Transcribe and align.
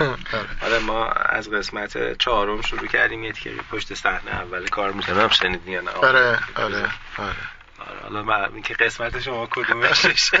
آره 0.62 0.78
ما 0.78 1.06
از 1.06 1.50
قسمت 1.50 2.18
چهارم 2.18 2.62
شروع 2.62 2.86
کردیم 2.86 3.24
یه 3.24 3.32
تیکه 3.32 3.50
پشت 3.70 3.94
صحنه 3.94 4.30
اول 4.30 4.68
کار 4.68 4.92
می‌کنم 4.92 5.28
شنیدین 5.28 5.72
یا 5.72 5.80
نه؟ 5.80 5.90
آره 5.90 6.38
آره 6.54 6.90
آره. 7.18 7.36
آره 7.78 8.00
حالا 8.02 8.22
من 8.22 8.52
اینکه 8.54 8.74
قسمت 8.74 9.20
شما 9.20 9.48
کدومش؟ 9.50 10.06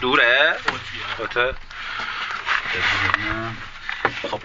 دوره؟ 0.00 0.56
خاطر 1.18 1.54
خب 4.22 4.40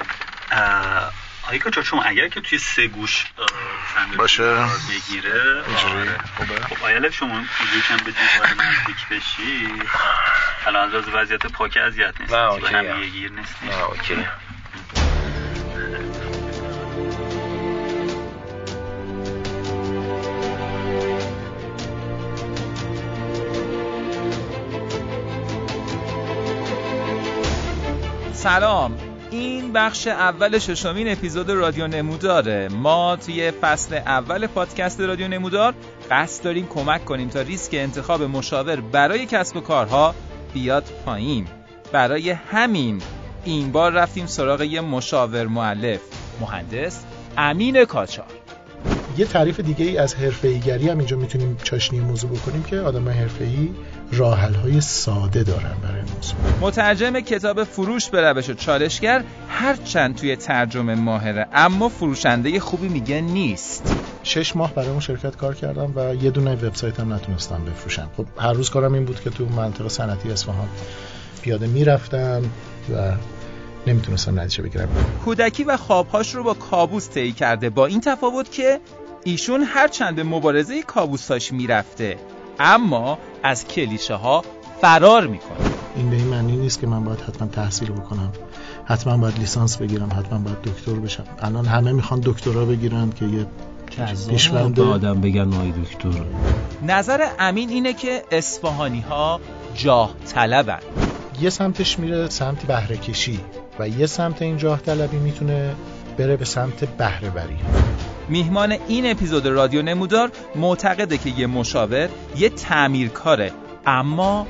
آیکا 1.44 1.70
چون 1.70 1.84
شما 1.84 2.04
اگر 2.04 2.28
که 2.28 2.42
توی 2.42 2.58
سه 2.58 2.88
گوش 2.88 3.26
باشه. 4.18 4.66
بگیره 4.90 5.64
اینجوری. 5.68 6.10
خوبه. 6.38 6.62
خب 6.62 6.84
آیا 6.84 7.12
شما 7.12 7.42
یکم 7.78 7.98
به 7.98 8.12
دیوار 8.12 8.48
نزدیک 8.48 9.08
بشی. 9.12 9.80
الان 10.66 10.96
از 10.96 11.04
وضعیت 11.14 11.46
پاک 11.46 11.78
اذیت 11.78 12.22
نیست. 12.22 12.34
نه 12.34 12.52
okay. 12.52 12.76
هم 12.76 13.02
گیر 13.02 13.32
نیستی 13.32 13.66
نه 13.66 13.84
okay. 13.90 14.16
سلام. 28.34 28.98
این 29.32 29.74
بخش 29.74 30.08
اول 30.08 30.60
ششمین 30.60 31.12
اپیزود 31.12 31.50
رادیو 31.50 31.88
نموداره 31.88 32.70
ما 32.70 33.16
توی 33.16 33.52
فصل 33.52 33.96
اول 33.96 34.48
پادکست 34.48 35.02
رادیو 35.02 35.28
نمودار 35.28 35.74
قصد 36.12 36.44
داریم 36.44 36.68
کمک 36.68 37.06
کنیم 37.06 37.30
تا 37.30 37.42
ریسک 37.42 37.74
انتخاب 37.74 38.24
مشاور 38.24 38.82
برای 38.82 39.26
کسب 39.26 39.58
و 39.58 39.62
کارها 39.62 40.16
بیاد 40.56 40.84
پایین. 41.06 41.48
برای 41.92 42.30
همین 42.30 43.02
این 43.44 43.72
بار 43.72 43.92
رفتیم 43.92 44.26
سراغ 44.26 44.62
یه 44.62 44.82
مشاور 44.82 45.48
معلف 45.48 46.00
مهندس 46.42 47.04
امین 47.38 47.86
کاچار. 47.86 48.26
یه 49.18 49.26
تعریف 49.26 49.60
دیگه 49.60 49.86
ای 49.86 49.98
از 49.98 50.16
حرفه‌ایگری 50.16 50.90
هم 50.90 50.98
اینجا 50.98 51.18
می‌تونیم 51.18 51.58
چاشنی 51.64 52.00
موضوع 52.00 52.30
بکنیم 52.30 52.64
که 52.64 52.78
آدم 52.78 53.10
حرفه‌ای 53.10 53.70
راحل 54.12 54.80
ساده 54.80 55.44
دارن 55.44 55.76
برای 55.84 56.02
موضوع. 56.02 56.36
مترجم 56.62 57.20
کتاب 57.20 57.64
فروش 57.64 58.10
به 58.10 58.22
روش 58.22 58.50
چالشگر 58.52 59.24
هرچند 59.50 60.16
توی 60.16 60.36
ترجمه 60.36 60.96
ماهره 60.96 61.48
اما 61.54 61.90
فروشنده 61.90 62.60
خوبی 62.60 62.88
میگه 62.88 63.22
نیست. 63.22 63.96
شش 64.26 64.56
ماه 64.56 64.74
برای 64.74 64.90
اون 64.90 65.00
شرکت 65.00 65.36
کار 65.36 65.56
کردم 65.56 65.94
و 65.96 66.16
یه 66.16 66.32
دونه 66.32 66.54
وبسایت 66.54 67.00
هم 67.00 67.14
نتونستم 67.14 67.66
بفروشم. 67.66 68.10
خب 68.18 68.26
هر 68.38 68.54
روز 68.54 68.70
کارم 68.70 68.94
این 68.94 69.06
بود 69.06 69.20
که 69.20 69.30
تو 69.30 69.46
منطقه 69.46 69.90
صنعتی 69.90 70.32
اصفهان 70.32 70.68
پیاده 71.42 71.68
می‌رفتم 71.68 72.42
و 72.96 73.12
نمی‌تونستم 73.88 74.40
نتیجه 74.40 74.64
بگیرم. 74.64 74.90
کودکی 75.26 75.64
و 75.64 75.78
خوابهاش 75.78 76.36
رو 76.36 76.44
با 76.44 76.54
کابوس 76.54 77.10
طی 77.10 77.32
کرده. 77.32 77.70
با 77.70 77.86
این 77.86 78.02
تفاوت 78.02 78.52
که 78.52 78.80
ایشون 79.24 79.62
هرچند 79.62 80.16
به 80.16 80.24
مبارزه 80.24 80.82
کابوساش 80.84 81.54
می‌رفته 81.54 82.18
اما 82.60 83.18
از 83.44 83.68
کلیشه 83.68 84.16
ها 84.16 84.44
فرار 84.82 85.28
می‌کنه. 85.28 85.58
این 85.96 86.10
به 86.10 86.16
این 86.16 86.28
معنی 86.28 86.58
نیست 86.58 86.80
که 86.80 86.88
من 86.88 87.04
باید 87.04 87.22
حتما 87.22 87.48
تحصیل 87.48 87.92
بکنم 87.92 88.32
حتما 88.86 89.18
باید 89.18 89.40
لیسانس 89.40 89.78
بگیرم 89.78 90.10
حتما 90.20 90.40
باید 90.40 90.62
دکتر 90.62 90.94
بشم. 90.94 91.24
الان 91.40 91.66
همه 91.66 91.92
می‌خوان 91.92 92.20
دکترا 92.20 92.66
بگیرن 92.66 93.10
که 93.10 93.26
یه 93.26 93.46
پیشونده 94.30 94.84
آدم 94.84 95.22
بگن 95.22 95.44
مای 95.44 95.72
دکتر. 95.72 96.10
نظر 96.88 97.28
امین 97.40 97.70
اینه 97.70 97.94
که 97.94 98.24
اصفهانی 98.32 99.00
ها 99.00 99.40
جاه 99.76 100.14
طلبن. 100.34 100.80
یه 101.42 101.50
سمتش 101.50 102.00
میره 102.00 102.30
سمت 102.30 102.66
بهره 102.66 102.98
کشی 102.98 103.40
و 103.80 103.90
یه 103.90 104.06
سمت 104.06 104.42
این 104.42 104.58
جاه 104.58 104.82
طلبی 104.82 105.18
می‌تونه 105.18 105.76
بره 106.18 106.38
به 106.38 106.46
سمت 106.46 106.86
بهره 106.98 107.30
بری 107.30 107.58
میهمان 108.30 108.76
این 108.88 109.12
اپیزود 109.12 109.48
رادیو 109.48 109.82
نمودار 109.82 110.32
معتقده 110.56 111.18
که 111.18 111.30
یه 111.30 111.48
مشاور 111.48 112.10
یه 112.38 112.50
تعمیرکاره. 112.50 113.52
اما 113.86 114.48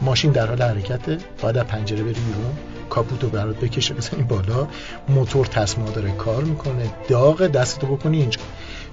ماشین 0.00 0.32
در 0.32 0.46
حال 0.46 0.62
حرکته 0.62 1.18
باید 1.42 1.58
از 1.58 1.64
پنجره 1.64 2.02
بری 2.02 2.12
بیرون 2.12 2.56
کاپوتو 2.90 3.28
برات 3.28 3.56
بکشه 3.56 3.94
بزنی 3.94 4.22
بالا 4.22 4.68
موتور 5.08 5.46
تصمیمات 5.46 5.94
داره 5.94 6.10
کار 6.10 6.44
می‌کنه 6.44 6.90
داغ 7.08 7.46
دستتو 7.46 7.86
بکنی 7.86 8.20
اینجا. 8.20 8.40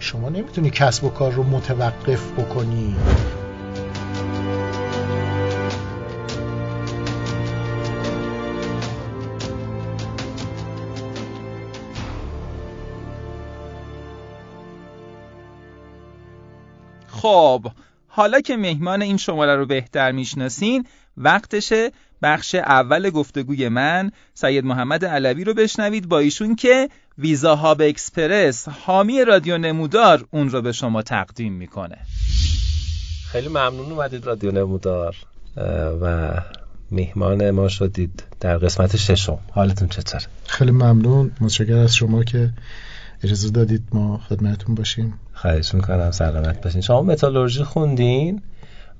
شما 0.03 0.29
نمی‌تونی 0.29 0.69
کسب 0.69 1.03
و 1.03 1.09
کار 1.09 1.31
رو 1.31 1.43
متوقف 1.43 2.31
بکنی. 2.31 2.95
خب 17.07 17.67
حالا 18.07 18.41
که 18.41 18.57
مهمان 18.57 19.01
این 19.01 19.17
شماره 19.17 19.55
رو 19.55 19.65
بهتر 19.65 20.11
می‌شناسین 20.11 20.87
وقتشه 21.17 21.91
بخش 22.23 22.55
اول 22.55 23.09
گفتگوی 23.09 23.69
من 23.69 24.11
سید 24.33 24.65
محمد 24.65 25.05
علوی 25.05 25.43
رو 25.43 25.53
بشنوید 25.53 26.09
با 26.09 26.19
ایشون 26.19 26.55
که 26.55 26.89
ویزا 27.17 27.55
هاب 27.55 27.81
اکسپرس 27.81 28.67
حامی 28.67 29.25
رادیو 29.25 29.57
نمودار 29.57 30.25
اون 30.31 30.49
رو 30.49 30.61
به 30.61 30.71
شما 30.71 31.01
تقدیم 31.01 31.53
می‌کنه. 31.53 31.97
خیلی 33.31 33.47
ممنون 33.47 33.91
اومدید 33.91 34.25
رادیو 34.25 34.51
نمودار 34.51 35.15
و 36.01 36.33
مهمان 36.91 37.51
ما 37.51 37.67
شدید 37.67 38.23
در 38.39 38.57
قسمت 38.57 38.97
ششم. 38.97 39.39
حالتون 39.51 39.87
چطور؟ 39.87 40.21
خیلی 40.47 40.71
ممنون. 40.71 41.31
متشکر 41.41 41.77
از 41.77 41.95
شما 41.95 42.23
که 42.23 42.49
اجازه 43.23 43.49
دادید 43.49 43.83
ما 43.91 44.17
خدمتتون 44.17 44.75
باشیم. 44.75 45.19
خواهش 45.33 45.73
می‌کنم 45.73 46.11
سلامت 46.11 46.61
باشین. 46.61 46.81
شما 46.81 47.01
متالورژی 47.01 47.63
خوندین؟ 47.63 48.41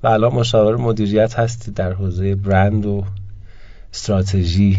و 0.02 0.06
الان 0.06 0.32
مشاور 0.34 0.76
مدیریت 0.76 1.38
هستید 1.38 1.74
در 1.74 1.92
حوزه 1.92 2.34
برند 2.34 2.86
و 2.86 3.04
استراتژی. 3.92 4.78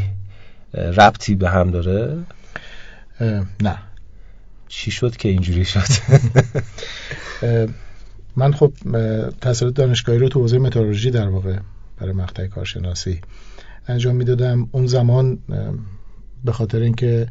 ربطی 0.74 1.36
به 1.36 1.50
هم 1.50 1.72
داره؟ 1.72 2.18
نه. 3.62 3.78
چی 4.68 4.92
شد 4.92 5.16
که 5.16 5.30
اینجوری 5.30 5.66
شد؟ 5.66 5.88
من 8.36 8.54
خب 8.54 8.74
تحصیلات 9.42 9.74
دانشگاهی 9.74 10.20
رو 10.20 10.30
تو 10.30 10.40
حوزه 10.40 10.58
متالورژی 10.58 11.12
در 11.12 11.28
واقع 11.28 11.58
برای 11.98 12.14
مقطع 12.14 12.48
کارشناسی 12.48 13.22
انجام 13.88 14.16
می‌دادم. 14.16 14.70
اون 14.72 14.88
زمان 14.88 15.40
به 16.46 16.52
خاطر 16.52 16.80
اینکه 16.80 17.28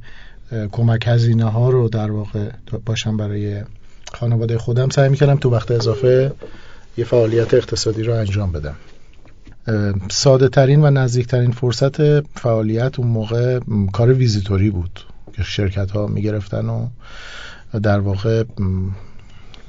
کمک 0.73 1.05
هزینه 1.07 1.45
ها 1.45 1.71
رو 1.71 1.89
در 1.89 2.11
واقع 2.11 2.51
باشم 2.87 3.17
برای 3.17 3.63
خانواده 4.15 4.59
خودم 4.59 4.89
سعی 4.89 5.09
می‌کردم 5.09 5.37
تو 5.37 5.51
وقت 5.51 5.71
اضافه 5.71 6.33
یه 6.97 7.05
فعالیت 7.05 7.55
اقتصادی 7.55 8.03
رو 8.03 8.15
انجام 8.15 8.53
بدم 8.53 8.77
ساده 10.11 10.49
ترین 10.49 10.85
و 10.85 10.91
نزدیک 10.91 11.27
ترین 11.27 11.53
فرصت 11.53 12.21
فعالیت 12.21 12.99
اون 12.99 13.09
موقع 13.09 13.61
کار 13.93 14.13
ویزیتوری 14.13 14.71
بود 14.71 15.01
که 15.33 15.43
شرکت 15.43 15.91
ها 15.91 16.07
می‌گرفتن 16.07 16.69
و 16.69 16.89
در 17.83 18.01
واقع 18.01 18.45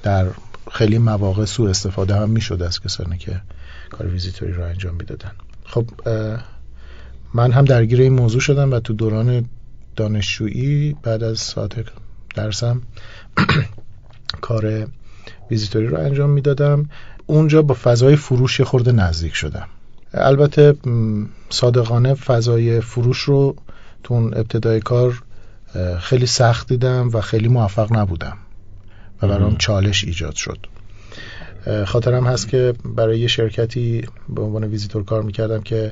در 0.03 0.28
خیلی 0.72 0.97
مواقع 0.97 1.46
سوء 1.46 1.69
استفاده 1.69 2.16
هم 2.16 2.30
می‌شد 2.30 2.62
از 2.62 2.81
کسانی 2.81 3.18
که 3.18 3.41
کار 3.90 4.08
ویزیتوری 4.08 4.52
رو 4.52 4.64
انجام 4.64 4.96
می‌دادن. 4.96 5.31
خب 5.64 5.85
من 7.34 7.52
هم 7.52 7.66
درگیر 7.66 8.02
این 8.02 8.14
موضوع 8.14 8.41
شدم 8.41 8.72
و 8.72 8.80
تو 8.80 8.94
دوران 8.94 9.50
دانشجویی 9.96 10.96
بعد 11.03 11.24
از 11.24 11.40
ساعت 11.40 11.74
درسم 12.35 12.81
کار 14.41 14.88
ویزیتوری 15.52 15.88
رو 15.88 16.00
انجام 16.00 16.30
می‌دادم. 16.30 16.90
اونجا 17.25 17.62
با 17.62 17.74
فضای 17.84 18.16
فروش 18.16 18.62
خورده 18.62 18.91
نزدیک 18.91 19.35
شدم. 19.35 19.67
البته 20.14 20.76
صادقانه 21.49 22.14
فضای 22.14 22.82
فروش 22.82 23.20
رو 23.20 23.55
تو 24.03 24.14
اون 24.14 24.34
ابتدای 24.34 24.79
کار 24.79 25.23
خیلی 25.99 26.26
سخت 26.26 26.67
دیدم 26.67 27.09
و 27.14 27.22
خیلی 27.22 27.47
موفق 27.47 27.94
نبودم 27.94 28.38
و 29.22 29.28
برام 29.28 29.55
چالش 29.58 30.03
ایجاد 30.03 30.35
شد. 30.35 30.67
خاطرم 31.85 32.28
هست 32.28 32.49
که 32.49 32.73
برای 32.85 33.20
یه 33.20 33.28
شرکتی 33.28 34.08
به 34.29 34.41
عنوان 34.41 34.64
ویزیتور 34.64 35.03
کار 35.03 35.22
می‌کردم 35.23 35.61
که 35.61 35.91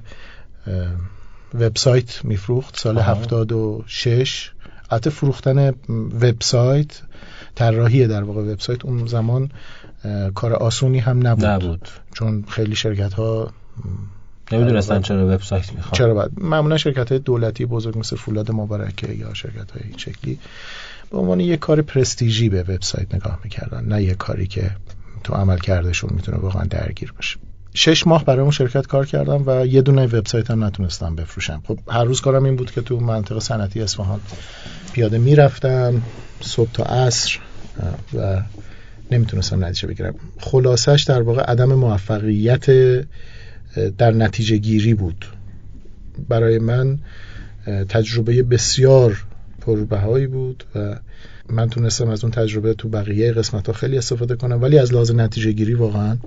وبسایت 1.54 2.25
میفروخت 2.25 2.80
سال 2.80 2.98
و 3.52 3.81
شش. 3.88 4.52
البته 4.90 5.10
فروختن 5.10 5.74
وبسایت 6.22 7.02
طراحی 7.56 8.07
در 8.07 8.24
واقع. 8.24 8.42
وبسایت 8.42 8.86
اون 8.86 9.07
زمان 9.07 9.52
کار 10.36 10.54
آسونی 10.54 11.00
هم 11.00 11.28
نبود, 11.28 11.46
نبود. 11.46 11.90
چون 12.14 12.44
خیلی 12.48 12.76
شرکت 12.76 13.14
ها 13.14 13.52
نمی‌دونستن 14.52 15.02
چرا 15.02 15.28
وبسایت 15.28 15.74
می‌خوان. 15.74 15.94
چرا 15.94 16.14
بعد؟ 16.14 16.32
معمولا 16.38 16.78
شرکت 16.78 17.12
های 17.12 17.20
دولتی 17.20 17.66
بزرگ 17.66 17.98
مثل 17.98 18.16
فولاد 18.16 18.52
مبارکه 18.52 19.14
یا 19.14 19.34
شرکت 19.34 19.72
های 19.72 19.82
این 19.84 19.98
شکلی 19.98 20.40
به 21.12 21.18
عنوان 21.18 21.40
یه 21.40 21.58
کار 21.58 21.82
پرستیژی 21.82 22.50
به 22.50 22.62
وبسایت 22.62 23.16
نگاه 23.16 23.40
می‌کردن 23.44 23.86
نه 23.86 24.04
یه 24.04 24.14
کاری 24.14 24.48
که 24.48 24.72
تو 25.24 25.34
عمل 25.34 25.58
کردشون 25.58 26.10
می‌تونه 26.14 26.38
واقعا 26.38 26.64
درگیر 26.64 27.14
باشه. 27.16 27.40
شش 27.74 28.08
ماه 28.08 28.26
برای 28.26 28.42
اون 28.42 28.52
شرکت 28.52 28.88
کار 28.88 29.06
کردم 29.06 29.44
و 29.46 29.66
یه 29.66 29.82
دونه 29.82 30.06
وبسایت 30.06 30.52
هم 30.52 30.64
نتونستم 30.64 31.16
بفروشم. 31.16 31.64
خب 31.68 31.80
هر 31.88 32.04
روز 32.04 32.22
کارم 32.22 32.44
این 32.44 32.56
بود 32.56 32.72
که 32.72 32.82
تو 32.82 33.00
منطقه 33.00 33.40
صنعتی 33.40 33.82
اصفهان 33.82 34.20
پیاده 34.94 35.18
می‌رفتم 35.18 36.02
صبح 36.42 36.72
تا 36.72 36.84
عصر 36.84 37.40
و 38.14 38.42
نمی‌تونستم 39.12 39.66
نتیجه 39.66 39.88
بگیرم. 39.88 40.16
خلاصش 40.40 41.06
در 41.08 41.22
واقع 41.22 41.42
عدم 41.42 41.74
موفقیت 41.74 42.66
در 43.98 44.12
نتیجه 44.12 44.58
گیری 44.58 44.94
بود. 44.94 45.26
برای 46.30 46.60
من 46.60 47.00
تجربه 47.90 48.44
بسیار 48.44 49.26
پربهایی 49.62 50.28
بود 50.28 50.64
و 50.76 51.00
من 51.50 51.70
تونستم 51.70 52.10
از 52.10 52.24
اون 52.24 52.32
تجربه 52.32 52.74
تو 52.74 52.90
بقیه 52.90 53.32
قسمت 53.32 53.68
ها 53.68 53.74
خیلی 53.74 53.98
استفاده 53.98 54.36
کنم 54.36 54.62
ولی 54.62 54.78
از 54.78 54.94
لحاظ 54.94 55.12
نتیجه 55.12 55.52
گیری 55.52 55.74
واقعا 55.74 56.18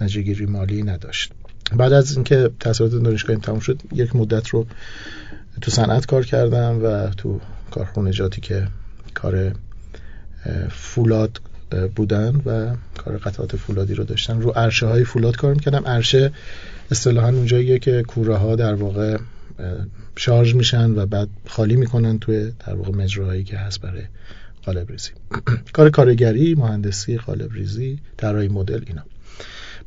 نتیجه 0.00 0.22
گیری 0.22 0.46
مالی 0.46 0.82
نداشت. 0.82 1.32
بعد 1.76 1.92
از 1.92 2.14
اینکه 2.14 2.50
تحصیلات 2.60 2.92
دانشگاهیم 2.92 3.40
تموم 3.40 3.60
شد 3.60 3.82
یک 3.92 4.16
مدت 4.16 4.48
رو 4.48 4.66
تو 5.60 5.70
صنعت 5.70 6.06
کار 6.06 6.24
کردم 6.24 6.80
و 6.84 7.10
تو 7.10 7.40
کارخونجاتی 7.70 8.40
که 8.40 8.68
کار 9.14 9.52
فولاد 10.70 11.40
بودن 11.74 12.42
و 12.46 12.74
کار 13.04 13.18
قطعات 13.18 13.56
فولادی 13.56 13.94
رو 13.94 14.04
داشتن. 14.04 14.40
رو 14.40 14.50
عرشه 14.50 14.86
های 14.86 15.04
فولاد 15.04 15.36
کار 15.36 15.54
می‌کردم. 15.54 15.86
عرشه 15.86 16.32
اصطلاحا 16.90 17.28
اونجاییه 17.28 17.78
که 17.78 18.02
کوره 18.02 18.36
ها 18.36 18.56
در 18.56 18.74
واقع 18.74 19.18
شارژ 20.16 20.54
میشن 20.54 20.90
و 20.90 21.06
بعد 21.06 21.28
خالی 21.46 21.76
می‌کنن 21.76 22.18
توی 22.18 22.52
در 22.66 22.74
واقع 22.74 22.90
مجراهایی 22.90 23.44
که 23.44 23.56
هست 23.56 23.80
برای 23.80 24.02
قالب 24.64 24.90
ریزی. 24.90 25.10
کار 25.72 25.90
کارگری 25.90 26.54
مهندسی 26.54 27.18
قالب 27.18 27.52
ریزی 27.52 27.98
طراحی 28.16 28.48
مدل 28.48 28.84
اینا. 28.86 29.02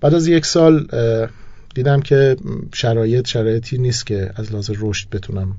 بعد 0.01 0.13
از 0.13 0.27
یک 0.27 0.45
سال 0.45 0.87
دیدم 1.75 2.01
که 2.01 2.35
شرایط 2.73 3.27
شرایطی 3.27 3.77
نیست 3.77 4.05
که 4.05 4.31
از 4.35 4.51
لحاظ 4.51 4.71
رشد 4.79 5.09
بتونم 5.09 5.55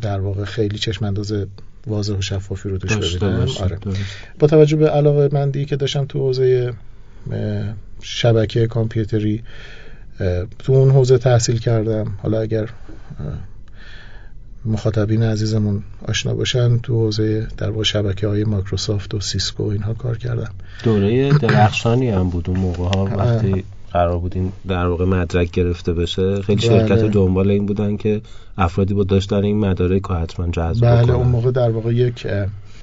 در 0.00 0.20
واقع 0.20 0.44
خیلی 0.44 0.78
چشم 0.78 1.04
انداز 1.04 1.34
واضح 1.86 2.14
و 2.14 2.20
شفافی 2.20 2.68
رو 2.68 2.78
توش 2.78 3.16
ببینم. 3.16 3.46
آره. 3.60 3.78
با 4.38 4.46
توجه 4.46 4.76
به 4.76 4.88
علاقه 4.90 5.28
مندی 5.32 5.64
که 5.64 5.76
داشتم 5.76 6.04
تو 6.04 6.18
حوزه 6.18 6.72
شبکه 8.00 8.66
کامپیوتری 8.66 9.42
تو 10.58 10.72
اون 10.72 10.90
حوزه 10.90 11.18
تحصیل 11.18 11.58
کردم. 11.58 12.12
حالا 12.22 12.40
اگر 12.40 12.68
مخاطبین 14.64 15.22
عزیزمون 15.22 15.82
آشنا 16.08 16.34
باشن 16.34 16.78
تو 16.78 16.94
حوزه 16.94 17.46
در 17.56 17.70
با 17.70 17.84
شبکه 17.84 18.26
های 18.26 18.44
مایکروسافت 18.44 19.14
و 19.14 19.20
Cisco 19.20 19.62
اینها 19.62 19.94
کار 19.94 20.18
کردم. 20.18 20.50
دوره 20.84 21.38
درخشانی 21.38 22.10
هم 22.10 22.30
بود 22.30 22.50
اون 22.50 22.60
موقع 22.60 22.84
ها 22.84 23.04
وقتی 23.04 23.64
قرار 23.92 24.18
بود 24.18 24.52
در 24.68 24.86
واقع 24.86 25.04
مدرک 25.04 25.50
گرفته 25.50 25.92
بشه. 25.92 26.42
خیلی 26.42 26.68
بله. 26.68 26.78
شرکت 26.78 27.04
دنبال 27.04 27.50
این 27.50 27.66
بودن 27.66 27.96
که 27.96 28.20
افرادی 28.58 28.94
با 28.94 29.04
داشتن 29.04 29.44
این 29.44 29.58
مدارک 29.58 30.02
رو 30.02 30.14
حتما 30.14 30.48
جذب 30.48 30.86
بله 30.86 31.12
اون 31.12 31.28
موقع 31.28 31.50
در 31.50 31.70
واقع 31.70 31.94
یک 31.94 32.26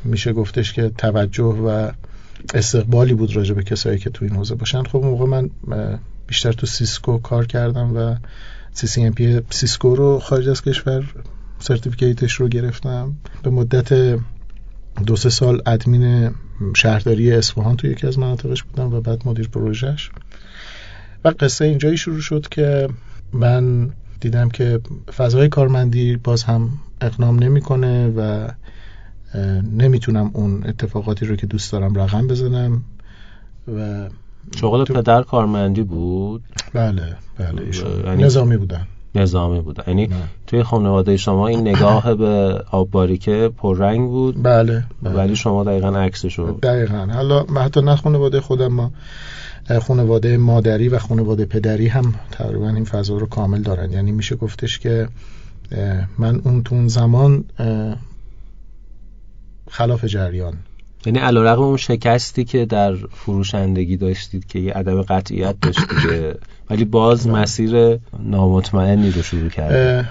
میشه 0.04 0.34
گفتش 0.34 0.74
که 0.74 0.92
توجه 0.98 1.44
و 1.44 1.92
استقبالی 2.54 3.14
بود 3.14 3.36
راجع 3.36 3.54
به 3.54 3.64
کسایی 3.64 3.98
که 3.98 4.10
تو 4.10 4.26
این 4.26 4.36
حوزه 4.36 4.56
باشن. 4.56 4.84
خب 4.84 4.96
اون 4.96 5.08
موقع 5.08 5.26
من 5.26 5.50
بیشتر 6.28 6.52
تو 6.52 6.68
Cisco 6.68 7.18
کار 7.18 7.46
کردم 7.46 7.98
و 7.98 8.16
CCNP 8.74 9.42
Cisco 9.50 9.96
رو 9.96 10.20
خارج 10.20 10.50
از 10.50 10.62
کشور 10.62 11.14
certificate 11.60 12.22
ش 12.22 12.34
رو 12.34 12.48
گرفتم. 12.48 13.16
به 13.44 13.50
مدت 13.50 14.20
دو 15.06 15.16
سه 15.16 15.30
سال 15.30 15.62
ادمین 15.66 16.32
شهرداری 16.76 17.32
اصفهان 17.32 17.76
تو 17.76 17.88
یکی 17.88 18.08
از 18.08 18.20
مناطقش 18.20 18.64
بودم 18.64 18.94
و 18.94 19.02
بعد 19.02 19.28
مدیر 19.28 19.48
پروژهش. 19.48 20.12
و 21.26 21.34
قصه 21.40 21.66
اینجایی 21.66 21.98
شروع 21.98 22.22
شد 22.22 22.48
که 22.48 22.90
من 23.34 23.90
دیدم 24.20 24.50
که 24.50 24.80
فضای 25.18 25.50
کارمندی 25.50 26.18
باز 26.18 26.44
هم 26.44 26.70
اقناعم 27.02 27.44
نمی‌کنه 27.44 28.08
و 28.08 28.48
نمی‌تونم 29.78 30.32
اون 30.34 30.64
اتفاقاتی 30.68 31.26
رو 31.26 31.36
که 31.36 31.48
دوست 31.48 31.72
دارم 31.72 31.96
رقم 31.96 32.28
بزنم 32.28 32.84
و 33.78 34.10
شغل 34.56 34.84
پدر 34.84 35.24
کارمندی 35.24 35.84
بود؟ 35.84 36.44
بله 36.74 37.16
بله 37.38 37.64
یعنی 38.06 38.24
نظامی 38.24 38.58
بودن. 38.58 38.88
نظامی 39.16 39.62
بود 39.62 39.80
یعنی 39.88 40.10
توی 40.48 40.64
خانواده 40.64 41.18
شما 41.18 41.48
این 41.48 41.68
نگاه 41.68 42.16
به 42.16 42.64
آب 42.72 42.92
باریکه 42.92 43.52
پررنگ 43.58 44.10
بود؟ 44.10 44.44
بله, 44.44 44.84
بله. 45.04 45.16
ولی 45.16 45.36
شما 45.36 45.64
دقیقا 45.64 45.98
عکسشو 46.00 46.60
دقیقا. 46.64 47.08
حالا 47.14 47.44
حتی 47.44 47.82
نه 47.82 47.96
خانواده 47.96 48.42
خودم 48.42 48.68
ما 48.68 48.92
خانواده 49.82 50.38
مادری 50.38 50.90
و 50.90 51.00
خانواده 51.00 51.46
پدری 51.46 51.88
هم 51.88 52.14
تقریبا 52.32 52.70
این 52.70 52.86
فضا 52.86 53.18
رو 53.18 53.26
کامل 53.26 53.62
دارن. 53.62 53.92
یعنی 53.92 54.12
میشه 54.12 54.36
گفتش 54.36 54.80
که 54.80 55.08
من 56.18 56.42
اون 56.44 56.64
تون 56.64 56.88
زمان 56.88 57.44
خلاف 59.70 60.06
جریان. 60.06 60.54
یعنی 61.06 61.20
علیرغم 61.20 61.62
اون 61.62 61.78
شکستی 61.78 62.44
که 62.44 62.66
در 62.66 62.96
فروشندگی 62.96 63.98
داشتید 63.98 64.46
که 64.46 64.60
یه 64.60 64.74
عدم 64.74 65.02
قطعیت 65.02 65.56
داشتید 65.62 65.88
ولی 66.70 66.86
باز 66.86 67.28
مسیر 67.28 68.00
نامطمئنی 68.20 69.12
رو 69.12 69.22
شروع 69.22 69.50
کرد. 69.50 70.10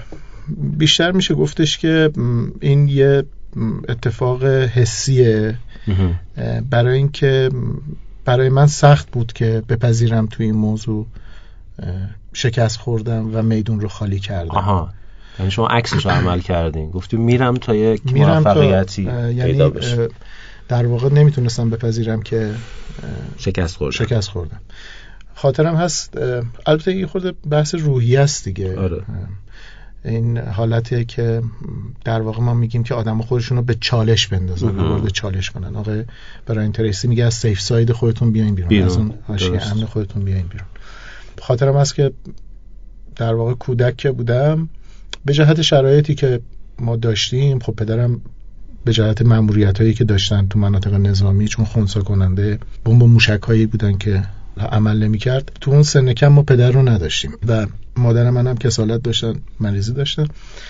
بیشتر 0.77 1.11
میشه 1.11 1.35
گفتش 1.35 1.77
که 1.77 2.11
این 2.61 2.87
یه 2.87 3.23
اتفاق 3.89 4.43
حسیه. 4.45 5.55
برای 6.69 6.97
اینکه 6.97 7.49
برای 8.29 8.49
من 8.49 8.67
سخت 8.67 9.11
بود 9.11 9.33
که 9.33 9.63
بپذیرم 9.69 10.25
توی 10.25 10.45
این 10.45 10.55
موضوع 10.55 11.07
شکست 12.33 12.79
خوردم 12.79 13.35
و 13.35 13.41
میدون 13.41 13.79
رو 13.79 13.87
خالی 13.87 14.19
کردم. 14.19 14.51
آها. 14.51 14.89
یعنی 15.39 15.51
شما 15.51 15.67
عکسش 15.67 16.05
رو 16.05 16.11
عمل 16.11 16.39
کردین. 16.39 16.91
گفتی 16.91 17.17
میرم 17.17 17.57
تا 17.57 17.75
یک 17.75 18.13
موفقیتی 18.13 19.03
یعنی 19.03 19.43
پیدا 19.43 19.69
بشه. 19.69 20.09
در 20.67 20.85
واقع 20.85 21.13
نمی‌تونستم 21.13 21.69
بپذیرم 21.69 22.21
که 22.21 22.51
شکست 23.37 23.75
خوردم. 23.75 23.97
شکست 23.97 24.29
خوردم. 24.29 24.59
خاطرم 25.35 25.75
هست 25.75 26.17
البته 26.65 26.95
یه 26.95 27.07
خورده 27.07 27.33
بحث 27.49 27.75
روحی 27.75 28.17
است 28.17 28.45
دیگه. 28.45 28.79
آره. 28.79 29.03
این 30.05 30.37
حالتیه 30.37 31.03
که 31.03 31.41
در 32.05 32.21
واقع 32.21 32.41
ما 32.41 32.53
میگیم 32.53 32.83
که 32.83 32.93
آدم 32.93 33.21
خودشون 33.21 33.57
رو 33.57 33.63
به 33.63 33.75
چالش 33.79 34.27
بندازن 34.27 34.69
وارد 34.69 35.07
چالش 35.07 35.49
کنن. 35.49 35.75
آقا 35.75 36.03
برای 36.45 36.63
این 36.63 36.71
تریسی 36.71 37.07
میگه 37.07 37.23
از 37.25 37.33
سیف 37.33 37.61
ساید 37.61 37.91
خودتون 37.91 38.31
بیاین 38.31 38.55
بیرون, 38.55 38.69
بیرون. 38.69 38.87
از 38.87 38.97
اون 38.97 39.13
حاشیه 39.27 39.71
امن 39.71 39.85
خودتون 39.85 40.23
بیاین 40.23 40.47
بیرون. 40.47 40.67
خاطرم 41.41 41.77
هست 41.77 41.95
که 41.95 42.11
در 43.15 43.33
واقع 43.33 43.53
کودک 43.53 43.97
که 43.97 44.11
بودم 44.11 44.69
به 45.25 45.33
جهت 45.33 45.61
شرایطی 45.61 46.15
که 46.15 46.39
ما 46.79 46.95
داشتیم 46.95 47.59
خب 47.59 47.73
پدرم 47.75 48.21
به 48.85 48.93
جهت 48.93 49.21
ماموریت 49.21 49.81
هایی 49.81 49.93
که 49.93 50.03
داشتن 50.03 50.47
تو 50.47 50.59
مناطق 50.59 50.93
نظامی 50.93 51.47
چون 51.47 51.65
خونسا 51.65 52.01
کننده 52.01 52.59
بمب 52.85 53.03
موشک 53.03 53.41
هایی 53.47 53.65
بودن 53.65 53.97
که 53.97 54.23
عمل 54.57 55.03
نمی 55.03 55.17
کرد 55.17 55.51
تو 55.61 55.71
اون 55.71 55.83
سن 55.83 56.13
کم 56.13 56.27
ما 56.27 56.43
پدر 56.43 56.71
رو 56.71 56.89
نداشتیم. 56.89 57.31
و 57.47 57.67
مادر 57.99 58.29
منم 58.29 58.57
کسالت 58.57 59.03
داشتن 59.03 59.33
مریضی 59.59 59.93
داشتن. 59.93 60.27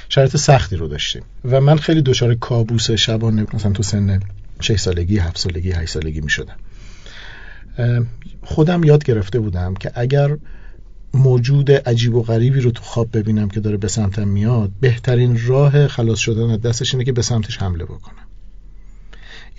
شرایط 0.09 0.37
سختی 0.37 0.75
رو 0.75 0.87
داشتیم. 0.87 1.21
و 1.45 1.61
من 1.61 1.77
خیلی 1.77 2.01
دچار 2.01 2.35
کابوس 2.35 2.91
شبانه 2.91 3.45
مثلا 3.53 3.71
تو 3.71 3.83
سن 3.83 4.19
6 4.59 4.75
سالگی 4.75 5.17
7 5.17 5.37
سالگی 5.37 5.71
8 5.71 5.91
سالگی 5.91 6.21
می 6.21 6.29
شدم. 6.29 6.55
خودم 8.41 8.83
یاد 8.83 9.03
گرفته 9.03 9.39
بودم 9.39 9.73
که 9.73 9.91
اگر 9.95 10.37
موجود 11.13 11.71
عجیب 11.71 12.15
و 12.15 12.23
غریبی 12.23 12.61
رو 12.61 12.71
تو 12.71 12.83
خواب 12.83 13.17
ببینم 13.17 13.49
که 13.49 13.59
داره 13.59 13.77
به 13.77 13.87
سمتم 13.87 14.27
میاد 14.27 14.71
بهترین 14.79 15.39
راه 15.47 15.87
خلاص 15.87 16.19
شدن 16.19 16.49
از 16.49 16.61
دستش 16.61 16.93
اینه 16.93 17.05
که 17.05 17.11
به 17.11 17.21
سمتش 17.21 17.57
حمله 17.57 17.85
بکنم. 17.85 18.28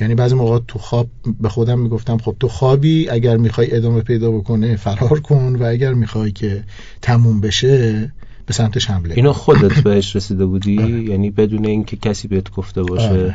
یعنی 0.00 0.14
بعضی 0.14 0.35
موقع 0.35 0.59
تو 0.69 0.78
خواب 0.78 1.09
به 1.40 1.49
خودم 1.49 1.78
می‌گفتم 1.78 2.19
خب 2.19 2.37
تو 2.40 2.49
خوابی 2.49 3.09
اگر 3.09 3.37
می‌خوای 3.37 3.76
ادامه 3.76 4.00
پیدا 4.00 4.30
بکنه 4.30 4.76
فرار 4.76 5.21
کن 5.21 5.57
و 5.57 5.64
اگر 5.64 5.95
می‌خوای 5.95 6.33
که 6.33 6.64
تموم 7.02 7.40
بشه 7.40 8.12
به 8.47 8.52
سمتش 8.52 8.90
حمله 8.90 9.14
اینو 9.14 9.33
خودت 9.33 9.80
بهش 9.85 10.16
رسیده 10.16 10.47
بودی؟ 10.47 10.78
آره. 10.78 10.90
یعنی 10.90 11.30
بدون 11.30 11.64
اینکه 11.64 11.97
کسی 11.97 12.28
بهت 12.28 12.50
گفته 12.50 12.83
باشه؟ 12.83 13.09
آره. 13.09 13.35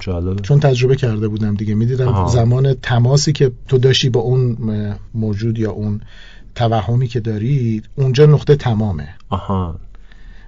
جالب 0.00 0.40
چون 0.40 0.60
تجربه 0.60 0.96
کرده 0.96 1.28
بودم 1.28 1.54
دیگه. 1.54 1.74
می‌دیدم 1.74 2.26
زمان 2.26 2.74
تماسی 2.74 3.32
که 3.32 3.52
تو 3.68 3.78
داشتی 3.78 4.08
با 4.08 4.20
اون 4.20 4.56
موجود 5.14 5.58
یا 5.58 5.70
اون 5.70 6.00
توهمی 6.54 7.08
که 7.08 7.20
دارید 7.20 7.88
اونجا 7.94 8.26
نقطه 8.26 8.56
تمامه. 8.56 9.08
آها. 9.28 9.76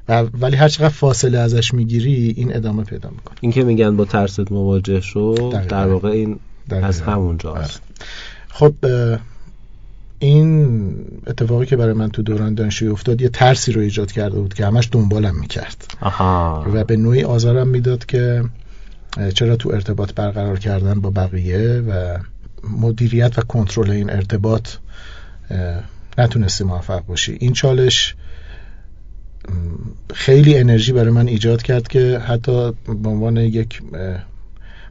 ولی 0.09 0.57
هر 0.57 0.69
چقدر 0.69 0.89
فاصله 0.89 1.39
ازش 1.39 1.75
می‌گیری 1.75 2.35
این 2.37 2.57
ادامه 2.57 2.85
پیدا 2.85 3.11
می‌کنه. 3.11 3.35
این 3.41 3.53
که 3.53 3.65
میگن 3.65 3.97
با 3.97 4.05
ترست 4.05 4.53
مواجه 4.53 5.01
شو 5.01 5.35
در 5.69 5.87
واقع 5.87 6.09
این 6.09 6.39
از 6.71 7.01
همونجاست 7.01 7.81
بله. 7.81 8.09
خب 8.49 8.75
این 10.19 10.95
اتفاقی 11.27 11.67
که 11.67 11.77
برای 11.77 11.93
من 11.93 12.11
تو 12.11 12.23
دوران 12.23 12.55
دانشجویی 12.55 12.93
افتاد 12.93 13.23
یه 13.23 13.29
ترسی 13.29 13.73
رو 13.73 13.81
ایجاد 13.81 14.13
کرده 14.13 14.39
بود 14.41 14.55
که 14.55 14.67
همش 14.67 14.89
دنبالم 14.93 15.35
می‌کرد. 15.41 15.97
آها. 16.01 16.67
و 16.75 16.85
به 16.85 16.97
نوعی 16.97 17.25
آزارم 17.25 17.69
می‌داد 17.69 18.07
که 18.07 18.45
چرا 19.35 19.57
تو 19.57 19.71
ارتباط 19.71 20.15
برقرار 20.15 20.59
کردن 20.59 21.01
با 21.01 21.11
بقیه 21.11 21.83
و 21.89 22.19
مدیریت 22.81 23.39
و 23.39 23.43
کنترل 23.43 23.91
این 23.91 24.11
ارتباط 24.11 24.69
نتونستی 26.19 26.65
موفق 26.65 27.07
باشی. 27.07 27.37
این 27.41 27.53
چالش 27.53 28.15
خیلی 30.15 30.59
انرژی 30.59 30.93
برای 30.93 31.11
من 31.11 31.29
ایجاد 31.29 31.63
کرد 31.63 31.89
که 31.89 32.19
حتی 32.19 32.73
به 33.03 33.09
عنوان 33.09 33.37
یک 33.37 33.83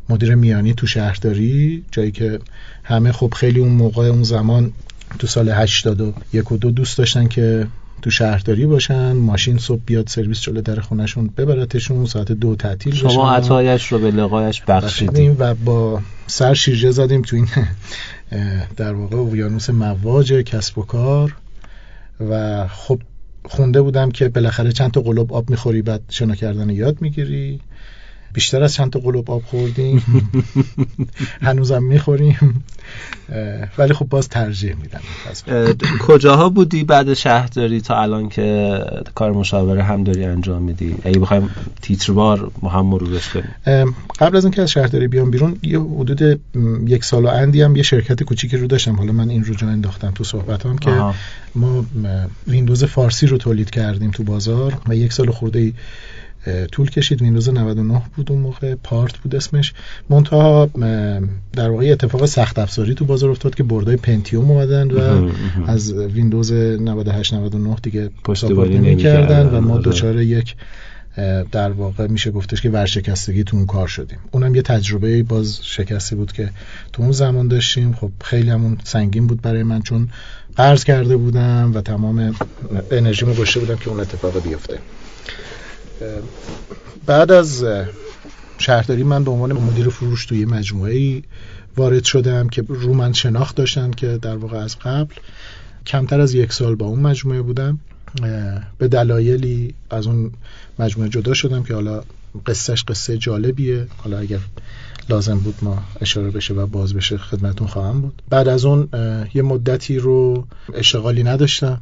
مدیر 0.10 0.36
میانی 0.36 0.74
تو 0.74 0.88
شهرداری 0.88 1.84
جایی 1.92 2.12
که 2.12 2.40
همه 2.84 3.12
خب 3.12 3.34
خیلی 3.34 3.60
اون 3.60 3.72
موقع 3.72 4.06
اون 4.06 4.24
زمان 4.24 4.74
تو 5.20 5.28
سال 5.28 5.50
81 5.50 6.52
و 6.52 6.58
دو 6.58 6.72
دوست 6.72 6.98
داشتن 6.98 7.28
که 7.28 7.68
تو 8.02 8.10
شهرداری 8.10 8.66
باشن 8.66 9.12
ماشین 9.12 9.58
صبح 9.58 9.82
بیاد 9.86 10.08
سرویس 10.08 10.42
جلو 10.42 10.62
در 10.62 10.80
خونشون 10.80 11.28
ببرتشون 11.38 12.06
ساعت 12.06 12.32
دو 12.32 12.56
تعطیل 12.56 12.96
شما 12.96 13.32
عطایش 13.32 13.92
رو 13.92 14.00
به 14.00 14.12
لقایش 14.12 14.62
بخشیدیم 14.62 15.36
و 15.40 15.56
با 15.56 16.02
سر 16.28 16.54
شیرجه 16.54 16.92
زدیم 16.92 17.22
تو 17.22 17.36
این 17.36 17.48
در 18.78 18.94
واقع 18.94 19.18
اقیانوس 19.18 19.70
مواج 19.70 20.34
کسب 20.34 20.78
و 20.78 20.82
کار. 20.82 21.36
و 22.30 22.68
خب 22.68 23.02
خونده 23.46 23.82
بودم 23.82 24.12
که 24.12 24.30
بالاخره 24.30 24.72
چند 24.72 24.92
تا 24.92 25.02
قلوب 25.02 25.34
آب 25.34 25.50
می‌خوری 25.50 25.82
بعد 25.82 26.02
شنا 26.10 26.36
کردن 26.36 26.70
یاد 26.70 27.02
می‌گیری. 27.02 27.62
بیشتر 28.34 28.64
از 28.64 28.74
چند 28.74 28.92
تا 28.92 29.00
قلوب 29.00 29.32
آب 29.32 29.44
خوردیم. 29.46 30.04
هنوزم 31.42 31.84
می‌خوریم. 31.84 32.64
ولی 33.78 33.94
خب 33.94 34.06
باز 34.10 34.30
ترجیح 34.30 34.76
میدم. 34.76 35.00
کجاها 36.00 36.50
بودی 36.50 36.84
بعد 36.84 37.14
شهرداری 37.14 37.82
تا 37.82 38.02
الان 38.02 38.30
که 38.30 38.80
کار 39.16 39.32
مشاوره 39.32 39.84
هم 39.84 40.04
داری 40.04 40.26
انجام 40.26 40.62
میدی؟ 40.62 40.96
اگه 41.04 41.20
بخوایم 41.20 41.50
تیتروار 41.82 42.52
ما 42.62 42.70
هم 42.70 42.86
مرورش 42.86 43.30
کنیم 43.30 43.96
قبل 44.20 44.38
از 44.38 44.46
اینکه 44.46 44.62
از 44.62 44.72
شهرداری 44.72 45.08
بیام 45.08 45.32
بیرون 45.32 45.58
یه 45.64 45.80
حدود 45.80 46.40
یک 46.88 47.04
سال 47.04 47.26
و 47.26 47.28
اندی 47.28 47.62
هم 47.62 47.76
یه 47.76 47.84
شرکت 47.84 48.24
کوچیکی 48.24 48.58
رو 48.58 48.68
داشتم. 48.68 48.96
حالا 48.96 49.12
من 49.12 49.30
این 49.30 49.44
رو 49.44 49.54
جا 49.56 49.68
انداختم 49.68 50.12
تو 50.12 50.24
صحبتام 50.24 50.78
که 50.78 51.04
ما 51.56 51.86
ویندوز 52.48 52.84
فارسی 52.84 53.28
رو 53.28 53.38
تولید 53.38 53.70
کردیم 53.70 54.12
تو 54.12 54.24
بازار 54.24 54.78
و 54.88 54.96
یک 54.96 55.14
سال 55.14 55.32
خورده 55.32 55.60
ای 55.60 55.74
طول 56.72 56.90
کشید. 56.90 57.22
ویندوز 57.22 57.50
99 57.50 58.02
بود 58.16 58.32
اون 58.32 58.42
موقع. 58.42 58.76
پارت 58.76 59.18
بود 59.18 59.36
اسمش. 59.36 59.74
منتها 60.10 60.70
در 61.54 61.70
واقع 61.70 61.90
اتفاق 61.92 62.26
سخت 62.26 62.60
افزاری 62.60 62.94
تو 62.94 63.06
بازار 63.06 63.30
افتاد 63.30 63.56
که 63.56 63.64
بردای 63.64 63.96
پنتیوم 63.96 64.52
اومدن 64.52 64.92
و 64.92 65.32
از 65.68 65.94
ویندوز 65.94 66.52
98 66.52 67.34
99 67.34 67.76
دیگه 67.84 68.10
پشتیبانی 68.24 68.78
نمی‌کردن. 68.78 69.50
و 69.50 69.62
ما 69.62 69.78
دچار 69.78 70.22
یک 70.22 70.56
در 71.52 71.72
واقع 71.72 72.08
میشه 72.08 72.32
گفتش 72.32 72.62
که 72.62 72.70
ورشکستگی 72.70 73.44
تو 73.44 73.58
اون 73.58 73.66
کار 73.66 73.88
شدیم. 73.88 74.18
اونم 74.32 74.56
یه 74.56 74.62
تجربه 74.62 75.24
باز 75.24 75.60
شکسته 75.62 76.16
بود 76.16 76.32
که 76.32 76.50
تو 76.94 77.04
اون 77.04 77.12
زمان 77.12 77.48
داشتیم. 77.48 77.94
خب 77.94 78.12
خیلی 78.24 78.50
همون 78.50 78.78
سنگین 78.84 79.28
بود 79.28 79.42
برای 79.42 79.64
من 79.64 79.82
چون 79.82 80.10
قرض 80.56 80.84
کرده 80.84 81.18
بودم 81.18 81.72
و 81.76 81.82
تمام 81.82 82.36
انرژیمو 82.92 83.34
گشته 83.34 83.60
بودم 83.60 83.76
که 83.76 83.90
اون 83.90 84.00
اتفاق 84.00 84.44
بیفته. 84.44 84.80
بعد 87.06 87.32
از 87.32 87.66
شهرداری 88.58 89.04
من 89.04 89.24
به 89.24 89.32
عنوان 89.32 89.54
مدیر 89.54 89.90
فروش 89.90 90.26
توی 90.26 90.46
مجموعه 90.46 90.94
ای 90.94 91.24
وارد 91.78 92.04
شدم 92.04 92.50
که 92.50 92.64
رو 92.68 92.94
من 92.94 93.14
شناخت 93.14 93.56
داشتن 93.56 93.92
که 93.92 94.18
در 94.22 94.36
واقع 94.36 94.58
از 94.58 94.80
قبل 94.80 95.16
کمتر 95.86 96.22
از 96.22 96.34
یک 96.34 96.54
سال 96.54 96.76
با 96.76 96.86
اون 96.86 97.00
مجموعه 97.00 97.42
بودم. 97.42 97.80
به 98.78 98.88
دلایلی 98.88 99.74
از 99.90 100.08
اون 100.08 100.32
مجموعه 100.80 101.10
جدا 101.10 101.34
شدم 101.34 101.64
که 101.64 101.74
حالا 101.74 102.04
قصهش 102.46 102.84
قصه 102.88 103.18
جالبیه. 103.18 103.88
حالا 103.98 104.20
اگر 104.20 104.40
لازم 105.10 105.38
بود 105.38 105.56
ما 105.62 105.84
اشاره 106.02 106.32
بشه 106.32 106.54
و 106.54 106.68
باز 106.68 106.94
بشه 106.94 107.18
خدمتون 107.18 107.68
خواهم 107.68 108.02
بود. 108.02 108.22
بعد 108.30 108.48
از 108.48 108.66
اون 108.66 108.90
یه 109.34 109.42
مدتی 109.42 110.00
رو 110.00 110.48
اشتغالی 110.74 111.24
نداشتم 111.24 111.82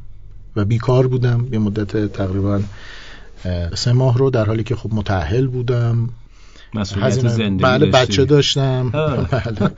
و 0.56 0.66
بیکار 0.66 1.08
بودم. 1.08 1.48
یه 1.52 1.60
مدت 1.60 2.14
تقریبا 2.14 2.62
سه 3.76 3.92
ماه 3.92 4.18
رو 4.18 4.30
در 4.30 4.46
حالی 4.46 4.64
که 4.64 4.76
خب 4.76 4.94
متأهل 4.94 5.48
بودم. 5.48 6.10
مسئولیت 6.74 7.28
زندگی 7.28 7.64
بله 7.64 7.86
بچه 7.86 8.26
داشتم. 8.26 8.90
بله. 9.32 9.72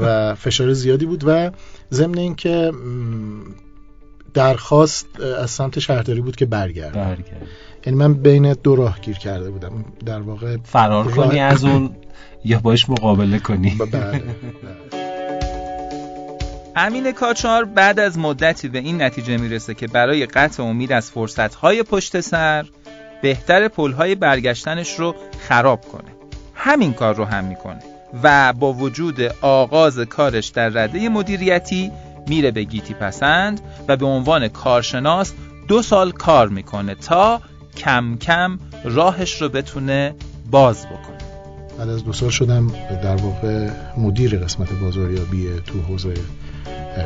و 0.00 0.34
فشار 0.34 0.72
زیادی 0.72 1.06
بود 1.06 1.24
و 1.26 1.50
ضمن 1.92 2.18
اینکه 2.18 2.72
درخواست 4.34 5.20
از 5.20 5.50
سمت 5.50 5.78
شهرداری 5.78 6.20
بود 6.20 6.36
که 6.36 6.46
برگرد. 6.46 6.92
برگرد. 6.92 7.46
یعنی 7.86 7.98
من 7.98 8.14
بین 8.14 8.52
دو 8.52 8.76
راه 8.76 9.00
گیر 9.00 9.18
کرده 9.18 9.50
بودم. 9.50 9.84
در 10.06 10.20
واقع 10.20 10.56
فرار 10.64 11.10
کنی 11.10 11.40
از 11.40 11.64
اون 11.64 11.90
یا 12.44 12.58
باش 12.58 12.90
مقابله 12.90 13.38
کنی؟ 13.38 13.78
بله. 13.92 14.22
امین 16.76 17.12
کاچار 17.12 17.64
بعد 17.64 18.00
از 18.00 18.18
مدتی 18.18 18.68
به 18.68 18.78
این 18.78 19.02
نتیجه 19.02 19.36
می‌رسه 19.36 19.74
که 19.74 19.86
برای 19.86 20.26
قطع 20.26 20.62
امید 20.62 20.92
از 20.92 21.10
فرصتهای 21.10 21.82
پشت 21.82 22.20
سر 22.20 22.66
بهتر 23.22 23.68
پلهای 23.68 24.14
برگشتنش 24.14 24.94
رو 24.98 25.14
خراب 25.38 25.80
کنه. 25.80 26.10
همین 26.54 26.92
کار 26.92 27.14
رو 27.14 27.24
هم 27.24 27.44
می‌کنه 27.44 27.80
و 28.22 28.52
با 28.52 28.72
وجود 28.72 29.20
آغاز 29.40 29.98
کارش 29.98 30.48
در 30.48 30.68
رده 30.68 31.08
مدیریتی 31.08 31.92
میره 32.26 32.50
به 32.50 32.62
گیتی 32.62 32.94
پسند 32.94 33.60
و 33.88 33.96
به 33.96 34.06
عنوان 34.06 34.48
کارشناس 34.48 35.32
دو 35.68 35.82
سال 35.82 36.12
کار 36.12 36.48
می‌کنه 36.48 36.94
تا 36.94 37.40
کم 37.76 38.16
کم 38.16 38.58
راهش 38.84 39.42
رو 39.42 39.48
بتونه 39.48 40.14
باز 40.50 40.86
بکنه. 40.86 41.18
بعد 41.78 41.88
از 41.88 42.04
دو 42.04 42.12
سال 42.12 42.30
شدم 42.30 42.72
در 43.02 43.16
واقع 43.16 43.70
مدیر 43.96 44.38
قسمت 44.38 44.72
بازاریابی 44.72 45.48
تو 45.66 45.80
حوزه 45.82 46.14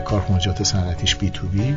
کارخانجات 0.04 0.62
صنعتیش 0.62 1.16
بی 1.16 1.30
تو 1.30 1.46
بی. 1.46 1.76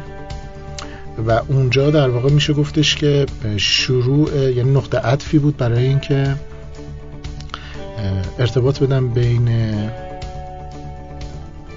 و 1.27 1.41
اونجا 1.47 1.91
در 1.91 2.09
واقع 2.09 2.29
میشه 2.31 2.53
گفتش 2.53 2.95
که 2.95 3.25
شروع 3.57 4.51
یعنی 4.51 4.71
نقطه 4.71 4.97
عطفی 4.97 5.39
بود 5.39 5.57
برای 5.57 5.85
اینکه 5.85 6.35
ارتباط 8.39 8.83
بدم 8.83 9.07
بین 9.07 9.49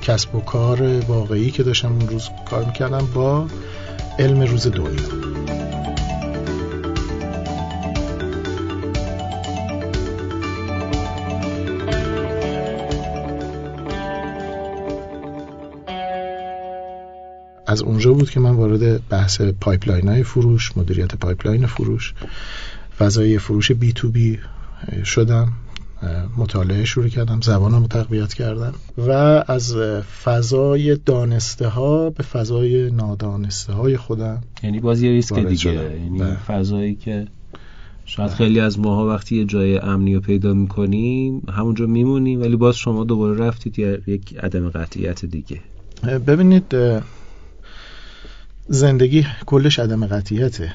کسب 0.02 0.34
و 0.34 0.40
کار 0.40 0.82
واقعی 1.00 1.50
که 1.50 1.62
داشتم 1.62 1.92
اون 1.92 2.08
روز 2.08 2.28
کار 2.50 2.64
می‌کردم 2.64 3.08
با 3.14 3.46
علم 4.18 4.40
روز 4.40 4.66
دنیا 4.66 5.57
از 17.68 17.82
اونجا 17.82 18.12
بود 18.12 18.30
که 18.30 18.40
من 18.40 18.50
وارد 18.50 19.08
بحث 19.08 19.40
pipeline 19.40 20.08
های 20.08 20.22
فروش 20.22 20.76
مدیریت 20.76 21.14
pipeline 21.14 21.66
فروش 21.66 22.14
فضای 22.98 23.38
فروش 23.38 23.72
B2B 23.72 24.38
شدم 25.04 25.52
مطالعه 26.36 26.84
شروع 26.84 27.08
کردم 27.08 27.40
زبانم 27.40 27.86
تقویت 27.86 28.34
کردم 28.34 28.74
و 28.98 29.10
از 29.48 29.76
فضای 30.24 30.96
دانسته 30.96 31.68
ها 31.68 32.10
به 32.10 32.22
فضای 32.22 32.90
نادانسته 32.90 33.72
های 33.72 33.96
خودم 33.96 34.42
یعنی 34.62 34.80
باز 34.80 35.02
یه 35.02 35.10
ریسک 35.10 35.46
دیگه. 35.46 35.72
یعنی 35.72 36.18
بله. 36.18 36.34
فضایی 36.34 36.94
که 36.94 37.26
شاید 38.04 38.30
خیلی 38.30 38.60
از 38.60 38.78
ماها 38.78 39.08
وقتی 39.08 39.36
یه 39.36 39.44
جای 39.44 39.78
امنی 39.78 40.14
رو 40.14 40.20
پیدا 40.20 40.54
می‌کنیم 40.54 41.42
همونجا 41.52 41.86
میمونیم 41.86 42.40
ولی 42.40 42.56
باز 42.56 42.76
شما 42.76 43.04
دوباره 43.04 43.38
رفتید 43.38 43.78
یک 44.06 44.38
عدم 44.42 44.70
قطعیت 44.70 45.24
دیگه. 45.24 45.60
ببینید 46.26 46.74
زندگی 48.68 49.26
کلش 49.46 49.78
عدم 49.78 50.06
قطیته 50.06 50.72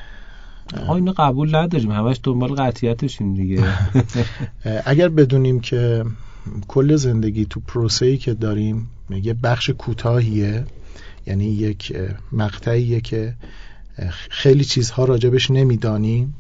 آقا 0.82 0.96
اینو 0.96 1.14
قبول 1.18 1.56
نداریم. 1.56 1.92
همش 1.92 2.20
دنبال 2.24 2.56
قطیتشیم 2.56 3.34
دیگه. 3.34 3.64
اگر 4.86 5.10
بدونیم 5.10 5.60
که 5.60 6.06
کل 6.68 6.96
زندگی 6.96 7.46
تو 7.46 7.60
پروسه‌ای 7.60 8.18
که 8.18 8.34
داریم 8.34 8.90
یه 9.10 9.34
بخش 9.34 9.70
کوتاهیه 9.70 10.66
یعنی 11.28 11.46
یک 11.46 11.94
مقطعیه 12.32 13.02
که 13.02 13.34
خیلی 14.30 14.64
چیزها 14.64 15.06
راجبش 15.06 15.52
نمی‌دانیم 15.52 16.34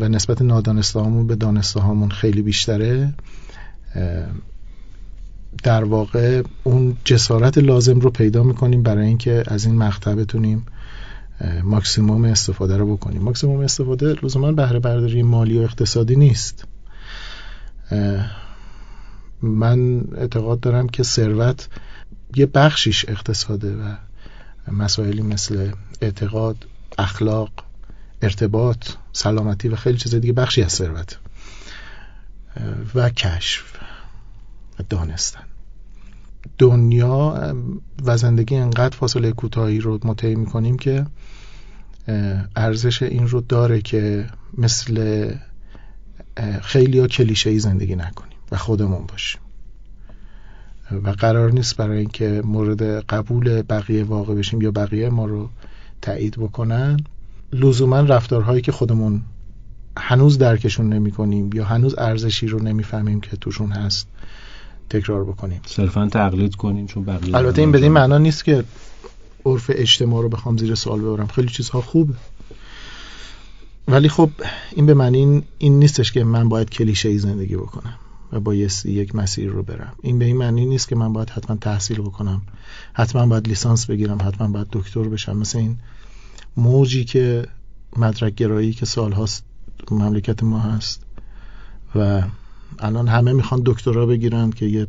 و 0.00 0.08
نسبت 0.08 0.42
نادانسته 0.42 1.00
به 1.28 1.36
دانسته 1.36 1.80
هامون 1.80 2.10
خیلی 2.10 2.42
بیشتره 2.42 3.14
در 5.62 5.84
واقع 5.84 6.42
اون 6.64 6.96
جسارت 7.04 7.58
لازم 7.58 8.00
رو 8.00 8.10
پیدا 8.10 8.42
می‌کنیم 8.42 8.82
برای 8.82 9.06
اینکه 9.06 9.42
از 9.46 9.64
این 9.64 9.76
مقطع 9.76 10.14
بتونیم 10.14 10.66
ماکسیموم 11.62 12.24
استفاده 12.24 12.76
رو 12.76 12.96
بکنیم. 12.96 13.22
ماکسیموم 13.22 13.60
استفاده 13.60 14.14
لزوما 14.22 14.52
بهره 14.52 14.78
برداری 14.78 15.22
مالی 15.22 15.58
و 15.58 15.62
اقتصادی 15.62 16.16
نیست. 16.16 16.64
من 19.42 20.00
اعتقاد 20.16 20.60
دارم 20.60 20.88
که 20.88 21.02
ثروت 21.02 21.68
یه 22.36 22.46
بخشیش 22.46 23.04
اقتصاده 23.08 23.76
و 23.76 23.94
مسائلی 24.72 25.22
مثل 25.22 25.70
اعتقاد 26.00 26.56
اخلاق 26.98 27.50
ارتباط 28.22 28.88
سلامتی 29.12 29.68
و 29.68 29.76
خیلی 29.76 29.98
چیز 29.98 30.14
دیگه 30.14 30.32
بخشی 30.32 30.62
از 30.62 30.72
ثروت. 30.72 31.18
و 32.94 33.10
کشف. 33.10 33.62
دانستن. 34.82 35.44
دنیا 36.58 37.54
و 38.04 38.16
زندگی 38.16 38.56
انقدر 38.56 38.96
فاصله 38.96 39.32
کوتاهی 39.32 39.80
رو 39.80 39.98
مطعی 40.04 40.34
می‌کنیم 40.34 40.78
که 40.78 41.06
ارزش 42.56 43.02
این 43.02 43.28
رو 43.28 43.40
داره 43.40 43.80
که 43.80 44.26
مثل 44.58 45.34
خیلی 46.62 46.98
ها 46.98 47.06
کلیشه 47.06 47.50
ای 47.50 47.58
زندگی 47.58 47.96
نکنیم 47.96 48.38
و 48.52 48.56
خودمون 48.56 49.06
باشیم. 49.06 49.40
و 51.04 51.10
قرار 51.10 51.52
نیست 51.52 51.76
برای 51.76 51.98
اینکه 51.98 52.42
مورد 52.44 52.82
قبول 52.82 53.62
بقیه 53.62 54.04
واقع 54.04 54.34
بشیم 54.34 54.62
یا 54.62 54.70
بقیه 54.70 55.10
ما 55.10 55.26
رو 55.26 55.48
تایید 56.02 56.36
بکنن. 56.36 56.96
لزوما 57.52 58.00
رفتارهایی 58.00 58.62
که 58.62 58.72
خودمون 58.72 59.22
هنوز 59.96 60.38
درکشون 60.38 60.92
نمی 60.92 61.10
کنیم 61.10 61.50
یا 61.52 61.64
هنوز 61.64 61.94
ارزشی 61.98 62.46
رو 62.46 62.62
نمی‌فهمیم 62.62 63.20
که 63.20 63.36
توشون 63.36 63.72
هست 63.72 64.08
تکرار 64.90 65.24
بکنیم. 65.24 65.60
صرفا 65.66 66.08
تقلید 66.08 66.54
کنیم 66.54 66.86
چون 66.86 67.04
بقیه 67.04 67.36
البته 67.36 67.60
این 67.60 67.72
بدین 67.72 67.92
معنا 67.92 68.18
نیست 68.18 68.44
که 68.44 68.64
عرف 69.46 69.70
اجتماع 69.74 70.22
رو 70.22 70.28
بخوام 70.28 70.56
زیر 70.56 70.74
سوال 70.74 71.00
ببرم. 71.00 71.26
خیلی 71.26 71.48
چیزها 71.48 71.80
خوبه 71.80 72.14
ولی 73.88 74.08
خب 74.08 74.30
این 74.72 74.86
به 74.86 74.94
معنی 74.94 75.42
این 75.58 75.78
نیستش 75.78 76.12
که 76.12 76.24
من 76.24 76.48
باید 76.48 76.70
کلیشه 76.70 77.08
ای 77.08 77.18
زندگی 77.18 77.56
بکنم 77.56 77.94
و 78.32 78.40
بایستی 78.40 78.92
یک 78.92 79.14
مسیر 79.14 79.50
رو 79.50 79.62
برم. 79.62 79.92
این 80.02 80.18
به 80.18 80.24
این 80.24 80.36
معنی 80.36 80.66
نیست 80.66 80.88
که 80.88 80.96
من 80.96 81.12
باید 81.12 81.30
حتما 81.30 81.56
تحصیل 81.56 82.00
بکنم. 82.00 82.42
حتما 82.92 83.26
باید 83.26 83.48
لیسانس 83.48 83.86
بگیرم. 83.86 84.18
حتما 84.22 84.48
باید 84.48 84.66
دکتر 84.72 85.02
بشم. 85.02 85.36
مثل 85.36 85.58
این 85.58 85.78
موجی 86.56 87.04
که 87.04 87.46
مدرک 87.96 88.34
گرایی 88.34 88.72
که 88.72 88.86
سال 88.86 89.12
هاست 89.12 89.44
مملکت 89.90 90.42
ما 90.42 90.58
هست 90.58 91.02
و 91.94 92.22
الان 92.78 93.08
همه 93.08 93.32
می‌خوان 93.32 93.62
دکترا 93.66 94.06
بگیرن 94.06 94.50
که 94.50 94.66
یه 94.66 94.86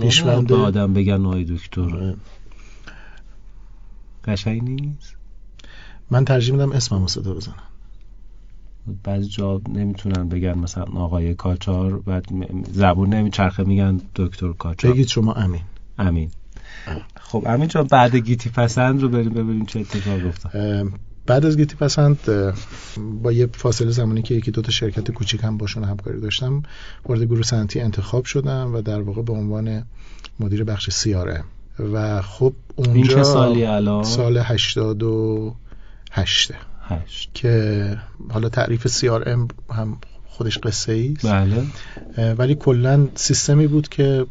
پیشوند 0.00 0.52
آدم 0.52 0.92
بگن 0.92 1.26
آی 1.26 1.44
دکتر. 1.44 1.80
آره. 1.80 2.16
قشنگ 4.24 4.62
نیست؟ 4.62 5.16
من 6.10 6.24
ترجیح 6.24 6.52
میدم 6.52 6.72
اسمم 6.72 7.06
صدا 7.06 7.34
بزنم. 7.34 7.62
بعضی 9.04 9.28
جا 9.28 9.60
نمی‌تونن 9.68 10.28
بگن 10.28 10.58
مثلا 10.58 10.84
آقای 10.84 11.34
کاچار 11.34 11.98
بعد 11.98 12.26
زبون 12.72 13.14
نمیچرخه 13.14 13.64
میگن 13.64 14.00
دکتر 14.14 14.52
کاچار. 14.52 14.92
بگید 14.92 15.08
شما 15.08 15.32
امین. 15.32 15.62
امین. 15.98 16.30
خب 17.20 17.44
امین 17.46 17.68
جا 17.68 17.82
بعد 17.82 18.16
گیتی 18.16 18.50
پسند 18.50 19.02
رو 19.02 19.08
بریم 19.08 19.30
ببینیم 19.30 19.66
چه 19.66 19.80
اتفاق 19.80 20.26
افتاد. 20.26 20.52
بعد 21.26 21.46
از 21.46 21.56
گیتی 21.56 21.76
پسند 21.76 22.18
با 23.22 23.32
یه 23.32 23.48
فاصله 23.52 23.90
زمانی 23.90 24.22
که 24.22 24.34
یکی 24.34 24.50
دو 24.50 24.62
تا 24.62 24.70
شرکت 24.70 25.10
کوچیک 25.10 25.44
هم 25.44 25.58
باشون 25.58 25.84
همکاری 25.84 26.20
داشتم 26.20 26.62
وارد 27.06 27.22
گروه 27.22 27.42
سنتی 27.42 27.80
انتخاب 27.80 28.24
شدم 28.24 28.74
و 28.74 28.82
در 28.82 29.00
واقع 29.00 29.22
به 29.22 29.32
عنوان 29.32 29.82
مدیر 30.40 30.64
بخش 30.64 30.90
سیاره 30.90 31.44
و 31.78 32.22
خب 32.22 32.52
اونجا 32.76 32.94
این 32.94 33.06
چه 33.06 33.22
سالی 33.22 33.64
الان؟ 33.64 34.04
سال 34.04 34.38
88 34.38 36.52
هشت. 36.80 37.30
که 37.34 37.96
حالا 38.30 38.48
تعریف 38.48 38.86
CRM 38.86 39.72
هم 39.74 39.98
خودش 40.26 40.58
قصه 40.58 40.92
ای 40.92 41.16
بله 41.24 41.64
ولی 42.32 42.54
کلا 42.54 43.08
سیستمی 43.14 43.66
بود 43.66 43.88
که 43.88 44.26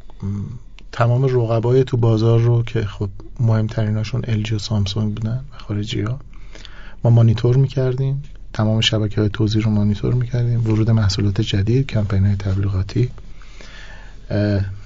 تمام 0.92 1.25
رقبای 1.25 1.84
تو 1.84 1.98
بازار 1.98 2.40
رو 2.40 2.64
که 2.64 2.82
خب 2.82 3.10
مهمتریناشون 3.40 4.22
LG 4.22 4.52
و 4.52 4.60
سامسونگ 4.60 5.14
بودن 5.14 5.46
و 5.54 5.58
خارجی 5.58 6.02
ها 6.02 6.20
ما 7.06 7.12
مانیتور 7.12 7.58
می‌کردیم. 7.58 8.24
تمام 8.54 8.82
شبکه 8.82 9.22
های 9.22 9.30
توزیع 9.30 9.62
رو 9.62 9.72
مانیتور 9.72 10.14
می‌کردیم. 10.14 10.68
ورود 10.68 10.90
محصولات 10.92 11.42
جدید 11.42 11.88
کمپین 11.88 12.26
های 12.26 12.36
تبلیغاتی 12.36 13.10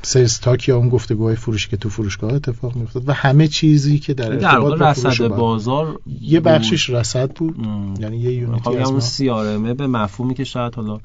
سیلز 0.01 0.39
تاک 0.39 0.67
یا 0.67 0.77
اون 0.77 0.89
گفتگوهای 0.89 1.35
فروشی 1.35 1.69
که 1.69 1.77
تو 1.77 1.89
فروشگاه 1.89 2.33
اتفاق 2.33 2.75
میافتاد 2.75 3.09
و 3.09 3.13
همه 3.13 3.47
چیزی 3.47 3.99
که 3.99 4.13
در 4.13 4.31
ارتباط 4.31 4.79
با 4.79 4.89
رصد 4.89 5.27
بازار 5.27 5.99
یه 6.21 6.39
بخشش 6.39 6.89
رصد 6.89 7.31
بود. 7.31 7.55
یعنی 7.99 8.17
یه 8.17 8.33
یونیتی 8.33 8.77
از 8.77 8.89
اون 8.89 8.99
سیارمه 8.99 9.73
به 9.73 9.87
مفهومی 9.87 10.33
که 10.33 10.43
شاید 10.43 10.75
حالا 10.75 10.99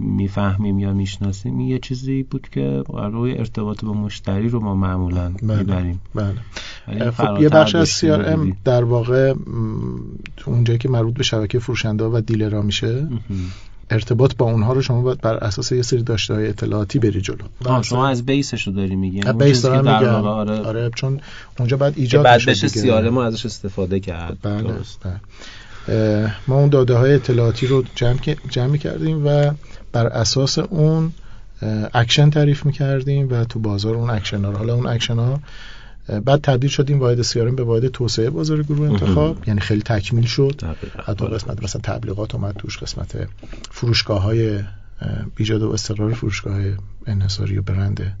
می‌فهمیم 0.00 0.78
یا 0.78 0.92
می‌شناسیم 0.92 1.60
یه 1.60 1.78
چیزی 1.78 2.22
بود 2.22 2.48
که 2.52 2.82
روی 3.12 3.38
ارتباط 3.38 3.84
با 3.84 3.92
مشتری 3.92 4.48
رو 4.48 4.60
ما 4.60 4.74
معمولا 4.74 5.32
بله. 5.42 5.58
می‌بریم. 5.58 6.00
بله. 6.14 7.10
خب 7.10 7.42
یه 7.42 7.48
بخش 7.48 7.74
از 7.74 7.90
CRM 7.90 8.54
در 8.64 8.84
واقع 8.84 9.34
تو 10.36 10.50
اونجایی 10.50 10.78
که 10.78 10.88
مربوط 10.88 11.14
به 11.14 11.22
شبکه 11.22 11.58
فروشنده 11.58 12.04
و 12.04 12.20
دیلرها 12.20 12.62
میشه 12.62 13.08
ارتباط 13.90 14.36
با 14.36 14.46
اونها 14.46 14.72
رو 14.72 14.82
شما 14.82 15.02
باید 15.02 15.20
بر 15.20 15.34
اساس 15.34 15.72
یه 15.72 15.82
سری 15.82 16.02
داشته 16.02 16.34
های 16.34 16.48
اطلاعاتی 16.48 16.98
بری 16.98 17.20
جلو. 17.20 17.44
آه 17.64 17.82
شما 17.82 18.08
از 18.08 18.26
بیسش 18.26 18.66
رو 18.66 18.72
داری 18.72 18.96
میگی؟ 18.96 19.20
بیس 19.32 19.62
دارم 19.62 19.78
میگم. 19.78 20.24
آره. 20.24 20.60
آره 20.60 20.90
چون 20.94 21.20
اونجا 21.58 21.76
بعد 21.76 21.92
ایجاد 21.96 22.24
بعد 22.24 22.40
بشه 22.46 22.68
سیاره 22.68 23.10
ما 23.10 23.24
ازش 23.24 23.46
استفاده 23.46 24.00
کرد. 24.00 24.38
بله, 24.42 24.62
بله. 24.62 25.20
ما 26.48 26.56
اون 26.56 26.68
داده 26.68 26.94
های 26.94 27.14
اطلاعاتی 27.14 27.66
رو 27.66 27.84
جمع, 27.94 28.18
جمع 28.50 28.76
کردیم 28.76 29.26
و 29.26 29.52
بر 29.92 30.06
اساس 30.06 30.58
اون 30.58 31.12
اکشن 31.94 32.30
تعریف 32.30 32.66
می‌کردیم 32.66 33.28
و 33.30 33.44
تو 33.44 33.58
بازار 33.58 33.94
اون 33.94 34.10
اکشن 34.10 34.44
ها 34.44 34.52
حالا 34.52 34.74
اون 34.74 34.86
اکشن 34.86 35.18
ها 35.18 35.40
بعد 36.24 36.40
تبدیل 36.40 36.70
شدیم 36.70 37.00
واحد 37.00 37.22
سیارم 37.22 37.56
به 37.56 37.62
واحد 37.62 37.88
توسعه 37.88 38.30
بازار 38.30 38.62
گروه 38.62 38.90
انتخاب. 38.90 39.48
یعنی 39.48 39.60
خیلی 39.60 39.82
تکمیل 39.82 40.26
شد. 40.26 40.60
حتی 41.06 41.26
قسمت 41.26 41.62
مثلا 41.62 41.80
تبلیغات 41.84 42.34
اومد 42.34 42.54
توش 42.56 42.78
قسمت 42.78 43.28
فروشگاه 43.70 44.22
های 44.22 44.60
ایجاد 45.36 45.62
و 45.62 45.70
استقرار 45.70 46.14
فروشگاه 46.14 46.58
انحصاری 47.06 47.58
و 47.58 47.62
برند 47.62 48.16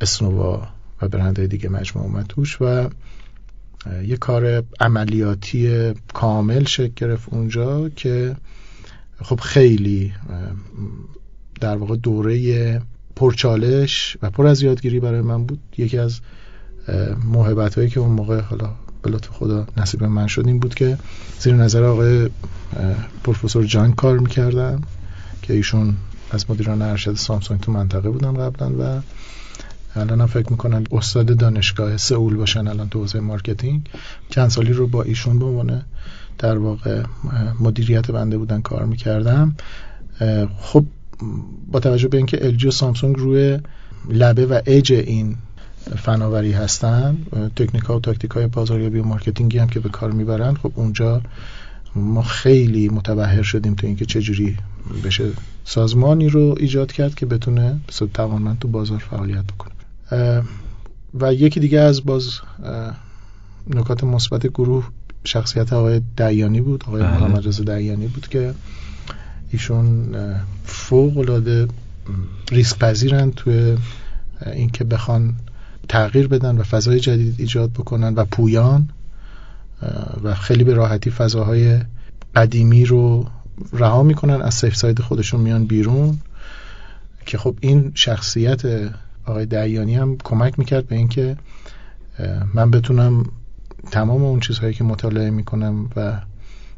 اسنووا 0.00 0.68
و 1.02 1.08
برند 1.08 1.46
دیگه 1.46 1.68
مجموع 1.68 2.04
اومد 2.04 2.26
توش. 2.26 2.58
و 2.60 2.88
یه 4.06 4.16
کار 4.16 4.62
عملیاتی 4.80 5.92
کامل 6.14 6.64
شکل 6.64 6.92
گرفت 6.96 7.28
اونجا 7.30 7.88
که 7.88 8.36
خب 9.22 9.40
خیلی 9.40 10.12
در 11.60 11.76
واقع 11.76 11.96
دوره 11.96 12.82
پرچالش 13.16 14.16
و 14.22 14.30
پر 14.30 14.46
از 14.46 14.62
یادگیری 14.62 15.00
برای 15.00 15.20
من 15.20 15.44
بود. 15.44 15.58
یکی 15.78 15.98
از 15.98 16.20
محبت 17.24 17.74
هایی 17.74 17.90
که 17.90 18.00
اون 18.00 18.10
موقع 18.12 18.40
حالا 18.40 18.70
به 19.02 19.10
لطف 19.10 19.28
خدا 19.28 19.66
نصیب 19.76 20.04
من 20.04 20.26
شد 20.26 20.46
این 20.46 20.58
بود 20.58 20.74
که 20.74 20.98
زیر 21.38 21.54
نظر 21.54 21.84
آقای 21.84 22.30
پروفسور 23.24 23.64
جان 23.64 23.92
کار 23.92 24.18
می‌کردم 24.18 24.82
که 25.42 25.52
ایشون 25.52 25.96
از 26.30 26.50
مدیران 26.50 26.82
ارشد 26.82 27.14
Samsung 27.14 27.60
تو 27.60 27.72
منطقه 27.72 28.10
بودن 28.10 28.32
قبلا 28.32 28.70
و 28.78 29.02
الان 29.96 30.20
هم 30.20 30.26
فکر 30.26 30.50
می‌کنم 30.50 30.84
استاد 30.92 31.36
دانشگاه 31.36 31.96
سئول 31.96 32.36
باشن 32.36 32.68
الان 32.68 32.88
تو 32.88 32.98
حوزه 32.98 33.20
marketing. 33.20 33.88
چند 34.30 34.48
سالی 34.48 34.72
رو 34.72 34.86
با 34.86 35.02
ایشون 35.02 35.38
به 35.38 35.44
عنوان 35.44 35.82
در 36.38 36.58
واقع 36.58 37.02
مدیریت 37.60 38.10
بنده 38.10 38.38
بودن 38.38 38.60
کار 38.60 38.84
می‌کردم. 38.84 39.56
خب 40.58 40.84
با 41.72 41.80
توجه 41.80 42.08
به 42.08 42.16
اینکه 42.16 42.46
LG 42.46 42.68
و 42.68 42.70
Samsung 42.70 43.16
روی 43.16 43.58
لبه 44.10 44.46
و 44.46 44.60
اج 44.66 44.92
این 44.92 45.36
فناوری 45.96 46.52
هستن 46.52 47.18
تکنیک 47.56 47.82
ها 47.84 47.96
و 47.96 48.00
تاکتیک 48.00 48.30
های 48.30 48.46
بازاریابی 48.46 48.98
و 48.98 49.04
marketing 49.04 49.53
ی 49.53 49.58
هم 49.58 49.68
که 49.68 49.80
به 49.80 49.88
کار 49.88 50.12
می‌برن 50.12 50.54
خب 50.54 50.72
اونجا 50.74 51.22
ما 51.94 52.22
خیلی 52.22 52.88
متبهر 52.88 53.42
شدیم 53.42 53.74
تو 53.74 53.86
اینکه 53.86 54.04
چجوری 54.06 54.56
بشه 55.04 55.24
سازمانی 55.64 56.28
رو 56.28 56.54
ایجاد 56.58 56.92
کرد 56.92 57.14
که 57.14 57.26
بتونه 57.26 57.80
به 58.00 58.06
توانمند 58.14 58.58
تو 58.58 58.68
بازار 58.68 58.98
فعالیت 58.98 59.44
بکنه. 59.44 59.72
و 61.14 61.34
یکی 61.34 61.60
دیگه 61.60 61.80
از 61.80 62.04
باز 62.04 62.40
نکات 63.66 64.04
مثبت 64.04 64.46
گروه 64.46 64.88
شخصیت 65.24 65.72
آقای 65.72 66.00
دیانی 66.16 66.60
بود 66.60 66.84
آقای 66.86 67.02
بله. 67.02 67.18
محمد 67.18 67.48
رضا 67.48 67.64
دیانی 67.64 68.06
بود 68.06 68.28
که 68.28 68.54
ایشون 69.50 70.14
فوق 70.64 71.18
العاده 71.18 71.68
ریسک 72.50 72.78
پذیرن 72.78 73.30
توی 73.30 73.76
اینکه 74.46 74.84
بخوان 74.84 75.34
تغییر 75.88 76.28
بدن 76.28 76.58
و 76.58 76.62
فضای 76.62 77.00
جدید 77.00 77.34
ایجاد 77.38 77.70
بکنن 77.70 78.14
و 78.14 78.24
پویان 78.24 78.88
و 80.24 80.34
خیلی 80.34 80.64
به 80.64 80.74
راحتی 80.74 81.10
فضاهای 81.10 81.80
قدیمی 82.36 82.84
رو 82.84 83.26
رها 83.72 84.02
می‌کنن 84.02 84.42
از 84.42 84.54
سیف 84.54 84.76
ساید 84.76 85.00
خودشون 85.00 85.40
میان 85.40 85.64
بیرون 85.64 86.18
که 87.26 87.38
خب 87.38 87.56
این 87.60 87.92
شخصیت 87.94 88.62
آقای 89.26 89.46
دیانی 89.46 89.94
هم 89.94 90.16
کمک 90.24 90.58
می‌کرد 90.58 90.86
به 90.86 90.96
اینکه 90.96 91.36
من 92.54 92.70
بتونم 92.70 93.24
تمام 93.90 94.24
اون 94.24 94.40
چیزهایی 94.40 94.74
که 94.74 94.84
مطالعه 94.84 95.30
می‌کنم 95.30 95.90
و 95.96 96.20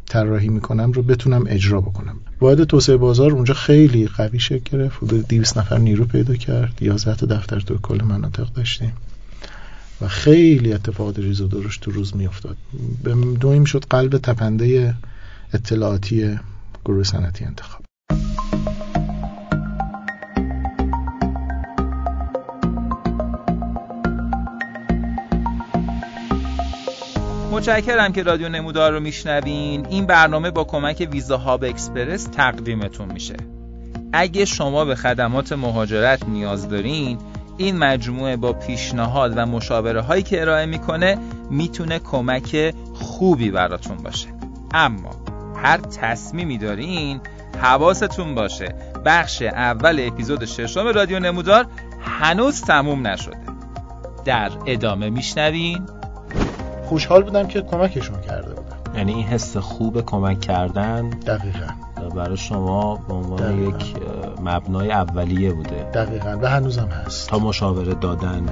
طراحی 0.07 0.49
می‌کنم 0.49 0.93
رو 0.93 1.03
بتونم 1.03 1.45
اجرا 1.47 1.81
بکنم. 1.81 2.17
واحد 2.41 2.65
توسعه 2.65 2.97
بازار 2.97 3.31
اونجا 3.31 3.55
خیلی 3.55 4.07
قوی 4.07 4.39
شکل 4.39 4.79
گرفت. 4.79 4.97
حدود 5.03 5.29
200 5.29 5.59
نفر 5.59 5.79
نیرو 5.79 6.05
پیدا 6.05 6.35
کرد. 6.35 6.83
11 6.83 7.17
تا 7.17 7.27
دفتر 7.27 7.61
تو 7.61 7.79
کل 7.79 8.05
مناطق 8.05 8.53
داشتیم. 8.53 8.93
و 10.01 10.09
خیلی 10.09 10.73
اتفاقات 10.73 11.19
ریز 11.19 11.41
و 11.41 11.49
درشت 11.49 11.81
تو 11.81 11.91
روز 11.91 12.17
میافتاد. 12.17 12.57
به 13.05 13.15
دویم 13.15 13.65
شد 13.65 13.85
قلب 13.91 14.19
تپنده 14.19 14.95
اطلاعاتی 15.53 16.39
گروه 16.85 17.05
صنعتی 17.05 17.45
انتخاب. 17.45 17.82
متشکرم 27.63 28.13
که 28.13 28.23
رادیو 28.23 28.49
نمودار 28.49 28.93
رو 28.93 29.01
میشنوین. 29.01 29.87
این 29.87 30.07
برنامه 30.07 30.51
با 30.51 30.65
کمک 30.65 31.09
ویزا 31.13 31.37
هاب 31.39 31.65
اکسپرس 31.65 32.25
تقدیمتون 32.25 33.13
میشه. 33.13 33.37
اگه 34.13 34.45
شما 34.45 34.85
به 34.85 34.95
خدمات 34.95 35.53
مهاجرت 35.53 36.29
نیاز 36.29 36.69
دارین 36.69 37.19
این 37.57 37.79
مجموعه 37.79 38.37
با 38.37 38.53
پیشنهاد 38.53 39.33
و 39.37 39.47
مشاوره 39.47 40.01
هایی 40.01 40.23
که 40.23 40.41
ارائه 40.41 40.67
می‌کنه 40.67 41.19
می‌تونه 41.51 41.99
کمک 41.99 42.75
خوبی 42.95 43.51
براتون 43.51 43.97
باشه. 43.97 44.29
اما 44.75 45.11
هر 45.63 45.77
تصمیمی 45.77 46.59
دارین 46.59 47.21
حواستون 47.61 48.35
باشه. 48.35 48.75
بخش 49.05 49.43
اول 49.43 50.01
اپیزود 50.07 50.45
ششم 50.45 50.87
رادیو 50.89 51.19
نمودار 51.19 51.67
هنوز 52.01 52.63
تموم 52.63 53.07
نشده. 53.07 53.37
در 54.25 54.51
ادامه 54.67 55.11
میشنوین. 55.11 55.87
خوشحال 56.93 57.23
بودم 57.23 57.47
که 57.47 57.63
کمکشون 57.63 58.21
کرده 58.21 58.55
بودم. 58.55 58.97
یعنی 58.99 59.13
این 59.13 59.25
حس 59.25 59.57
خوب 59.57 60.01
کمک 60.01 60.41
کردن؟ 60.41 61.11
دقیقا. 61.11 61.67
برای 62.17 62.37
شما 62.37 62.97
به 63.09 63.15
عنوان 63.15 63.69
یک 63.69 63.95
مبنای 64.41 64.93
اولیه 64.93 65.53
بوده. 65.53 65.91
دقیقا. 65.95 66.39
و 66.43 66.47
هنوزم 66.47 66.89
هست. 66.89 67.29
تا 67.29 67.39
مشاوره 67.39 67.95
دادن. 67.95 68.47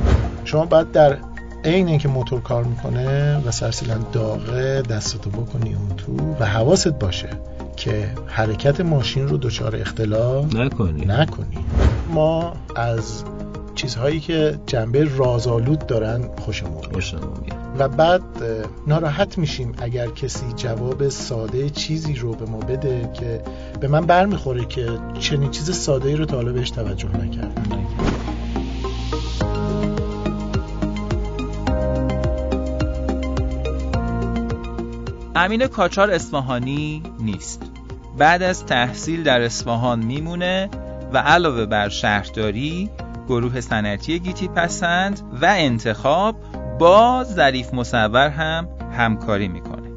شما 0.45 0.65
باید 0.65 0.93
در 0.93 1.17
عین 1.65 1.89
اینکه 1.89 2.09
موتور 2.09 2.41
کار 2.41 2.65
می‌کنه 2.65 3.39
و 3.47 3.51
سرسیلن 3.51 4.01
داغه 4.13 4.83
دستتو 4.83 5.31
بکنی 5.31 5.75
اون 5.75 5.97
تو 5.97 6.35
و 6.41 6.45
حواست 6.45 6.89
باشه 6.89 7.29
که 7.77 8.09
حرکت 8.27 8.81
ماشین 8.81 9.29
رو 9.29 9.37
دچار 9.37 9.77
اختلال 9.77 10.45
نکنی. 10.45 11.05
نکنی. 11.07 11.59
ما 12.15 12.53
از 12.77 13.25
چیزهایی 13.81 14.21
که 14.21 14.59
جنبه 14.67 15.17
رازآلود 15.17 15.87
دارن 15.87 16.23
خوشمون 16.39 16.83
و 17.79 17.89
بعد 17.89 18.23
ناراحت 18.87 19.39
میشیم 19.39 19.73
اگر 19.79 20.07
کسی 20.07 20.53
جواب 20.57 21.09
ساده 21.09 21.71
چیزی 21.71 22.15
رو 22.15 22.35
به 22.35 22.47
ما 22.47 22.59
بده 22.59 23.11
که 23.15 23.43
به 23.81 23.89
من 23.89 24.07
برمیخوره 24.07 24.65
که 24.65 24.89
چنین 25.21 25.51
چیز 25.51 25.71
ساده 25.71 26.09
ای 26.09 26.17
رو 26.17 26.25
تا 26.25 26.37
حالا 26.37 26.53
بهش 26.53 26.71
توجه 26.71 27.09
نکردم 27.09 27.89
امین 35.35 35.67
کاچار 35.67 36.11
اصفهانی 36.11 37.03
نیست. 37.21 37.63
بعد 38.19 38.43
از 38.43 38.67
تحصیل 38.67 39.23
در 39.23 39.41
اصفهان 39.41 39.99
میمونه 39.99 40.71
و 41.13 41.19
علاوه 41.19 41.67
بر 41.67 41.89
شهرداری 41.89 42.91
گروه 43.31 43.61
صنعتی 43.61 44.19
گیتی 44.19 44.49
پسند 44.49 45.21
و 45.43 45.55
انتخاب 45.59 46.37
با 46.79 47.25
ظریف 47.25 47.75
مصور 47.75 48.29
هم 48.29 48.69
همکاری 48.93 49.49
می‌کنه. 49.49 49.91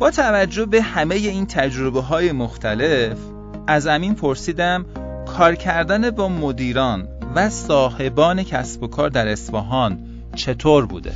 با 0.00 0.10
توجه 0.10 0.66
به 0.66 0.82
همه 0.82 1.14
این 1.14 1.46
تجربه 1.46 2.00
های 2.00 2.32
مختلف 2.32 3.18
از 3.66 3.86
امین 3.86 4.14
پرسیدم 4.14 4.86
کار 5.26 5.54
کردن 5.54 6.10
با 6.10 6.28
مدیران 6.28 7.08
و 7.34 7.50
صاحبان 7.50 8.42
کسب 8.42 8.82
و 8.82 8.86
کار 8.86 9.08
در 9.08 9.28
اصفهان 9.28 9.98
چطور 10.34 10.86
بوده؟ 10.86 11.12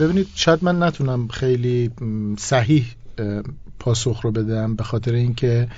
ببینید 0.00 0.28
شاید 0.34 0.64
من 0.64 0.82
نتونم 0.82 1.28
خیلی 1.28 1.90
صحیح 2.38 2.84
پاسخ 3.78 4.20
رو 4.20 4.32
بدم 4.32 4.76
به 4.76 4.84
خاطر 4.84 5.12
اینکه 5.12 5.68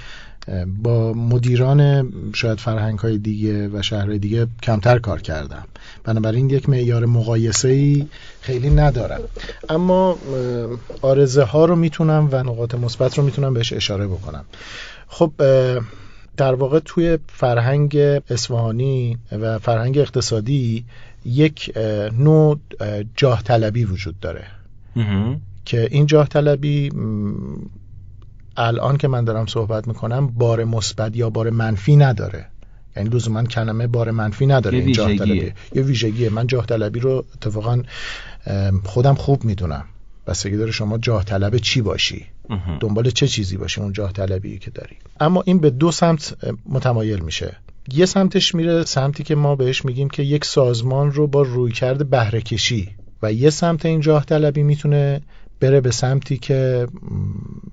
با 0.82 1.12
مدیران 1.12 2.12
شاید 2.34 2.60
فرهنگ 2.60 2.98
های 2.98 3.18
دیگه 3.18 3.68
و 3.68 3.82
شهرهای 3.82 4.18
دیگه 4.18 4.46
کمتر 4.62 4.98
کار 4.98 5.20
کردم. 5.20 5.64
بنابراین 6.04 6.50
یک 6.50 6.68
معیار 6.68 7.06
مقایسه 7.06 7.68
ای 7.68 8.06
خیلی 8.40 8.70
ندارم. 8.70 9.20
اما 9.68 10.18
آرزه 11.02 11.42
ها 11.42 11.64
رو 11.64 11.76
می‌تونم 11.76 12.28
و 12.32 12.42
نقاط 12.42 12.74
مثبت 12.74 13.18
رو 13.18 13.24
می‌تونم 13.24 13.54
بهش 13.54 13.72
اشاره 13.72 14.06
بکنم. 14.06 14.44
خب 15.08 15.32
در 16.36 16.54
واقع 16.54 16.78
توی 16.84 17.18
فرهنگ 17.26 17.96
اصفهانی 18.30 19.18
و 19.32 19.58
فرهنگ 19.58 19.98
اقتصادی 19.98 20.84
یک 21.24 21.78
نوع 22.18 22.58
جاه 23.16 23.42
طلبی 23.42 23.84
وجود 23.84 24.20
داره. 24.20 24.44
که 25.64 25.88
این 25.90 26.06
جاه 26.06 26.28
طلبی 26.28 26.90
الان 28.56 28.96
که 28.96 29.08
من 29.08 29.24
دارم 29.24 29.46
صحبت 29.46 29.88
می‌کنم 29.88 30.26
بار 30.26 30.64
مثبت 30.64 31.16
یا 31.16 31.30
بار 31.30 31.50
منفی 31.50 31.96
نداره. 31.96 32.46
یعنی 32.96 33.08
لزوما 33.08 33.44
کلمه 33.44 33.86
بار 33.86 34.10
منفی 34.10 34.46
نداره 34.46 34.78
یه 34.78 34.84
این 34.84 34.92
جاه 34.92 35.16
طلبی. 35.16 35.52
یه 35.74 35.82
ویژگیه. 35.82 36.30
من 36.30 36.46
جاه 36.46 36.66
طلبی 36.66 37.00
رو 37.00 37.24
اتفاقا 37.34 37.82
خودم 38.84 39.14
خوب 39.14 39.44
می‌دونم. 39.44 39.84
بستگی 40.26 40.56
داره 40.56 40.70
شما 40.70 40.98
جاه 40.98 41.24
طلب 41.24 41.56
چی 41.56 41.82
باشی. 41.82 42.26
دنبال 42.80 43.10
چه 43.10 43.28
چیزی 43.28 43.56
باشی 43.56 43.80
اون 43.80 43.92
جاه 43.92 44.12
طلبی 44.12 44.58
که 44.58 44.70
داری. 44.70 44.96
اما 45.20 45.42
این 45.46 45.58
به 45.58 45.70
دو 45.70 45.92
سمت 45.92 46.36
متمایل 46.68 47.20
میشه. 47.20 47.56
یه 47.92 48.06
سمتش 48.06 48.54
میره 48.54 48.84
سمتی 48.84 49.22
که 49.24 49.34
ما 49.34 49.56
بهش 49.56 49.84
میگیم 49.84 50.10
که 50.10 50.22
یک 50.22 50.44
سازمان 50.44 51.12
رو 51.12 51.26
با 51.26 51.42
رویکرد 51.42 52.10
بهره 52.10 52.40
کشی 52.40 52.88
و 53.22 53.32
یه 53.32 53.50
سمت 53.50 53.86
این 53.86 54.00
جاه 54.00 54.24
طلبی 54.24 54.62
می‌تونه 54.62 55.20
بره 55.60 55.80
به 55.80 55.90
سمتی 55.90 56.38
که 56.38 56.88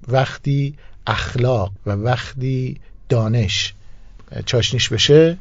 وقتی 0.08 0.76
اخلاق 1.08 1.71
و 1.86 1.91
وقتی 1.91 2.80
دانش 3.10 3.73
چاشنیش 4.45 4.89
بشه 4.89 5.38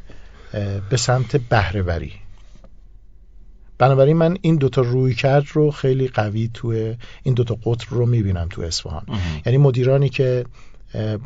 به 0.90 0.96
سمت 0.96 1.36
بهرهوری. 1.36 2.12
بنابراین 3.78 4.16
من 4.16 4.36
این 4.40 4.56
دوتا 4.56 4.82
روی 4.82 5.14
کرد 5.14 5.44
رو 5.52 5.70
خیلی 5.70 6.08
قوی 6.08 6.50
توی 6.54 6.96
این 7.22 7.34
دوتا 7.34 7.54
قطر 7.54 7.86
رو 7.90 8.06
می‌بینم 8.06 8.46
تو 8.50 8.62
اصفهان. 8.62 9.02
یعنی 9.46 9.58
مدیرانی 9.58 10.08
که 10.08 10.44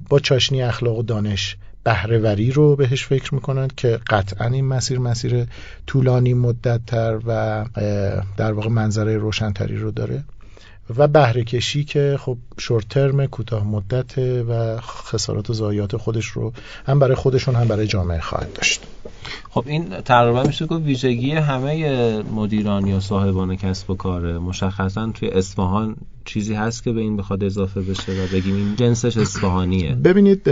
با 0.09 0.19
چاشنی 0.19 0.63
اخلاق 0.63 0.99
و 0.99 1.03
دانش 1.03 1.57
بهرهوری 1.85 2.51
رو 2.51 2.77
بهش 2.77 3.05
فکر 3.05 3.35
می‌کنن 3.35 3.69
که 3.77 4.01
قطعا 4.07 4.47
این 4.47 4.65
مسیر 4.65 4.99
مسیر 4.99 5.47
طولانی 5.87 6.35
مدت 6.35 6.87
تر 6.87 7.21
و 7.27 7.65
در 8.37 8.53
واقع 8.53 8.69
منظره 8.69 9.17
روشنتری 9.17 9.77
رو 9.77 9.91
داره. 9.91 10.25
و 10.97 11.09
بهره 11.09 11.45
کشی 11.45 11.85
که 11.85 12.17
خب 12.21 12.37
شورت 12.59 12.89
ترم 12.89 13.27
کوتاه 13.27 13.67
مدت 13.67 14.19
و 14.19 14.81
خسارات 14.81 15.51
و 15.51 15.53
ضایعات 15.53 15.97
خودش 15.97 16.27
رو 16.27 16.53
هم 16.87 16.99
برای 16.99 17.15
خودشون 17.15 17.55
هم 17.55 17.69
برای 17.69 17.87
جامعه 17.87 18.21
خواهد 18.21 18.53
داشت. 18.53 18.83
خب 19.51 19.65
این 19.67 19.89
تقریبا 19.89 20.43
میشه 20.43 20.67
گفت 20.67 20.85
ویژگی 20.85 21.31
همه 21.31 22.23
مدیران 22.23 22.87
یا 22.87 23.01
صاحبان 23.01 23.57
کسب 23.57 23.91
و 23.91 23.95
کاره 23.95 24.39
مشخصا 24.39 25.11
توی 25.15 25.29
اصفهان 25.29 25.97
چیزی 26.25 26.55
هست 26.55 26.85
که 26.85 26.93
به 26.93 27.01
این 27.01 27.17
بخواد 27.17 27.45
اضافه 27.45 27.81
بشه 27.81 28.13
و 28.13 28.27
بگیم 28.33 28.55
این 28.55 28.77
جنسش 28.77 29.17
اصفهانیه. 29.17 29.95
ببینید 30.05 30.51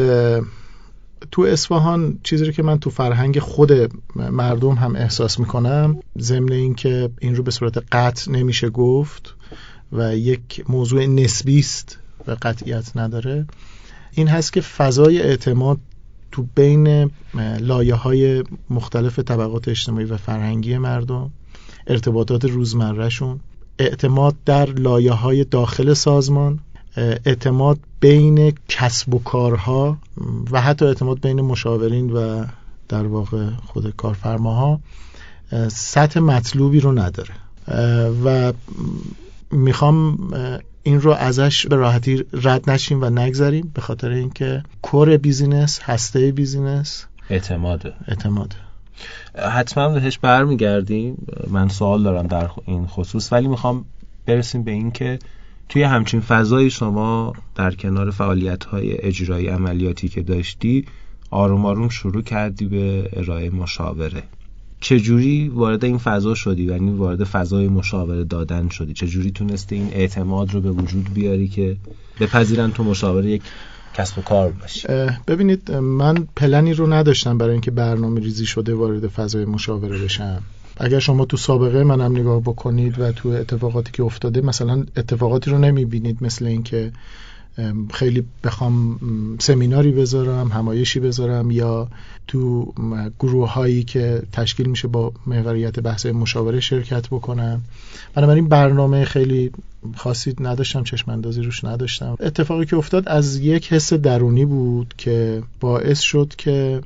تو 1.30 1.42
اصفهان 1.42 2.18
چیزی 2.22 2.44
رو 2.44 2.52
که 2.52 2.62
من 2.62 2.78
تو 2.78 2.90
فرهنگ 2.90 3.38
خود 3.38 3.72
مردم 4.16 4.74
هم 4.74 4.96
احساس 4.96 5.40
می‌کنم 5.40 5.98
ضمن 6.18 6.52
اینکه 6.52 7.10
این 7.20 7.36
رو 7.36 7.42
به 7.42 7.50
صورت 7.50 7.78
قطع 7.92 8.30
نمیشه 8.30 8.70
گفت 8.70 9.34
و 9.92 10.16
یک 10.16 10.64
موضوع 10.68 11.06
نسبی 11.06 11.58
است 11.58 11.98
و 12.26 12.36
قطعیت 12.42 12.96
نداره. 12.96 13.46
این 14.12 14.28
هست 14.28 14.52
که 14.52 14.60
فضای 14.60 15.22
اعتماد 15.22 15.78
تو 16.32 16.46
بین 16.54 17.10
لایه 17.60 17.94
های 17.94 18.44
مختلف 18.70 19.18
طبقات 19.18 19.68
اجتماعی 19.68 20.04
و 20.04 20.16
فرهنگی 20.16 20.78
مردم 20.78 21.30
ارتباطات 21.86 22.44
روزمرهشون 22.44 23.40
اعتماد 23.78 24.34
در 24.44 24.70
لایه 24.70 25.12
های 25.12 25.44
داخل 25.44 25.94
سازمان 25.94 26.58
اعتماد 26.96 27.78
بین 28.00 28.52
کسب 28.68 29.14
و 29.14 29.18
کارها 29.18 29.98
و 30.50 30.60
حتی 30.60 30.84
اعتماد 30.84 31.20
بین 31.20 31.40
مشاورین 31.40 32.10
و 32.10 32.44
در 32.88 33.06
واقع 33.06 33.50
خود 33.66 33.96
کارفرماها 33.96 34.80
سطح 35.68 36.20
مطلوبی 36.20 36.80
رو 36.80 36.92
نداره. 36.92 37.34
و 38.24 38.52
می‌خوام 39.50 40.18
این 40.82 41.00
رو 41.00 41.10
ازش 41.10 41.66
به 41.66 41.76
راحتی 41.76 42.24
رد 42.32 42.70
نشیم 42.70 43.02
و 43.02 43.10
نگذاریم 43.10 43.70
به 43.74 43.80
خاطر 43.80 44.10
اینکه 44.10 44.62
core 44.82 45.16
business 45.16 45.80
هسته 45.82 46.32
business 46.32 47.06
اعتماده. 47.30 47.92
اعتماده. 48.08 48.56
حتما 49.34 49.88
بهش 49.88 50.18
برمیگردیم. 50.18 51.26
من 51.50 51.68
سوال 51.68 52.02
دارم 52.02 52.26
در 52.26 52.50
این 52.66 52.86
خصوص 52.86 53.32
ولی 53.32 53.48
می‌خوام 53.48 53.84
برسیم 54.26 54.62
به 54.62 54.70
این 54.70 54.90
که 54.90 55.18
توی 55.68 55.82
همچین 55.82 56.20
فضایی 56.20 56.70
شما 56.70 57.32
در 57.54 57.74
کنار 57.74 58.10
فعالیت 58.10 58.64
های 58.64 59.00
اجرایی 59.00 59.46
عملیاتی 59.46 60.08
که 60.08 60.22
داشتی 60.22 60.86
آروم 61.30 61.66
آروم 61.66 61.88
شروع 61.88 62.22
کردی 62.22 62.66
به 62.66 63.10
ارائه 63.12 63.50
مشاوره. 63.50 64.22
چجوری 64.80 65.48
وارد 65.48 65.84
این 65.84 65.98
فضا 65.98 66.34
شدی؟ 66.34 66.64
یعنی 66.64 66.90
وارد 66.90 67.24
فضای 67.24 67.68
مشاوره 67.68 68.24
دادن 68.24 68.68
شدی. 68.68 68.92
چجوری 68.92 69.30
تونستی 69.30 69.74
این 69.74 69.88
اعتماد 69.92 70.54
رو 70.54 70.60
به 70.60 70.70
وجود 70.70 71.14
بیاری 71.14 71.48
که 71.48 71.76
بپذیرن 72.20 72.70
تو 72.70 72.84
مشاوره 72.84 73.30
یک 73.30 73.42
کسب 73.94 74.18
و 74.18 74.22
کار 74.22 74.52
باشی؟ 74.52 74.88
ببینید 75.26 75.72
من 75.72 76.28
پلنی 76.36 76.74
رو 76.74 76.92
نداشتم 76.92 77.38
برای 77.38 77.52
اینکه 77.52 77.70
برنامه 77.70 78.20
ریزی 78.20 78.46
شده 78.46 78.74
وارد 78.74 79.06
فضای 79.06 79.44
مشاوره 79.44 79.98
بشم. 79.98 80.42
اگر 80.76 80.98
شما 80.98 81.24
تو 81.24 81.36
سابقه 81.36 81.84
منم 81.84 82.16
نگاه 82.16 82.40
بکنید 82.40 82.98
و 82.98 83.12
تو 83.12 83.28
اتفاقاتی 83.28 83.92
که 83.92 84.02
افتاده 84.02 84.40
مثلا 84.40 84.84
اتفاقاتی 84.96 85.50
رو 85.50 85.58
نمی‌بینید 85.58 86.18
مثل 86.20 86.46
اینکه 86.46 86.92
خیلی 87.92 88.24
بخوام 88.44 88.98
سمیناری 89.38 89.92
بذارم 89.92 90.48
همایشی 90.48 91.00
بذارم 91.00 91.50
یا 91.50 91.88
تو 92.26 92.72
گروه 93.18 93.52
هایی 93.52 93.84
که 93.84 94.22
تشکیل 94.32 94.66
میشه 94.66 94.88
با 94.88 95.12
محوریت 95.26 95.80
بحث 95.80 96.06
مشاوره 96.06 96.60
شرکت 96.60 97.06
بکنم 97.06 97.62
بنابراین 98.14 98.48
برنامه 98.48 99.04
خیلی 99.04 99.50
خاصی 99.96 100.34
نداشتم 100.40 100.84
چشم 100.84 101.10
اندازی 101.10 101.42
روش 101.42 101.64
نداشتم. 101.64 102.16
اتفاقی 102.20 102.66
که 102.66 102.76
افتاد 102.76 103.08
از 103.08 103.36
یک 103.36 103.72
حس 103.72 103.92
درونی 103.92 104.44
بود 104.44 104.94
که 104.98 105.42
باعث 105.60 106.00
شد 106.00 106.32
که 106.38 106.80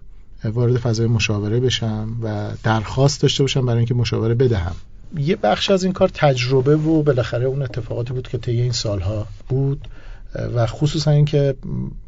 وارد 0.44 0.76
فضای 0.76 1.06
مشاوره 1.06 1.60
بشم 1.60 2.08
و 2.22 2.50
درخواست 2.64 3.22
داشته 3.22 3.42
باشم 3.42 3.66
برای 3.66 3.78
اینکه 3.78 3.94
مشاوره 3.94 4.34
بدهم. 4.34 4.74
یه 5.18 5.36
بخش 5.36 5.70
از 5.70 5.84
این 5.84 5.92
کار 5.92 6.08
تجربه 6.08 6.76
و 6.76 7.02
بالاخره 7.02 7.44
اون 7.44 7.62
اتفاقاتی 7.62 8.12
بود 8.12 8.28
که 8.28 8.38
طی 8.38 8.60
این 8.60 8.72
سالها 8.72 9.26
بود. 9.48 9.88
و 10.34 10.66
خصوصا 10.66 11.10
اینکه 11.10 11.54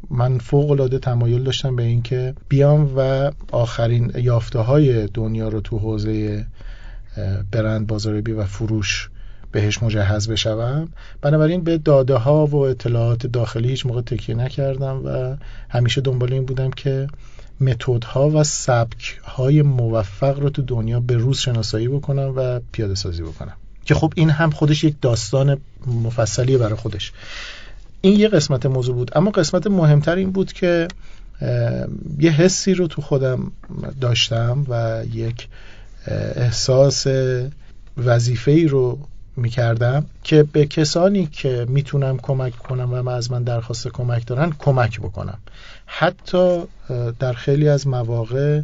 من 0.09 0.37
فوق 0.37 0.71
العاده 0.71 0.99
تمایل 0.99 1.43
داشتم 1.43 1.75
به 1.75 1.83
اینکه 1.83 2.35
بیام 2.49 2.93
و 2.97 3.31
آخرین 3.51 4.11
یافته 4.15 4.59
های 4.59 5.07
دنیا 5.07 5.49
رو 5.49 5.61
تو 5.61 5.77
حوزه 5.77 6.45
برند 7.51 7.87
بازاریابی 7.87 8.31
و 8.31 8.45
فروش 8.45 9.09
بهش 9.51 9.83
مجهز 9.83 10.29
بشوم. 10.29 10.89
بنابراین 11.21 11.63
به 11.63 11.77
داده 11.77 12.15
ها 12.15 12.45
و 12.45 12.55
اطلاعات 12.55 13.27
داخلی 13.27 13.69
هیچ 13.69 13.85
موقع 13.85 14.01
تکیه 14.01 14.35
نکردم 14.35 15.01
و 15.05 15.35
همیشه 15.69 16.01
دنبال 16.01 16.33
این 16.33 16.45
بودم 16.45 16.71
که 16.71 17.07
متدها 17.61 18.29
و 18.29 18.43
سبک 18.43 19.19
های 19.23 19.61
موفق 19.61 20.39
رو 20.39 20.49
تو 20.49 20.61
دنیا 20.61 20.99
به 20.99 21.17
روز 21.17 21.39
شناسایی 21.39 21.87
بکنم 21.87 22.33
و 22.35 22.59
پیاده 22.71 22.95
سازی 22.95 23.23
بکنم. 23.23 23.53
که 23.85 23.95
خب 23.95 24.13
این 24.15 24.29
هم 24.29 24.49
خودش 24.49 24.83
یک 24.83 24.95
داستان 25.01 25.57
مفصلیه 25.87 26.57
برای 26.57 26.75
خودش. 26.75 27.11
این 28.05 28.19
یه 28.19 28.27
قسمت 28.27 28.65
موضوع 28.65 28.95
بود. 28.95 29.11
اما 29.17 29.31
قسمت 29.31 29.67
مهمتر 29.67 30.15
این 30.15 30.31
بود 30.31 30.53
که 30.53 30.87
یه 32.19 32.31
حسی 32.31 32.73
رو 32.73 32.87
تو 32.87 33.01
خودم 33.01 33.51
داشتم 34.01 34.65
و 34.69 35.03
یک 35.13 35.47
احساس 36.35 37.07
وظیفه 37.97 38.51
ای 38.51 38.67
رو 38.67 38.99
می‌کردم 39.37 40.05
که 40.23 40.43
به 40.43 40.65
کسانی 40.65 41.25
که 41.25 41.65
می‌تونم 41.69 42.17
کمک 42.17 42.57
کنم 42.57 42.93
و 42.93 43.09
از 43.09 43.31
من 43.31 43.43
درخواست 43.43 43.87
کمک 43.87 44.27
دارن 44.27 44.53
کمک 44.59 44.99
بکنم. 44.99 45.37
حتی 45.85 46.61
در 47.19 47.33
خیلی 47.33 47.67
از 47.67 47.87
مواقع 47.87 48.61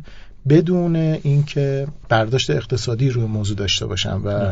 بدون 0.49 0.95
اینکه 0.95 1.87
برداشت 2.09 2.49
اقتصادی 2.49 3.09
روی 3.09 3.25
موضوع 3.25 3.57
داشته 3.57 3.85
باشم 3.85 4.21
و 4.25 4.51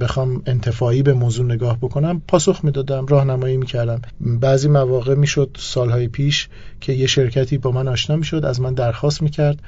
بخوام 0.00 0.42
انتفاعی 0.46 1.02
به 1.02 1.12
موضوع 1.12 1.46
نگاه 1.46 1.78
بکنم. 1.78 2.22
پاسخ 2.28 2.60
می‌دادم 2.64 3.06
راهنمایی 3.06 3.56
می‌کردم. 3.56 4.02
بعضی 4.20 4.68
مواقع 4.68 5.14
می‌شد 5.14 5.56
سالهای 5.58 6.08
پیش 6.08 6.48
که 6.80 6.92
یه 6.92 7.06
شرکتی 7.06 7.58
با 7.58 7.70
من 7.70 7.88
آشنا 7.88 8.16
می‌شد 8.16 8.44
از 8.44 8.60
من 8.60 8.74
درخواست 8.74 9.22
می‌کرد 9.22 9.58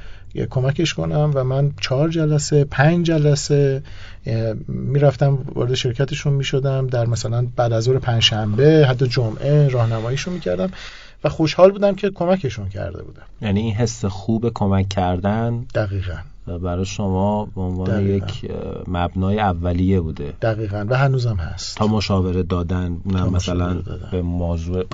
کمکش 0.51 0.95
کنم 0.95 1.31
و 1.35 1.45
من 1.45 1.73
چهار 1.81 2.09
جلسه 2.09 2.65
پنج 2.65 3.07
جلسه 3.07 3.83
می‌رفتم 4.69 5.39
وارد 5.55 5.75
شرکتشون 5.75 6.33
می‌شدم. 6.33 6.87
در 6.87 7.07
مثلا 7.07 7.47
بعد 7.57 7.73
از 7.73 7.85
ظهر 7.85 7.99
پنجشنبه 7.99 8.87
حتی 8.91 9.07
جمعه 9.07 9.69
راهنماییشون 9.69 10.35
می‌کردم 10.35 10.71
و 11.25 11.29
خوشحال 11.29 11.71
بودم 11.71 11.95
که 11.95 12.11
کمکشون 12.11 12.69
کرده 12.69 13.03
بودم. 13.03 13.23
یعنی 13.43 13.61
این 13.61 13.75
حس 13.75 14.05
خوب 14.05 14.53
کمک 14.55 14.89
کردن؟ 14.89 15.67
دقیقا. 15.75 16.17
برای 16.59 16.85
شما 16.85 17.45
به 17.45 17.61
عنوان 17.61 18.07
یک 18.07 18.51
مبنای 18.87 19.41
اولیه 19.41 20.01
بوده. 20.01 20.35
دقیقا. 20.43 20.87
و 20.89 20.99
هنوزم 20.99 21.37
هست. 21.37 21.77
تا 21.77 21.87
مشاوره 21.87 22.43
دادن 22.43 23.01
اونم 23.05 23.33
مثلا 23.33 23.83
به 24.13 24.23
موضوع 24.23 24.85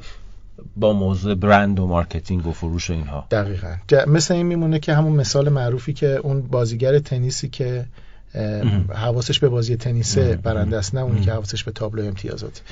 با 0.77 0.92
موضوع 0.92 1.35
برند 1.35 1.81
و 1.81 1.87
marketing 1.87 2.46
و 2.47 2.53
فروش 2.53 2.90
اینها. 2.90 3.27
دقیقا. 3.31 3.77
مثل 4.07 4.35
این 4.35 4.47
میمونه 4.47 4.79
که 4.79 4.95
همون 4.95 5.12
مثال 5.12 5.49
معروفی 5.49 5.92
که 5.92 6.07
اون 6.07 6.42
بازیگر 6.42 6.99
تنیسی 6.99 7.49
که 7.49 7.87
حواسش 8.95 9.38
به 9.38 9.49
بازی 9.49 9.77
تنیسه 9.77 10.37
برنده 10.37 10.77
است 10.79 10.95
نه 10.95 11.01
اونی 11.01 11.21
که 11.21 11.33
حواسش 11.33 11.64
به 11.64 11.73
تابلو 11.73 12.05
امتیازات 12.05 12.62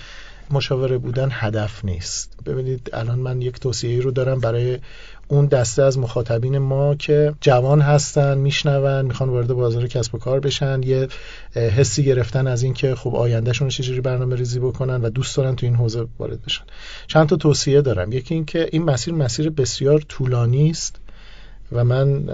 مشاوره 0.51 0.99
بودن 0.99 1.29
هدف 1.33 1.85
نیست. 1.85 2.38
ببینید 2.47 2.90
الان 2.92 3.18
من 3.18 3.42
یک 3.42 3.61
توصیه 3.61 4.01
رو 4.01 4.11
دارم 4.11 4.40
برای 4.40 4.79
اون 5.28 5.46
دسته 5.46 5.82
از 5.82 5.98
مخاطبین 5.98 6.58
ما 6.58 6.94
که 6.94 7.34
جوان 7.40 7.80
هستن 7.80 8.38
میشنون 8.38 9.04
می‌خوان 9.04 9.30
وارد 9.30 9.46
بازار 9.46 9.87
کسب 9.87 10.14
و 10.14 10.18
کار 10.18 10.40
بشن. 10.40 10.82
یه 10.82 11.08
حسی 11.54 12.04
گرفتن 12.04 12.46
از 12.46 12.62
اینکه 12.62 12.94
خب 12.94 13.16
آیندهشون 13.16 13.68
چجوری 13.68 14.00
برنامه 14.00 14.37
ریزی 14.37 14.58
بکنن 14.58 15.00
و 15.00 15.10
دوست 15.10 15.37
دارن 15.37 15.56
تو 15.56 15.66
این 15.66 15.74
حوزه 15.74 16.06
وارد 16.18 16.42
بشن. 16.42 16.64
چند 17.06 17.28
تا 17.28 17.37
توصیه 17.37 17.80
دارم. 17.80 18.12
یکی 18.12 18.34
اینکه 18.34 18.68
این 18.72 18.82
مسیر 18.82 19.14
مسیر 19.14 19.50
بسیار 19.50 20.00
طولانی 20.00 20.70
است 20.70 20.96
و 21.72 21.84
من 21.84 22.24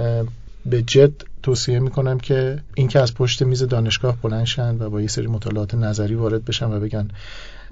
به 0.66 0.82
جد 0.82 1.12
توصیه 1.42 1.78
می‌کنم 1.78 2.18
که 2.18 2.58
اینکه 2.74 3.00
از 3.00 3.14
پشت 3.14 3.42
میز 3.42 3.62
دانشگاه 3.62 4.16
بلند 4.22 4.44
شن 4.44 4.76
و 4.78 4.90
با 4.90 5.00
یه 5.00 5.08
سری 5.08 5.26
مطالعات 5.26 5.74
نظری 5.74 6.14
وارد 6.14 6.44
بشن 6.44 6.72
و 6.72 6.80
بگن 6.80 7.08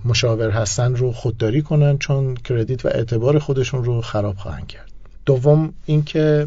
مشاور 0.05 0.51
هستن 0.51 0.97
رو 0.97 1.13
خودداری 1.13 1.63
کنن 1.63 1.99
چون 1.99 2.35
کردیت 2.35 2.85
و 2.85 2.89
اعتبار 2.89 3.39
خودشون 3.39 3.85
رو 3.85 4.01
خراب 4.01 4.37
خواهند 4.37 4.67
کرد. 4.67 4.88
دوم 5.29 5.73
اینکه 5.87 6.47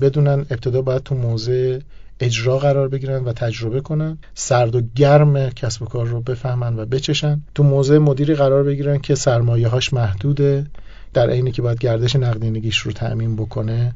بدونن 0.00 0.46
ابتدا 0.50 0.82
باید 0.82 1.02
تو 1.02 1.14
موضع 1.14 1.78
اجرا 2.20 2.58
قرار 2.58 2.88
بگیرن 2.88 3.24
و 3.24 3.32
تجربه 3.32 3.80
کنن. 3.80 4.18
سرد 4.34 4.74
و 4.74 4.82
گرم 4.94 5.50
کسب 5.50 5.82
و 5.82 5.86
کار 5.86 6.06
رو 6.06 6.20
بفهمن 6.20 6.78
و 6.78 6.86
بچشن. 6.86 7.42
تو 7.54 7.62
موضع 7.62 7.98
مدیری 7.98 8.34
قرار 8.34 8.62
بگیرن 8.62 8.98
که 8.98 9.14
سرمایه 9.14 9.68
هاش 9.68 9.92
محدوده. 9.92 10.66
در 11.14 11.30
عینی 11.30 11.52
که 11.52 11.62
باید 11.62 11.78
گردش 11.78 12.16
نقدینگیش 12.16 12.78
رو 12.78 12.92
تأمین 12.92 13.36
بکنه. 13.36 13.94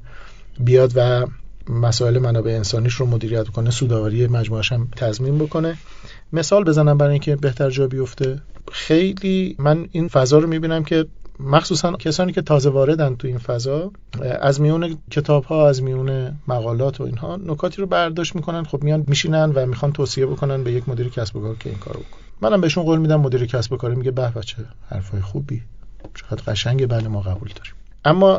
بیاد 0.61 0.92
و 0.96 1.27
مسائل 1.68 2.18
منابع 2.18 2.51
انسانیش 2.51 2.94
رو 2.94 3.07
مدیریت 3.07 3.49
کنه. 3.49 3.70
سوداوری 3.70 4.27
مجموعش 4.27 4.72
هم 4.72 4.88
تضمین 4.96 5.38
بکنه. 5.38 5.77
مثال 6.33 6.64
بزنم 6.64 6.99
برای 6.99 7.12
اینکه 7.12 7.37
بهتر 7.37 7.70
جا 7.70 7.87
بیفته. 7.87 8.42
خیلی 8.72 9.57
من 9.59 9.88
این 9.92 10.09
فضا 10.09 10.38
رو 10.38 10.49
می‌بینم 10.49 10.85
که 10.85 11.07
مخصوصا 11.40 11.92
کسانی 11.92 12.33
که 12.33 12.42
تازه 12.42 12.70
واردن 12.70 13.16
تو 13.16 13.29
این 13.29 13.38
فضا 13.38 13.92
از 14.40 14.61
میون 14.61 14.99
کتاب 15.11 15.44
ها 15.44 15.68
از 15.68 15.83
میون 15.83 16.38
مقالات 16.49 17.01
و 17.01 17.05
اینها 17.05 17.37
نکاتی 17.37 17.81
رو 17.81 17.87
برداشت 17.87 18.37
می‌کنن 18.37 18.64
خب 18.64 18.85
میان 18.85 19.05
میشینن 19.07 19.53
و 19.55 19.66
می‌خوان 19.66 19.92
توصیه 19.92 20.27
بکنن 20.27 20.64
به 20.64 20.72
یک 20.72 20.88
مدیر 20.88 21.09
کسب 21.09 21.37
و 21.37 21.40
کار 21.40 21.57
که 21.57 21.70
این 21.70 21.79
کارو 21.79 22.01
بکن 22.01 22.18
منم 22.40 22.61
بهشون 22.61 22.85
قول 22.85 22.99
میدم 22.99 23.20
مدیر 23.20 23.46
کسب 23.46 23.72
و 23.72 23.77
کار 23.77 23.94
میگه 23.94 24.11
به 24.11 24.29
بچه 24.29 24.57
حرفای 24.88 25.20
خوبی. 25.20 25.62
چقدر 26.14 26.42
قشنگه 26.42 26.87
بله 26.87 27.09
ما 27.09 27.20
قبول 27.20 27.49
داریم. 27.49 27.72
اما 28.05 28.37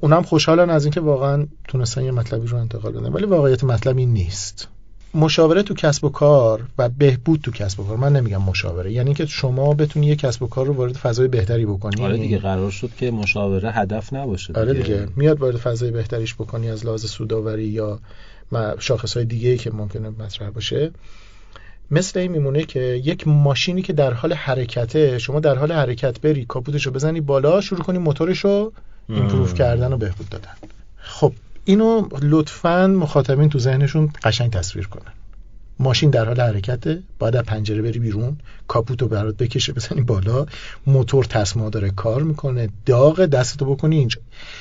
اونم 0.00 0.22
خوشحالن 0.22 0.70
از 0.70 0.84
اینکه 0.84 1.00
واقعا 1.00 1.46
تونستن 1.68 2.04
یه 2.04 2.10
مطلبی 2.10 2.46
رو 2.46 2.58
انتقال 2.58 2.92
بدن. 2.92 3.12
ولی 3.12 3.26
واقعیت 3.26 3.64
مطلب 3.64 3.98
این 3.98 4.12
نیست. 4.12 4.68
مشاوره 5.14 5.62
تو 5.62 5.74
کسب 5.74 6.04
و 6.04 6.08
کار 6.08 6.66
و 6.78 6.88
بهبود 6.88 7.40
تو 7.40 7.50
کسب 7.50 7.80
و 7.80 7.84
کار 7.84 7.96
من 7.96 8.12
نمیگم 8.12 8.42
مشاوره 8.42 8.92
یعنی 8.92 9.14
که 9.14 9.26
شما 9.26 9.74
بتونی 9.74 10.06
یه 10.06 10.16
کسب 10.16 10.42
و 10.42 10.46
کار 10.46 10.66
رو 10.66 10.72
وارد 10.72 10.96
فضای 10.96 11.28
بهتری 11.28 11.66
بکنی. 11.66 12.02
آره 12.02 12.16
دیگه 12.16 12.38
قرار 12.38 12.70
شد 12.70 12.90
که 12.96 13.10
مشاوره 13.10 13.70
هدف 13.70 14.12
نباشه 14.12 14.46
دیگه. 14.46 14.60
آره 14.60 14.72
دیگه. 14.72 15.08
میاد 15.16 15.40
وارد 15.40 15.56
فضای 15.56 15.90
بهتریش 15.90 16.34
بکنی 16.34 16.70
از 16.70 16.86
لحاظ 16.86 17.04
سوداوری 17.04 17.64
یا 17.64 17.98
شاخص 18.78 19.16
های 19.16 19.24
دیگه 19.24 19.56
که 19.56 19.70
ممکنه 19.70 20.08
مطرح 20.08 20.50
باشه. 20.50 20.90
مثل 21.90 22.20
این 22.20 22.32
میمونه 22.32 22.64
که 22.64 22.80
یک 22.80 23.28
ماشینی 23.28 23.82
که 23.82 23.92
در 23.92 24.12
حال 24.12 24.32
حرکته 24.32 25.18
شما 25.18 25.40
در 25.40 25.54
حال 25.54 25.72
حرکت 25.72 26.20
بری 26.20 26.44
کاپوتشو 26.44 26.90
بزنی 26.90 27.20
بالا 27.20 27.60
شروع 27.60 27.80
کنی 27.80 27.98
موتورشو 27.98 28.72
ایمپروف 29.08 29.54
کردن 29.54 29.92
و 29.92 29.96
بهبود 29.96 30.28
دادن. 30.28 30.52
خب 30.96 31.32
اینو 31.64 32.08
لطفا 32.22 32.86
مخاطبین 32.86 33.48
تو 33.48 33.58
ذهنشون 33.58 34.10
قشنگ 34.22 34.50
تصویر 34.50 34.86
کنن. 34.86 35.12
ماشین 35.78 36.10
در 36.10 36.24
حال 36.24 36.40
حرکته 36.40 37.02
باید 37.18 37.36
از 37.36 37.44
پنجره 37.44 37.82
بری 37.82 37.98
بیرون 37.98 38.36
کاپوتو 38.68 39.08
برات 39.08 39.36
بکشه 39.36 39.72
بزنی 39.72 40.00
بالا 40.00 40.46
موتور 40.86 41.24
تصما 41.24 41.70
داره 41.70 41.90
کار 41.90 42.22
می‌کنه 42.22 42.68
داغ 42.86 43.24
دستتو 43.26 43.64
بکنی 43.64 43.98
اینجا. 43.98 44.20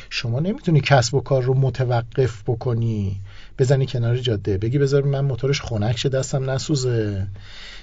شما 0.09 0.39
نمی‌تونی 0.39 0.81
کسب 0.81 1.13
و 1.13 1.21
کار 1.21 1.43
رو 1.43 1.53
متوقف 1.53 2.43
بکنی. 2.47 3.19
بزنی 3.59 3.85
کنار 3.85 4.17
جاده 4.17 4.57
بگی 4.57 4.77
بذار 4.77 5.03
من 5.03 5.19
موتورش 5.19 5.61
خنک 5.61 5.97
شه 5.97 6.09
دستم 6.09 6.49
نسوزه. 6.49 7.27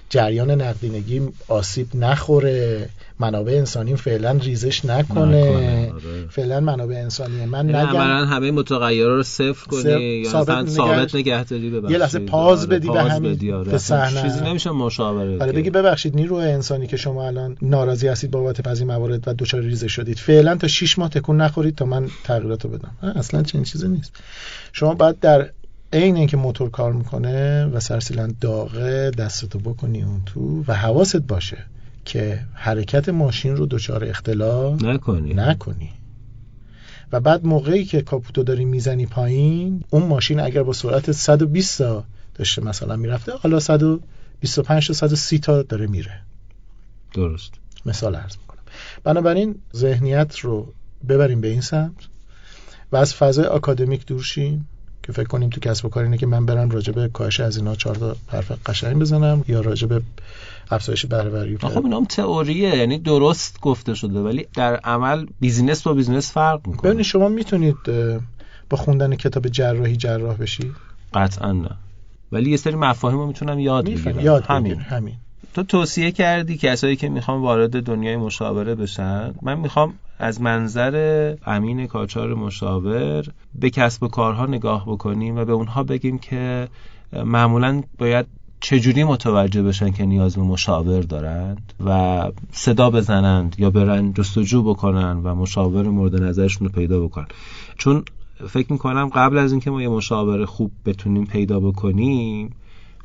جریان 0.09 0.51
نقدینگی 0.51 1.29
آسیب 1.49 1.97
نخوره. 1.97 2.89
منابع 3.21 3.53
انسانی 3.53 3.97
فعلا 3.97 4.31
ریزش 4.31 4.85
نکنه, 4.85 5.45
آره. 5.95 6.27
فعلا 6.31 6.61
منابع 6.61 6.95
انسانی 6.95 7.45
من 7.47 7.69
یعنی 7.69 7.89
نگم. 7.89 8.25
همه 8.25 8.51
متغیرها 8.51 9.15
رو 9.15 9.23
صفر 9.23 9.67
کنی 9.67 10.03
یا 10.03 10.31
ثابت, 10.31 10.69
ثابت 10.69 11.15
نگه 11.15 11.45
داری 11.45 11.83
یه 11.89 11.99
لحظه 11.99 12.19
پاز 12.19 12.69
بدی 12.69 12.89
به 12.89 13.03
همین 13.03 13.55
آره. 13.55 13.79
چیزی 14.23 14.45
نمیشه 14.45 14.71
مشاوره 14.71 15.39
آره 15.41 15.53
بگی 15.53 15.71
ببخشید 15.71 16.15
نیروی 16.15 16.45
انسانی 16.45 16.87
که 16.87 16.97
شما 16.97 17.27
الان 17.27 17.57
ناراضی 17.63 18.09
هستید 18.09 18.31
بابت 18.31 18.61
بعضی 18.61 18.85
موارد 18.85 19.29
و 19.29 19.35
دچار 19.35 19.61
ریزش 19.61 19.93
شدید. 19.93 20.19
فعلا 20.19 20.57
تا 20.57 20.69
6 20.69 20.99
ماه 20.99 21.09
تکون 21.09 21.41
نخورید 21.41 21.75
تا 21.75 21.85
من 21.85 22.09
تغییراتو 22.25 22.69
بدم. 22.69 22.93
اصلا 23.17 23.43
چنین 23.43 23.65
چیزی 23.65 23.89
نیست. 23.89 24.13
شما 24.73 24.95
باید 24.95 25.21
در 25.21 25.51
عین 25.93 26.17
اینکه 26.17 26.37
موتور 26.37 26.71
کار 26.71 26.93
می‌کنه 26.93 27.67
و 27.67 27.81
سرسیلن 27.81 28.35
داغه 28.41 29.11
دستتو 29.11 29.59
بکنی 29.59 30.03
اون 30.03 30.23
تو 30.27 30.65
و 30.69 30.75
حواست 30.75 31.17
باشه. 31.17 31.59
که 32.05 32.41
حرکت 32.55 33.09
ماشین 33.09 33.57
رو 33.57 33.67
دچار 33.67 34.05
اختلال 34.05 34.87
نکنی. 34.87 35.35
نکنی. 35.35 35.91
و 37.13 37.21
بعد 37.21 37.47
موقعی 37.47 37.85
که 37.85 38.03
کاپوتو 38.03 38.43
داری 38.43 38.65
می‌زنی 38.65 39.07
پایین 39.07 39.85
اون 39.91 40.03
ماشین 40.03 40.41
اگر 40.41 40.63
با 40.63 40.73
سرعت 40.73 41.13
120 41.13 41.79
تا 41.79 42.05
داشته 42.35 42.65
مثلا 42.65 42.97
می‌رفته 42.97 43.33
حالا 43.33 43.61
125 43.61 44.87
تا 44.87 44.93
130 44.93 45.39
تا 45.39 45.63
داره 45.63 45.87
میره. 45.87 46.21
درست. 47.15 47.53
مثال 47.87 48.15
عرض 48.15 48.37
می‌کنم. 48.37 48.63
بنابراین 49.05 49.55
ذهنیت 49.77 50.39
رو 50.39 50.73
ببریم 51.09 51.41
به 51.41 51.49
این 51.49 51.61
سمت 51.61 52.09
و 52.93 52.97
از 52.97 53.15
فضای 53.15 53.45
آکادمیک 53.45 54.07
دور 54.07 54.23
شیم 54.23 54.69
که 55.03 55.13
فکر 55.13 55.27
کنیم 55.27 55.51
تو 55.51 55.61
کسب 55.61 55.85
و 55.85 55.89
کار 55.89 56.05
اینه 56.05 56.19
که 56.19 56.27
من 56.27 56.47
برم 56.47 56.71
راجع 56.71 56.93
به 56.93 57.09
کاهش 57.09 57.41
از 57.41 57.57
اینا 57.57 57.75
چهار 57.75 57.97
تا 57.97 58.17
حرف 58.27 58.53
قشنگ 58.67 58.99
بزنم 58.99 59.45
یا 59.49 59.61
راجع 59.61 59.87
به 59.87 60.03
افزایش 60.71 61.07
بهره 61.07 61.59
خب 61.59 61.85
اینام 61.85 62.05
تئوریه 62.05 62.77
یعنی 62.77 62.99
درست 62.99 63.61
گفته 63.61 63.95
شده 63.95 64.21
ولی 64.21 64.47
در 64.55 64.77
عمل 64.77 65.27
business 65.41 65.83
با 65.83 65.95
business 65.95 66.33
فرق 66.33 66.67
می‌کنه. 66.67 66.91
ببینید 66.91 67.07
شما 67.07 67.29
می‌تونید 67.29 67.77
با 68.71 68.77
خوندن 68.77 69.15
کتاب 69.15 69.49
جراحی 69.49 69.97
جراح 69.97 70.37
بشی؟ 70.37 70.73
قطعا 71.15 71.53
نه. 71.53 71.71
ولی 72.33 72.51
یه 72.51 72.57
سری 72.57 72.77
مفاهیم 72.77 73.19
رو 73.19 73.27
می‌تونم 73.27 73.59
یاد 73.59 73.85
بگیرم. 73.85 74.21
یاد 74.21 74.45
همین. 74.45 74.81
همین. 74.81 75.15
تو 75.55 75.63
توصیه 75.63 76.11
کردی 76.11 76.57
کسایی 76.57 76.97
که 76.97 77.09
می‌خوام 77.09 77.43
وارد 77.43 77.83
دنیای 77.83 78.17
مشاوره 78.17 78.75
بشن 78.75 79.35
من 79.43 79.59
می‌خوام 79.59 79.95
از 80.19 80.41
منظر 80.41 81.35
امین 81.47 81.87
کاچار 81.87 82.35
مشاور 82.35 83.25
به 83.55 83.71
کسب 83.71 84.03
و 84.03 84.09
کارها 84.09 84.47
نگاه 84.47 84.85
بکنیم 84.87 85.37
و 85.37 85.45
به 85.45 85.53
اونها 85.53 85.83
بگیم 85.83 86.19
که 86.19 86.69
معمولا 87.25 87.83
باید 87.99 88.27
چجوری 88.61 89.05
متوجه 89.05 89.63
بشن 89.63 89.91
که 89.91 90.07
نیاز 90.07 90.37
به 90.37 90.43
مشاور 90.43 91.01
دارند 91.01 91.73
و 91.87 92.23
صدا 92.53 92.91
بزنند 92.91 93.57
یا 93.59 93.71
برن 93.71 94.13
جستجو 94.13 94.63
بکنن 94.63 95.21
و 95.25 95.35
مشاور 95.35 95.89
مورد 95.89 96.23
نظرشون 96.23 96.67
رو 96.67 96.73
پیدا 96.73 97.01
بکنن؟ 97.01 97.27
چون 97.79 98.05
فکر 98.49 98.73
می‌کنم 98.73 99.09
قبل 99.09 99.39
از 99.39 99.53
اینکه 99.53 99.71
ما 99.71 99.83
یه 99.83 99.89
مشاور 99.89 100.45
خوب 100.45 100.71
بتونیم 100.85 101.27
پیدا 101.27 101.61
بکنیم 101.61 102.51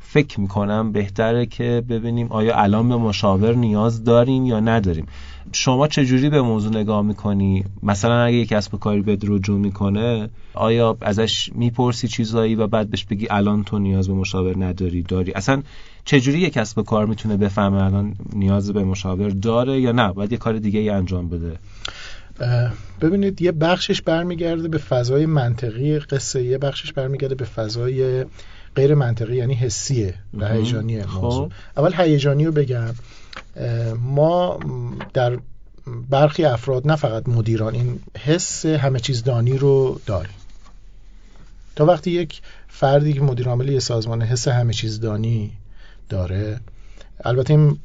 فکر 0.00 0.40
می‌کنم 0.40 0.92
بهتره 0.92 1.46
که 1.46 1.82
ببینیم 1.88 2.26
آیا 2.30 2.56
الان 2.56 2.88
به 2.88 2.96
مشاور 2.96 3.54
نیاز 3.54 4.04
داریم 4.04 4.46
یا 4.46 4.60
نداریم. 4.60 5.06
شما 5.52 5.88
چجوری 5.88 6.30
به 6.30 6.42
موضوع 6.42 6.76
نگاه 6.76 7.02
می‌کنی؟ 7.02 7.64
مثلا 7.82 8.22
اگه 8.24 8.36
یک 8.36 8.48
کسب 8.48 8.78
کاری 8.78 9.02
به 9.02 9.18
رجوع 9.22 9.58
می‌کنه 9.58 10.28
آیا 10.54 10.96
ازش 11.00 11.50
می‌پرسی 11.54 12.08
چیزایی 12.08 12.54
و 12.54 12.66
بعد 12.66 12.90
بهش 12.90 13.04
بگی 13.04 13.26
الان 13.30 13.64
تو 13.64 13.78
نیاز 13.78 14.08
به 14.08 14.14
مشاور 14.14 14.64
نداری 14.64 15.02
داری؟ 15.02 15.32
اصلا 15.32 15.62
چجوری 16.04 16.38
یک 16.38 16.52
کسب 16.52 16.82
کار 16.82 17.06
می‌تونه 17.06 17.36
بفهمه 17.36 17.84
الان 17.84 18.14
نیاز 18.32 18.72
به 18.72 18.84
مشاور 18.84 19.28
داره 19.28 19.80
یا 19.80 19.92
نه؟ 19.92 20.12
باید 20.12 20.32
یه 20.32 20.38
کار 20.38 20.58
دیگه 20.58 20.80
ای 20.80 20.88
انجام 20.88 21.28
بده. 21.28 21.56
ببینید 23.00 23.42
یه 23.42 23.52
بخشش 23.52 24.02
برمیگرده 24.02 24.68
به 24.68 24.78
فضای 24.78 25.26
منطقی 25.26 25.98
قصه 25.98 26.44
یه 26.44 26.58
بخشش 26.58 26.92
برمیگرده 26.92 27.34
به 27.34 27.44
فضای 27.44 28.24
غیر 28.76 28.94
منطقی 28.94 29.36
یعنی 29.36 29.54
حسیه 29.54 30.14
و 30.38 30.48
هیجانی 30.48 30.96
موضوع 30.96 31.48
خب. 31.48 31.52
اول 31.76 31.92
هیجانی 31.96 32.44
رو 32.44 32.52
بگم. 32.52 32.94
ما 34.02 34.58
در 35.14 35.38
برخی 36.10 36.44
افراد 36.44 36.86
نه 36.86 36.96
فقط 36.96 37.28
مدیران 37.28 37.74
این 37.74 38.00
حس 38.18 38.66
همه 38.66 39.00
چیز 39.00 39.22
دانی 39.22 39.58
رو 39.58 40.00
داریم. 40.06 40.34
تا 41.76 41.84
وقتی 41.84 42.10
یک 42.10 42.40
فردی 42.68 43.12
که 43.12 43.20
مدیر 43.20 43.48
عامل 43.48 43.68
یه 43.68 43.78
سازمان 43.78 44.22
حس 44.22 44.48
همه 44.48 44.72
چیز 44.72 45.00
دانی 45.00 45.52
داره 46.08 46.60
البته 47.24 47.54
این 47.54 47.78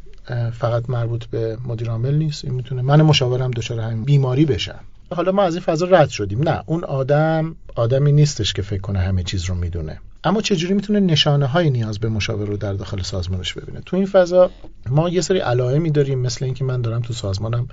فقط 0.51 0.89
مربوط 0.89 1.25
به 1.25 1.57
مدیر 1.65 1.89
عامل 1.89 2.15
نیست 2.15 2.45
این 2.45 2.53
می‌تونه 2.53 2.81
من 2.81 3.01
مشاورم 3.01 3.51
دچار 3.51 3.79
همین 3.79 4.03
بیماری 4.03 4.45
بشم. 4.45 4.79
حالا 5.15 5.31
ما 5.31 5.43
از 5.43 5.53
این 5.53 5.63
فضا 5.63 5.85
رد 5.85 6.09
شدیم. 6.09 6.49
نه 6.49 6.63
اون 6.65 6.83
آدم 6.83 7.55
آدمی 7.75 8.11
نیستش 8.11 8.53
که 8.53 8.61
فکر 8.61 8.81
کنه 8.81 8.99
همه 8.99 9.23
چیز 9.23 9.45
رو 9.45 9.55
می‌دونه. 9.55 9.99
اما 10.23 10.41
چجوری 10.41 10.73
می‌تونه 10.73 10.99
نشانه 10.99 11.45
های 11.45 11.69
نیاز 11.69 11.99
به 11.99 12.09
مشاور 12.09 12.47
رو 12.47 12.57
در 12.57 12.73
داخل 12.73 13.01
سازمانش 13.01 13.53
ببینه؟ 13.53 13.81
تو 13.85 13.97
این 13.97 14.05
فضا 14.05 14.51
ما 14.89 15.09
یه 15.09 15.21
سری 15.21 15.39
علائمی 15.39 15.91
داریم 15.91 16.19
مثل 16.19 16.45
اینکه 16.45 16.63
من 16.63 16.81
دارم 16.81 17.01
تو 17.01 17.13
سازمانم 17.13 17.67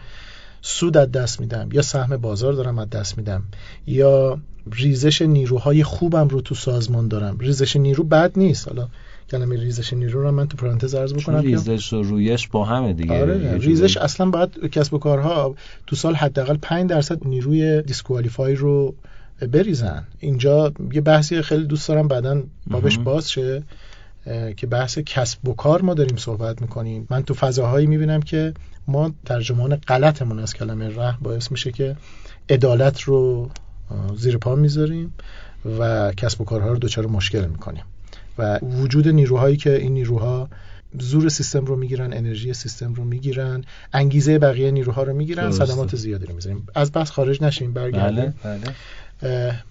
سود 0.63 0.97
از 0.97 1.13
دست 1.13 1.41
میدم 1.41 1.69
یا 1.73 1.83
سهم 1.83 2.17
بازار 2.17 2.53
دارم 2.53 2.79
از 2.79 2.91
دست 2.91 3.19
میدم 3.19 3.43
یا 3.87 4.39
ریزش 4.73 5.23
نیروهای 5.23 5.85
خوبم 5.85 6.29
رو 6.29 6.41
تو 6.41 6.55
سازمان 6.55 7.09
دارم. 7.09 7.39
ریزش 7.39 7.77
نیرو 7.77 8.05
بد 8.05 8.33
نیست. 8.37 8.69
حالا 8.69 8.89
کلمه 9.31 9.57
ریزش 9.57 9.93
نیرو 9.93 10.23
رو 10.23 10.33
من 10.33 10.49
تو 10.49 10.57
پرانتز 10.57 10.95
عرض 10.95 11.15
بکنم 11.15 11.41
ریزش 11.41 11.93
و 11.93 12.03
رویش 12.03 12.49
با 12.49 12.65
همه 12.65 12.93
دیگه. 12.93 13.23
آره 13.23 13.59
ریزش 13.59 13.97
اصلا 13.97 14.31
باید 14.31 14.71
کسب 14.71 14.95
و 14.95 14.99
کارها 14.99 15.55
تو 15.87 15.97
سال 15.97 16.15
حداقل 16.15 16.57
5 16.63 16.91
درصد 16.91 17.27
نیروی 17.27 17.83
disqualify 17.83 18.55
رو 18.55 18.95
بریزن. 19.47 20.07
اینجا 20.19 20.73
یه 20.93 21.01
بحثی 21.01 21.43
خیلی 21.43 21.67
دوست 21.67 21.89
دارم 21.89 22.09
بعدا 22.09 22.43
بابش 22.67 22.99
باز 22.99 23.31
شه 23.31 23.63
که 24.57 24.67
بحث 24.67 24.99
کسب 24.99 25.49
و 25.49 25.55
کار 25.55 25.83
ما 25.83 25.95
داریم 25.95 26.17
صحبت 26.17 26.63
می‌کنیم. 26.63 27.07
من 27.11 27.23
تو 27.23 27.35
فضاهایی 27.35 27.87
می‌بینم 27.87 28.23
که 28.23 28.55
ما 28.87 29.13
ترجمان 29.25 29.77
غلطمون 29.77 30.39
از 30.39 30.55
کلمه 30.55 30.97
ره 30.97 31.19
باعث 31.23 31.51
میشه 31.51 31.73
که 31.73 31.97
عدالت 32.51 33.01
رو 33.01 33.51
زیر 34.17 34.39
پا 34.39 34.55
می‌ذاریم 34.55 35.15
و 35.79 36.13
کسب 36.13 36.41
و 36.41 36.45
کارها 36.45 36.69
رو 36.69 36.79
دچار 36.79 37.07
مشکل 37.07 37.47
می‌کنیم. 37.47 37.85
و 38.39 38.59
وجود 38.59 39.09
نیروهایی 39.09 39.57
که 39.57 39.77
این 39.77 39.93
نیروها 39.95 40.49
زور 40.99 41.29
سیستم 41.29 41.65
رو 41.65 41.77
می‌گیرن 41.77 42.13
انرژی 42.13 42.55
سیستم 42.55 42.95
رو 42.95 43.05
می‌گیرن 43.05 43.65
انگیزه 43.93 44.39
بقیه 44.39 44.71
نیروها 44.71 45.03
رو 45.03 45.13
می‌گیرن 45.13 45.51
صدمات 45.51 45.97
زیادی 45.97 46.27
رو 46.27 46.35
می‌ذاریم. 46.35 46.67
از 46.75 46.93
بحث 46.93 47.11
خارج 47.11 47.43
نشیم 47.43 47.73
برگردیم. 47.73 48.35
بله، 48.45 48.59
بله. 48.59 48.75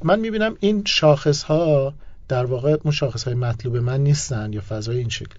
من 0.04 0.20
می‌بینم 0.20 0.56
این 0.60 0.84
شاخص 0.86 1.44
ها 1.44 1.94
در 2.28 2.46
واقع 2.46 2.78
اون 2.84 2.94
شاخص 2.94 3.24
های 3.24 3.34
مطلوب 3.34 3.78
من 3.78 4.04
نیستن 4.04 4.54
یا 4.54 4.62
فضای 4.62 4.98
این 4.98 5.10
شکل. 5.10 5.36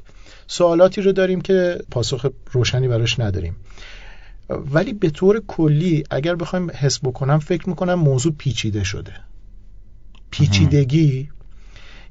سوالاتی 0.47 1.01
رو 1.03 1.13
داریم 1.13 1.41
که 1.41 1.79
پاسخ 1.91 2.27
روشنی 2.53 2.89
براش 2.89 3.21
نداریم. 3.21 3.57
ولی 4.49 4.93
به 4.93 5.11
طور 5.11 5.43
کلی 5.47 6.05
اگر 6.11 6.35
بخوایم 6.35 6.71
حس 6.71 6.99
بکنم 6.99 7.39
فکر 7.39 7.69
می‌کنم 7.69 7.95
موضوع 7.95 8.35
پیچیده 8.39 8.85
شده. 8.85 9.13
پیچیدگی 10.31 11.29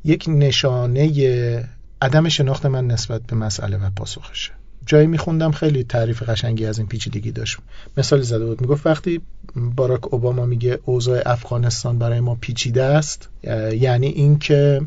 یک 0.03 0.25
نشانه 0.27 1.69
عدم 2.01 2.29
شناخت 2.29 2.65
من 2.65 2.87
نسبت 2.87 3.21
به 3.21 3.35
مسئله 3.35 3.77
و 3.77 3.89
پاسخشه. 3.89 4.51
جایی 4.87 5.07
میخوندم 5.07 5.51
خیلی 5.51 5.83
تعریف 5.83 6.29
قشنگی 6.29 6.65
از 6.65 6.79
این 6.79 6.87
پیچیدگی 6.87 7.31
داشت. 7.31 7.57
مثال 7.97 8.21
زده 8.21 8.45
بود 8.45 8.61
می‌گفت 8.61 8.85
وقتی 8.85 9.21
باراک 9.55 10.13
اوباما 10.13 10.45
میگه 10.45 10.79
اوضاع 10.85 11.21
افغانستان 11.25 11.99
برای 11.99 12.19
ما 12.19 12.35
پیچیده 12.35 12.83
است 12.83 13.29
یعنی 13.71 14.07
اینکه 14.07 14.81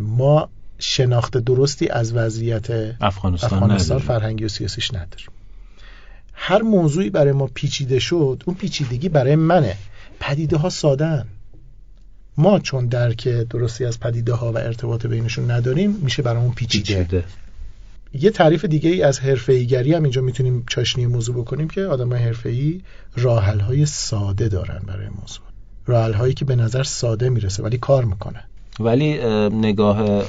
ما 0.00 0.48
شناخت 0.78 1.36
درستی 1.38 1.88
از 1.88 2.12
وضعیت 2.12 2.70
افغانستان, 3.00 3.52
افغانستان 3.52 3.98
فرهنگی 3.98 4.44
و 4.44 4.48
سیاسیش 4.48 4.94
نداریم. 4.94 5.28
هر 6.34 6.62
موضوعی 6.62 7.10
برای 7.10 7.32
ما 7.32 7.46
پیچیده 7.54 7.98
شد 7.98 8.42
اون 8.46 8.56
پیچیدگی 8.56 9.08
برای 9.08 9.36
منه. 9.36 9.76
پدیده 10.20 10.56
ها 10.56 10.70
سادن 10.70 11.26
ما 12.36 12.58
چون 12.58 12.86
درک 12.86 13.28
درستی 13.28 13.84
از 13.84 14.00
پدیده 14.00 14.34
ها 14.34 14.52
و 14.52 14.58
ارتباط 14.58 15.06
بینشون 15.06 15.50
نداریم 15.50 15.90
میشه 15.90 16.22
برامون 16.22 16.52
پیچیده, 16.52 16.94
پیچیده. 16.94 17.24
یه 18.12 18.30
تعریف 18.30 18.64
دیگه 18.64 18.90
ای 18.90 19.02
از 19.02 19.20
حرفه‌ایگری 19.20 19.94
هم 19.94 20.02
اینجا 20.02 20.22
می‌تونیم 20.22 20.64
چاشنی 20.68 21.06
موضوع 21.06 21.36
بکنیم 21.36 21.68
که 21.68 21.84
آدم 21.84 22.14
حرفه‌ای 22.14 22.80
راحل 23.16 23.60
های 23.60 23.86
ساده 23.86 24.48
دارن 24.48 24.82
برای 24.86 25.08
موضوع. 25.08 25.44
راحل 25.86 26.12
هایی 26.12 26.34
که 26.34 26.44
به 26.44 26.56
نظر 26.56 26.82
ساده 26.82 27.28
می‌رسه 27.28 27.62
ولی 27.62 27.78
کار 27.78 28.04
می‌کنه. 28.04 28.44
ولی 28.80 29.18
نگاه 29.48 30.22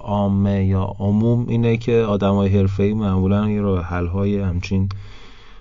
عامه 0.00 0.64
یا 0.66 0.96
عموم 0.98 1.48
اینه 1.48 1.76
که 1.76 1.92
آدم 1.92 2.34
های 2.34 2.48
حرفه‌ای 2.58 2.94
معمولا 2.94 3.50
یه 3.50 3.60
راحل 3.60 4.06
های 4.06 4.38
همچین 4.38 4.88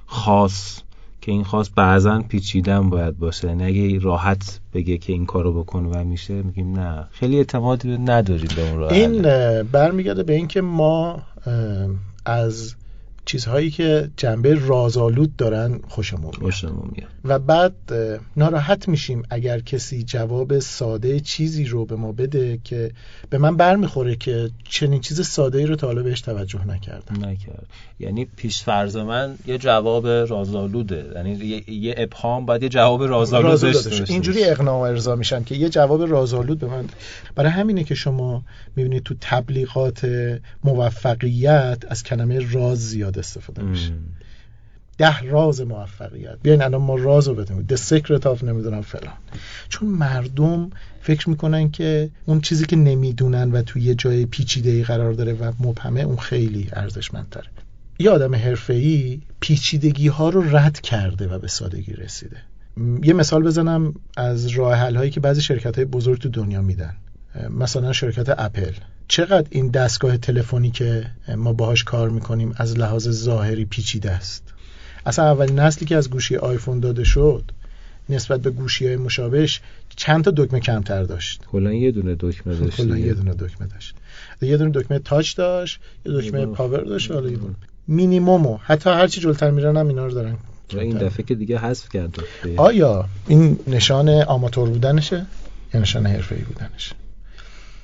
خاص 0.06 0.82
که 1.26 1.32
این 1.32 1.44
خاص 1.44 1.70
بعضا 1.76 2.22
پیچیدن 2.30 2.90
باید 2.90 3.18
باشه. 3.18 3.54
نگه 3.54 4.00
راحت 4.00 4.60
بگه 4.74 4.98
که 4.98 5.14
این 5.14 5.26
کارو 5.26 5.64
بکن 5.64 5.86
و 5.86 6.04
میشه 6.04 6.34
میگیم 6.34 6.80
نه. 6.80 7.08
خیلی 7.12 7.38
اعتمادی 7.38 7.98
نداریم 7.98 8.50
به 8.56 8.72
اون 8.72 8.84
این 8.84 9.22
برمیگرده 9.64 10.24
به 10.24 10.34
اینکه 10.34 10.62
ما 10.62 11.22
از 12.26 12.76
چیزهایی 13.26 13.70
که 13.72 14.10
جنبه 14.18 14.56
رازآلود 14.68 15.36
دارن 15.36 15.80
خوشمون 15.88 16.34
میاد. 16.42 17.10
و 17.24 17.40
بعد 17.40 17.74
ناراحت 18.38 18.88
میشیم 18.88 19.24
اگر 19.30 19.60
کسی 19.60 20.04
جواب 20.04 20.60
ساده 20.60 21.20
چیزی 21.20 21.66
رو 21.66 21.86
به 21.86 21.96
ما 21.96 22.12
بده 22.12 22.60
که 22.64 22.92
به 23.30 23.38
من 23.38 23.58
برمیخوره 23.58 24.16
که 24.16 24.50
چنین 24.70 25.02
چیز 25.02 25.22
ساده 25.28 25.58
ای 25.58 25.66
رو 25.66 25.76
تا 25.76 25.88
حالا 25.88 26.04
بهش 26.04 26.22
توجه 26.22 26.68
نکردم. 26.68 27.26
نکرد. 27.26 27.66
یعنی 28.00 28.26
پیش 28.26 28.64
فرض 28.64 28.96
من 28.96 29.36
یه 29.48 29.58
جواب 29.58 30.08
رازآلوده. 30.08 31.12
یعنی 31.16 31.64
یه, 31.68 31.96
ابهام 31.98 32.46
باید 32.46 32.64
یه 32.64 32.70
جواب 32.70 33.04
رازآلود 33.04 33.62
داشته 33.62 34.14
اینجوری 34.14 34.44
اقناع 34.44 34.76
و 34.76 34.82
ارضا 34.82 35.16
میشن 35.16 35.44
که 35.44 35.56
یه 35.56 35.70
جواب 35.70 36.02
رازآلود 36.02 36.60
به 36.60 36.68
من 36.68 36.86
برای 37.36 37.52
همینه 37.52 37.84
که 37.84 37.96
شما 37.96 38.44
می‌بینید 38.76 39.04
تو 39.04 39.16
تبلیغات 39.22 40.10
موفقیت 40.64 41.84
از 41.90 42.04
کلمه 42.04 42.52
راز 42.52 42.90
زیاد 42.90 43.15
استفاده 43.18 43.64
میشه. 43.64 43.92
ده 44.98 45.22
راز 45.22 45.62
موفقیت. 45.62 46.38
بیاین 46.44 46.62
الان 46.62 46.82
ما 46.82 46.96
راز 46.96 47.28
رو 47.28 47.36
بدونیم 47.36 47.68
The 47.70 47.78
Secret 47.78 48.22
of 48.22 48.44
نمی‌دونم 48.44 48.82
فلان. 48.82 49.14
چون 49.70 49.90
مردم 49.90 50.70
فکر 51.02 51.30
می‌کنن 51.30 51.72
که 51.72 52.10
اون 52.26 52.42
چیزی 52.42 52.66
که 52.66 52.76
نمی‌دونن 52.76 53.52
و 53.52 53.62
توی 53.62 53.82
یه 53.82 53.96
جای 53.96 54.26
پیچیده 54.26 54.70
ای 54.70 54.84
قرار 54.84 55.14
داره 55.14 55.34
و 55.34 55.52
مبهمه 55.60 56.02
اون 56.02 56.18
خیلی 56.18 56.70
ارزشمندتره. 56.74 57.48
یه 58.00 58.10
آدم 58.10 58.36
حرفه‌ای 58.36 59.22
پیچیدگی 59.40 60.08
ها 60.08 60.30
رو 60.30 60.58
رد 60.58 60.82
کرده 60.82 61.28
و 61.28 61.40
به 61.40 61.48
سادگی 61.48 61.94
رسیده. 61.94 62.38
یه 63.04 63.14
مثال 63.14 63.44
بزنم 63.44 63.94
از 64.18 64.48
راه 64.48 64.76
حل 64.76 64.96
هایی 64.96 65.12
که 65.12 65.20
بعضی 65.20 65.42
شرکت 65.42 65.76
های 65.76 65.86
بزرگ 65.86 66.20
تو 66.20 66.30
دنیا 66.30 66.62
میدن. 66.62 66.96
مثلا 67.50 67.94
شرکت 67.94 68.30
اپل. 68.30 68.72
چقدر 69.08 69.48
این 69.50 69.68
دستگاه 69.68 70.18
تلفنی 70.18 70.72
که 70.72 71.06
ما 71.36 71.54
باهاش 71.54 71.84
کار 71.84 72.10
می‌کنیم 72.10 72.54
از 72.58 72.78
لحاظ 72.78 73.10
ظاهری 73.10 73.66
پیچیده 73.66 74.12
است؟ 74.12 74.44
اصلا 75.06 75.26
اولین 75.26 75.60
نسلی 75.60 75.88
که 75.88 75.96
از 75.96 76.10
گوشی 76.10 76.36
آیفون 76.36 76.80
داده 76.80 77.04
شد 77.04 77.52
نسبت 78.10 78.42
به 78.42 78.50
گوشی 78.50 78.88
های 78.88 78.98
مشابهش 78.98 79.62
چند 79.96 80.24
تا 80.24 80.32
دکمه 80.38 80.60
کمتر 80.60 81.04
داشت؟ 81.04 81.42
کلا 81.52 81.74
یه 81.74 81.92
دونه 81.92 82.16
دکمه 82.20 82.56
داشت 82.56 82.78
کلا 82.78 82.98
یه 82.98 83.14
دونه 83.14 83.34
دکمه 83.34 83.68
داشت. 83.68 83.96
یه 84.42 84.58
دونه 84.58 84.72
دکمه 84.74 85.00
touch 85.00 85.36
داشت 85.36 85.80
یه 86.06 86.12
دکمه 86.12 86.46
power 86.46 86.82
داشت 86.82 87.12
حالا 87.12 87.30
یه 87.30 87.38
دونه. 87.38 87.56
مینیمومو 87.88 88.58
حتی 88.64 88.90
هرچی 88.90 89.22
جلوتر 89.22 89.52
میرن 89.52 89.78
هم 89.78 89.88
اینا 89.88 90.06
رو 90.06 90.12
دارن 90.12 90.38
این 90.70 90.98
دفعه 90.98 91.26
که 91.26 91.36
دیگه 91.36 91.58
حذف 91.60 91.90
کرد 91.90 92.16
آیا 92.58 93.06
این 93.28 93.60
نشان 93.68 94.10
آماتور 94.10 94.70
بودنشه 94.70 95.26
یا 95.74 95.80
نشان 95.82 96.06
حرفه‌ای 96.06 96.42
بودنشه؟ 96.42 96.96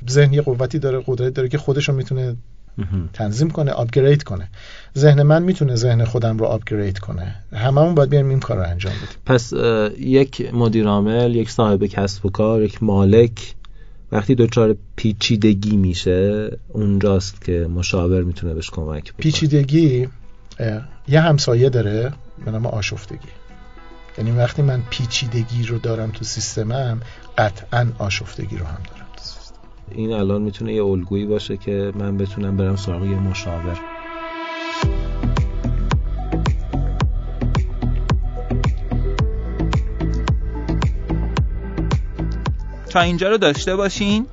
ذهن 0.09 0.33
یه 0.33 0.41
قوتی 0.41 0.79
داره 0.79 1.03
قدرت 1.05 1.33
داره 1.33 1.49
که 1.49 1.57
خودش 1.57 1.89
رو 1.89 1.95
می‌تونه 1.95 2.35
تنظیم 3.13 3.49
کنه 3.49 3.71
آپگرید 3.71 4.23
کنه. 4.23 4.49
ذهن 4.97 5.23
من 5.23 5.43
می‌تونه 5.43 5.75
ذهن 5.75 6.05
خودم 6.05 6.37
رو 6.37 6.45
آپگرید 6.45 6.99
کنه. 6.99 7.35
هممون 7.53 7.95
باید 7.95 8.09
بیایم 8.09 8.29
این 8.29 8.39
کار 8.39 8.57
رو 8.57 8.63
انجام 8.63 8.93
بدیم. 8.93 9.21
پس 9.25 9.53
یک 9.99 10.53
مدیر 10.53 10.87
عامل 10.87 11.35
یک 11.35 11.49
صاحب 11.49 11.85
کسب 11.85 12.25
و 12.25 12.29
کار 12.29 12.61
یک 12.63 12.83
مالک 12.83 13.55
وقتی 14.11 14.35
دچار 14.35 14.75
پیچیدگی 14.95 15.77
میشه 15.77 16.49
اونجاست 16.67 17.45
که 17.45 17.67
مشاور 17.75 18.23
می‌تونه 18.23 18.53
بهش 18.53 18.69
کمک 18.69 19.03
بکنه. 19.03 19.17
پیچیدگی 19.17 20.07
یه 21.07 21.21
همسایه 21.21 21.69
داره 21.69 22.13
به 22.45 22.51
نام 22.51 22.65
آشفتگی. 22.65 23.27
یعنی 24.17 24.31
وقتی 24.31 24.61
من 24.61 24.83
پیچیدگی 24.89 25.63
رو 25.63 25.77
دارم 25.77 26.11
تو 26.11 26.25
سیستمم 26.25 27.01
قطعا 27.37 27.87
آشفتگی 27.97 28.57
رو 28.57 28.65
هم 28.65 28.79
دارم. 28.89 29.00
این 29.95 30.13
الان 30.13 30.41
می‌تونه 30.41 30.73
یه 30.73 30.83
الگویی 30.83 31.25
باشه 31.25 31.57
که 31.57 31.91
من 31.95 32.17
بتونم 32.17 32.57
برم 32.57 32.75
سراغ 32.75 33.03
یه 33.03 33.19
مشاور. 33.19 33.79
تا 42.89 43.01
اینجا 43.01 43.29
رو 43.29 43.37
داشته 43.37 43.75
باشین. 43.75 44.25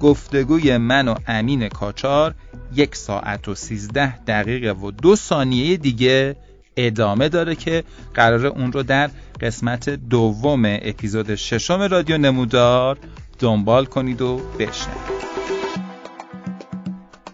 گفتگوی 0.00 0.76
من 0.76 1.08
و 1.08 1.14
امین 1.26 1.68
کاچار 1.68 2.34
یک 2.74 2.96
ساعت 2.96 3.48
و 3.48 3.54
سیزده 3.54 4.24
دقیقه 4.24 4.72
و 4.72 4.90
دو 4.90 5.16
ثانیه 5.16 5.76
دیگه 5.76 6.36
ادامه 6.76 7.28
داره 7.28 7.54
که 7.54 7.84
قرار 8.14 8.46
اون 8.46 8.72
رو 8.72 8.82
در 8.82 9.10
قسمت 9.40 9.90
دوم 9.90 10.62
اپیزود 10.64 11.34
ششم 11.34 11.82
رادیو 11.82 12.18
نمودار 12.18 12.98
دنبال 13.40 13.84
کنید 13.84 14.22
و 14.22 14.36
بشنوید. 14.58 15.20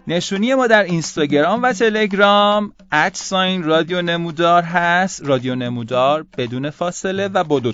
نشونی 0.07 0.55
ما 0.55 0.67
در 0.67 0.83
اینستاگرام 0.83 1.63
و 1.63 1.73
تلگرام 1.73 2.73
ساین 3.13 3.63
رادیو 3.63 4.01
نمودار 4.01 4.63
هست. 4.63 5.21
رادیو 5.25 5.55
نمودار 5.55 6.25
بدون 6.37 6.69
فاصله 6.69 7.27
و 7.27 7.43
با 7.43 7.59
دو 7.59 7.73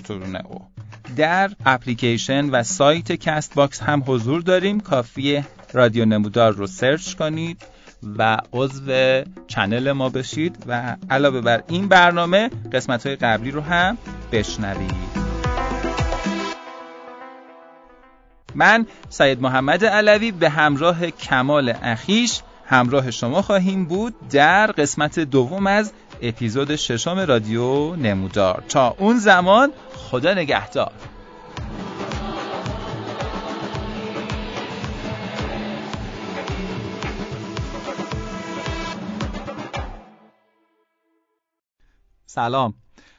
او. 0.50 0.60
در 1.16 1.50
اپلیکیشن 1.66 2.50
و 2.50 2.62
سایت 2.62 3.12
Castbox 3.12 3.82
هم 3.82 4.02
حضور 4.06 4.40
داریم. 4.40 4.80
کافیه 4.80 5.44
رادیو 5.72 6.04
نمودار 6.04 6.52
رو 6.52 6.66
search 6.66 7.14
کنید 7.14 7.62
و 8.18 8.38
عضو 8.52 9.22
channel 9.46 9.92
ما 9.92 10.08
بشید 10.08 10.64
و 10.66 10.96
علاوه 11.10 11.40
بر 11.40 11.62
این 11.68 11.88
برنامه 11.88 12.50
قسمت 12.72 13.06
های 13.06 13.16
قبلی 13.16 13.50
رو 13.50 13.60
هم 13.60 13.98
بشنوید. 14.32 15.23
من 18.54 18.86
سید 19.08 19.40
محمد 19.40 19.84
علوی 19.84 20.32
به 20.32 20.50
همراه 20.50 21.10
کمال 21.10 21.74
اخیش 21.82 22.42
همراه 22.66 23.10
شما 23.10 23.42
خواهیم 23.42 23.84
بود 23.84 24.28
در 24.28 24.66
قسمت 24.66 25.18
دوم 25.20 25.66
از 25.66 25.92
اپیزود 26.22 26.76
ششم 26.76 27.18
رادیو 27.18 27.96
نمودار. 27.96 28.64
تا 28.68 28.96
اون 28.98 29.18
زمان 29.18 29.72
خدا 29.94 30.34
نگهدار. 30.34 30.92
سلام. 42.26 42.74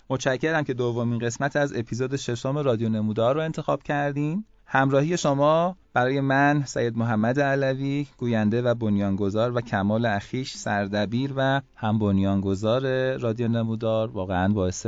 متشکرم 0.10 0.64
که 0.64 0.74
دومین 0.74 1.20
قسمت 1.20 1.56
از 1.56 1.74
اپیزود 1.76 2.16
ششم 2.16 2.58
رادیو 2.58 2.90
نمودار 2.90 3.36
رو 3.36 3.42
انتخاب 3.42 3.84
کردین. 3.84 4.46
همراهی 4.66 5.18
شما 5.18 5.76
برای 5.94 6.22
من 6.22 6.64
سید 6.66 6.98
محمد 6.98 7.40
علوی 7.40 8.08
گوینده 8.18 8.62
و 8.62 8.76
بنیانگذار 8.76 9.58
و 9.58 9.62
کمال 9.62 10.06
اخیش 10.06 10.54
سردبیر 10.54 11.34
و 11.36 11.62
هم 11.76 12.00
بنیانگذار 12.00 13.18
رادیو 13.18 13.48
نمودار 13.48 14.12
واقعا 14.12 14.54
باعث 14.54 14.88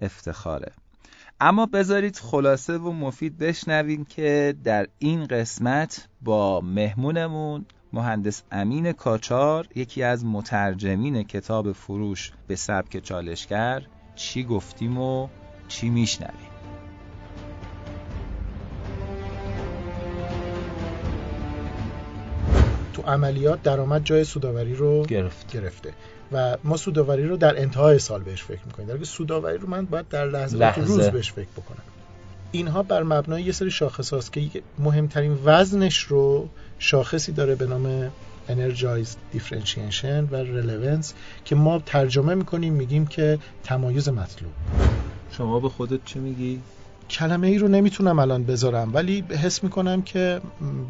افتخاره. 0.00 0.72
اما 1.40 1.66
بذارید 1.66 2.16
خلاصه 2.16 2.78
و 2.78 2.92
مفید 2.92 3.38
بشنویم 3.38 4.04
که 4.04 4.54
در 4.64 4.86
این 4.98 5.26
قسمت 5.26 6.08
با 6.22 6.60
مهمونمون 6.60 7.66
مهندس 7.92 8.42
امین 8.52 8.92
کاچار 8.92 9.68
یکی 9.74 10.02
از 10.02 10.24
مترجمین 10.24 11.22
کتاب 11.22 11.72
فروش 11.72 12.32
به 12.46 12.56
سبک 12.56 12.98
چالشگر 12.98 13.82
چی 14.14 14.44
گفتیم 14.44 14.98
و 14.98 15.28
چی 15.68 15.90
میشنویم؟ 15.90 16.49
تو 22.92 23.02
عملیات 23.02 23.62
درآمد 23.62 24.04
جای 24.04 24.24
سوداوری 24.24 24.74
رو 24.74 25.02
گرفت. 25.02 25.52
گرفته 25.52 25.92
و 26.32 26.56
ما 26.64 26.76
سوداوری 26.76 27.28
رو 27.28 27.36
در 27.36 27.60
انتهای 27.60 27.98
سال 27.98 28.22
بهش 28.22 28.42
فکر 28.42 28.60
می‌کنیم 28.66 28.88
در 28.88 29.04
سوداوری 29.04 29.58
رو 29.58 29.68
من 29.68 29.84
باید 29.84 30.08
در 30.08 30.26
لحظه, 30.26 30.56
لحظه. 30.56 30.80
روز 30.80 31.00
بهش 31.00 31.32
فکر 31.32 31.48
بکنم 31.56 31.82
اینها 32.52 32.82
بر 32.82 33.02
مبنای 33.02 33.42
یه 33.42 33.52
سری 33.52 33.70
شاخص 33.70 34.12
هاست 34.12 34.32
که 34.32 34.62
مهمترین 34.78 35.38
وزنش 35.44 35.98
رو 35.98 36.48
شاخصی 36.78 37.32
داره 37.32 37.54
به 37.54 37.66
نام 37.66 38.10
Energized 38.48 39.36
Differentiation 39.36 40.32
و 40.32 40.44
Relevance 40.44 41.06
که 41.44 41.54
ما 41.54 41.82
ترجمه 41.86 42.34
می‌کنیم 42.34 42.72
میگیم 42.72 43.06
که 43.06 43.38
تمایز 43.64 44.08
مطلوب 44.08 44.52
شما 45.32 45.60
به 45.60 45.68
خودت 45.68 46.04
چه 46.04 46.20
میگی؟ 46.20 46.60
کلمه 47.10 47.46
ای 47.46 47.58
رو 47.58 47.68
نمی‌تونم 47.68 48.18
الان 48.18 48.44
بذارم 48.44 48.94
ولی 48.94 49.20
حس 49.20 49.62
می‌کنم 49.62 50.02
که 50.02 50.40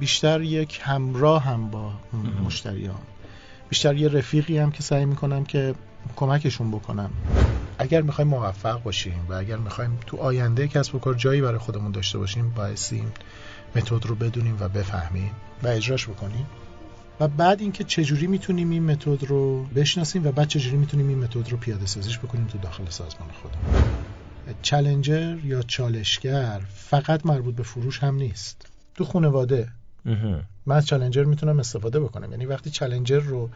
بیشتر 0.01 0.41
یک 0.41 0.81
همراه 0.83 1.45
هم 1.45 1.71
با 1.71 1.93
مشتریان. 2.45 2.99
بیشتر 3.68 3.97
یه 3.97 4.09
رفیقی 4.09 4.59
هم 4.59 4.71
که 4.71 4.83
سعی 4.83 5.05
می‌کنم 5.05 5.45
که 5.45 5.75
کمکشون 6.16 6.71
بکنم. 6.71 7.11
اگر 7.79 8.03
می‌خوایم 8.03 8.29
موفق 8.29 8.83
باشیم 8.83 9.27
و 9.29 9.35
اگر 9.35 9.57
می‌خوایم 9.57 9.99
تو 10.07 10.16
آینده 10.16 10.68
کسب 10.68 10.95
و 10.95 10.99
کار 10.99 11.14
جایی 11.14 11.41
برای 11.41 11.59
خودمون 11.59 11.93
داشته 11.93 12.18
باشیم 12.18 12.53
بایستی 12.57 13.05
متد 13.77 14.07
رو 14.07 14.14
بدونیم 14.14 14.57
و 14.61 14.68
بفهمیم 14.68 15.31
و 15.62 15.68
اجراش 15.68 16.09
بکنیم. 16.09 16.47
و 17.21 17.29
بعد 17.29 17.61
اینکه 17.61 17.85
چجوری 17.85 18.27
می‌تونیم 18.27 18.71
این 18.71 18.91
متد 18.91 19.25
رو 19.25 19.64
بشناسیم 19.64 20.27
و 20.27 20.33
بعد 20.33 20.49
چجوری 20.49 20.77
می‌تونیم 20.77 21.09
این 21.09 21.18
متد 21.18 21.51
رو 21.51 21.57
پیاده 21.57 21.87
سازیش 21.87 22.18
بکنیم 22.18 22.47
تو 22.47 22.59
داخل 22.59 22.85
سازمان 22.89 23.29
خودمون. 23.43 23.83
چلنجر 24.62 25.36
یا 25.44 25.62
چالشگر 25.62 26.61
فقط 26.74 27.26
مربوط 27.26 27.55
به 27.55 27.62
فروش 27.62 27.98
هم 27.98 28.14
نیست. 28.14 28.66
تو 28.94 29.05
خانواده 29.05 29.68
من 30.66 30.76
از 30.76 30.86
چالنجر 30.86 31.24
می‌تونم 31.24 31.59
استفاده 31.59 32.01
بکنم. 32.01 32.30
یعنی 32.30 32.46
وقتی 32.46 32.70
چلنجر 32.70 33.20
رو 33.20 33.51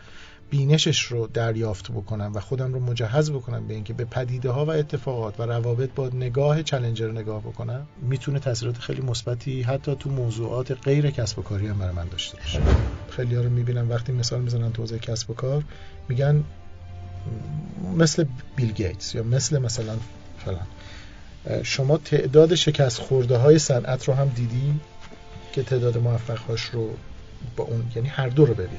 بینشش 0.51 1.03
رو 1.03 1.27
دریافت 1.27 1.93
بکنم 1.93 2.33
و 2.35 2.41
خودم 2.41 2.73
رو 2.73 2.81
مجهز 2.81 3.31
بکنم 3.31 3.67
به 3.67 3.75
اینکه 3.75 3.93
به 3.93 4.05
پدیده 4.05 4.51
ها 4.51 4.65
و 4.65 4.71
اتفاقات 4.71 5.41
و 5.41 5.43
روابط 5.43 5.91
با 5.95 6.09
نگاه 6.09 6.63
چلنجر 6.63 7.11
نگاه 7.11 7.41
بکنم 7.41 7.87
می‌تونه 8.03 8.39
تاثیرات 8.39 8.79
خیلی 8.79 9.03
مثبتی 9.03 9.63
حتی 9.63 9.97
تو 9.97 10.11
موضوعات 10.11 10.73
غیر 10.85 11.11
کسب 11.11 11.39
و 11.39 11.43
کاری 11.43 11.67
هم 11.67 11.79
برای 11.79 11.95
من 11.95 12.09
داشته 12.09 12.37
باشه. 12.37 12.61
خیلی 13.11 13.35
ها 13.35 13.43
رو 13.43 13.51
می‌بینم 13.51 13.91
وقتی 13.91 14.13
مثال 14.13 14.41
می‌زنن 14.41 14.73
تو 14.73 14.83
حوزه 14.83 14.99
کسب 14.99 15.31
و 15.31 15.35
کار 15.35 15.65
میگن 16.09 16.45
مثل 17.97 18.25
بیل 18.57 18.73
گیتس 18.73 19.15
یا 19.15 19.23
مثل 19.23 19.59
مثلا 19.59 19.97
فلان. 20.39 20.67
شما 21.63 21.97
تعداد 21.99 22.55
شکست 22.55 22.99
خورده 23.01 23.37
های 23.37 23.59
صنعت 23.59 24.09
رو 24.09 24.15
هم 24.15 24.29
دیدی 24.29 24.81
که 25.53 25.63
تعداد 25.63 25.99
موفق 25.99 26.39
هاش 26.39 26.63
رو 26.63 26.91
با 27.57 27.65
اون 27.65 27.85
یعنی 27.97 28.09
هر 28.09 28.29
دو 28.29 28.47
رو 28.47 28.55
ببین 28.55 28.79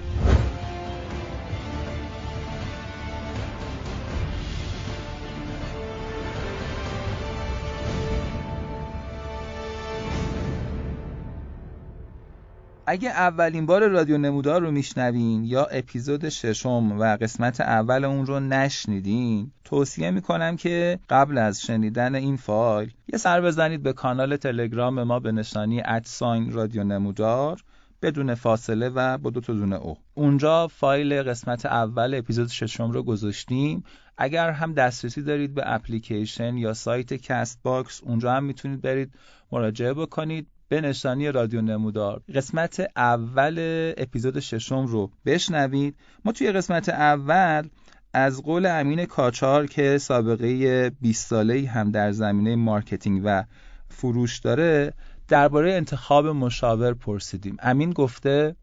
اگه 12.87 13.09
اولین 13.09 13.65
بار 13.65 13.87
رادیو 13.87 14.17
نمودار 14.17 14.61
رو 14.61 14.71
میشنوین 14.71 15.43
یا 15.43 15.65
اپیزود 15.65 16.29
ششم 16.29 16.91
و 16.91 17.17
قسمت 17.17 17.61
اول 17.61 18.05
اون 18.05 18.25
رو 18.25 18.39
نشنیدین 18.39 19.51
توصیه 19.63 20.11
می‌کنم 20.11 20.55
که 20.55 20.99
قبل 21.09 21.37
از 21.37 21.61
شنیدن 21.61 22.15
این 22.15 22.37
فایل 22.37 22.93
یه 23.13 23.17
سر 23.17 23.41
بزنید 23.41 23.83
به 23.83 23.93
کانال 23.93 24.37
تلگرام 24.37 25.03
ما 25.03 25.19
به 25.19 25.31
نشانی 25.31 25.81
ادساین 25.85 26.51
رادیو 26.51 26.83
نمودار 26.83 27.61
بدون 28.01 28.35
فاصله 28.35 28.89
و 28.89 29.17
با 29.17 29.29
دو 29.29 29.41
تا 29.41 29.53
دونه 29.53 29.75
او. 29.75 29.97
اونجا 30.13 30.67
فایل 30.67 31.23
قسمت 31.23 31.65
اول 31.65 32.13
اپیزود 32.15 32.47
ششم 32.47 32.91
رو 32.91 33.03
گذاشتیم. 33.03 33.83
اگر 34.17 34.51
هم 34.51 34.73
دسترسی 34.73 35.21
دارید 35.21 35.53
به 35.53 35.63
اپلیکیشن 35.65 36.57
یا 36.57 36.73
سایت 36.73 37.13
Castbox 37.13 38.03
اونجا 38.03 38.33
هم 38.33 38.43
می‌تونید 38.43 38.81
برید 38.81 39.13
مراجعه 39.51 39.93
بکنید. 39.93 40.47
به 40.67 40.81
نشانی 40.81 41.31
رادیو 41.31 41.61
نمودار. 41.61 42.21
قسمت 42.35 42.91
اول 42.95 43.59
اپیزود 43.97 44.39
ششم 44.39 44.85
رو 44.85 45.11
بشنوید. 45.25 45.95
ما 46.25 46.31
توی 46.31 46.51
قسمت 46.51 46.89
اول 46.89 47.67
از 48.13 48.43
قول 48.43 48.65
امین 48.65 49.05
کاچار 49.05 49.65
که 49.65 49.97
سابقه 49.97 50.89
20 50.89 51.27
ساله 51.27 51.67
هم 51.67 51.91
در 51.91 52.11
زمینه 52.11 52.55
marketing 52.55 53.21
و 53.25 53.43
فروش 53.89 54.39
داره 54.39 54.93
درباره 55.27 55.73
انتخاب 55.73 56.27
مشاور 56.27 56.93
پرسیدیم. 56.93 57.57
امین 57.59 57.91
گفته 57.91 58.55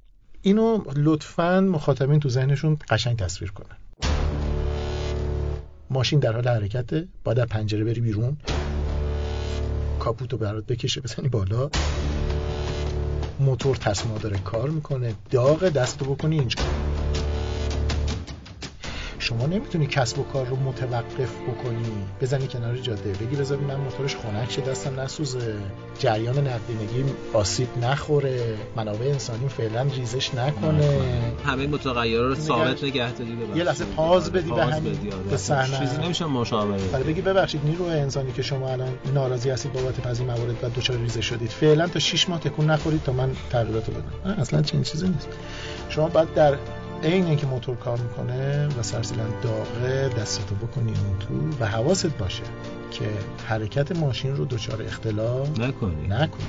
اینو 0.42 0.82
لطفا 0.96 1.60
مخاطبین 1.60 2.20
تو 2.20 2.28
ذهنشون 2.28 2.78
قشنگ 2.88 3.18
تصویر 3.18 3.50
کنن. 3.50 3.76
ماشین 5.90 6.18
در 6.18 6.32
حال 6.32 6.48
حرکته 6.48 7.08
باید 7.24 7.38
پنجره 7.38 7.84
بری 7.84 8.00
بیرون. 8.00 8.36
کاپوتو 10.02 10.36
برات 10.36 10.66
بکشه 10.66 11.00
بزنی 11.00 11.28
بالا. 11.28 11.70
موتور 13.40 13.76
تصمیم 13.76 14.18
داره 14.18 14.38
کار 14.38 14.70
می‌کنه. 14.70 15.14
داغ 15.30 15.68
دستو 15.68 16.04
بکنی 16.04 16.38
اینجا. 16.38 16.62
شما 19.22 19.46
نمی‌تونی 19.46 19.86
کسب 19.86 20.18
و 20.18 20.22
کار 20.22 20.46
رو 20.46 20.56
متوقف 20.56 21.30
بکنی. 21.48 21.92
بزنی 22.20 22.46
کنار 22.46 22.76
جاده. 22.76 23.12
بگی 23.12 23.36
بذار 23.36 23.58
من 23.58 23.76
موتورش 23.76 24.16
خنک 24.16 24.50
شه 24.50 24.62
دستم 24.62 25.00
نسوزه. 25.00 25.54
جریان 25.98 26.38
نقدینگی 26.38 27.04
آسیب 27.32 27.68
نخوره. 27.82 28.54
منابع 28.76 29.06
انسانی 29.06 29.48
فعلا 29.48 29.82
ریزش 29.82 30.34
نکنه. 30.34 31.00
همه 31.46 31.66
متغیرها 31.66 32.26
رو 32.26 32.34
ثابت 32.34 32.84
نگه 32.84 33.12
داری 33.12 33.36
یه 33.56 33.64
لحظه 33.64 33.84
پاز 33.84 34.32
بدی 34.32 34.50
به 34.50 34.64
همین 34.64 34.96
آره. 35.12 35.22
به 35.30 35.36
صحنه. 35.36 35.78
چیزی 35.78 35.96
نمیشه 35.96 36.24
مشاوره 36.24 36.82
ولی 36.92 37.04
بگی 37.04 37.20
ببخشید 37.20 37.60
نیروی 37.64 37.90
انسانی 37.90 38.32
که 38.32 38.42
شما 38.42 38.68
الان 38.68 38.98
ناراضی 39.14 39.50
هستید 39.50 39.72
بابت 39.72 40.00
بعضی 40.00 40.24
موارد 40.24 40.64
و 40.64 40.68
دچار 40.68 40.96
ریزش 40.96 41.26
شدید. 41.26 41.50
فعلا 41.50 41.86
تا 41.86 41.98
6 41.98 42.28
ماه 42.28 42.40
تکون 42.40 42.70
نخورید 42.70 43.02
تا 43.02 43.12
من 43.12 43.30
تغییراتو 43.50 43.92
بدم. 43.92 44.40
اصلا 44.40 44.62
چنین 44.62 44.84
چیزی 44.84 45.08
نیست. 45.08 45.28
شما 45.88 46.08
بعد 46.08 46.34
در 46.34 46.56
عین 47.02 47.24
اینکه 47.24 47.46
موتور 47.46 47.76
کار 47.76 47.98
می‌کنه 47.98 48.66
و 48.66 48.82
سرسیلن 48.82 49.40
داغه 49.42 50.08
دستتو 50.08 50.54
بکنی 50.54 50.90
اون 50.90 51.18
تو 51.18 51.64
و 51.64 51.68
حواست 51.68 52.18
باشه 52.18 52.42
که 52.90 53.04
حرکت 53.46 53.96
ماشین 53.96 54.36
رو 54.36 54.44
دچار 54.44 54.82
اختلال 54.82 55.48
نکنی. 55.48 56.06
نکنی. 56.08 56.46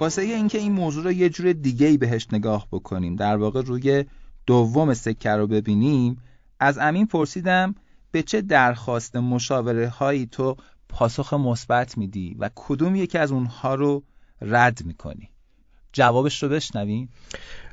واسه 0.00 0.22
اینکه 0.22 0.58
این 0.58 0.72
موضوع 0.72 1.04
رو 1.04 1.12
یه 1.12 1.28
جور 1.28 1.52
دیگه 1.52 1.86
ای 1.86 1.96
بهش 1.96 2.26
نگاه 2.32 2.66
بکنیم 2.72 3.16
در 3.16 3.36
واقع 3.36 3.62
روی 3.62 4.04
دوم 4.46 4.94
سکه 4.94 5.30
رو 5.30 5.46
ببینیم 5.46 6.22
از 6.60 6.78
امین 6.78 7.06
پرسیدم 7.06 7.74
به 8.10 8.22
چه 8.22 8.40
درخواست 8.40 9.16
مشاوره 9.16 9.88
هایی 9.88 10.26
تو 10.26 10.56
پاسخ 10.88 11.34
مثبت 11.34 11.98
میدی 11.98 12.36
و 12.38 12.50
کدوم 12.54 12.96
یکی 12.96 13.18
از 13.18 13.32
اونها 13.32 13.74
رو 13.74 14.02
رد 14.40 14.84
می‌کنی؟ 14.84 15.30
جوابش 15.92 16.42
رو 16.42 16.48
بشنویم. 16.48 17.08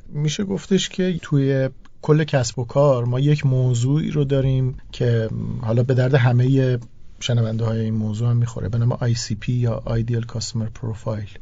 میشه 0.10 0.44
گفتش 0.44 0.90
که 0.90 1.20
توی 1.22 1.70
کل 2.02 2.24
کسب 2.24 2.60
و 2.60 2.66
کار 2.66 3.06
ما 3.06 3.20
یک 3.20 3.46
موضوعی 3.46 4.12
رو 4.12 4.24
داریم 4.24 4.78
که 4.92 5.30
حالا 5.62 5.84
به 5.84 5.94
درد 5.94 6.14
همه 6.14 6.78
شنونده 7.20 7.66
های 7.66 7.80
این 7.80 7.94
موضوع 7.94 8.30
هم 8.30 8.38
می‌خوره. 8.38 8.70
به 8.70 8.78
نام 8.78 8.98
ICP 8.98 9.50
یا 9.50 9.84
Ideal 9.88 10.26
Customer 10.34 10.68
Profile. 10.82 11.40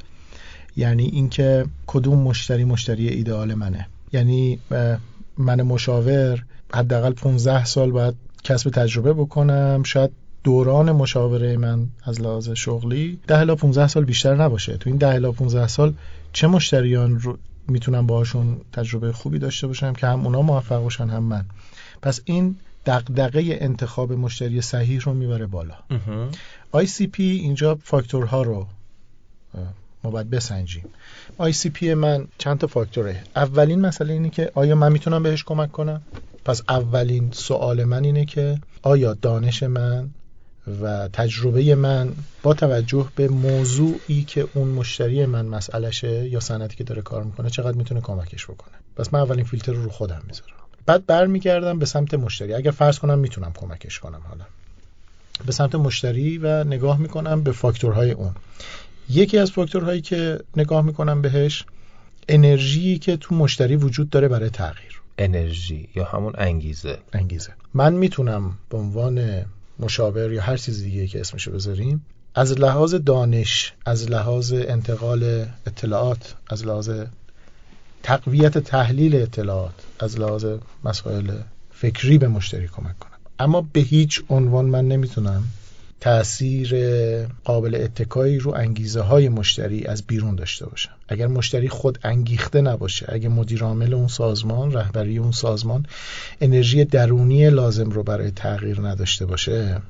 یعنی 0.76 1.04
اینکه 1.04 1.66
کدوم 1.88 2.20
مشتری 2.20 2.64
مشتری 2.64 3.08
ایدئال 3.08 3.54
منه. 3.54 3.88
یعنی 4.14 4.60
من 5.38 5.62
مشاور 5.62 6.44
حداقل 6.74 7.14
15 7.14 7.66
سال 7.66 7.92
باید 7.92 8.16
کسب 8.44 8.70
تجربه 8.70 9.14
بکنم. 9.14 9.84
شاید 9.86 10.12
دوران 10.44 10.92
مشاوره 10.92 11.58
من 11.58 11.88
از 12.04 12.22
لحاظ 12.22 12.50
شغلی 12.50 13.20
10 13.28 13.40
الی 13.40 13.56
15 13.56 13.88
سال 13.88 14.06
بیشتر 14.06 14.36
نباشه. 14.36 14.78
تو 14.78 14.90
این 14.90 14.98
10 14.98 15.08
الی 15.08 15.32
15 15.32 15.68
سال 15.68 15.94
چه 16.34 16.48
مشتریان 16.48 17.20
رو 17.20 17.38
می‌تونم 17.68 18.08
باهاشون 18.08 18.62
تجربه 18.74 19.12
خوبی 19.12 19.40
داشته 19.40 19.68
باشم 19.68 19.94
که 19.94 20.08
هم 20.08 20.26
اونا 20.26 20.42
موفق 20.42 20.80
باشن 20.80 21.10
هم 21.10 21.24
من. 21.24 21.46
پس 22.02 22.22
این 22.26 22.56
دغدغه 22.86 23.58
انتخاب 23.62 24.14
مشتری 24.14 24.62
صحیح 24.62 25.00
رو 25.02 25.14
می‌بره 25.14 25.46
بالا. 25.46 25.76
ICP 26.76 27.20
اینجا 27.20 27.76
فاکتورها 27.76 28.42
رو 28.42 28.68
ما 30.04 30.12
باید 30.12 30.30
بسنجیم. 30.30 30.86
ICP 31.40 31.84
من 31.84 32.28
چند 32.38 32.58
تا 32.58 32.68
فاکتوره؟ 32.68 33.24
اولین 33.36 33.82
مسئله 33.82 34.14
اینه 34.14 34.30
که 34.30 34.52
آیا 34.56 34.76
من 34.76 34.92
می‌تونم 34.92 35.24
بهش 35.24 35.44
کمک 35.44 35.72
کنم؟ 35.72 36.02
پس 36.46 36.62
اولین 36.70 37.30
سوال 37.34 37.84
من 37.84 38.04
اینه 38.04 38.26
که 38.26 38.60
آیا 38.82 39.14
دانش 39.14 39.64
من 39.64 40.10
و 40.82 41.10
تجربه 41.14 41.76
من 41.76 42.14
با 42.44 42.54
توجه 42.54 43.08
به 43.16 43.28
موضوعی 43.28 44.24
که 44.24 44.48
اون 44.54 44.68
مشتری 44.68 45.26
من 45.26 45.46
مسئلهشه 45.46 46.30
یا 46.30 46.40
صنعتی 46.40 46.76
که 46.76 46.84
داره 46.84 47.02
کار 47.02 47.24
می‌کنه 47.24 47.50
چقدر 47.50 47.78
می‌تونه 47.78 48.02
کمکش 48.02 48.46
بکنه. 48.46 48.74
پس 48.96 49.14
من 49.14 49.20
اولین 49.20 49.46
فیلتر 49.46 49.72
رو 49.72 49.84
رو 49.84 49.90
خودم 49.90 50.22
می‌ذارم. 50.28 50.54
بعد 50.86 51.06
برمیگردم 51.06 51.80
به 51.80 51.86
سمت 51.86 52.14
مشتری. 52.14 52.54
اگر 52.54 52.72
فرض 52.72 53.00
کنم 53.00 53.20
می‌تونم 53.20 53.54
کمکش 53.56 54.00
کنم 54.00 54.22
حالا. 54.30 54.46
به 55.46 55.52
سمت 55.52 55.76
مشتری 55.76 56.38
و 56.38 56.64
نگاه 56.64 56.98
می‌کنم 56.98 57.44
به 57.44 57.52
فاکتورهای 57.52 58.12
اون. 58.12 58.32
یکی 59.10 59.38
از 59.38 59.52
فاکتورهایی 59.52 60.02
که 60.02 60.40
نگاه 60.58 60.82
می‌کنم 60.82 61.22
بهش 61.22 61.66
انرژی 62.30 63.00
که 63.00 63.18
تو 63.18 63.36
مشتری 63.36 63.76
وجود 63.76 64.10
داره 64.10 64.28
برای 64.28 64.50
تغییر. 64.50 65.02
انرژی 65.18 65.90
یا 65.96 66.06
همون 66.06 66.34
انگیزه. 66.38 66.98
انگیزه. 67.14 67.54
من 67.74 67.94
می‌تونم 67.94 68.58
به 68.70 68.78
عنوان 68.78 69.46
مشاور 69.84 70.34
یا 70.34 70.42
هر 70.42 70.58
چیز 70.58 70.84
دیگه 70.84 71.08
که 71.08 71.20
اسمشو 71.20 71.52
بذاریم 71.52 72.06
از 72.36 72.52
لحاظ 72.52 72.96
دانش 72.96 73.74
از 73.86 74.10
لحاظ 74.10 74.54
انتقال 74.54 75.46
اطلاعات 75.68 76.36
از 76.50 76.66
لحاظ 76.66 76.92
تقویت 78.04 78.58
تحلیل 78.58 79.16
اطلاعات 79.16 79.74
از 80.00 80.20
لحاظ 80.20 80.46
مسائل 80.84 81.32
فکری 81.72 82.18
به 82.18 82.28
مشتری 82.28 82.68
کمک 82.68 83.00
کنم. 83.00 83.12
اما 83.40 83.68
به 83.74 83.80
هیچ 83.80 84.24
عنوان 84.30 84.66
من 84.66 84.88
نمی‌تونم 84.88 85.44
تأثیر 86.04 86.76
قابل 87.44 87.76
اتکایی 87.76 88.40
رو 88.40 88.54
انگیزه 88.56 89.02
های 89.02 89.30
مشتری 89.30 89.86
از 89.86 90.04
بیرون 90.04 90.36
داشته 90.36 90.66
باشم 90.66 90.92
اگر 91.08 91.28
مشتری 91.28 91.70
خود 91.70 92.00
انگیخته 92.04 92.62
نباشه 92.62 93.06
اگر 93.10 93.30
مدیر 93.30 93.64
عامل 93.64 93.94
اون 93.94 94.08
سازمان 94.08 94.72
رهبری 94.72 95.18
اون 95.18 95.32
سازمان 95.32 95.86
انرژی 96.42 96.86
درونی 96.86 97.50
لازم 97.50 97.90
رو 97.90 98.04
برای 98.04 98.32
تغییر 98.32 98.82
نداشته 98.82 99.26
باشه 99.26 99.82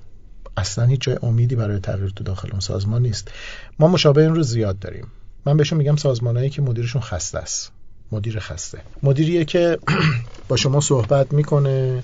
اصلا 0.58 0.86
هیچ 0.86 1.02
جای 1.02 1.18
امیدی 1.24 1.56
برای 1.56 1.80
تغییر 1.80 2.10
تو 2.16 2.24
داخل 2.24 2.50
اون 2.52 2.60
سازمان 2.60 3.02
نیست. 3.02 3.32
ما 3.80 3.88
مشابه 3.88 4.22
این 4.22 4.36
رو 4.36 4.44
زیاد 4.44 4.80
داریم. 4.80 5.08
من 5.46 5.58
بهشون 5.58 5.78
میگم 5.78 5.96
سازمانهایی 5.96 6.50
که 6.50 6.62
مدیرشون 6.62 7.02
خسته 7.02 7.38
است. 7.38 7.72
مدیر 8.12 8.40
خسته. 8.40 8.80
مدیریه 9.04 9.46
که 9.46 9.80
با 10.50 10.58
شما 10.58 10.80
صحبت 10.80 11.34
می‌کنه 11.34 12.04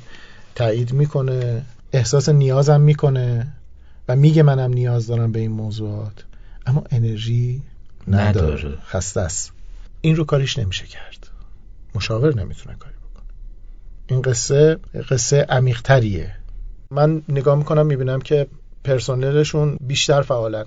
تایید 0.55 0.93
می‌کنه 0.93 1.61
احساس 1.93 2.29
نیازم 2.29 2.81
می‌کنه. 2.81 3.53
و 4.09 4.15
میگه 4.15 4.43
منم 4.43 4.73
نیاز 4.73 5.07
دارم 5.07 5.31
به 5.31 5.39
این 5.39 5.51
موضوعات. 5.51 6.25
اما 6.65 6.83
انرژی 6.91 7.61
نداره, 8.07 8.47
نداره. 8.47 8.77
خسته 8.85 9.21
است. 9.21 9.51
این 10.01 10.15
رو 10.15 10.23
کاریش 10.23 10.59
نمیشه 10.59 10.85
کرد. 10.85 11.27
مشاور 11.95 12.35
نمی‌تونه 12.35 12.75
کاری 12.75 12.95
بکنه. 12.95 13.23
این 14.07 14.21
قصه 14.21 14.77
قصه 15.09 15.45
عمیقتریه. 15.49 16.35
من 16.91 17.21
نگاه 17.29 17.55
می‌کنم 17.57 17.85
می‌بینم 17.85 18.21
که 18.21 18.47
پرسنلشون 18.83 19.77
بیشتر 19.81 20.21
فعالن. 20.21 20.65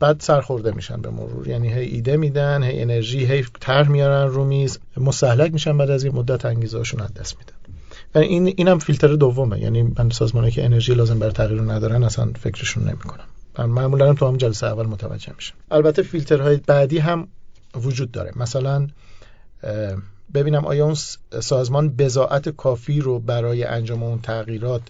بعد 0.00 0.20
سرخورده 0.20 0.70
میشن 0.70 1.02
به 1.02 1.10
مرور. 1.10 1.48
یعنی 1.48 1.72
هی 1.72 1.84
ایده 1.84 2.16
میدن 2.16 2.62
هی 2.62 2.82
انرژی 2.82 3.24
هی 3.24 3.44
طرح 3.60 3.88
میارن 3.88 4.28
رو 4.28 4.44
میز. 4.44 4.78
مستهلک 4.96 5.52
میشن 5.52 5.78
بعد 5.78 5.90
از 5.90 6.04
این 6.04 6.14
مدت 6.14 6.44
انگیزهاشون 6.44 7.00
از 7.00 7.14
دست 7.14 7.38
میدن. 7.38 7.55
این 8.20 8.46
اینم 8.46 8.78
فیلتر 8.78 9.08
دومه. 9.08 9.60
یعنی 9.60 9.82
من 9.82 10.10
سازمانی 10.10 10.50
که 10.50 10.64
انرژی 10.64 10.94
لازم 10.94 11.18
برای 11.18 11.32
تغییر 11.32 11.62
ندارن 11.62 12.02
اصلا 12.02 12.32
فکرشون 12.40 12.82
نمی‌کنم. 12.82 13.24
من 13.58 13.66
معمولا 13.66 14.14
تو 14.14 14.28
هم 14.28 14.36
جلسه 14.36 14.66
اول 14.66 14.86
متوجه 14.86 15.32
میشم. 15.36 15.54
البته 15.70 16.02
فیلترهای 16.02 16.56
بعدی 16.56 16.98
هم 16.98 17.28
وجود 17.74 18.10
داره. 18.10 18.32
مثلا 18.36 18.86
ببینم 20.34 20.64
آیا 20.64 20.84
اون 20.84 20.96
سازمان 21.40 21.88
بزاعت 21.88 22.48
کافی 22.48 23.00
رو 23.00 23.18
برای 23.18 23.64
انجام 23.64 24.02
اون 24.02 24.18
تغییرات 24.18 24.82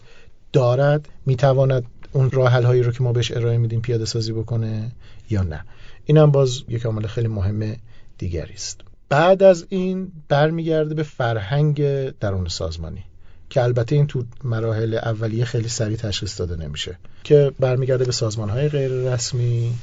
دارد؟ 0.52 1.08
می‌تواند 1.26 1.84
اون 2.12 2.30
راه 2.30 2.62
هایی 2.62 2.82
رو 2.82 2.92
که 2.92 3.02
ما 3.02 3.12
بهش 3.12 3.32
ارائه 3.32 3.58
میدیم 3.58 3.80
پیاده 3.80 4.04
سازی 4.04 4.32
بکنه 4.32 4.92
یا 5.30 5.42
نه؟ 5.42 5.64
اینم 6.04 6.30
باز 6.30 6.62
یک 6.68 6.86
عامل 6.86 7.06
خیلی 7.06 7.28
مهم 7.28 7.76
دیگری 8.18 8.54
است. 8.54 8.80
بعد 9.08 9.42
از 9.42 9.66
این 9.68 10.12
برمیگرده 10.28 10.94
به 10.94 11.02
فرهنگ 11.02 11.82
درون 12.10 12.48
سازمانی. 12.48 13.04
که 13.51 13.62
البته 13.62 13.97
این 13.97 14.07
تو 14.07 14.24
مراحل 14.44 14.94
اولیه 14.94 15.44
خیلی 15.44 15.68
سریع 15.68 15.97
تشخیص 15.97 16.40
داده 16.40 16.57
نمیشه 16.57 16.99
که 17.24 17.53
برمیگرده 17.61 18.05
به 18.05 18.12
سازمان 18.12 18.51
های 18.51 18.68
غیر 18.68 18.90
رسمی 18.90 19.74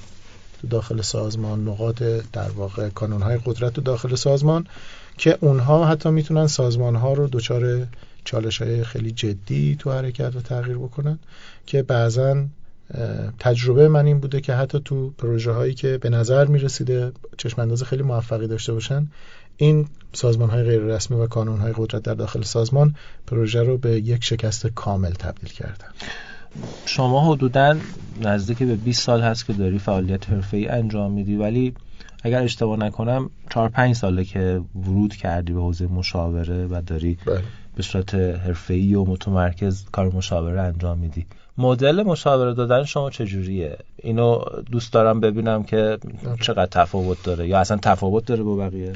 تو 0.61 0.67
داخل 0.67 1.01
سازمان 1.01 1.67
نقاط 1.67 2.03
در 2.33 2.49
واقع 2.49 2.89
کانون 2.89 3.21
های 3.21 3.39
قدرت 3.45 3.73
تو 3.73 3.81
داخل 3.81 4.15
سازمان 4.15 4.67
که 5.17 5.37
اونها 5.41 5.85
حتی 5.85 6.09
می‌تونن 6.09 6.47
سازمان 6.47 6.95
ها 6.95 7.13
رو 7.13 7.27
دچار 7.27 7.87
چالش 8.23 8.61
های 8.61 8.83
خیلی 8.83 9.11
جدی 9.11 9.75
تو 9.79 9.91
حرکت 9.91 10.35
و 10.35 10.41
تغییر 10.41 10.77
بکنن 10.77 11.19
که 11.65 11.83
بعضا 11.83 12.45
تجربه 13.39 13.87
من 13.87 14.05
این 14.05 14.19
بوده 14.19 14.41
که 14.41 14.53
حتی 14.53 14.81
تو 14.85 15.09
پروژه 15.09 15.51
هایی 15.51 15.73
که 15.73 15.97
به 15.97 16.09
نظر 16.09 16.45
می 16.45 16.59
رسیده 16.59 17.11
چشم 17.37 17.61
انداز 17.61 17.83
خیلی 17.83 18.03
موفقی 18.03 18.47
داشته 18.47 18.73
باشن 18.73 19.07
این 19.57 19.87
سازمان 20.13 20.49
های 20.49 20.63
غیر 20.63 20.79
رسمی 20.79 21.17
و 21.17 21.27
کانون 21.27 21.59
های 21.59 21.73
قدرت 21.75 22.03
در 22.03 22.13
داخل 22.13 22.41
سازمان 22.41 22.95
پروژه 23.27 23.63
رو 23.63 23.77
به 23.77 23.91
یک 23.91 24.23
شکست 24.23 24.67
کامل 24.67 25.11
تبدیل 25.11 25.49
کردن. 25.49 25.87
شما 26.85 27.33
حدودا 27.33 27.77
نزدیک 28.21 28.57
به 28.57 28.75
20 28.75 29.03
سال 29.03 29.21
هست 29.21 29.45
که 29.45 29.53
داری 29.53 29.79
فعالیت 29.79 30.29
حرفه‌ای 30.29 30.67
انجام 30.67 31.11
میدی 31.11 31.35
ولی 31.35 31.73
اگر 32.23 32.43
اشتباه 32.43 32.79
نکنم 32.79 33.29
4 33.49 33.69
5 33.69 33.95
ساله 33.95 34.23
که 34.23 34.61
ورود 34.75 35.15
کردی 35.15 35.53
به 35.53 35.59
حوزه 35.59 35.87
مشاوره 35.87 36.67
و 36.67 36.81
داری 36.81 37.17
بله. 37.25 37.41
به 37.75 37.83
صورت 37.83 38.15
حرفه‌ای 38.15 38.95
و 38.95 39.05
متمرکز 39.05 39.85
کار 39.91 40.11
مشاوره 40.11 40.61
انجام 40.61 40.97
میدی. 40.97 41.25
مدل 41.57 42.03
مشاوره 42.03 42.53
دادن 42.53 42.83
شما 42.83 43.09
چجوریه؟ 43.09 43.77
اینو 43.97 44.43
دوست 44.71 44.93
دارم 44.93 45.19
ببینم 45.19 45.63
که 45.63 45.97
چقدر 46.41 46.65
تفاوت 46.65 47.23
داره 47.23 47.47
یا 47.47 47.59
اصلا 47.59 47.77
تفاوت 47.77 48.25
داره 48.25 48.43
با 48.43 48.55
بقیه؟ 48.55 48.93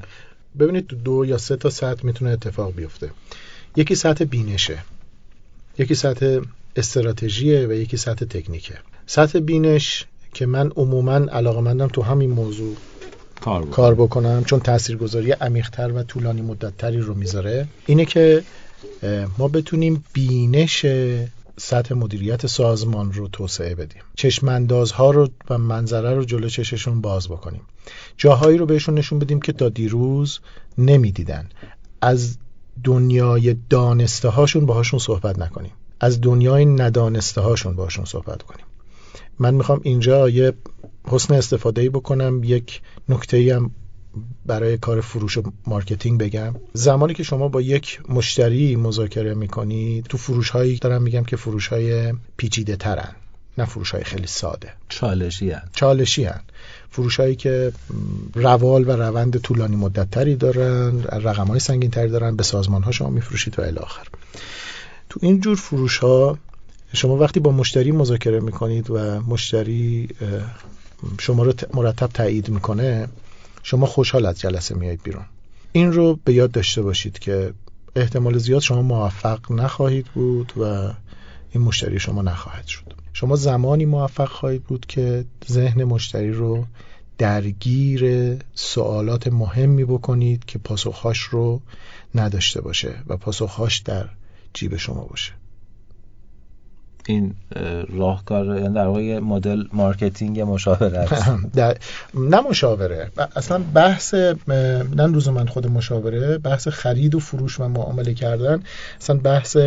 ببینید 0.60 0.88
دو 0.88 1.26
یا 1.26 1.38
سه 1.38 1.56
تا 1.56 1.70
سطح 1.70 2.06
می‌تونه 2.06 2.32
اتفاق 2.32 2.74
بیفته. 2.74 3.12
یکی 3.76 3.96
سطح 3.96 4.26
بینشه 4.26 4.78
یکی 5.78 5.96
سطح 5.96 6.40
استراتژیه 6.76 7.68
و 7.68 7.72
یکی 7.72 7.98
سطح 7.98 8.26
تکنیکه. 8.26 8.74
سطح 9.06 9.40
بینش 9.40 10.06
که 10.34 10.46
من 10.46 10.72
عموما 10.76 11.16
علاقمندم 11.16 11.88
تو 11.88 12.02
همین 12.02 12.30
موضوع 12.30 12.76
کار 13.42 13.62
بکنم, 13.62 13.72
کار 13.72 13.96
بکنم 13.96 14.44
چون 14.44 14.60
تاثیرگذاری 14.60 15.32
عمیقتر 15.32 15.92
و 15.92 16.04
طولانی 16.04 16.42
مدتتری 16.42 17.00
رو 17.00 17.14
می‌ذاره 17.14 17.68
اینه 17.86 18.06
که 18.06 18.44
ما 19.38 19.48
بتونیم 19.48 20.04
بینش 20.14 20.86
سطح 21.60 21.96
مدیریت 21.96 22.48
سازمان 22.48 23.14
رو 23.14 23.28
توسعه 23.28 23.76
بدیم. 23.76 24.02
چشماندازها 24.16 25.12
رو 25.12 25.30
و 25.50 25.58
منظره 25.58 26.16
رو 26.16 26.26
جلو 26.26 26.50
چششون 26.50 27.02
باز 27.02 27.30
بکنیم. 27.30 27.62
جاهایی 28.18 28.58
رو 28.58 28.66
بهشون 28.66 28.98
نشون 28.98 29.20
بدیم 29.20 29.40
که 29.40 29.54
تا 29.54 29.70
دیروز 29.70 30.40
نمی‌دیدن. 30.78 31.50
از 32.02 32.38
دنیای 32.84 33.56
دانسته 33.70 34.30
هاشون 34.30 34.66
باهاشون 34.66 35.00
صحبت 35.00 35.40
نکنیم. 35.40 35.72
از 36.00 36.22
دنیای 36.22 36.66
ندانسته 36.66 37.42
هاشون 37.42 37.76
باهاشون 37.76 38.06
صحبت 38.06 38.44
کنیم. 38.44 38.66
من 39.40 39.54
می‌خوام 39.54 39.80
اینجا 39.84 40.30
یه 40.30 40.54
حسن 41.08 41.34
استفاده 41.34 41.82
ای 41.82 41.90
بکنم. 41.90 42.42
یک 42.44 42.82
نکته 43.10 43.56
هم 43.56 43.72
برای 44.46 44.78
کار 44.78 45.02
فروش 45.02 45.38
و 45.38 45.44
marketing 45.68 46.20
بگم 46.20 46.56
زمانی 46.74 47.14
که 47.14 47.24
شما 47.24 47.48
با 47.48 47.62
یک 47.62 48.00
مشتری 48.10 48.76
مذاکره 48.76 49.34
می‌کنید 49.34 50.06
تو 50.06 50.18
فروش 50.18 50.50
هایی 50.50 50.78
دارم 50.78 51.02
میگم 51.02 51.24
که 51.24 51.36
فروش 51.36 51.68
های 51.68 52.14
پیچیده 52.38 52.76
ترن 52.76 53.16
نه 53.58 53.66
فروش 53.66 53.92
های 53.92 54.04
خیلی 54.04 54.28
ساده 54.28 54.74
چالشی 54.90 55.52
هن. 55.52 55.64
چالشی 55.74 56.24
هن. 56.24 56.42
فروش 56.90 57.20
هایی 57.20 57.36
که 57.36 57.72
روال 58.36 58.88
و 58.88 58.92
روند 58.92 59.38
طولانی 59.38 59.76
مدت 59.76 60.12
تری 60.12 60.36
دارن 60.36 61.04
رقم 61.04 61.48
های 61.48 61.60
سنگین 61.60 61.92
تری 61.92 62.10
دارن 62.10 62.36
به 62.36 62.44
سازمان 62.44 62.84
ها 62.84 62.92
شما 62.92 63.10
میفروشید 63.10 63.60
و 63.60 63.62
الاخر 63.62 64.08
تو 65.10 65.20
این 65.24 65.40
جور 65.40 65.56
فروش 65.56 65.98
ها 65.98 66.38
شما 66.94 67.18
وقتی 67.18 67.40
با 67.40 67.52
مشتری 67.52 67.92
مذاکره 67.92 68.40
می‌کنید 68.40 68.90
و 68.90 69.22
مشتری 69.22 70.10
شما 71.20 71.44
رو 71.44 71.54
مرتب 71.74 72.08
تایید 72.08 72.50
می‌کنه 72.50 73.08
شما 73.70 73.86
خوشحال 73.86 74.26
از 74.26 74.40
جلسه 74.40 74.76
میایید 74.76 75.04
بیرون. 75.04 75.26
این 75.72 75.94
رو 75.94 76.20
به 76.24 76.34
یاد 76.34 76.52
داشته 76.52 76.82
باشید 76.82 77.20
که 77.20 77.54
احتمال 77.96 78.38
زیاد 78.38 78.62
شما 78.62 78.82
موفق 78.82 79.52
نخواهید 79.52 80.06
بود 80.06 80.54
و 80.58 80.64
این 81.52 81.64
مشتری 81.64 82.00
شما 82.00 82.22
نخواهد 82.22 82.68
شد. 82.68 82.94
شما 83.14 83.36
زمانی 83.36 83.86
موفق 83.86 84.28
خواهید 84.30 84.64
بود 84.64 84.86
که 84.86 85.26
ذهن 85.50 85.84
مشتری 85.84 86.32
رو 86.32 86.66
درگیر 87.18 88.36
سوالات 88.54 89.28
مهمی 89.28 89.86
بکنید 89.86 90.46
که 90.46 90.60
پاسخهاش 90.60 91.20
رو 91.20 91.62
نداشته 92.16 92.62
باشه 92.62 92.96
و 93.08 93.18
پاسخهاش 93.18 93.78
در 93.78 94.10
جیب 94.54 94.78
شما 94.78 95.02
باشه. 95.02 95.34
این 97.08 97.34
راهکار 97.90 98.46
یعنی 98.46 98.74
در 98.74 98.88
واقع 98.88 99.20
مدل 99.20 99.64
marketing 99.74 100.40
مشاوره 100.40 100.98
است. 100.98 101.32
نه 102.14 102.42
مشاوره 102.42 103.12
اصلا 103.36 103.64
بحث 103.74 104.14
نه 104.96 105.06
روز 105.08 105.30
من 105.30 105.48
خود 105.48 105.68
مشاوره 105.68 106.38
بحث 106.38 106.68
خرید 106.68 107.16
و 107.16 107.20
فروش 107.20 107.60
و 107.60 107.68
معامله 107.68 108.14
کردن 108.14 108.64
اصلا 109.02 109.18
بحث 109.18 109.58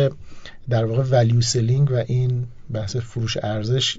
در 0.69 0.85
واقع 0.85 1.03
value 1.03 1.41
selling 1.41 1.91
و 1.91 2.03
این 2.07 2.45
بحث 2.73 2.95
فروش 2.95 3.37
ارزش 3.43 3.97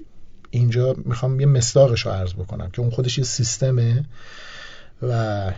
اینجا 0.51 0.95
می‌خوام 1.05 1.39
یه 1.39 1.45
مصداقش 1.45 2.05
رو 2.05 2.11
عرض 2.11 2.33
بکنم 2.33 2.69
که 2.69 2.81
اون 2.81 2.89
خودش 2.89 3.17
یه 3.17 3.23
سیستمه. 3.23 4.05
و 5.09 5.51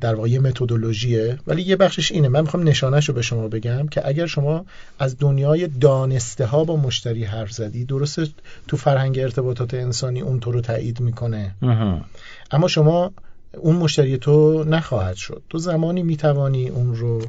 در 0.00 0.14
واقع 0.14 0.28
یه 0.28 0.40
متدولوژیه. 0.40 1.38
ولی 1.46 1.62
یه 1.62 1.76
بخشش 1.76 2.12
اینه. 2.12 2.28
من 2.28 2.40
می‌خوام 2.40 2.68
نشانش 2.68 3.08
رو 3.08 3.14
به 3.14 3.22
شما 3.22 3.48
بگم 3.48 3.88
که 3.88 4.08
اگر 4.08 4.26
شما 4.26 4.66
از 4.98 5.16
دنیای 5.18 5.66
دانسته 5.68 6.46
ها 6.46 6.64
با 6.64 6.76
مشتری 6.76 7.24
حرف 7.24 7.52
زدی 7.52 7.84
درسته 7.84 8.28
تو 8.68 8.76
فرهنگ 8.76 9.18
ارتباطات 9.18 9.74
انسانی 9.74 10.20
اون 10.20 10.40
تو 10.40 10.52
رو 10.52 10.60
تایید 10.60 11.00
می‌کنه. 11.00 11.54
اما 12.50 12.68
شما 12.68 13.12
اون 13.58 13.76
مشتری 13.76 14.18
تو 14.18 14.64
نخواهد 14.64 15.16
شد. 15.16 15.42
تو 15.50 15.58
زمانی 15.58 16.02
می‌توانی 16.02 16.68
اون 16.68 16.96
رو 16.96 17.22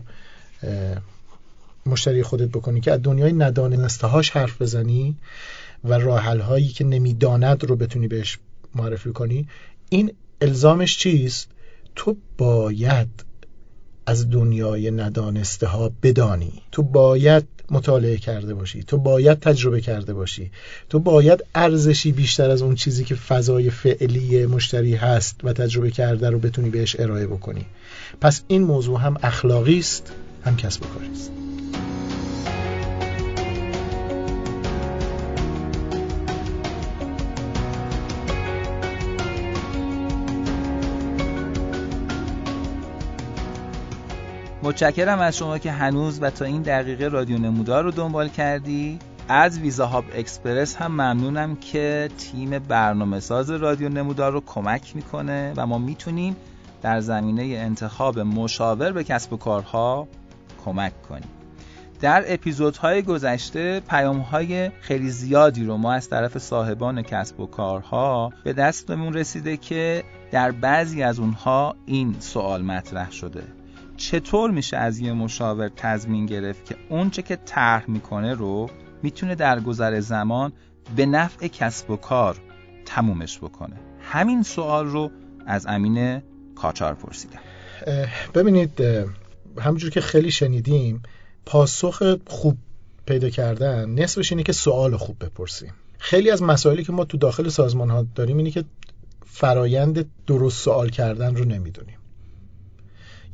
مشتری 1.85 2.23
خودت 2.23 2.49
بکنی 2.49 2.81
که 2.81 2.91
از 2.91 2.99
دنیای 3.03 3.33
ندانسته 3.33 4.07
هاش 4.07 4.29
حرف 4.29 4.61
بزنی 4.61 5.15
و 5.83 5.93
راحل 5.93 6.39
هایی 6.39 6.67
که 6.67 6.83
نمی‌داند 6.83 7.63
رو 7.63 7.75
بتونی 7.75 8.07
بهش 8.07 8.39
معرفی 8.75 9.11
کنی. 9.11 9.47
این 9.89 10.11
الزامش 10.41 10.97
چیست؟ 10.97 11.47
تو 11.95 12.17
باید 12.37 13.25
از 14.05 14.29
دنیای 14.29 14.91
ندانسته 14.91 15.67
ها 15.67 15.91
بدانی. 16.03 16.61
تو 16.71 16.83
باید 16.83 17.43
مطالعه 17.71 18.17
کرده 18.17 18.53
باشی. 18.53 18.83
تو 18.83 18.97
باید 18.97 19.39
تجربه 19.39 19.81
کرده 19.81 20.13
باشی. 20.13 20.51
تو 20.89 20.99
باید 20.99 21.43
ارزشی 21.55 22.11
بیشتر 22.11 22.49
از 22.49 22.61
اون 22.61 22.75
چیزی 22.75 23.03
که 23.03 23.15
فضای 23.15 23.69
فعلی 23.69 24.45
مشتری 24.45 24.95
هست 24.95 25.39
و 25.43 25.53
تجربه 25.53 25.91
کرده 25.91 26.29
رو 26.29 26.39
بتونی 26.39 26.69
بهش 26.69 26.95
ارائه 26.99 27.27
بکنی. 27.27 27.65
پس 28.21 28.41
این 28.47 28.63
موضوع 28.63 28.99
هم 28.99 29.17
اخلاقی 29.23 29.79
است 29.79 30.11
هم 30.45 30.55
کسب 30.55 30.81
و 30.81 30.85
کاری 30.85 31.11
است. 31.11 31.31
متشکرم 44.63 45.19
از 45.19 45.37
شما 45.37 45.57
که 45.57 45.71
هنوز 45.71 46.21
و 46.21 46.29
تا 46.29 46.45
این 46.45 46.61
دقیقه 46.61 47.07
رادیو 47.07 47.37
نمودار 47.37 47.83
رو 47.83 47.91
دنبال 47.91 48.29
کردی. 48.29 48.99
از 49.27 49.59
ویزا 49.59 49.85
هاب 49.85 50.05
اکسپرس 50.15 50.75
هم 50.75 50.91
ممنونم 50.91 51.55
که 51.55 52.09
تیم 52.17 52.59
برنامه 52.59 53.19
ساز 53.19 53.49
رادیو 53.49 53.89
نمودار 53.89 54.31
رو 54.31 54.41
کمک 54.45 54.95
می‌کنه 54.95 55.53
و 55.57 55.67
ما 55.67 55.77
می‌تونیم 55.77 56.35
در 56.81 56.99
زمینه 56.99 57.43
انتخاب 57.43 58.19
مشاور 58.19 58.91
به 58.91 59.03
کسب 59.03 59.33
و 59.33 59.37
کارها 59.37 60.07
کمک 60.65 61.01
کنیم. 61.01 61.29
در 62.01 62.23
اپیزودهای 62.27 63.01
گذشته 63.01 63.79
پیامهای 63.79 64.69
خیلی 64.81 65.09
زیادی 65.09 65.65
رو 65.65 65.77
ما 65.77 65.93
از 65.93 66.09
طرف 66.09 66.37
صاحبان 66.37 67.01
کسب 67.01 67.39
و 67.39 67.45
کارها 67.45 68.31
به 68.43 68.53
دستمون 68.53 69.13
رسیده 69.13 69.57
که 69.57 70.03
در 70.31 70.51
بعضی 70.51 71.03
از 71.03 71.19
اونها 71.19 71.75
این 71.85 72.15
سوال 72.19 72.61
مطرح 72.61 73.11
شده. 73.11 73.43
چطور 74.11 74.51
میشه 74.51 74.77
از 74.77 74.99
یه 74.99 75.13
مشاور 75.13 75.71
تضمین 75.75 76.25
گرفت 76.25 76.65
که 76.65 76.75
اونچه 76.89 77.21
که 77.21 77.35
طرح 77.35 77.89
می‌کنه 77.89 78.33
رو 78.33 78.69
می‌تونه 79.03 79.35
در 79.35 79.59
گذر 79.59 79.99
زمان 79.99 80.53
به 80.95 81.05
نفع 81.05 81.47
کسب 81.47 81.89
و 81.89 81.95
کار 81.95 82.37
تمومش 82.85 83.37
بکنه؟ 83.37 83.75
همین 84.01 84.43
سوال 84.43 84.85
رو 84.85 85.11
از 85.45 85.65
امین 85.67 86.21
کاچار 86.55 86.93
پرسیدم. 86.93 87.39
ببینید 88.33 88.81
همونجور 89.59 89.89
که 89.89 90.01
خیلی 90.01 90.31
شنیدیم 90.31 91.03
پاسخ 91.45 92.17
خوب 92.27 92.57
پیدا 93.05 93.29
کردن 93.29 93.89
نصفش 93.89 94.31
اینه 94.31 94.43
که 94.43 94.53
سوال 94.53 94.97
خوب 94.97 95.25
بپرسیم. 95.25 95.73
خیلی 95.97 96.31
از 96.31 96.43
مسائلی 96.43 96.83
که 96.83 96.91
ما 96.91 97.05
تو 97.05 97.17
داخل 97.17 97.49
سازمان 97.49 97.89
ها 97.89 98.05
داریم 98.15 98.37
اینه 98.37 98.51
که 98.51 98.63
فرایند 99.25 100.05
درست 100.27 100.63
سوال 100.63 100.89
کردن 100.89 101.35
رو 101.35 101.45
نمی‌دونیم. 101.45 101.97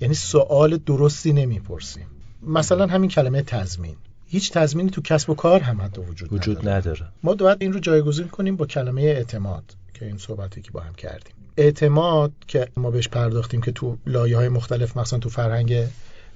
یعنی 0.02 0.14
سوال 0.14 0.78
درستی 0.78 1.34
نمی‌پرسیم. 1.34 2.06
مثلا 2.44 2.88
همین 2.88 3.10
کلمه 3.10 3.42
تضمین. 3.42 3.96
هیچ 4.28 4.52
تضمینی 4.52 4.90
تو 4.90 5.02
کسب 5.02 5.30
و 5.30 5.36
کار 5.36 5.60
هم 5.60 5.82
حتی 5.82 6.02
وجود, 6.02 6.34
وجود 6.34 6.70
نداره. 6.70 7.06
ما 7.24 7.34
باید 7.34 7.58
این 7.62 7.74
رو 7.74 7.80
جایگزین 7.80 8.28
کنیم 8.28 8.56
با 8.56 8.66
کلمه 8.66 9.02
اعتماد 9.02 9.64
که 9.94 10.06
این 10.06 10.18
صحبتی 10.18 10.62
که 10.62 10.72
با 10.72 10.80
هم 10.80 10.94
کردیم. 10.94 11.34
اعتماد 11.58 12.32
که 12.48 12.68
ما 12.78 12.92
بهش 12.92 13.08
پرداختیم 13.08 13.62
که 13.62 13.72
تو 13.72 13.98
لایه 14.06 14.38
های 14.38 14.50
مختلف 14.50 14.98
مثلا 14.98 15.20
تو 15.20 15.30
فرهنگ 15.30 15.88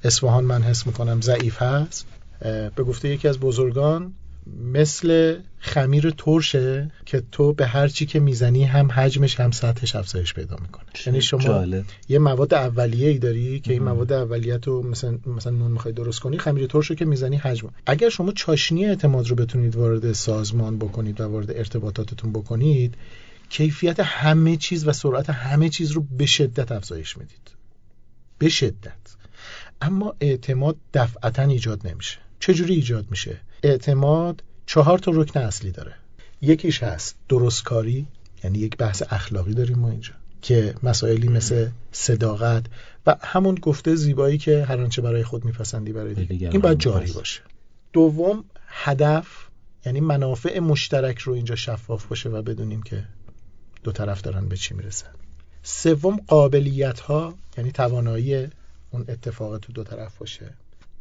اصفهان 0.04 0.44
من 0.44 0.62
حس 0.62 0.88
می‌کنم 0.88 1.22
ضعیف 1.22 1.62
هست 1.62 2.08
به 2.76 2.84
گفته 2.88 3.10
یکی 3.10 3.28
از 3.28 3.40
بزرگان 3.40 4.14
مثل 4.48 5.40
خمیر 5.60 6.10
ترشه 6.18 6.92
که 7.06 7.24
تو 7.32 7.54
به 7.54 7.68
هر 7.68 7.88
چی 7.88 8.06
که 8.06 8.20
می‌زنی 8.20 8.64
هم 8.64 8.92
حجمش 8.92 9.40
هم 9.40 9.52
سطحش 9.52 9.96
افزایش 9.96 10.34
پیدا 10.34 10.58
می‌کنه. 10.62 10.86
یعنی 11.06 11.22
شما 11.22 11.66
یه 12.10 12.20
مواد 12.20 12.54
اولیه 12.54 13.10
ای 13.10 13.18
داری 13.18 13.60
که 13.60 13.74
این 13.74 13.84
مواد 13.84 14.14
اولیه 14.14 14.58
تو 14.58 14.82
مثلا 14.82 15.20
مثلا 15.26 15.52
نون 15.52 15.72
می‌خوای 15.72 15.94
درست 15.94 16.20
کنی 16.20 16.38
خمیر 16.38 16.68
ترش 16.68 16.88
رو 16.88 16.96
که 16.96 17.06
می‌زنی 17.06 17.38
حجم. 17.38 17.70
اگر 17.86 18.10
شما 18.10 18.32
چاشنی 18.32 18.86
اعتماد 18.86 19.28
رو 19.28 19.36
بتونید 19.36 19.76
وارد 19.76 20.12
سازمان 20.12 20.78
بکنید 20.78 21.22
و 21.22 21.24
وارد 21.24 21.52
ارتباطاتتون 21.52 22.34
بکنید 22.34 22.96
کیفیت 23.50 24.00
همه 24.00 24.58
چیز 24.58 24.88
و 24.88 24.94
سرعت 24.94 25.30
همه 25.30 25.70
چیز 25.70 25.92
رو 25.92 26.06
به 26.18 26.26
شدت 26.26 26.72
افزایش 26.72 27.18
می‌دید. 27.18 27.52
به 28.38 28.50
شدت. 28.50 29.16
اما 29.82 30.16
اعتماد 30.20 30.78
دفعتا 30.94 31.44
ایجاد 31.44 31.88
نمیشه. 31.88 32.18
چجوری 32.40 32.74
ایجاد 32.74 33.06
میشه؟ 33.10 33.40
اعتماد 33.64 34.44
چهار 34.66 35.00
تا 35.00 35.12
رکن 35.16 35.40
اصلی 35.40 35.72
داره. 35.72 35.94
یکیش 36.42 36.84
هست 36.84 37.16
درستکاری 37.30 38.08
یعنی 38.44 38.60
یک 38.60 38.78
بحث 38.78 39.04
اخلاقی 39.10 39.54
داریم 39.54 39.80
ما 39.80 39.90
اینجا 39.90 40.14
که 40.42 40.76
مسائلی 40.84 41.28
مثل 41.28 41.70
صداقت 41.92 42.66
و 43.06 43.16
همون 43.22 43.56
گفته 43.56 43.96
زیبایی 43.96 44.38
که 44.38 44.66
هر 44.66 44.82
آنچه 44.82 45.02
برای 45.02 45.24
خود 45.24 45.46
میپسندی 45.46 45.94
برای 45.94 46.14
دیگه. 46.14 46.50
این 46.50 46.62
باید 46.62 46.80
جاری 46.80 47.12
باشه. 47.12 47.42
دوم 47.94 48.44
هدف 48.68 49.28
یعنی 49.86 50.00
منافع 50.00 50.60
مشترک 50.60 51.20
رو 51.20 51.34
اینجا 51.34 51.56
شفاف 51.56 52.06
باشه 52.06 52.30
و 52.30 52.42
بدونیم 52.42 52.84
که 52.84 53.04
دو 53.84 53.92
طرف 53.92 54.22
دارن 54.22 54.48
به 54.48 54.58
چی 54.58 54.74
می‌رسن. 54.74 55.10
سوم 55.64 56.18
قابلیت 56.28 57.00
ها 57.00 57.34
یعنی 57.58 57.72
توانایی 57.72 58.48
اون 58.92 59.06
اتفاق 59.08 59.58
تو 59.58 59.74
دو 59.74 59.84
طرف 59.84 60.18
باشه. 60.18 60.54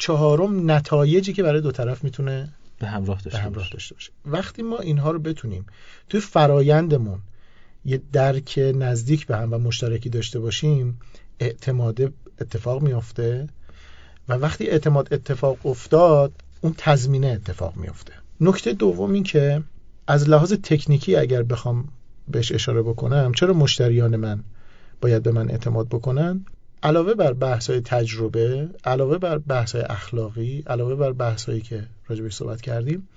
چهارم 0.03 0.70
نتایجی 0.70 1.32
که 1.32 1.42
برای 1.42 1.61
دو 1.61 1.72
طرف 1.72 2.05
می‌تونه 2.05 2.48
به 2.78 2.86
همراه 2.86 3.22
داشته, 3.22 3.38
همراه 3.38 3.68
داشته 3.72 3.94
باشه. 3.94 4.12
وقتی 4.26 4.62
ما 4.62 4.78
اینها 4.78 5.11
رو 5.11 5.18
بتونیم 5.18 5.66
توی 6.09 6.20
فرایندمون 6.20 7.18
یه 7.84 8.00
درک 8.12 8.61
نزدیک 8.74 9.26
به 9.26 9.36
هم 9.36 9.53
و 9.53 9.59
مشترکی 9.59 10.09
داشته 10.09 10.40
باشیم 10.40 11.00
اعتماد 11.40 12.12
اتفاق 12.40 12.82
میافته 12.82 13.48
و 14.28 14.34
وقتی 14.34 14.66
اعتماد 14.66 15.14
اتفاق 15.14 15.66
افتاد 15.66 16.32
اون 16.61 16.74
تضمینه 16.78 17.26
اتفاق 17.26 17.76
میافته. 17.76 18.12
نکته 18.40 18.72
دوم 18.72 19.12
این 19.12 19.22
که 19.22 19.62
از 20.07 20.28
لحاظ 20.28 20.53
تکنیکی 20.53 21.16
اگر 21.16 21.42
بخوام 21.42 21.88
بهش 22.28 22.53
اشاره 22.53 22.82
بکنم 22.82 23.32
چرا 23.32 23.55
مشتریان 23.55 24.16
من 24.16 24.44
باید 25.00 25.22
به 25.22 25.32
من 25.32 25.50
اعتماد 25.50 25.88
بکنن؟ 25.88 26.44
علاوه 26.82 27.14
بر 27.14 27.32
بحث 27.32 27.70
های 27.70 27.80
تجربه 27.80 28.68
علاوه 28.84 29.18
بر 29.18 29.38
بحث 29.38 29.74
های 29.74 29.84
اخلاقی 29.84 30.64
علاوه 30.66 30.94
بر 30.94 31.12
بحث 31.12 31.44
هایی 31.44 31.60
که 31.60 31.84
راجبش 32.08 32.34
صحبت 32.34 32.60
کردیم 32.60 33.08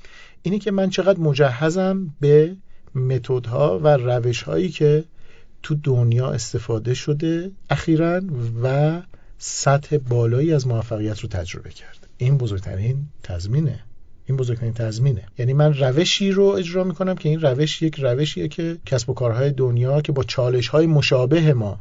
اینی 0.41 0.59
که 0.59 0.71
من 0.71 0.89
چقدر 0.89 1.19
مجهزم 1.19 2.15
به 2.19 2.55
متدها 2.95 3.79
و 3.79 3.87
روش 3.87 4.43
هایی 4.43 4.69
که 4.69 5.03
تو 5.63 5.75
دنیا 5.75 6.31
استفاده 6.31 6.93
شده 6.93 7.51
اخیرا 7.69 8.21
و 8.63 9.01
سطح 9.37 9.97
بالایی 9.97 10.53
از 10.53 10.67
موفقیت 10.67 11.19
رو 11.19 11.29
تجربه 11.29 11.69
کرد. 11.69 12.07
این 12.17 12.37
بزرگترین 12.37 13.05
تضمینه. 13.23 13.79
این 14.25 14.37
بزرگترین 14.37 14.73
تضمینه. 14.73 15.23
یعنی 15.37 15.53
من 15.53 15.73
روشی 15.73 16.31
رو 16.31 16.43
اجرا 16.43 16.83
می‌کنم 16.83 17.15
که 17.15 17.29
این 17.29 17.41
روش 17.41 17.81
یک 17.81 17.99
روشیه 17.99 18.47
که 18.47 18.77
کسب 18.85 19.09
و 19.09 19.13
کارهای 19.13 19.51
دنیا 19.51 20.01
که 20.01 20.11
با 20.11 20.23
چالش 20.23 20.67
های 20.67 20.87
مشابه 20.87 21.53
ما 21.53 21.79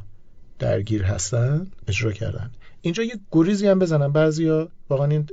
درگیر 0.59 1.03
هستن 1.03 1.67
اجرا 1.87 2.11
کردن. 2.11 2.51
اینجا 2.81 3.03
یه 3.03 3.19
گریزی 3.31 3.67
هم 3.67 3.79
بزنم. 3.79 4.11
بعضیا 4.11 4.69
واقعا 4.89 5.07
این 5.07 5.27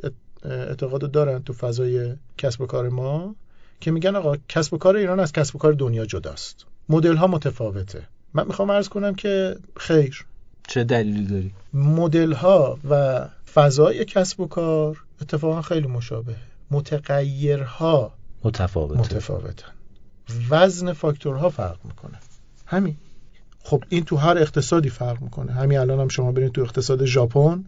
اعتقاد 0.44 1.10
دارن 1.10 1.42
تو 1.42 1.52
فضای 1.52 2.14
کسب 2.38 2.60
و 2.60 2.66
کار 2.66 2.88
ما 2.88 3.34
که 3.80 3.90
میگن 3.90 4.16
آقا 4.16 4.36
کسب 4.48 4.74
و 4.74 4.78
کار 4.78 4.96
ایران 4.96 5.20
از 5.20 5.32
کسب 5.32 5.56
و 5.56 5.58
کار 5.58 5.72
دنیا 5.72 6.06
جداست. 6.06 6.66
مدل 6.88 7.16
ها 7.16 7.26
متفاوته. 7.26 8.02
من 8.34 8.46
می‌خوام 8.46 8.70
عرض 8.70 8.88
کنم 8.88 9.14
که 9.14 9.56
خیر. 9.76 10.26
چه 10.68 10.84
دلیلی 10.84 11.26
داری؟ 11.26 11.52
مدل 11.72 12.32
ها 12.32 12.78
و 12.90 13.24
فضای 13.54 14.04
کسب 14.04 14.40
و 14.40 14.46
کار 14.46 15.02
اتفاقا 15.22 15.62
خیلی 15.62 15.86
مشابه 15.86 16.36
متغیرها 16.70 18.12
متفاوته. 18.44 19.00
متفاوتن. 19.00 19.72
وزن 20.50 20.92
فاکتورها 20.92 21.50
فرق 21.50 21.78
می‌کنه. 21.84 22.18
همین. 22.66 22.96
خب 23.62 23.84
این 23.88 24.04
تو 24.04 24.16
هر 24.16 24.38
اقتصادی 24.38 24.88
فرق 24.88 25.22
می‌کنه. 25.22 25.52
همین 25.52 25.78
الان 25.78 26.00
هم 26.00 26.08
شما 26.08 26.32
برید 26.32 26.52
تو 26.52 26.60
اقتصاد 26.60 27.04
ژاپن 27.04 27.64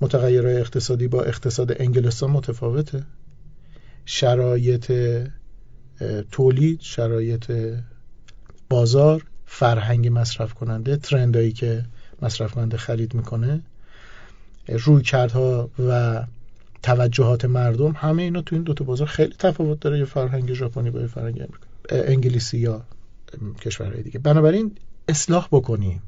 متغیرهای 0.00 0.56
اقتصادی 0.56 1.08
با 1.08 1.22
اقتصاد 1.22 1.82
انگلستان 1.82 2.30
متفاوته. 2.30 3.02
شرایط 4.04 4.92
تولید 6.30 6.80
شرایط 6.80 7.52
بازار 8.68 9.24
فرهنگ 9.46 10.08
مصرف 10.12 10.54
کننده 10.54 10.96
ترندایی 10.96 11.52
که 11.52 11.84
مصرف 12.22 12.52
کننده 12.52 12.76
خرید 12.76 13.14
می‌کنه. 13.14 13.62
روی 14.68 15.02
کردها 15.02 15.70
و 15.88 16.22
توجهات 16.82 17.44
مردم 17.44 17.92
همه 17.92 18.22
اینا 18.22 18.42
تو 18.42 18.56
این 18.56 18.62
دوتا 18.62 18.84
بازار 18.84 19.06
خیلی 19.06 19.34
تفاوت 19.38 19.80
داره 19.80 19.98
یه 19.98 20.04
فرهنگ 20.04 20.52
ژاپنی 20.52 20.90
با 20.90 21.00
یه 21.00 21.06
فرهنگ 21.06 21.46
انگلیسی 21.90 22.58
یا 22.58 22.82
کشورهای 23.60 24.02
دیگه. 24.02 24.18
بنابراین 24.18 24.72
اصلاح 25.08 25.48
بکنیم. 25.52 26.02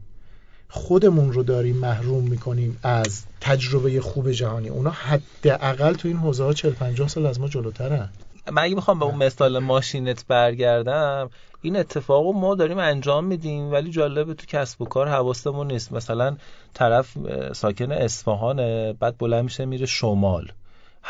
خودمون 0.69 1.33
رو 1.33 1.43
داریم 1.43 1.77
محروم 1.77 2.25
می‌کنیم 2.25 2.79
از 2.83 3.25
تجربه 3.41 4.01
خوب 4.01 4.31
جهانی. 4.31 4.69
اونا 4.69 4.91
حداقل 4.91 5.95
تو 5.95 6.09
این 6.09 6.17
حوزه 6.17 6.45
ها 6.45 6.53
40 6.53 6.73
50 6.73 7.09
سال 7.09 7.27
از 7.27 7.41
ما 7.41 7.49
جلوترن. 7.49 8.09
من 8.53 8.63
اگه 8.63 8.75
می‌خوام 8.75 8.99
به 8.99 9.05
اون 9.05 9.15
مثال 9.15 9.59
ماشینت 9.59 10.27
برگردم 10.27 11.31
این 11.63 11.77
اتفاق 11.77 12.25
رو 12.25 12.33
ما 12.33 12.55
داریم 12.55 12.79
انجام 12.79 13.25
میدیم 13.25 13.73
ولی 13.73 13.91
جالبه 13.91 14.35
تو 14.35 14.47
کسب 14.47 14.83
و 14.83 14.85
کار 14.85 15.09
حواستمون 15.09 15.67
نیست. 15.67 15.93
مثلا 15.93 16.37
طرف 16.75 17.17
ساکن 17.53 17.93
اصفهانه 17.93 18.93
بعد 18.93 19.19
بلند 19.19 19.45
میشه 19.45 19.65
میره 19.65 19.87
شمال. 19.87 20.53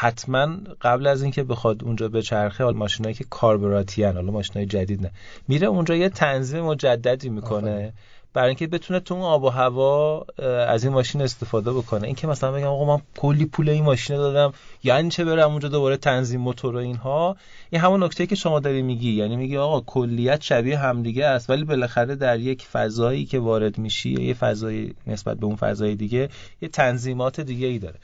حتما 0.01 0.57
قبل 0.81 1.07
از 1.07 1.23
اینکه 1.23 1.43
بخواد 1.43 1.85
اونجا 1.85 2.09
به 2.09 2.23
چرخه 2.23 2.65
حال 2.65 2.75
ماشینایی 2.77 3.15
که 3.15 3.25
کاربراتیان 3.31 4.15
حالا 4.15 4.33
ماشینای 4.33 4.67
جدید 4.67 5.03
نه. 5.03 5.11
میره 5.49 5.67
اونجا 5.67 5.95
یه 5.95 6.09
تنظیم 6.09 6.65
مجددی 6.65 7.29
می‌کنه 7.29 7.93
برای 8.35 8.49
اینکه 8.49 8.67
بتونه 8.67 9.01
تو 9.01 9.15
اون 9.15 9.23
آب 9.23 9.45
و 9.45 9.49
هوا 9.49 10.27
از 10.69 10.85
این 10.85 10.93
ماشین 10.93 11.23
استفاده 11.23 11.73
بکنه. 11.73 12.07
اینکه 12.07 12.27
مثلا 12.27 12.53
بگم 12.53 12.67
آقا 12.67 12.97
من 12.97 13.03
کلی 13.17 13.47
پول 13.47 13.69
این 13.69 13.85
ماشین 13.85 14.17
دادم 14.17 14.53
یعنی 14.85 15.11
چه 15.11 15.25
برم 15.25 15.51
اونجا 15.51 15.69
دوباره 15.69 15.97
تنظیم 15.97 16.41
موتور 16.41 16.77
و 16.77 16.79
اینها. 16.79 17.37
این 17.71 17.81
همون 17.81 18.03
نکته 18.03 18.27
که 18.27 18.35
شما 18.35 18.61
داری 18.61 18.83
میگی. 18.83 19.13
یعنی 19.13 19.37
میگی 19.37 19.57
آقا 19.57 19.81
کلیت 19.81 20.43
شبیه 20.43 20.79
همدیگه 20.79 21.27
است 21.27 21.51
ولی 21.51 21.65
بالاخره 21.65 22.17
در 22.17 22.41
یک 22.41 22.67
فضایی 22.67 23.25
که 23.25 23.39
وارد 23.39 23.79
میشی 23.79 24.11
یه 24.23 24.35
فضای 24.35 24.95
نسبت 25.07 25.37
به 25.37 25.47
اون 25.47 25.57
فضای 25.57 25.95
دیگه 25.95 26.29
یه 26.63 26.69
تنظیمات 26.69 27.41
دیگه 27.41 27.67
ای 27.67 27.79
داره. 27.79 27.97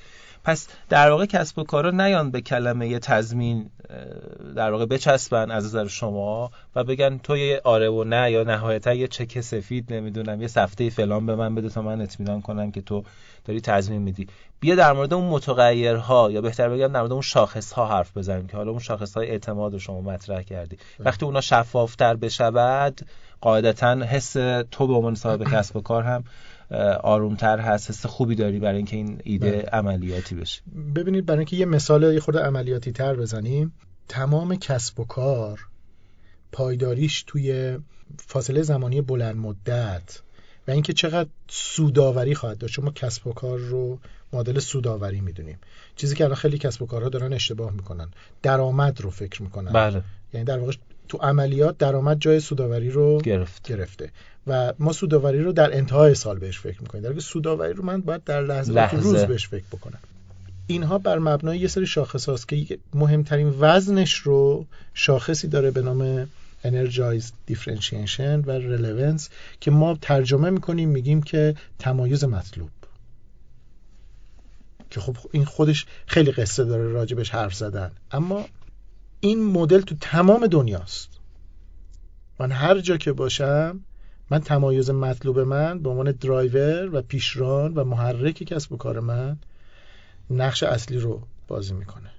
پس 0.45 0.69
در 0.89 1.11
واقع 1.11 1.27
کسب 1.27 1.59
و 1.59 1.65
کارا 1.65 1.91
نیان 1.91 2.31
به 2.31 2.41
کلمه 2.41 2.99
تضمین 2.99 3.71
در 4.57 4.71
واقع 4.71 4.87
بچسبن 4.87 5.51
از 5.51 5.65
نظر 5.65 5.87
شما 5.87 6.51
و 6.77 6.85
بگن 6.85 7.19
تو 7.19 7.37
یه 7.37 7.61
آره 7.65 7.89
و 7.89 8.05
نه 8.05 8.31
یا 8.31 8.43
نهایتا 8.43 8.95
یه 8.95 9.09
چک 9.09 9.41
سفید 9.41 9.93
نمی‌دونم 9.93 10.43
یه 10.43 10.49
سفته 10.49 10.91
فلان 10.91 11.27
به 11.27 11.37
من 11.37 11.55
بده 11.55 11.69
تا 11.69 11.83
من 11.83 12.01
اطمینان 12.01 12.41
کنم 12.41 12.71
که 12.71 12.81
تو 12.81 13.05
داری 13.45 13.61
تضمین 13.61 14.03
میدی 14.03 14.27
بیا 14.61 14.75
در 14.75 14.93
مورد 14.93 15.15
اون 15.15 15.25
متغیرها 15.25 16.31
یا 16.31 16.41
بهتر 16.41 16.69
بگم 16.69 16.89
در 16.89 17.01
مورد 17.01 17.13
اون 17.13 17.23
شاخص 17.23 17.73
ها 17.73 17.87
حرف 17.87 18.17
بزنیم 18.17 18.47
که 18.47 18.57
حالا 18.57 18.71
اون 18.71 18.81
شاخص 18.81 19.15
های 19.15 19.31
اعتماد 19.31 19.73
رو 19.73 19.79
شما 19.79 20.01
مطرح 20.01 20.43
کردی. 20.43 20.77
وقتی 21.01 21.27
اونا 21.27 21.41
شفافتر 21.41 22.17
بشود 22.17 23.01
قاعدتا 23.41 24.05
حس 24.05 24.33
تو 24.71 24.87
به 24.87 24.95
عنوان 24.95 25.15
صاحب 25.15 25.45
کسب 25.45 25.77
و 25.77 25.81
کار 25.81 26.03
هم 26.03 26.25
آرومتر 27.03 27.59
هست 27.59 27.91
حس 27.91 28.07
خوبی 28.07 28.35
داری 28.35 28.59
برای 28.59 28.77
اینکه 28.77 28.97
این 28.97 29.21
ایده 29.25 29.51
بله. 29.51 29.63
عملیاتی 29.63 30.35
بشه؟ 30.35 30.63
ببینید 30.95 31.27
برای 31.27 31.39
اینکه 31.39 31.57
یه 31.57 31.67
مثال 31.67 32.03
یه 32.03 32.21
خورده 32.21 32.41
عملیاتی 32.41 32.93
تر 32.93 33.15
بزنیم. 33.15 33.73
تمام 34.09 34.57
کسب 34.57 35.01
و 35.01 35.05
کار 35.05 35.61
پایداریش 36.53 37.25
توی 37.27 37.79
فاصله 38.19 38.63
زمانی 38.63 39.01
بلند 39.01 39.37
مدت 39.37 40.21
و 40.69 40.71
اینکه 40.71 40.93
چقدر 40.93 41.29
سوداوری 41.49 42.35
خواهد 42.35 42.59
داشت. 42.59 42.75
چون 42.75 42.85
ما 42.85 42.91
کسب 42.91 43.27
و 43.27 43.33
کار 43.33 43.59
رو 43.59 43.99
مدل 44.33 44.59
سوداوری 44.59 45.21
می‌دونیم. 45.21 45.59
چیزی 45.97 46.15
که 46.15 46.25
الان 46.25 46.37
خیلی 46.37 46.59
کسب 46.59 46.83
و 46.83 46.87
کارها 46.87 47.09
دارن 47.09 47.33
اشتباه 47.33 47.73
می‌کنن. 47.73 48.11
درآمد 48.43 49.01
رو 49.01 49.11
فکر 49.11 49.43
می‌کنن. 49.43 49.73
بله. 49.73 50.03
یعنی 50.33 50.45
در 50.45 50.59
واقع 50.59 50.73
تو 51.09 51.19
عملیات 51.19 51.79
درآمد 51.79 52.19
جای 52.21 52.41
سوداوری 52.41 52.91
رو 52.91 53.21
گرفت. 53.21 53.69
گرفته. 53.69 54.11
و 54.47 54.73
ما 54.79 54.93
سوداوری 54.93 55.43
رو 55.43 55.53
در 55.53 55.77
انتهای 55.77 56.15
سال 56.15 56.39
بهش 56.39 56.59
فکر 56.59 56.83
می‌کنیم. 56.83 57.05
در 57.05 57.21
سوداوری 57.21 57.73
رو 57.73 57.85
من 57.85 58.01
باید 58.01 58.25
در 58.25 58.43
لحظه, 58.43 58.73
لحظه. 58.73 59.03
روز 59.03 59.17
بهش 59.17 59.49
فکر 59.49 59.65
بکنم. 59.73 59.99
اینها 60.67 60.99
بر 60.99 61.19
مبنای 61.19 61.59
یه 61.59 61.69
سری 61.69 61.87
شاخص 61.87 62.29
هاست 62.29 62.49
که 62.49 62.79
مهمترین 62.95 63.55
وزنش 63.61 64.15
رو 64.15 64.67
شاخصی 64.95 65.49
داره 65.49 65.71
به 65.71 65.83
نام 65.83 66.29
energized 66.65 67.53
differentiation 67.53 68.47
و 68.47 68.61
relevance 68.61 69.23
که 69.61 69.71
ما 69.71 69.99
ترجمه 70.03 70.51
می‌کنیم 70.51 70.89
میگیم 70.89 71.23
که 71.23 71.55
تمایز 71.79 72.25
مطلوب. 72.25 72.71
که 74.91 75.01
خب 75.01 75.17
این 75.33 75.45
خودش 75.45 75.87
خیلی 76.07 76.33
قصه 76.33 76.65
داره 76.65 76.89
راجبش 76.89 77.31
حرف 77.31 77.55
زدن. 77.55 77.91
اما 78.11 78.45
این 79.25 79.45
مدل 79.45 79.81
تو 79.81 79.95
تمام 80.01 80.47
دنیاست. 80.47 81.09
من 82.41 82.53
هر 82.53 82.81
جا 82.81 82.97
که 82.97 83.13
باشم 83.13 83.81
من 84.31 84.41
تمایز 84.41 84.91
مطلوب 84.91 85.39
من 85.41 85.79
به 85.79 85.91
عنوان 85.91 86.13
درایور 86.13 86.95
و 86.95 87.03
پیشران 87.03 87.75
و 87.75 87.85
محرک 87.85 88.35
کسب 88.35 88.73
و 88.73 88.77
کار 88.77 89.01
من 89.01 89.37
نقش 90.31 90.63
اصلی 90.63 90.99
رو 90.99 91.23
بازی 91.49 91.75
می‌کنه. 91.75 92.11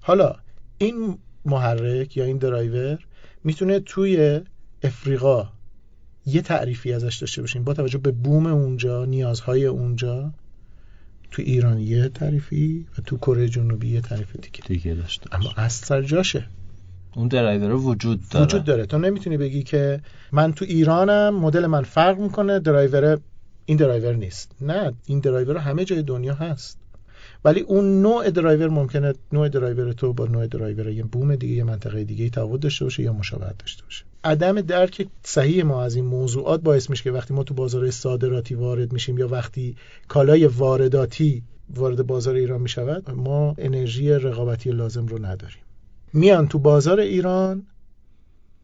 حالا 0.00 0.36
این 0.78 1.18
محرک 1.44 2.16
یا 2.16 2.24
این 2.24 2.38
درایور 2.38 2.98
می‌تونه 3.44 3.80
توی 3.80 4.40
افریقا 4.82 5.48
یه 6.26 6.42
تعریفی 6.42 6.92
ازش 6.92 7.16
داشته 7.16 7.40
باشیم 7.40 7.64
با 7.64 7.74
توجه 7.74 7.98
به 7.98 8.10
بوم 8.10 8.46
اونجا 8.46 9.04
نیازهای 9.04 9.66
اونجا. 9.66 10.32
تو 11.32 11.42
ایران 11.42 11.78
یه 11.78 12.08
تعریفی 12.08 12.86
و 12.98 13.02
تو 13.02 13.16
کره 13.16 13.48
جنوبی 13.48 13.88
یه 13.88 14.00
تعریف 14.00 14.36
دیگه. 14.36 14.60
دیگه 14.66 14.94
داشته 14.94 15.34
اما 15.34 15.50
اصل 15.56 16.02
جاشه. 16.02 16.46
اون 17.16 17.28
درایور 17.28 17.72
وجود 17.72 18.20
داره. 18.30 18.44
وجود 18.44 18.64
داره. 18.64 18.86
تو 18.86 18.98
نمی‌تونی 18.98 19.36
بگی 19.36 19.62
که 19.62 20.00
من 20.32 20.52
تو 20.52 20.64
ایرانم 20.64 21.34
مدل 21.34 21.66
من 21.66 21.82
فرق 21.82 22.18
می‌کنه 22.18 22.58
درایور 22.58 23.18
این 23.66 23.76
درایور 23.76 24.14
نیست. 24.14 24.50
نه 24.60 24.92
این 25.06 25.20
درایور 25.20 25.56
همه 25.56 25.84
جای 25.84 26.02
دنیا 26.02 26.34
هست. 26.34 26.78
ولی 27.44 27.60
اون 27.60 28.02
نوع 28.02 28.30
درایور 28.30 28.68
ممکنه 28.68 29.14
نوع 29.32 29.48
درایور 29.48 29.92
تو 29.92 30.12
با 30.12 30.26
نوع 30.26 30.46
درایور 30.46 30.88
یه 30.88 31.02
بوم 31.02 31.36
دیگه 31.36 31.54
یه 31.54 31.64
منطقه 31.64 32.04
دیگه 32.04 32.30
تفاوت 32.30 32.60
داشته 32.60 32.84
باشه 32.84 33.02
یا 33.02 33.12
مشابهت 33.12 33.58
داشته 33.58 33.84
باشه. 33.84 34.04
عدم 34.24 34.60
درک 34.60 35.06
صحیح 35.22 35.64
ما 35.64 35.82
از 35.82 35.94
این 35.94 36.04
موضوعات 36.04 36.60
باعث 36.60 36.90
میشه 36.90 37.02
که 37.02 37.10
وقتی 37.10 37.34
ما 37.34 37.42
تو 37.42 37.54
بازار 37.54 37.90
صادراتی 37.90 38.54
وارد 38.54 38.92
میشیم 38.92 39.18
یا 39.18 39.28
وقتی 39.28 39.76
کالای 40.08 40.46
وارداتی 40.46 41.42
وارد 41.74 42.06
بازار 42.06 42.34
ایران 42.34 42.60
می‌شود 42.60 43.10
ما 43.10 43.54
انرژی 43.58 44.10
رقابتی 44.10 44.70
لازم 44.70 45.06
رو 45.06 45.26
نداریم. 45.26 45.62
میان 46.12 46.48
تو 46.48 46.58
بازار 46.58 47.00
ایران 47.00 47.66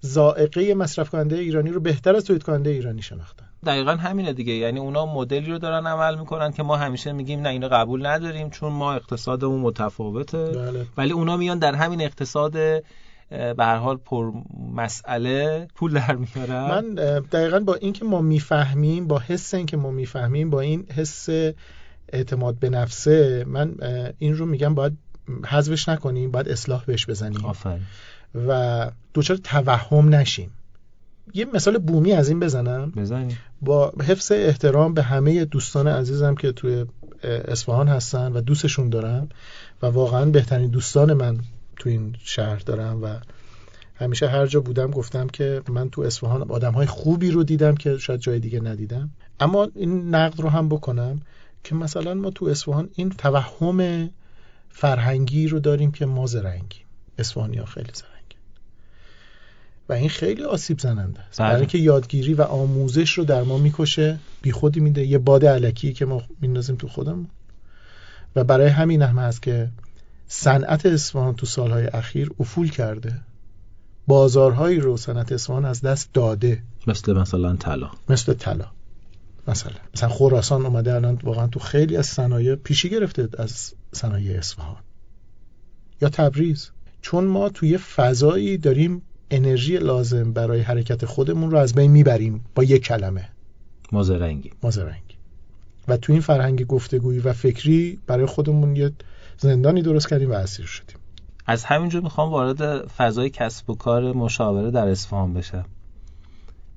ذائقه 0.00 0.74
مصرف 0.74 1.10
کننده 1.10 1.36
ایرانی 1.36 1.70
رو 1.70 1.80
بهتر 1.80 2.16
از 2.16 2.24
تولید 2.24 2.42
کننده 2.42 2.70
ایرانی 2.70 3.02
شناختن. 3.02 3.44
دقیقا 3.66 3.92
همینه 3.92 4.32
دیگه. 4.32 4.52
یعنی 4.52 4.78
اونا 4.78 5.06
مدلی 5.06 5.50
رو 5.50 5.58
دارن 5.58 5.86
عمل 5.86 6.18
می‌کنن 6.18 6.52
که 6.52 6.62
ما 6.62 6.76
همیشه 6.76 7.12
میگیم 7.12 7.40
نه 7.40 7.48
اینو 7.48 7.68
قبول 7.68 8.06
نداریم 8.06 8.50
چون 8.50 8.72
ما 8.72 8.94
اقتصادمون 8.94 9.60
متفاوته. 9.60 10.44
بله. 10.44 10.86
ولی 10.96 11.12
اونا 11.12 11.36
میان 11.36 11.58
در 11.58 11.74
همین 11.74 12.02
اقتصاد 12.02 12.52
به 12.52 12.84
هر 13.58 13.76
حال 13.76 13.96
پر 13.96 14.32
مسئله 14.74 15.68
پول 15.74 15.94
در 15.94 16.16
میارن. 16.16 16.68
من 16.68 16.94
دقیقا 17.32 17.60
با 17.60 17.74
اینکه 17.74 18.04
ما 18.04 18.20
می‌فهمیم 18.20 19.06
با 19.06 19.18
حس 19.18 19.54
اینکه 19.54 19.76
ما 19.76 19.90
می‌فهمیم 19.90 20.50
با 20.50 20.60
این 20.60 20.86
حس 20.96 21.28
اعتماد 22.12 22.58
به 22.58 22.70
نفسه 22.70 23.44
من 23.46 23.74
این 24.18 24.36
رو 24.36 24.46
میگم 24.46 24.74
باید 24.74 24.98
حذفش 25.46 25.88
نکنیم 25.88 26.30
باید 26.30 26.48
اصلاح 26.48 26.84
بهش 26.84 27.06
بزنیم. 27.06 27.44
آفرین. 27.44 27.80
و 28.34 28.90
دوچار 29.14 29.36
توهم 29.36 30.14
نشیم. 30.14 30.50
یه 31.34 31.46
مثال 31.54 31.78
بومی 31.78 32.12
از 32.12 32.28
این 32.28 32.40
بزنم. 32.40 32.90
بزنیم 32.90 33.38
با 33.62 33.92
حفظ 34.06 34.32
احترام 34.32 34.94
به 34.94 35.02
همه 35.02 35.44
دوستان 35.44 35.88
عزیزم 35.88 36.34
که 36.34 36.52
توی 36.52 36.84
اصفهان 37.22 37.88
هستن 37.88 38.32
و 38.32 38.40
دوستشون 38.40 38.88
دارم 38.88 39.28
و 39.82 39.86
واقعا 39.86 40.24
بهترین 40.24 40.70
دوستان 40.70 41.12
من 41.12 41.38
تو 41.76 41.88
این 41.88 42.16
شهر 42.18 42.58
دارم 42.58 43.02
و 43.02 43.16
همیشه 43.94 44.28
هر 44.28 44.46
جا 44.46 44.60
بودم 44.60 44.90
گفتم 44.90 45.26
که 45.26 45.62
من 45.68 45.90
تو 45.90 46.02
اصفهان 46.02 46.50
آدم 46.50 46.72
های 46.72 46.86
خوبی 46.86 47.30
رو 47.30 47.44
دیدم 47.44 47.74
که 47.74 47.98
شاید 47.98 48.20
جای 48.20 48.38
دیگه 48.38 48.60
ندیدم. 48.60 49.10
اما 49.40 49.68
این 49.74 50.14
نقد 50.14 50.40
رو 50.40 50.48
هم 50.48 50.68
بکنم 50.68 51.20
که 51.64 51.74
مثلا 51.74 52.14
ما 52.14 52.30
تو 52.30 52.46
اصفهان 52.46 52.88
این 52.94 53.10
توهم 53.10 54.10
فرهنگی 54.68 55.48
رو 55.48 55.60
داریم 55.60 55.92
که 55.92 56.06
ما 56.06 56.26
زرنگیم. 56.26 56.84
اصفهانی 57.18 57.56
ها 57.56 57.64
خیلی 57.64 57.90
زرنگ 57.94 58.17
و 59.88 59.92
این 59.92 60.08
خیلی 60.08 60.42
آسیب 60.44 60.78
زننده 60.78 61.20
است. 61.20 61.38
بله. 61.38 61.48
برای 61.48 61.60
اینکه 61.60 61.78
یادگیری 61.78 62.34
و 62.34 62.42
آموزش 62.42 63.18
رو 63.18 63.24
در 63.24 63.42
ما 63.42 63.58
می‌کشه 63.58 64.18
بیخودی 64.42 64.80
میده. 64.80 65.06
یه 65.06 65.18
باد 65.18 65.44
علکی 65.44 65.92
که 65.92 66.04
ما 66.04 66.22
میندازیم 66.40 66.76
تو 66.76 66.88
خودمون. 66.88 67.28
و 68.36 68.44
برای 68.44 68.68
همین 68.68 69.02
هم 69.02 69.18
هست 69.18 69.42
که 69.42 69.68
صنعت 70.26 70.86
اصفهان 70.86 71.34
تو 71.34 71.46
سالهای 71.46 71.86
اخیر 71.86 72.30
افول 72.40 72.70
کرده. 72.70 73.20
بازارهایی 74.06 74.80
رو 74.80 74.96
صنعت 74.96 75.32
اصفهان 75.32 75.64
از 75.64 75.80
دست 75.80 76.10
داده. 76.14 76.62
مثل 76.86 77.12
مثلا 77.12 77.56
طلا. 77.56 77.90
مثل 78.08 78.34
طلا. 78.34 78.66
مثلا. 79.48 79.72
مثلا 79.94 80.08
خراسان 80.08 80.66
اومده 80.66 80.94
الان 80.94 81.18
واقعا 81.22 81.46
تو 81.46 81.60
خیلی 81.60 81.96
از 81.96 82.06
صنایع 82.06 82.54
پیشی 82.54 82.90
گرفته 82.90 83.28
از 83.38 83.74
صنایع 83.92 84.38
اصفهان. 84.38 84.76
یا 86.00 86.08
تبریز. 86.08 86.70
چون 87.02 87.24
ما 87.24 87.48
توی 87.48 87.78
فضایی 87.78 88.58
داریم 88.58 89.02
انرژی 89.30 89.78
لازم 89.78 90.32
برای 90.32 90.60
حرکت 90.60 91.04
خودمون 91.04 91.50
رو 91.50 91.58
از 91.58 91.74
بین 91.74 91.90
می‌بریم 91.90 92.44
با 92.54 92.64
یک 92.64 92.82
کلمه. 92.82 93.28
مازرنگی. 93.92 94.50
مازرنگ 94.62 95.16
و 95.88 95.96
تو 95.96 96.12
این 96.12 96.22
فرهنگ 96.22 96.66
گفتگویی 96.66 97.18
و 97.18 97.32
فکری 97.32 97.98
برای 98.06 98.26
خودمون 98.26 98.76
یه 98.76 98.92
زندانی 99.38 99.82
درست 99.82 100.08
کردیم 100.08 100.30
و 100.30 100.34
اسیر 100.34 100.66
شدیم. 100.66 100.96
از 101.46 101.64
همینجور 101.64 102.02
می‌خوام 102.02 102.30
وارد 102.30 102.86
فضای 102.86 103.30
کسب 103.30 103.70
و 103.70 103.74
کار 103.74 104.12
مشاوره 104.12 104.70
در 104.70 104.88
اصفهان 104.88 105.34
بشم. 105.34 105.64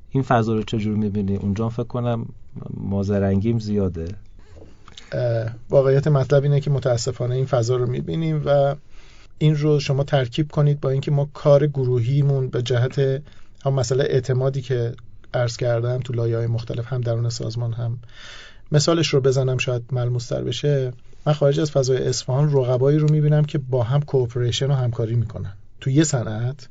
این 0.10 0.24
فضا 0.24 0.54
رو 0.54 0.64
چجور 0.64 0.98
می‌بینی؟ 0.98 1.36
اونجا 1.36 1.70
فکر 1.70 1.84
کنم 1.84 2.26
مازرنگیم 2.74 3.60
زیاده. 3.60 4.08
واقعیت 5.70 6.08
مطلب 6.08 6.44
اینه 6.44 6.60
که 6.60 6.72
متاسفانه 6.72 7.36
این 7.36 7.46
فضا 7.46 7.76
رو 7.76 7.88
می‌بینیم 7.88 8.42
و 8.46 8.76
این 9.42 9.56
رو 9.56 9.80
شما 9.80 10.04
ترکیب 10.04 10.52
کنید 10.52 10.80
با 10.80 10.90
اینکه 10.90 11.12
ما 11.12 11.30
کار 11.34 11.68
گروهیمون 11.68 12.48
به 12.50 12.62
جهت 12.62 13.00
هم 13.66 13.74
مسئله 13.74 14.04
اعتمادی 14.04 14.62
که 14.62 14.94
عرض 15.34 15.58
کردم 15.58 16.00
تو 16.00 16.14
لایه 16.14 16.38
های 16.38 16.48
مختلف 16.48 16.94
هم 16.94 17.02
درون 17.02 17.30
سازمان 17.30 17.74
هم 17.74 18.00
مثالش 18.72 19.08
رو 19.08 19.22
بزنم 19.22 19.58
شاید 19.58 19.84
ملموستر 19.92 20.44
بشه. 20.44 20.94
من 21.26 21.34
خارج 21.34 21.60
از 21.60 21.72
فضای 21.72 21.98
اصفهان 21.98 22.52
رقبایی 22.54 22.98
رو 22.98 23.12
می‌بینم 23.12 23.46
که 23.46 23.58
با 23.58 23.84
هم 23.84 24.02
کوپریشن 24.02 24.72
و 24.72 24.74
همکاری 24.74 25.16
می‌کنن. 25.16 25.54
تو 25.80 25.90
یه 25.90 26.04
صنعت 26.04 26.68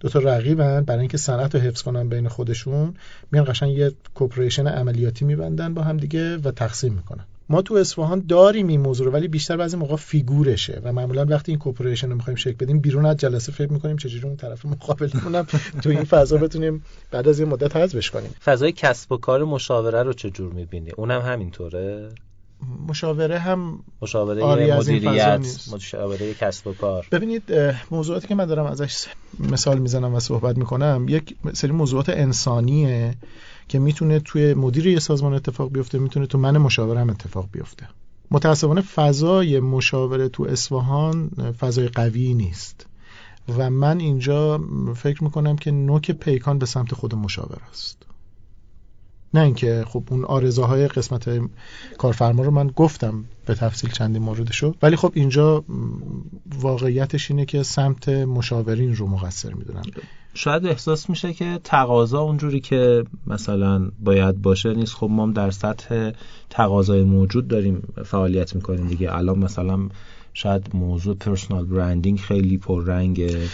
دو 0.00 0.08
تا 0.08 0.18
رقیبن 0.18 0.80
برای 0.80 1.00
اینکه 1.00 1.16
صنعت 1.16 1.54
رو 1.54 1.60
حفظ 1.60 1.82
کنن 1.82 2.08
بین 2.08 2.28
خودشون 2.28 2.94
میان 3.32 3.44
قشنگ 3.44 3.76
یه 3.76 3.92
کوپریشن 4.14 4.66
عملیاتی 4.66 5.24
میبندن 5.24 5.74
با 5.74 5.82
هم 5.82 5.96
دیگه 5.96 6.36
و 6.36 6.50
تقسیم 6.50 6.92
می‌کنن. 6.92 7.24
ما 7.52 7.62
تو 7.62 7.74
اصفهان 7.74 8.24
داریم 8.28 8.68
این 8.68 8.80
موضوع 8.80 9.06
رو 9.06 9.12
ولی 9.12 9.28
بیشتر 9.28 9.56
بعضی 9.56 9.76
موقع 9.76 9.96
فیگورشه 9.96 10.80
و 10.84 10.92
معمولا 10.92 11.24
وقتی 11.24 11.52
این 11.52 11.58
کوپریشن 11.58 12.08
رو 12.08 12.16
می‌خوایم 12.16 12.36
شکل 12.36 12.56
بدیم 12.60 12.80
بیرون 12.80 13.06
از 13.06 13.16
جلسه 13.16 13.52
فکر 13.52 13.72
می‌کنیم 13.72 13.96
چجوری 13.96 14.26
اون 14.26 14.36
طرف 14.36 14.66
مقابلمون 14.66 15.42
تو 15.82 15.90
این 15.90 16.04
فضا 16.04 16.36
بتونیم 16.36 16.84
بعد 17.10 17.28
از 17.28 17.40
این 17.40 17.48
مدت 17.48 17.76
حذفش 17.76 18.10
کنیم. 18.10 18.30
فضای 18.44 18.72
کسب 18.72 19.12
و 19.12 19.16
کار 19.16 19.44
مشاوره 19.44 20.02
رو 20.02 20.12
چجور 20.12 20.52
می‌بینی؟ 20.52 20.90
اونم 20.90 21.20
همینطوره؟ 21.20 22.08
مشاوره 22.88 23.38
هم 23.38 23.78
مشاوره 24.02 24.76
مدیریت 24.76 25.46
مشاوره 25.72 26.34
کسب 26.34 26.66
و 26.66 26.72
کار. 26.72 27.06
ببینید 27.12 27.42
موضوعاتی 27.90 28.28
که 28.28 28.34
من 28.34 28.46
دارم 28.46 28.66
ازش 28.66 29.06
مثال 29.38 29.78
می‌زنم 29.78 30.14
و 30.14 30.20
صحبت 30.20 30.58
می‌کنم 30.58 31.06
یک 31.08 31.36
سری 31.52 31.72
موضوعات 31.72 32.08
انسانیه 32.08 33.14
که 33.68 33.78
می‌تونه 33.78 34.20
توی 34.20 34.54
مدیر 34.54 34.86
یه 34.86 34.98
سازمان 34.98 35.34
اتفاق 35.34 35.72
بیفته 35.72 35.98
می‌تونه 35.98 36.26
تو 36.26 36.38
من 36.38 36.58
مشاور 36.58 36.96
هم 36.96 37.10
اتفاق 37.10 37.48
بیفته. 37.52 37.88
متاسفانه 38.30 38.80
فضای 38.80 39.60
مشاوره 39.60 40.28
تو 40.28 40.42
اصفهان 40.42 41.28
فضای 41.60 41.88
قوی 41.88 42.34
نیست. 42.34 42.86
و 43.58 43.70
من 43.70 44.00
اینجا 44.00 44.60
فکر 44.96 45.24
می‌کنم 45.24 45.56
که 45.56 45.70
نوک 45.70 46.10
پیکان 46.10 46.58
به 46.58 46.66
سمت 46.66 46.94
خود 46.94 47.14
مشاور 47.14 47.58
است. 47.70 48.06
نه 49.34 49.40
اینکه 49.40 49.84
خب 49.88 50.04
اون 50.10 50.24
آرزاهای 50.24 50.88
قسمت 50.88 51.40
کارفرما 51.98 52.42
رو 52.42 52.50
من 52.50 52.66
گفتم 52.66 53.24
به 53.46 53.54
تفصیل 53.54 53.90
چندی 53.90 54.18
موردشو. 54.18 54.74
ولی 54.82 54.96
خب 54.96 55.12
اینجا 55.14 55.64
واقعیتش 56.60 57.30
اینه 57.30 57.44
که 57.44 57.62
سمت 57.62 58.08
مشاورین 58.08 58.96
رو 58.96 59.06
مقصر 59.06 59.52
می‌دونم. 59.52 59.82
شاید 60.34 60.66
احساس 60.66 61.10
میشه 61.10 61.32
که 61.32 61.60
تقاضا 61.64 62.20
اونجوری 62.20 62.60
که 62.60 63.04
مثلا 63.26 63.90
باید 64.00 64.42
باشه 64.42 64.74
نیست. 64.74 64.94
خب 64.94 65.08
ما 65.10 65.26
در 65.26 65.50
سطح 65.50 66.10
تقاضای 66.50 67.02
موجود 67.02 67.48
داریم 67.48 67.82
فعالیت 68.04 68.54
می‌کنیم 68.54 68.86
دیگه. 68.86 69.16
الان 69.16 69.38
مثلا 69.38 69.88
شاید 70.34 70.70
موضوع 70.74 71.14
پرسونال 71.14 71.64
برندینگ 71.64 72.18
خیلی 72.18 72.58
پررنگه. 72.58 73.48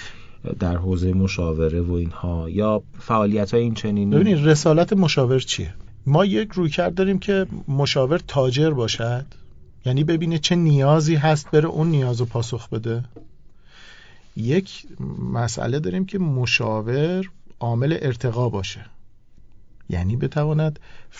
در 0.59 0.77
حوزه 0.77 1.13
مشاوره 1.13 1.81
و 1.81 1.93
اینها 1.93 2.51
یا 2.51 2.83
فعالیت 2.99 3.55
های 3.55 3.63
این 3.63 3.75
چنینی؟ 3.75 4.17
ببینید 4.17 4.47
رسالت 4.47 4.93
مشاور 4.93 5.39
چیه؟ 5.39 5.75
ما 6.07 6.25
یک 6.25 6.53
رویکرد 6.53 6.95
داریم 6.95 7.19
که 7.19 7.47
مشاور 7.69 8.19
تاجر 8.19 8.71
باشد. 8.71 9.27
یعنی 9.87 10.05
ببینه 10.05 10.39
چه 10.39 10.57
نیازی 10.57 11.15
هست 11.15 11.51
بره 11.51 11.69
اون 11.69 11.89
نیاز 11.89 12.21
رو 12.21 12.27
پاسخ 12.27 12.69
بده. 12.69 13.05
یک 14.37 14.87
مسئله 15.33 15.79
داریم 15.79 16.05
که 16.05 16.19
مشاور 16.19 17.31
عامل 17.61 17.99
ارتقا 18.01 18.49
باشه. 18.49 18.85
یعنی 19.91 20.17
بتواند 20.17 20.79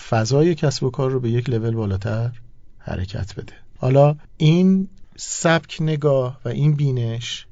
فضای 0.09 0.55
کسب 0.55 0.83
و 0.83 0.91
کار 0.91 1.11
رو 1.11 1.21
به 1.21 1.31
یک 1.31 1.51
لول 1.51 1.75
بالاتر 1.75 2.31
حرکت 2.79 3.35
بده. 3.35 3.53
حالا 3.79 4.17
این 4.37 4.89
سبک 5.17 5.77
نگاه 5.81 6.41
و 6.45 6.49
این 6.49 6.75
بینش 6.75 7.48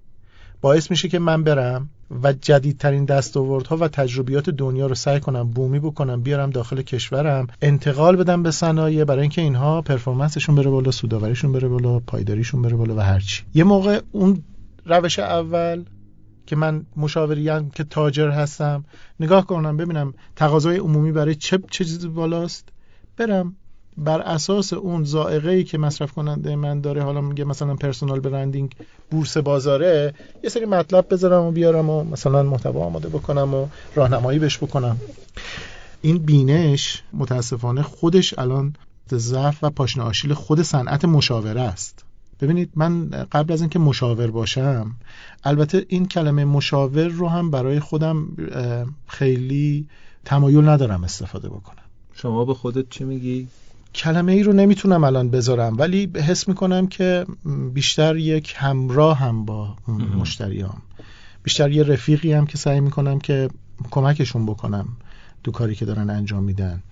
باعث 0.66 0.90
میشه 0.90 1.08
که 1.08 1.18
من 1.18 1.44
برم 1.44 1.88
و 2.22 2.32
جدیدترین 2.32 3.04
دستاوردها 3.04 3.76
و 3.76 3.88
تجربیات 3.88 4.50
دنیا 4.50 4.86
رو 4.86 4.94
سعی 4.94 5.20
کنم 5.20 5.50
بومی 5.50 5.80
بکنم 5.80 6.22
بیارم 6.22 6.50
داخل 6.50 6.82
کشورم 6.82 7.46
انتقال 7.62 8.16
بدم 8.16 8.42
به 8.42 8.50
صنایع 8.50 9.04
برای 9.04 9.20
اینکه 9.20 9.42
اینها 9.42 9.82
پرفورمنسشون 9.82 10.54
بره 10.54 10.70
بالا 10.70 10.90
سوداوریشون 10.90 11.52
بره 11.52 11.68
بالا 11.68 11.98
پایداریشون 11.98 12.62
بره 12.62 12.76
بالا 12.76 12.96
و 12.96 13.00
هرچی 13.00 13.42
یه 13.54 13.64
موقع 13.64 14.00
اون 14.12 14.42
روش 14.86 15.18
اول 15.18 15.84
که 16.46 16.56
من 16.56 16.86
مشاوریم 16.96 17.70
که 17.70 17.84
تاجر 17.84 18.30
هستم 18.30 18.84
نگاه 19.20 19.46
کنم 19.46 19.76
ببینم 19.76 20.14
تقاضای 20.36 20.76
عمومی 20.76 21.12
برای 21.12 21.34
چه 21.34 21.58
چیزی 21.70 22.08
بالاست 22.08 22.68
برم 23.16 23.56
بر 23.98 24.20
اساس 24.20 24.72
اون 24.72 25.04
زائقه 25.04 25.50
ای 25.50 25.64
که 25.64 25.78
مصرف 25.78 26.12
کننده 26.12 26.56
من 26.56 26.80
داره 26.80 27.02
حالا 27.02 27.20
میگه 27.20 27.44
مثلا 27.44 27.74
پرسونال 27.74 28.20
برندینگ 28.20 28.74
بورس 29.10 29.36
بازاره 29.36 30.14
یه 30.42 30.50
سری 30.50 30.64
مطلب 30.64 31.06
بذارم 31.10 31.44
و 31.44 31.50
بیارم 31.50 31.90
و 31.90 32.04
مثلا 32.04 32.42
محتوا 32.42 32.84
آماده 32.84 33.08
بکنم 33.08 33.54
و 33.54 33.66
راهنمایی 33.94 34.38
بهش 34.38 34.58
بکنم. 34.58 34.96
این 36.02 36.18
بینش 36.18 37.02
متاسفانه 37.12 37.82
خودش 37.82 38.38
الان 38.38 38.74
ضعف 39.14 39.64
و 39.64 39.70
پاشنه 39.70 40.04
آشیل 40.04 40.34
خود 40.34 40.62
صنعت 40.62 41.04
مشاوره 41.04 41.60
است. 41.60 42.04
ببینید 42.40 42.70
من 42.74 43.08
قبل 43.32 43.52
از 43.52 43.60
اینکه 43.60 43.78
مشاور 43.78 44.30
باشم 44.30 44.90
البته 45.44 45.86
این 45.88 46.08
کلمه 46.08 46.44
مشاور 46.44 47.08
رو 47.08 47.28
هم 47.28 47.50
برای 47.50 47.80
خودم 47.80 48.28
خیلی 49.06 49.88
تمایل 50.24 50.68
ندارم 50.68 51.04
استفاده 51.04 51.48
بکنم. 51.48 51.82
شما 52.14 52.44
به 52.44 52.54
خودت 52.54 52.90
چی 52.90 53.04
میگی؟ 53.04 53.48
کلمه 53.96 54.32
ای 54.32 54.42
رو 54.42 54.52
نمی‌تونم 54.52 55.04
الان 55.04 55.30
بذارم 55.30 55.76
ولی 55.78 56.10
حس 56.14 56.48
می‌کنم 56.48 56.86
که 56.86 57.26
بیشتر 57.74 58.16
یک 58.16 58.54
همراه 58.56 59.18
هم 59.18 59.44
با 59.44 59.76
مشتریام. 60.18 60.82
بیشتر 61.42 61.70
یه 61.70 61.82
رفیقی 61.82 62.32
هم 62.32 62.46
که 62.46 62.58
سعی 62.58 62.80
می‌کنم 62.80 63.18
که 63.18 63.48
کمکشون 63.90 64.46
بکنم 64.46 64.88
تو 65.44 65.52
کاری 65.52 65.74
که 65.74 65.84
دارن 65.84 66.10
انجام 66.10 66.44
میدن 66.44 66.82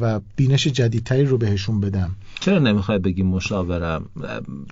و 0.00 0.20
بینش 0.36 0.66
جدیدتری 0.66 1.24
رو 1.24 1.38
بهشون 1.38 1.80
بدم. 1.80 2.10
چرا 2.40 2.58
نمی‌خوای 2.58 2.98
بگی 2.98 3.22
مشاورم 3.22 4.06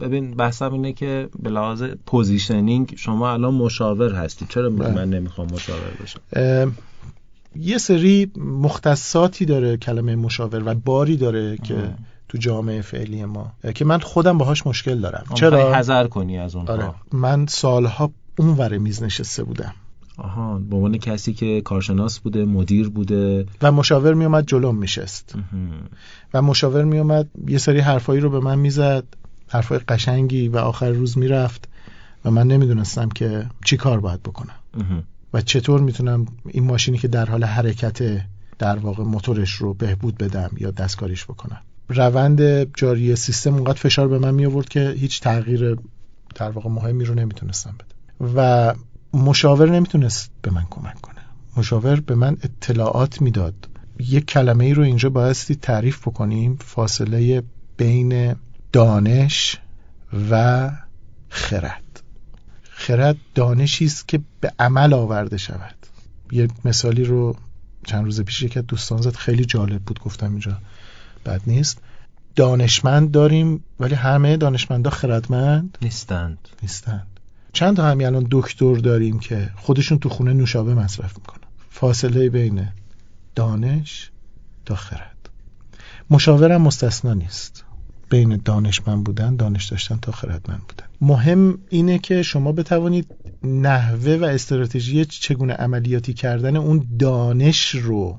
ببین 0.00 0.30
بحثم 0.30 0.72
اینه 0.72 0.92
که 0.92 1.28
به 1.42 1.50
لحاظ 1.50 1.82
positioning 2.06 2.94
شما 2.96 3.32
الان 3.32 3.54
مشاور 3.54 4.14
هستی. 4.14 4.46
چرا 4.48 4.70
بله. 4.70 4.94
من 4.94 5.10
نمی‌خوام 5.10 5.46
مشاور 5.52 5.90
باشم 6.00 6.20
یه 7.60 7.78
سری 7.78 8.30
مختصاتی 8.36 9.44
داره 9.44 9.76
کلمه 9.76 10.16
مشاور 10.16 10.62
و 10.68 10.74
باری 10.74 11.16
داره 11.16 11.56
که 11.56 11.94
تو 12.28 12.38
جامعه 12.38 12.80
فعلی 12.80 13.24
ما 13.24 13.52
که 13.74 13.84
من 13.84 13.98
خودم 14.00 14.38
باهاش 14.38 14.66
مشکل 14.66 15.00
دارم. 15.00 15.24
چرا؟ 15.34 15.74
حذر 15.74 16.06
کنی 16.06 16.38
از 16.38 16.56
اونها. 16.56 16.72
آره. 16.72 16.94
من 17.12 17.46
سالها 17.46 18.10
اونور 18.38 18.78
میز 18.78 19.02
نشسته 19.02 19.44
بودم. 19.44 19.74
آها 20.18 20.58
به 20.58 20.76
عنوان 20.76 20.98
کسی 20.98 21.32
که 21.32 21.60
کارشناس 21.60 22.18
بوده 22.18 22.44
مدیر 22.44 22.88
بوده. 22.88 23.46
و 23.62 23.72
مشاور 23.72 24.14
میومد 24.14 24.46
جلوم 24.46 24.76
میشست. 24.76 25.34
و 26.34 26.42
مشاور 26.42 26.84
میومد 26.84 27.28
یه 27.48 27.58
سری 27.58 27.80
حرفایی 27.80 28.20
رو 28.20 28.30
به 28.30 28.40
من 28.40 28.58
می‌زد 28.58 29.04
حرفای 29.48 29.78
قشنگی 29.78 30.48
و 30.48 30.56
آخر 30.56 30.90
روز 30.90 31.18
می‌رفت 31.18 31.68
و 32.24 32.30
من 32.30 32.46
نمی‌دونستم 32.46 33.08
که 33.08 33.46
چی 33.64 33.76
کار 33.76 34.00
باید 34.00 34.22
بکنم. 34.22 34.54
و 35.36 35.40
چطور 35.40 35.80
می‌تونم 35.80 36.26
این 36.48 36.64
ماشینی 36.64 36.98
که 36.98 37.08
در 37.08 37.26
حال 37.26 37.44
حرکت 37.44 38.22
در 38.58 38.76
واقع 38.76 39.04
موتورش 39.04 39.52
رو 39.52 39.74
بهبود 39.74 40.18
بدم 40.18 40.50
یا 40.58 40.70
دستکاریش 40.70 41.24
بکنم؟ 41.24 41.60
روند 41.88 42.72
جاری 42.76 43.16
سیستم 43.16 43.54
اونقدر 43.54 43.78
فشار 43.78 44.08
به 44.08 44.18
من 44.18 44.34
می 44.34 44.46
آورد 44.46 44.68
که 44.68 44.90
هیچ 44.90 45.20
تغییر 45.20 45.78
در 46.34 46.50
واقع 46.50 46.70
مهمی 46.70 47.04
رو 47.04 47.14
نمی‌تونستم 47.14 47.74
بدم. 47.78 48.30
و 48.36 48.74
مشاور 49.14 49.70
نمی‌تونست 49.70 50.30
به 50.42 50.50
من 50.50 50.64
کمک 50.70 51.00
کنه. 51.00 51.20
مشاور 51.56 52.00
به 52.00 52.14
من 52.14 52.36
اطلاعات 52.42 53.22
می‌داد. 53.22 53.68
یک 53.98 54.26
کلمه 54.26 54.64
ای 54.64 54.74
رو 54.74 54.82
اینجا 54.82 55.10
بایستی 55.10 55.54
تعریف 55.54 56.08
بکنیم. 56.08 56.56
فاصله 56.60 57.42
بین 57.76 58.36
دانش 58.72 59.60
و 60.30 60.70
خرد. 61.28 61.85
خرد 62.86 63.16
دانشی 63.34 63.84
است 63.84 64.08
که 64.08 64.20
به 64.40 64.52
عمل 64.58 64.92
آورده 64.92 65.36
شود. 65.36 65.74
یه 66.32 66.48
مثالی 66.64 67.04
رو 67.04 67.36
چند 67.86 68.04
روز 68.04 68.20
پیش 68.20 68.44
که 68.44 68.62
دوستان 68.62 69.02
زد 69.02 69.14
خیلی 69.14 69.44
جالب 69.44 69.82
بود 69.82 70.00
گفتم 70.00 70.30
اینجا 70.30 70.58
بد 71.26 71.40
نیست. 71.46 71.78
دانشمند 72.36 73.10
داریم 73.10 73.64
ولی 73.80 73.94
همه 73.94 74.36
دانشمندا 74.36 74.90
خردمند؟ 74.90 75.78
نیستند. 75.82 76.38
نیستند. 76.62 77.06
چند 77.52 77.76
تا 77.76 77.84
همین 77.84 78.06
الان 78.06 78.26
دکتر 78.30 78.74
داریم 78.74 79.18
که 79.18 79.50
خودشون 79.56 79.98
تو 79.98 80.08
خونه 80.08 80.32
نوشابه 80.32 80.74
مصرف 80.74 81.18
می‌کنن. 81.18 81.48
فاصله 81.70 82.28
بین 82.28 82.68
دانش 83.34 84.10
تا 84.64 84.74
خرد. 84.74 85.28
مشاورم 86.10 86.62
مستثنا 86.62 87.14
نیست. 87.14 87.64
بین 88.10 88.40
دانشمند 88.44 89.04
بودن 89.04 89.36
دانش 89.36 89.66
داشتن 89.66 89.96
تا 89.96 90.12
خردمند 90.12 90.62
بودن. 90.68 90.86
مهم 91.00 91.58
اینه 91.68 91.98
که 91.98 92.22
شما 92.22 92.52
بتوانید 92.52 93.06
نحوه 93.44 94.16
و 94.20 94.24
استراتژی 94.24 95.04
چگونه 95.04 95.52
عملیاتی 95.52 96.14
کردن 96.14 96.56
اون 96.56 96.86
دانش 96.98 97.68
رو 97.70 98.18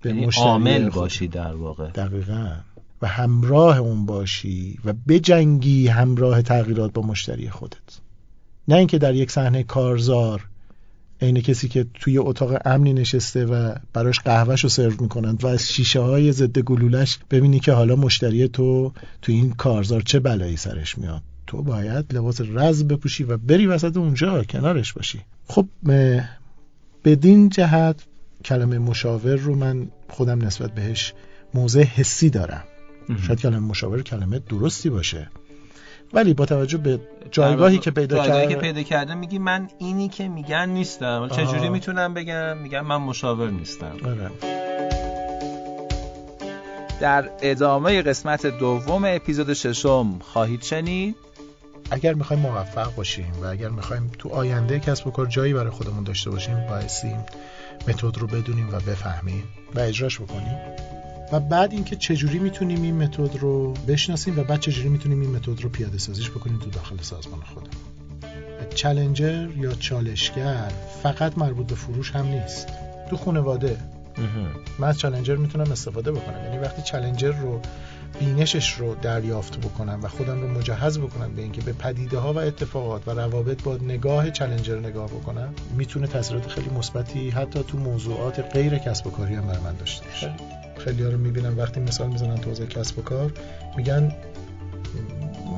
به 0.00 0.10
یعنی 0.10 0.30
عامل 0.36 0.90
باشی 0.90 1.28
در 1.28 1.54
واقع. 1.54 1.90
دقیقا. 1.90 2.56
و 3.02 3.06
همراه 3.06 3.78
اون 3.78 4.06
باشی 4.06 4.78
و 4.84 4.92
بجنگی 5.08 5.88
همراه 5.88 6.42
تغییرات 6.42 6.92
با 6.92 7.02
مشتری 7.02 7.50
خودت. 7.50 8.00
نه 8.68 8.76
اینکه 8.76 8.98
در 8.98 9.14
یک 9.14 9.30
صحنه 9.30 9.62
کارزار 9.62 10.48
عین 11.22 11.40
کسی 11.40 11.68
که 11.68 11.86
توی 11.94 12.18
اتاق 12.18 12.58
امنی 12.64 12.92
نشسته 12.92 13.44
و 13.44 13.74
براش 13.92 14.20
قهوهش 14.20 14.60
رو 14.60 14.68
سرو 14.68 14.92
می‌کنند 15.00 15.44
و 15.44 15.46
از 15.46 15.72
شیشه 15.72 16.00
های 16.00 16.32
ضد 16.32 16.58
گلولش 16.58 17.18
ببینی 17.30 17.60
که 17.60 17.72
حالا 17.72 17.96
مشتری 17.96 18.48
تو 18.48 18.92
تو 19.22 19.32
این 19.32 19.52
کارزار 19.52 20.00
چه 20.02 20.20
بلایی 20.20 20.56
سرش 20.56 20.98
میاد. 20.98 21.22
تو 21.46 21.62
باید 21.62 22.14
لباس 22.14 22.40
رز 22.40 22.84
بپوشی 22.84 23.24
و 23.24 23.36
بری 23.36 23.66
وسط 23.66 23.96
اونجا 23.96 24.44
کنارش 24.44 24.92
باشی. 24.92 25.20
خب 25.48 25.66
بدین 27.04 27.48
جهت 27.48 28.02
کلمه 28.44 28.78
مشاور 28.78 29.36
رو 29.36 29.54
من 29.54 29.88
خودم 30.08 30.46
نسبت 30.46 30.74
بهش 30.74 31.14
موضع 31.54 31.82
حسی 31.82 32.30
دارم. 32.30 32.64
شاید 33.26 33.40
کلمه 33.40 33.58
مشاور 33.58 34.02
کلمه 34.02 34.38
درستی 34.38 34.90
باشه. 34.90 35.28
ولی 36.14 36.34
با 36.34 36.46
توجه 36.46 36.78
به 36.78 37.00
جایگاهی 37.30 37.78
که 37.78 37.90
پیدا 37.90 38.26
کرده 38.26 38.46
که 38.46 38.56
پیدا 38.56 38.82
کرده 38.82 39.14
میگی 39.14 39.38
من 39.38 39.68
اینی 39.78 40.08
که 40.08 40.28
میگن 40.28 40.68
نیستم. 40.68 41.28
چجوری 41.28 41.68
می‌تونم 41.68 42.14
بگم؟ 42.14 42.58
میگم 42.58 42.80
من 42.80 42.96
مشاور 42.96 43.50
نیستم. 43.50 43.96
آره. 44.04 44.30
در 47.00 47.30
ادامه 47.42 48.02
قسمت 48.02 48.46
دوم 48.46 49.04
اپیزود 49.04 49.52
ششم 49.52 50.18
خواهید 50.18 50.62
شنید؟ 50.62 51.16
اگر 51.90 52.14
می‌خوایم 52.14 52.42
موفق 52.42 52.94
باشیم 52.94 53.32
و 53.42 53.46
اگر 53.46 53.68
می‌خوایم 53.68 54.10
تو 54.18 54.28
آینده 54.28 54.78
کسب 54.78 55.06
و 55.06 55.10
کار 55.10 55.26
جایی 55.26 55.52
برای 55.54 55.70
خودمون 55.70 56.04
داشته 56.04 56.30
باشیم 56.30 56.66
بایستی 56.68 57.14
متد 57.88 58.18
رو 58.18 58.26
بدونیم 58.26 58.68
و 58.68 58.76
بفهمیم 58.76 59.44
و 59.74 59.80
اجراش 59.80 60.20
بکنیم. 60.20 60.58
و 61.32 61.40
بعد 61.40 61.72
اینکه 61.72 61.96
چجوری 61.96 62.38
می‌تونیم 62.38 62.82
این 62.82 63.02
متد 63.02 63.36
رو 63.36 63.72
بشناسیم 63.72 64.38
و 64.38 64.44
بعد 64.44 64.60
چجوری 64.60 64.88
می‌تونیم 64.88 65.20
این 65.20 65.30
متد 65.30 65.60
رو 65.60 65.68
پیاده 65.68 65.98
سازیش 65.98 66.30
بکنیم 66.30 66.58
تو 66.58 66.70
داخل 66.70 66.96
سازمان 67.00 67.40
خودمون. 67.40 67.70
چلنجر 68.74 69.48
یا 69.56 69.72
چالشگر 69.72 70.72
فقط 71.02 71.38
مربوط 71.38 71.66
به 71.66 71.74
فروش 71.74 72.10
هم 72.10 72.26
نیست. 72.26 72.68
تو 73.10 73.16
خانواده 73.16 73.76
من 74.78 74.88
از 74.88 74.98
چلنجر 74.98 75.36
می‌تونم 75.36 75.72
استفاده 75.72 76.12
بکنم. 76.12 76.44
یعنی 76.44 76.58
وقتی 76.58 76.82
چلنجر 76.82 77.32
رو 77.32 77.60
بینشش 78.20 78.72
رو 78.72 78.94
دریافت 78.94 79.58
بکنم 79.58 80.00
و 80.02 80.08
خودم 80.08 80.40
رو 80.40 80.48
مجهز 80.48 80.98
بکنم 80.98 81.34
به 81.34 81.42
اینکه 81.42 81.60
به 81.60 81.72
پدیده 81.72 82.18
ها 82.18 82.32
و 82.32 82.38
اتفاقات 82.38 83.08
و 83.08 83.10
روابط 83.10 83.62
با 83.62 83.76
نگاه 83.76 84.30
چلنجر 84.30 84.78
نگاه 84.78 85.06
بکنم 85.06 85.54
می‌تونه 85.76 86.06
تاثیرات 86.06 86.48
خیلی 86.48 86.70
مثبتی 86.70 87.30
حتی 87.30 87.62
تو 87.62 87.78
موضوعات 87.78 88.40
غیر 88.40 88.78
کسب 88.78 89.06
و 89.06 89.10
کاری 89.10 89.34
هم 89.34 89.46
برای 89.46 89.60
من 89.60 89.76
داشته 89.76 90.06
باشه. 90.06 90.61
خیلی 90.84 91.04
رو 91.04 91.18
می‌بینم 91.18 91.58
وقتی 91.58 91.80
مثال 91.80 92.08
می‌زنن 92.08 92.36
تو 92.36 92.50
حوزه 92.50 92.66
کسب 92.66 92.98
و 92.98 93.02
کار 93.02 93.32
میگن 93.76 94.12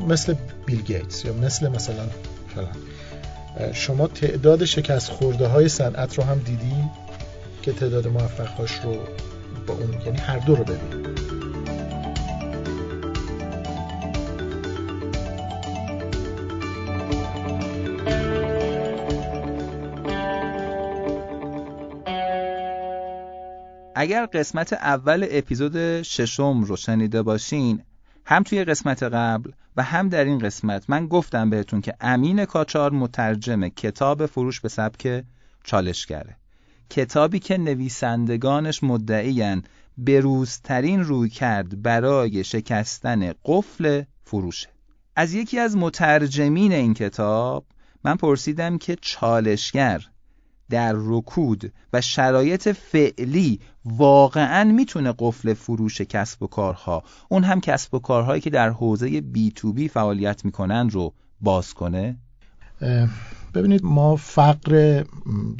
مثل 0.09 0.35
بیل 0.67 0.83
گیتس 0.83 1.25
یا 1.25 1.33
مثل 1.33 1.69
مثلا 1.69 2.07
فلان. 2.55 2.77
شما 3.73 4.07
تعداد 4.07 4.65
شکست 4.65 5.11
خورده 5.11 5.47
های 5.47 5.69
صنعت 5.69 6.19
رو 6.19 6.25
هم 6.25 6.39
دیدی 6.39 6.75
که 7.63 7.73
تعداد 7.73 8.09
موفقهاش 8.09 8.81
رو 8.85 8.97
با 9.67 9.75
اون 9.75 9.95
یعنی 10.07 10.19
هر 10.19 10.39
دو 10.39 10.57
رو 10.57 10.65
ببین 10.65 11.24
اگر 24.05 24.27
قسمت 24.27 24.73
اول 24.73 25.27
اپیزود 25.31 26.03
ششم 26.03 26.63
رو 26.65 26.77
شنیده 26.77 27.23
باشین 27.23 27.83
هم 28.27 28.43
توی 28.43 28.65
قسمت 28.65 29.03
قبل 29.03 29.51
و 29.77 29.83
هم 29.83 30.09
در 30.09 30.25
این 30.25 30.39
قسمت 30.39 30.91
من 30.91 31.07
گفتم 31.07 31.51
بهتون 31.51 31.81
که 31.81 31.95
امین 32.01 32.45
کاچار 32.45 32.93
مترجم 32.93 33.69
کتاب 33.69 34.27
فروش 34.27 34.61
به 34.61 34.69
سبک 34.69 35.25
چالشگره. 35.65 36.37
کتابی 36.91 37.39
که 37.39 37.59
نویسندگانش 37.59 38.83
مدعیان 38.83 39.63
بروزترین 39.99 41.01
روی 41.01 41.29
کرد 41.29 41.83
برای 41.83 42.45
شکستن 42.45 43.33
قفل 43.45 44.03
فروشه. 44.25 44.69
از 45.17 45.35
یکی 45.35 45.59
از 45.59 45.77
مترجمین 45.77 46.73
این 46.73 46.95
کتاب 46.95 47.67
من 48.05 48.17
پرسیدم 48.17 48.79
که 48.79 48.97
چالشگر 49.01 50.05
در 50.71 50.95
رکود 50.97 51.73
و 51.93 52.01
شرایط 52.01 52.69
فعلی 52.69 53.61
واقعا 53.85 54.65
می‌تونه 54.65 55.15
قفل 55.19 55.55
فروش 55.55 56.01
کسب 56.01 56.43
و 56.43 56.47
کارها 56.47 57.03
اون 57.29 57.45
هم 57.45 57.61
کسب 57.61 57.95
و 57.95 57.99
کارهایی 57.99 58.41
که 58.41 58.51
در 58.51 58.71
حوزه 58.71 59.21
بی 59.21 59.51
تو 59.51 59.73
بی 59.73 59.89
فعالیت 59.89 60.45
می‌کنن 60.45 60.91
رو 60.91 61.13
باز 61.41 61.75
کنه؟ 61.75 62.17
ببینید 63.55 63.85
ما 63.85 64.17
فقر 64.17 65.05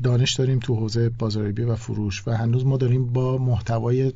دانش 0.03 0.35
داریم 0.35 0.59
تو 0.59 0.75
حوزه 0.75 1.09
بازاریابی 1.09 1.63
و 1.63 1.77
فروش 1.77 2.29
و 2.29 2.31
هنوز 2.31 2.67
ما 2.67 2.77
داریم 2.77 3.13
با 3.13 3.39
محتوای 3.39 4.13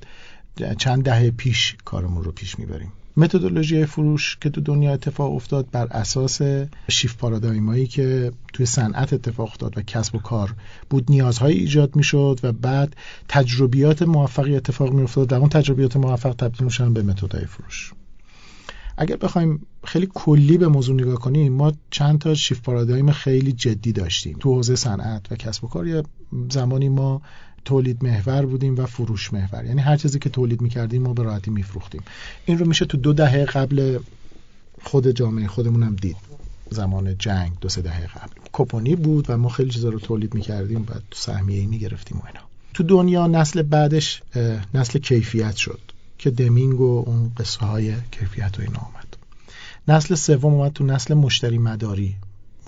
چند 0.78 1.02
دهه 1.02 1.30
پیش 1.30 1.76
کارمون 1.84 2.24
رو 2.24 2.32
پیش 2.32 2.58
می‌بریم. 2.58 2.92
متدولوژی 3.18 3.86
فروش 3.86 4.38
که 4.40 4.50
تو 4.50 4.60
دنیا 4.60 4.92
اتفاق 4.92 5.34
افتاد 5.34 5.70
بر 5.70 5.86
اساس 5.86 6.40
شیف 6.90 7.16
پارادایمایی 7.16 7.86
که 7.86 8.32
توی 8.52 8.66
صنعت 8.66 9.12
اتفاق 9.12 9.48
افتاد 9.48 9.78
و 9.78 9.82
کسب 9.82 10.14
و 10.14 10.18
کار 10.18 10.54
بود 10.90 11.06
نیازهایی 11.08 11.58
ایجاد 11.58 11.96
می‌شد 11.96 12.40
و 12.42 12.52
بعد 12.52 12.96
تجربیات 13.28 14.02
موفقی 14.02 14.56
اتفاق 14.56 14.92
می 14.92 15.02
افتاد 15.02 15.28
در 15.28 15.36
اون 15.36 15.48
تجربیات 15.48 15.96
موفق 15.96 16.32
تبدیل 16.32 16.64
میشن 16.64 16.92
به 16.92 17.02
متدهای 17.02 17.46
فروش. 17.46 17.92
اگر 18.96 19.16
بخوایم 19.16 19.66
خیلی 19.84 20.08
کلی 20.14 20.58
به 20.58 20.68
موضوع 20.68 20.94
نگاه 20.94 21.14
کنیم 21.14 21.52
ما 21.52 21.72
چند 21.90 22.18
تا 22.18 22.34
شیف 22.34 22.60
پارادایم 22.60 23.12
خیلی 23.12 23.52
جدی 23.52 23.92
داشتیم. 23.92 24.36
تو 24.40 24.54
حوزه 24.54 24.76
صنعت 24.76 25.32
و 25.32 25.36
کسب 25.36 25.64
و 25.64 25.68
کار 25.68 25.86
یا 25.86 26.02
زمانی 26.50 26.88
ما 26.88 27.22
تولید 27.68 28.04
محور 28.04 28.46
بودیم 28.46 28.76
و 28.78 28.86
فروش 28.86 29.32
محور. 29.32 29.64
یعنی 29.64 29.80
هر 29.80 29.96
چیزی 29.96 30.18
که 30.18 30.30
تولید 30.30 30.60
می‌کردیم 30.60 31.02
ما 31.02 31.12
به 31.12 31.22
راحتی 31.22 31.50
میفروختیم. 31.50 32.02
این 32.46 32.58
رو 32.58 32.66
میشه 32.66 32.84
تو 32.84 32.96
دو 32.96 33.12
دهه 33.12 33.44
قبل 33.44 33.98
خود 34.82 35.10
جامعه 35.10 35.46
خودمون 35.46 35.82
هم 35.82 35.96
دید. 35.96 36.16
زمان 36.70 37.18
جنگ 37.18 37.52
دو 37.60 37.68
سه 37.68 37.82
دهه 37.82 38.06
قبل. 38.06 38.40
کپونی 38.52 38.96
بود 38.96 39.30
و 39.30 39.36
ما 39.36 39.48
خیلی 39.48 39.70
چیزا 39.70 39.88
رو 39.88 39.98
تولید 39.98 40.34
می‌کردیم 40.34 40.82
و 40.82 40.92
تو 41.10 41.16
سهمیه 41.16 41.60
ای 41.60 41.66
می‌گرفتیم 41.66 42.18
و 42.18 42.26
اینا. 42.26 42.40
تو 42.74 42.82
دنیا 42.82 43.26
نسل 43.26 43.62
بعدش 43.62 44.22
نسل 44.74 44.98
کیفیت 44.98 45.56
شد 45.56 45.80
که 46.18 46.30
دمینگ 46.30 46.80
و 46.80 47.04
اون 47.06 47.32
قصه 47.36 47.66
های 47.66 47.94
کیفیت 48.10 48.58
و 48.58 48.62
اینا 48.62 48.78
آمد 48.78 49.16
نسل 49.88 50.14
سوم 50.14 50.54
اومد 50.54 50.72
تو 50.72 50.84
نسل 50.84 51.14
مشتری 51.14 51.58
مداری. 51.58 52.14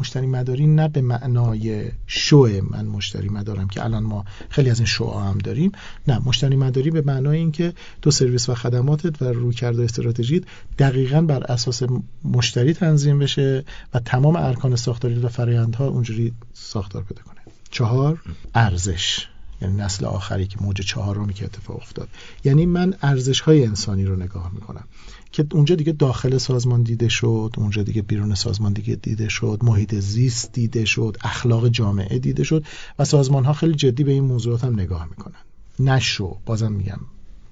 مشتری 0.01 0.27
مداری 0.27 0.67
نه 0.67 0.89
به 0.89 1.01
معنای 1.01 1.91
شو 2.07 2.49
من 2.71 2.87
مشتری 2.87 3.29
مدارم 3.29 3.69
که 3.69 3.85
الان 3.85 4.03
ما 4.03 4.25
خیلی 4.49 4.71
از 4.71 4.79
این 4.79 4.87
شو 4.87 5.11
هم 5.11 5.39
داریم. 5.39 5.73
نه 6.09 6.21
مشتری 6.25 6.57
مداری 6.57 6.91
به 6.91 7.03
معنای 7.07 7.39
اینکه 7.39 7.73
تو 8.03 8.11
سرویس 8.11 8.49
و 8.49 8.55
خدماتت 8.55 9.23
و 9.23 9.25
رویکرد 9.25 9.79
و 9.79 9.83
استراتژیت 9.83 10.43
دقیقا 10.79 11.21
بر 11.21 11.45
اساس 11.45 11.83
مشتری 12.25 12.75
تنظیم 12.75 13.19
بشه 13.19 13.65
و 13.95 13.99
تمام 13.99 14.37
ارکان 14.37 14.77
ساختاری 14.77 15.19
و 15.19 15.29
فرآیندها 15.29 15.89
اونجوری 15.89 16.33
ساختار 16.53 17.03
پیدا 17.03 17.23
کنه. 17.23 17.41
چهار 17.71 18.23
ارزش. 18.55 19.27
یعنی 19.63 19.77
نسل 19.77 20.05
آخری 20.05 20.47
که 20.47 20.57
موج 20.61 20.81
چهارمی 20.81 21.35
که 21.35 21.45
اتفاق 21.45 21.77
افتاد. 21.77 22.09
یعنی 22.45 22.67
من 22.67 22.95
ارزش 23.03 23.41
های 23.41 23.67
انسانی 23.67 24.05
رو 24.05 24.17
نگاه 24.17 24.51
می‌کنم. 24.55 24.85
که 25.33 25.47
اونجا 25.53 25.75
دیگه 25.75 25.93
داخل 25.93 26.39
سازمان 26.39 26.83
دیده 26.83 27.09
شد 27.09 27.55
اونجا 27.57 27.83
دیگه 27.83 28.03
بیرون 28.03 28.35
سازمان 28.35 28.73
دیگه 28.73 28.95
دیده 28.95 29.29
شد 29.29 29.59
محیط 29.63 29.95
زیست 29.95 30.53
دیده 30.53 30.85
شد 30.85 31.17
اخلاق 31.21 31.69
جامعه 31.69 32.19
دیده 32.19 32.45
شد 32.45 32.65
و 32.99 33.05
سازمان 33.05 33.45
ها 33.45 33.53
خیلی 33.53 33.75
جدی 33.75 34.05
به 34.05 34.13
این 34.13 34.25
موضوعات 34.25 34.65
هم 34.65 34.81
نگاه 34.81 35.07
می‌کنن. 35.11 35.41
نشو 35.79 36.37
بازم 36.47 36.73
میگم. 36.73 37.01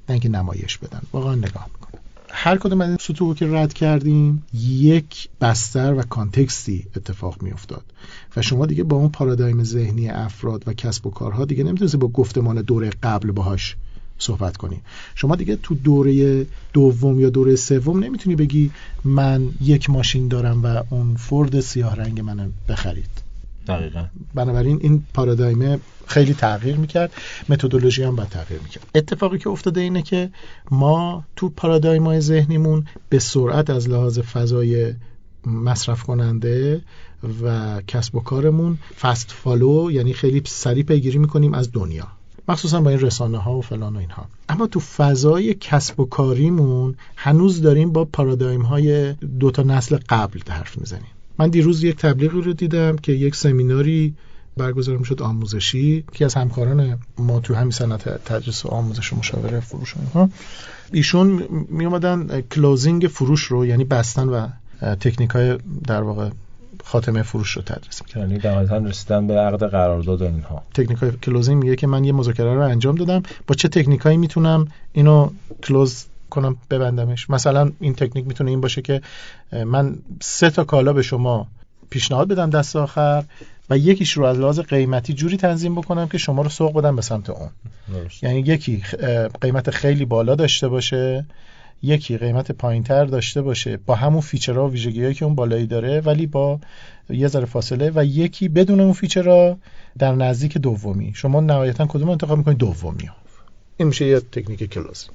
نه 0.08 0.28
نمایش 0.28 0.78
بدن 0.78 1.00
واقعا 1.12 1.34
نگاه 1.34 1.68
می‌کنن. 1.74 2.00
هر 2.30 2.56
کدوم 2.56 2.80
از 2.80 2.88
این 2.88 2.98
سطوح 3.00 3.34
که 3.34 3.46
رد 3.46 3.72
کردیم 3.72 4.46
یک 4.54 5.28
بستر 5.40 5.94
و 5.94 6.02
کانتکستی 6.02 6.86
اتفاق 6.96 7.42
میافتاد 7.42 7.84
و 8.36 8.42
شما 8.42 8.66
دیگه 8.66 8.84
با 8.84 8.96
اون 8.96 9.08
پارادایم 9.08 9.64
ذهنی 9.64 10.08
افراد 10.08 10.64
و 10.66 10.72
کسب 10.72 11.06
و 11.06 11.10
کارها 11.10 11.44
دیگه 11.44 11.64
نمی‌تونید 11.64 11.98
با 11.98 12.08
گفتمان 12.08 12.62
دوره 12.62 12.90
قبل 13.02 13.32
باهاش 13.32 13.76
صحبت 14.18 14.56
کنیم 14.56 14.82
شما 15.14 15.36
دیگه 15.36 15.56
تو 15.56 15.74
دوره 15.74 16.46
دوم 16.72 17.20
یا 17.20 17.30
دوره 17.30 17.56
سوم 17.56 18.04
نمی‌تونی 18.04 18.36
بگی 18.36 18.70
من 19.04 19.48
یک 19.60 19.90
ماشین 19.90 20.28
دارم 20.28 20.62
و 20.62 20.82
اون 20.90 21.16
فورد 21.16 21.60
سیاه 21.60 21.96
رنگ 21.96 22.20
منو 22.20 22.48
بخرید. 22.68 23.10
دقیقا. 23.66 24.04
بنابراین 24.34 24.78
این 24.82 25.02
پارادایم 25.14 25.80
خیلی 26.06 26.34
تغییر 26.34 26.76
می‌کرد 26.76 27.12
متدولوژی 27.48 28.02
هم 28.02 28.16
باید 28.16 28.28
تغییر 28.28 28.60
می‌کرد. 28.60 28.86
اتفاقی 28.94 29.38
که 29.38 29.50
افتاده 29.50 29.80
اینه 29.80 30.02
که 30.02 30.30
ما 30.70 31.24
تو 31.36 31.48
پارادایم 31.48 32.04
های 32.04 32.20
ذهنیمون 32.20 32.86
به 33.08 33.18
سرعت 33.18 33.70
از 33.70 33.88
لحاظ 33.88 34.18
فضای 34.18 34.94
مصرف 35.46 36.02
کننده 36.02 36.80
و 37.42 37.80
کسب 37.86 38.14
و 38.14 38.20
کارمون 38.20 38.78
فست 39.00 39.30
فالو 39.30 39.90
یعنی 39.90 40.12
خیلی 40.12 40.42
سریع 40.46 40.84
پیگیری 40.84 41.18
می‌کنیم 41.18 41.54
از 41.54 41.72
دنیا. 41.72 42.17
مخصوصا 42.48 42.80
با 42.80 42.90
این 42.90 43.00
رسانه 43.00 43.38
ها 43.38 43.58
و 43.58 43.62
فلان 43.62 43.96
و 43.96 43.98
اینها. 43.98 44.26
اما 44.48 44.66
تو 44.66 44.80
فضای 44.80 45.54
کسب 45.54 46.00
و 46.00 46.04
کاریمون 46.04 46.94
هنوز 47.16 47.62
داریم 47.62 47.92
با 47.92 48.04
پارادایم 48.04 48.62
های 48.62 49.12
دو 49.12 49.50
تا 49.50 49.62
نسل 49.62 49.98
قبل 50.08 50.40
حرف 50.48 50.78
می‌زنیم. 50.78 51.10
من 51.38 51.48
دیروز 51.48 51.84
یک 51.84 51.96
تبلیغی 51.96 52.40
رو 52.40 52.52
دیدم 52.52 52.96
که 52.96 53.12
یک 53.12 53.36
سمیناری 53.36 54.14
برگزار 54.56 54.96
می‌شد 54.96 55.22
آموزشی 55.22 56.04
که 56.12 56.24
از 56.24 56.34
همکاران 56.34 56.98
ما 57.18 57.40
تو 57.40 57.54
همین 57.54 57.70
صنعت 57.70 58.24
تدریس 58.24 58.66
و 58.66 58.68
آموزش 58.68 59.12
و 59.12 59.16
مشاوره 59.16 59.60
فروش 59.60 59.94
ها 60.14 60.30
ایشون 60.92 61.42
می 61.68 61.84
اومدن 61.84 62.40
closing 62.40 63.06
فروش 63.06 63.42
رو 63.42 63.66
یعنی 63.66 63.84
بستن 63.84 64.28
و 64.28 64.48
تکنیک 65.00 65.30
های 65.30 65.58
در 65.86 66.02
واقع 66.02 66.30
خاتمه 66.88 67.22
فروش 67.22 67.50
رو 67.50 67.62
تدریس 67.62 68.02
می‌کنه. 68.02 68.22
یعنی 68.22 68.40
نهایتا 68.44 68.76
رسیدن 68.76 69.26
به 69.26 69.34
عقد 69.34 69.70
قرارداد 69.70 70.22
اینها. 70.22 70.62
تکنیک 70.74 71.20
closing 71.20 71.62
میگه 71.62 71.76
که 71.76 71.86
من 71.86 72.04
یه 72.04 72.12
مذاکره 72.12 72.54
رو 72.54 72.60
انجام 72.60 72.94
دادم. 72.94 73.22
با 73.46 73.54
چه 73.54 73.68
تکنیکایی 73.68 74.16
می‌تونم 74.16 74.68
اینو 74.92 75.30
close 75.62 76.04
کنم 76.30 76.56
ببندمش؟ 76.70 77.30
مثلا 77.30 77.72
این 77.80 77.94
تکنیک 77.94 78.26
می‌تونه 78.26 78.50
این 78.50 78.60
باشه 78.60 78.82
که 78.82 79.02
من 79.66 79.96
سه 80.20 80.50
تا 80.50 80.64
کالا 80.64 80.92
به 80.92 81.02
شما 81.02 81.46
پیشنهاد 81.90 82.28
بدم 82.28 82.50
دست 82.50 82.76
آخر 82.76 83.24
و 83.70 83.78
یکیش 83.78 84.12
رو 84.12 84.24
از 84.24 84.38
لحاظ 84.38 84.60
قیمتی 84.60 85.12
جوری 85.14 85.36
تنظیم 85.36 85.74
بکنم 85.74 86.08
که 86.08 86.18
شما 86.18 86.42
رو 86.42 86.48
سوق 86.48 86.78
بدم 86.78 86.96
به 86.96 87.02
سمت 87.02 87.30
اون. 87.30 87.48
یعنی 88.22 88.40
یکی 88.40 88.82
قیمت 89.40 89.70
خیلی 89.70 90.04
بالا 90.04 90.34
داشته 90.34 90.68
باشه 90.68 91.26
یکی 91.82 92.18
قیمت 92.18 92.52
پایینتر 92.52 93.04
داشته 93.04 93.42
باشه. 93.42 93.76
با 93.76 93.94
همون 93.94 94.20
feature 94.20 94.62
ها 94.62 94.68
و 94.68 94.72
ویژگیهایی 94.72 95.14
که 95.14 95.24
اون 95.24 95.34
بالایی 95.34 95.66
داره 95.66 96.00
ولی 96.00 96.26
با 96.26 96.60
یه 97.10 97.28
ذره 97.28 97.44
فاصله 97.44 97.92
و 97.94 98.04
یکی 98.04 98.48
بدون 98.48 98.80
اون 98.80 98.92
feature 98.92 99.50
ها 99.50 99.58
در 99.98 100.14
نزدیک 100.14 100.58
دومی. 100.58 101.12
شما 101.14 101.40
نهایتا 101.40 101.86
کدوم 101.86 102.08
انتخاب 102.08 102.38
می‌کنید؟ 102.38 102.58
دومی. 102.58 103.10
این 103.76 103.88
میشه 103.88 104.06
یه 104.06 104.20
تکنیک 104.20 104.70
closing 104.70 105.12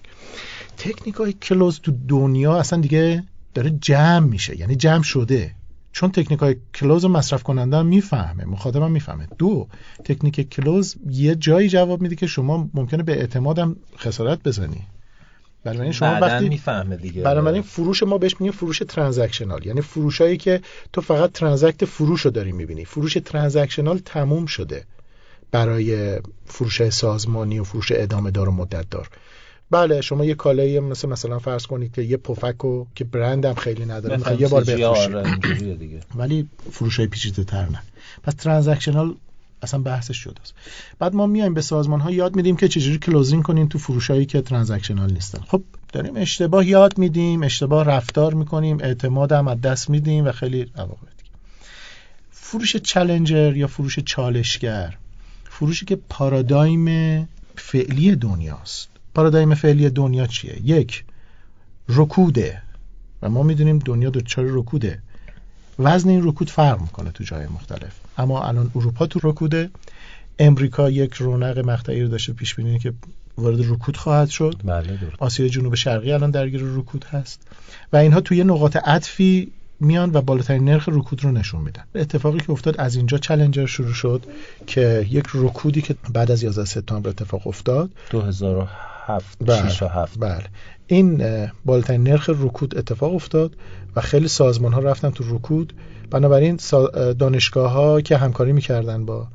تکنیک 0.77 1.15
های 1.15 1.33
close 1.33 1.79
تو 1.79 1.93
دنیا 2.07 2.57
اصلا 2.57 2.81
دیگه 2.81 3.23
داره 3.53 3.69
جمع 3.69 4.27
میشه. 4.27 4.59
یعنی 4.59 4.75
جمع 4.75 5.03
شده. 5.03 5.51
چون 5.91 6.11
تکنیک 6.11 6.39
های 6.39 6.55
close 6.75 7.05
مصرف 7.05 7.43
کننده 7.43 7.77
هم 7.77 7.85
می‌فهمه 7.85 8.45
مخاطبم 8.45 8.91
می‌فهمه. 8.91 9.27
دو 9.37 9.67
تکنیک 10.03 10.49
کلوز 10.49 10.95
یه 11.09 11.35
جایی 11.35 11.69
جواب 11.69 12.01
میده 12.01 12.15
که 12.15 12.27
شما 12.27 12.69
ممکنه 12.73 13.03
به 13.03 13.19
اعتمادم 13.19 13.75
خسارت 13.97 14.43
بزنی. 14.43 14.81
بنابراین 15.63 15.91
شما 15.91 16.19
وقتی 16.21 16.49
می‌فهمه 16.49 16.95
دیگه. 16.95 17.21
بنابراین 17.21 17.61
فروش 17.61 18.03
ما 18.03 18.17
بهش 18.17 18.35
میگیم 18.39 18.51
فروش 18.51 18.81
ترانزکشنال. 18.87 19.65
یعنی 19.65 19.81
فروشایی 19.81 20.37
که 20.37 20.61
تو 20.93 21.01
فقط 21.01 21.31
ترانزکت 21.31 21.85
فروش 21.85 22.21
رو 22.21 22.31
داری 22.31 22.51
می‌بینی. 22.51 22.85
فروش 22.85 23.17
ترانزکشنال 23.25 23.97
تموم 24.05 24.45
شده 24.45 24.83
برای 25.51 26.19
فروش 26.45 26.89
سازمانی 26.89 27.59
و 27.59 27.63
فروش 27.63 27.91
ادامه 27.95 28.31
دار 28.31 28.49
و 28.49 28.51
مدت 28.51 28.89
دار. 28.89 29.09
بله 29.71 30.01
شما 30.01 30.25
یه 30.25 30.33
کالایی 30.33 30.79
مثل 30.79 31.09
مثلا 31.09 31.39
فرض 31.39 31.65
کنید 31.65 31.93
که 31.93 32.01
یه 32.01 32.17
پفکو 32.17 32.85
که 32.95 33.03
برندم 33.03 33.53
خیلی 33.53 33.85
نداره 33.85 34.41
یه 34.41 34.47
بار 34.47 34.63
بفروشید 34.63 35.79
دیگه. 35.79 35.99
ولی 36.15 36.49
فروش 36.71 36.97
های 36.97 37.07
پیچیده 37.07 37.43
تر 37.43 37.69
نه. 37.69 37.81
پس 38.23 38.33
transactional 38.33 39.15
اصلا 39.63 39.79
بحثش 39.79 40.17
شده 40.17 40.41
است. 40.41 40.53
بعد 40.99 41.15
ما 41.15 41.27
میایم 41.27 41.53
به 41.53 41.61
سازمان 41.61 41.99
ها 41.99 42.11
یاد 42.11 42.35
میدیم 42.35 42.55
که 42.55 42.67
چجوری 42.67 42.97
closing 42.97 43.43
کنین 43.43 43.69
تو 43.69 43.79
فروشایی 43.79 44.25
که 44.25 44.41
transactional 44.41 45.13
نیستن. 45.13 45.39
خب 45.47 45.63
داریم 45.93 46.15
اشتباه 46.15 46.67
یاد 46.67 46.97
میدیم 46.97 47.43
اشتباه 47.43 47.85
رفتار 47.85 48.33
می‌کنیم 48.33 48.77
اعتماد 48.81 49.31
هم 49.31 49.47
از 49.47 49.61
دست 49.61 49.89
میدیم 49.89 50.25
و 50.25 50.31
خیلی 50.31 50.71
عواقب 50.75 51.13
فروش 52.53 52.77
challenger 52.77 53.57
یا 53.57 53.67
فروش 53.67 53.99
چالشگر 53.99 54.97
فروشی 55.43 55.85
که 55.85 55.95
پارادایم 56.09 56.85
فعلی 57.55 58.15
دنیاست 58.15 58.89
پارادایم 59.15 59.55
فعلی 59.55 59.89
دنیا 59.89 60.27
چیه؟ 60.27 60.61
یک 60.63 61.03
رکوده. 61.89 62.61
و 63.21 63.29
ما 63.29 63.43
می‌دونیم 63.43 63.79
دنیا 63.79 64.09
دچار 64.09 64.45
رکوده. 64.49 65.01
وزن 65.79 66.09
این 66.09 66.27
رکود 66.27 66.49
فرق 66.49 66.81
می‌کنه 66.81 67.11
تو 67.11 67.23
جای 67.23 67.47
مختلف. 67.47 67.91
اما 68.17 68.43
الان 68.43 68.71
اروپا 68.75 69.05
تو 69.05 69.19
رکوده 69.23 69.69
امریکا 70.39 70.89
یک 70.89 71.13
رونق 71.13 71.59
مقطعی 71.59 72.01
رو 72.01 72.07
داشته 72.07 72.33
پیش 72.33 72.55
بینی 72.55 72.79
که 72.79 72.93
وارد 73.37 73.59
رکود 73.71 73.97
خواهد 73.97 74.29
شد. 74.29 74.55
بله 74.63 74.99
آسیا 75.19 75.47
جنوب 75.47 75.75
شرقی 75.75 76.11
الان 76.11 76.31
درگیر 76.31 76.61
رکود 76.63 77.05
هست. 77.05 77.41
و 77.93 77.97
اینها 77.97 78.21
توی 78.21 78.43
نقاط 78.43 78.75
عطفی 78.75 79.51
میان 79.79 80.11
و 80.13 80.21
بالاترین 80.21 80.65
نرخ 80.65 80.89
رکود 80.89 81.23
رو 81.23 81.31
نشون 81.31 81.61
میدن. 81.61 81.83
اتفاقی 81.95 82.39
که 82.39 82.51
افتاد 82.51 82.81
از 82.81 82.95
اینجا 82.95 83.17
چلنجر 83.17 83.65
شروع 83.65 83.93
شد 83.93 84.25
که 84.67 85.07
یک 85.09 85.25
رکودی 85.33 85.81
که 85.81 85.95
بعد 86.13 86.31
از 86.31 86.43
11 86.43 86.65
سپتامبر 86.65 87.09
اتفاق 87.09 87.47
افتاد 87.47 87.89
2007 88.09 88.92
بله. 89.41 89.69
6 89.69 89.83
7 89.83 90.19
بله. 90.19 90.43
این 90.87 91.25
بالاترین 91.65 92.03
نرخ 92.03 92.29
رکود 92.29 92.77
اتفاق 92.77 93.15
افتاد 93.15 93.55
و 93.95 94.01
خیلی 94.01 94.27
سازمان 94.27 94.73
ها 94.73 94.79
رفتن 94.79 95.09
تو 95.09 95.35
رکود. 95.35 95.73
بنابراین 96.11 96.59
دانشگاه 97.19 97.71
ها 97.71 98.01
که 98.01 98.17
همکاری 98.17 98.53
می‌کردن 98.53 99.05
با 99.05 99.27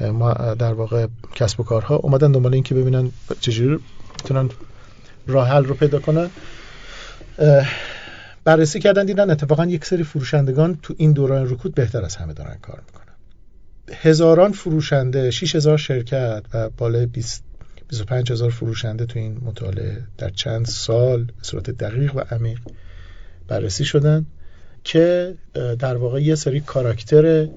ما 0.00 0.32
در 0.32 0.72
واقع 0.72 1.06
کسب 1.34 1.60
و 1.60 1.62
کارها 1.62 1.96
اومدن 1.96 2.32
دنبال 2.32 2.54
این 2.54 2.62
که 2.62 2.74
ببینن 2.74 3.10
چجوری 3.40 3.78
می‌تونن 4.22 4.50
راه 5.26 5.48
حل 5.48 5.64
رو 5.64 5.74
پیدا 5.74 5.98
کنن. 5.98 6.30
بررسی 8.44 8.80
کردن 8.80 9.06
دیدن 9.06 9.30
اتفاقا 9.30 9.66
یک 9.66 9.84
سری 9.84 10.02
فروشندگان 10.02 10.78
تو 10.82 10.94
این 10.96 11.12
دوران 11.12 11.50
رکود 11.50 11.74
بهتر 11.74 12.04
از 12.04 12.16
همه 12.16 12.32
دارن 12.32 12.56
کار 12.62 12.82
می‌کنن. 12.86 13.14
هزاران 13.92 14.52
فروشنده 14.52 15.30
6000 15.30 15.78
شرکت 15.78 16.42
و 16.54 16.70
بالای 16.70 17.06
20 17.06 17.44
25 17.88 18.32
هزار 18.32 18.50
فروشنده 18.50 19.06
تو 19.06 19.18
این 19.18 19.40
مطالعه 19.44 20.02
در 20.18 20.30
چند 20.30 20.66
سال 20.66 21.24
به 21.24 21.42
صورت 21.42 21.70
دقیق 21.70 22.16
و 22.16 22.20
عمیق 22.20 22.58
بررسی 23.48 23.84
شدن 23.84 24.26
که 24.84 25.34
در 25.54 25.96
واقع 25.96 26.22
یه 26.22 26.34
سری 26.34 26.60
کاراکتر 26.60 27.48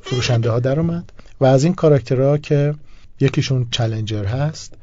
فروشنده 0.00 0.50
ها 0.50 0.60
در 0.60 0.80
اومد 0.80 1.12
و 1.40 1.44
از 1.44 1.64
این 1.64 1.74
کاراکترها 1.74 2.38
که 2.38 2.74
یکیشون 3.20 3.66
چلنجر 3.70 4.24
هست 4.24 4.74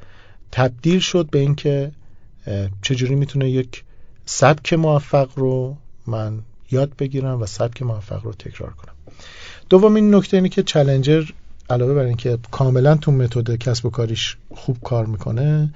تبدیل 0.51 0.99
شد 0.99 1.29
به 1.31 1.39
اینکه 1.39 1.91
چجوری 2.81 3.15
می‌تونه 3.15 3.49
یک 3.49 3.83
سبک 4.25 4.73
موفق 4.73 5.29
رو 5.35 5.77
من 6.07 6.39
یاد 6.71 6.95
بگیرم 6.99 7.41
و 7.41 7.45
سبک 7.45 7.81
موفق 7.81 8.23
رو 8.23 8.33
تکرار 8.33 8.73
کنم. 8.73 8.93
دومین 9.69 10.15
نکته 10.15 10.37
اینه 10.37 10.49
که 10.49 10.63
چلنجر 10.63 11.23
علاوه 11.69 11.93
بر 11.93 12.01
اینکه 12.01 12.37
کاملا 12.51 12.95
تو 12.95 13.11
متد 13.11 13.55
کسب 13.55 13.85
و 13.85 13.89
کاریش 13.89 14.37
خوب 14.55 14.77
کار 14.83 15.05
می‌کنه 15.05 15.73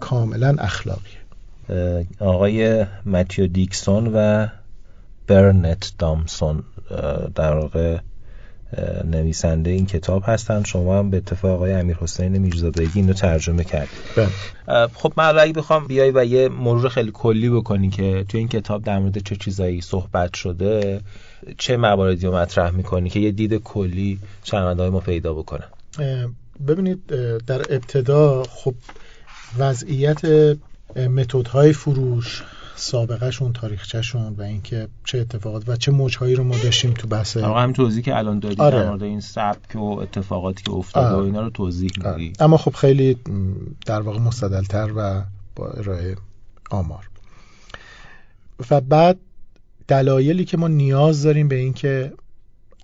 کاملا 0.00 0.56
اخلاقیه. 0.58 1.18
آقای 2.20 2.86
متیو 3.06 3.46
دیکسون 3.46 4.12
و 4.14 4.46
برنت 5.26 5.92
دامسون 5.98 6.62
در 7.34 7.56
واقع 7.56 7.98
نویسنده 9.04 9.70
این 9.70 9.86
کتاب 9.86 10.22
هستن. 10.26 10.62
شما 10.62 10.98
هم 10.98 11.10
به 11.10 11.16
اتفاق 11.16 11.50
آقای 11.50 11.72
امیر 11.72 11.96
حسین 12.00 12.38
میرزادگی 12.38 13.00
اینو 13.00 13.12
ترجمه 13.12 13.64
کردید. 13.64 13.98
بله. 14.16 14.86
خب 14.86 15.12
من 15.16 15.38
اگه 15.38 15.52
بخوام 15.52 15.86
بیای 15.86 16.10
و 16.10 16.24
یه 16.24 16.48
مرور 16.48 16.88
خیلی 16.88 17.10
کلی 17.14 17.50
بکنی 17.50 17.90
که 17.90 18.24
تو 18.28 18.38
این 18.38 18.48
کتاب 18.48 18.84
در 18.84 18.98
مورد 18.98 19.18
چه 19.18 19.36
چیزایی 19.36 19.80
صحبت 19.80 20.34
شده 20.34 21.00
چه 21.58 21.76
مواردی 21.76 22.26
رو 22.26 22.36
مطرح 22.36 22.70
می‌کنی 22.70 23.10
که 23.10 23.20
یه 23.20 23.30
دید 23.30 23.54
کلی 23.54 24.18
شنونده 24.44 24.90
ما 24.90 25.00
پیدا 25.00 25.34
بکنن 25.34 25.68
ببینید 26.66 27.06
در 27.46 27.74
ابتدا 27.74 28.42
خب 28.42 28.74
وضعیت 29.58 30.24
متدهای 30.96 31.72
فروش 31.72 32.42
سابقه 32.76 33.30
شون 33.30 33.52
تاریخچهشون 33.52 34.34
و 34.38 34.42
اینکه 34.42 34.88
چه 35.04 35.18
اتفاقات 35.18 35.68
و 35.68 35.76
چه 35.76 35.92
موجهایی 35.92 36.34
رو 36.34 36.44
ما 36.44 36.56
داشتیم 36.58 36.92
تو 36.92 37.08
بحث 37.08 37.36
آقا 37.36 37.60
هم 37.60 37.72
توضیح 37.72 38.02
که 38.02 38.16
الان 38.16 38.38
دادی 38.38 38.62
آره. 38.62 38.78
در 38.78 38.88
مورد 38.88 39.02
این 39.02 39.20
سبک 39.20 39.76
و 39.76 39.84
اتفاقاتی 39.84 40.62
که 40.62 40.72
افتاده 40.72 41.06
آره. 41.06 41.16
و 41.16 41.24
اینا 41.24 41.40
رو 41.40 41.50
توضیح 41.50 41.90
آره. 42.04 42.16
میدی 42.16 42.32
اما 42.40 42.56
خب 42.56 42.74
خیلی 42.74 43.18
در 43.86 44.00
واقع 44.00 44.18
مستدلتر 44.18 44.90
و 44.96 45.22
با 45.56 45.70
ارائه 45.70 46.16
آمار 46.70 47.08
و 48.70 48.80
بعد 48.80 49.18
دلایلی 49.88 50.44
که 50.44 50.56
ما 50.56 50.68
نیاز 50.68 51.22
داریم 51.22 51.48
به 51.48 51.56
اینکه 51.56 52.12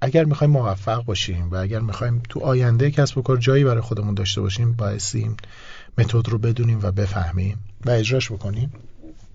اگر 0.00 0.24
می‌خوایم 0.24 0.50
موفق 0.50 1.04
باشیم 1.04 1.50
و 1.50 1.56
اگر 1.56 1.80
می‌خوایم 1.80 2.22
تو 2.28 2.40
آینده 2.40 2.90
کسب 2.90 3.18
و 3.18 3.22
کار 3.22 3.36
جایی 3.36 3.64
برای 3.64 3.80
خودمون 3.80 4.14
داشته 4.14 4.40
باشیم 4.40 4.72
بایستیم 4.72 5.36
متد 5.98 6.28
رو 6.28 6.38
بدونیم 6.38 6.78
و 6.82 6.90
بفهمیم 6.90 7.58
و 7.86 7.90
اجراش 7.90 8.32
بکنیم. 8.32 8.72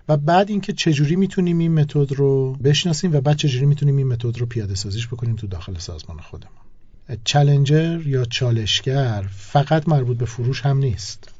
و 0.08 0.16
بعد 0.16 0.50
اینکه 0.50 0.72
چجوری 0.72 1.16
می‌تونیم 1.16 1.58
این 1.58 1.74
متد 1.74 2.12
رو 2.12 2.52
بشناسیم 2.52 3.12
و 3.12 3.20
بعد 3.20 3.36
چجوری 3.36 3.66
می‌تونیم 3.66 3.96
این 3.96 4.08
متد 4.08 4.38
رو 4.38 4.46
پیاده 4.46 4.74
سازیش 4.74 5.06
بکنیم 5.06 5.36
تو 5.36 5.46
داخل 5.46 5.78
سازمان 5.78 6.18
خودمون. 6.18 6.56
چالنجر 7.24 8.06
یا 8.06 8.24
چالشگر 8.24 9.24
فقط 9.36 9.88
مربوط 9.88 10.16
به 10.16 10.24
فروش 10.24 10.60
هم 10.60 10.78
نیست. 10.78 11.35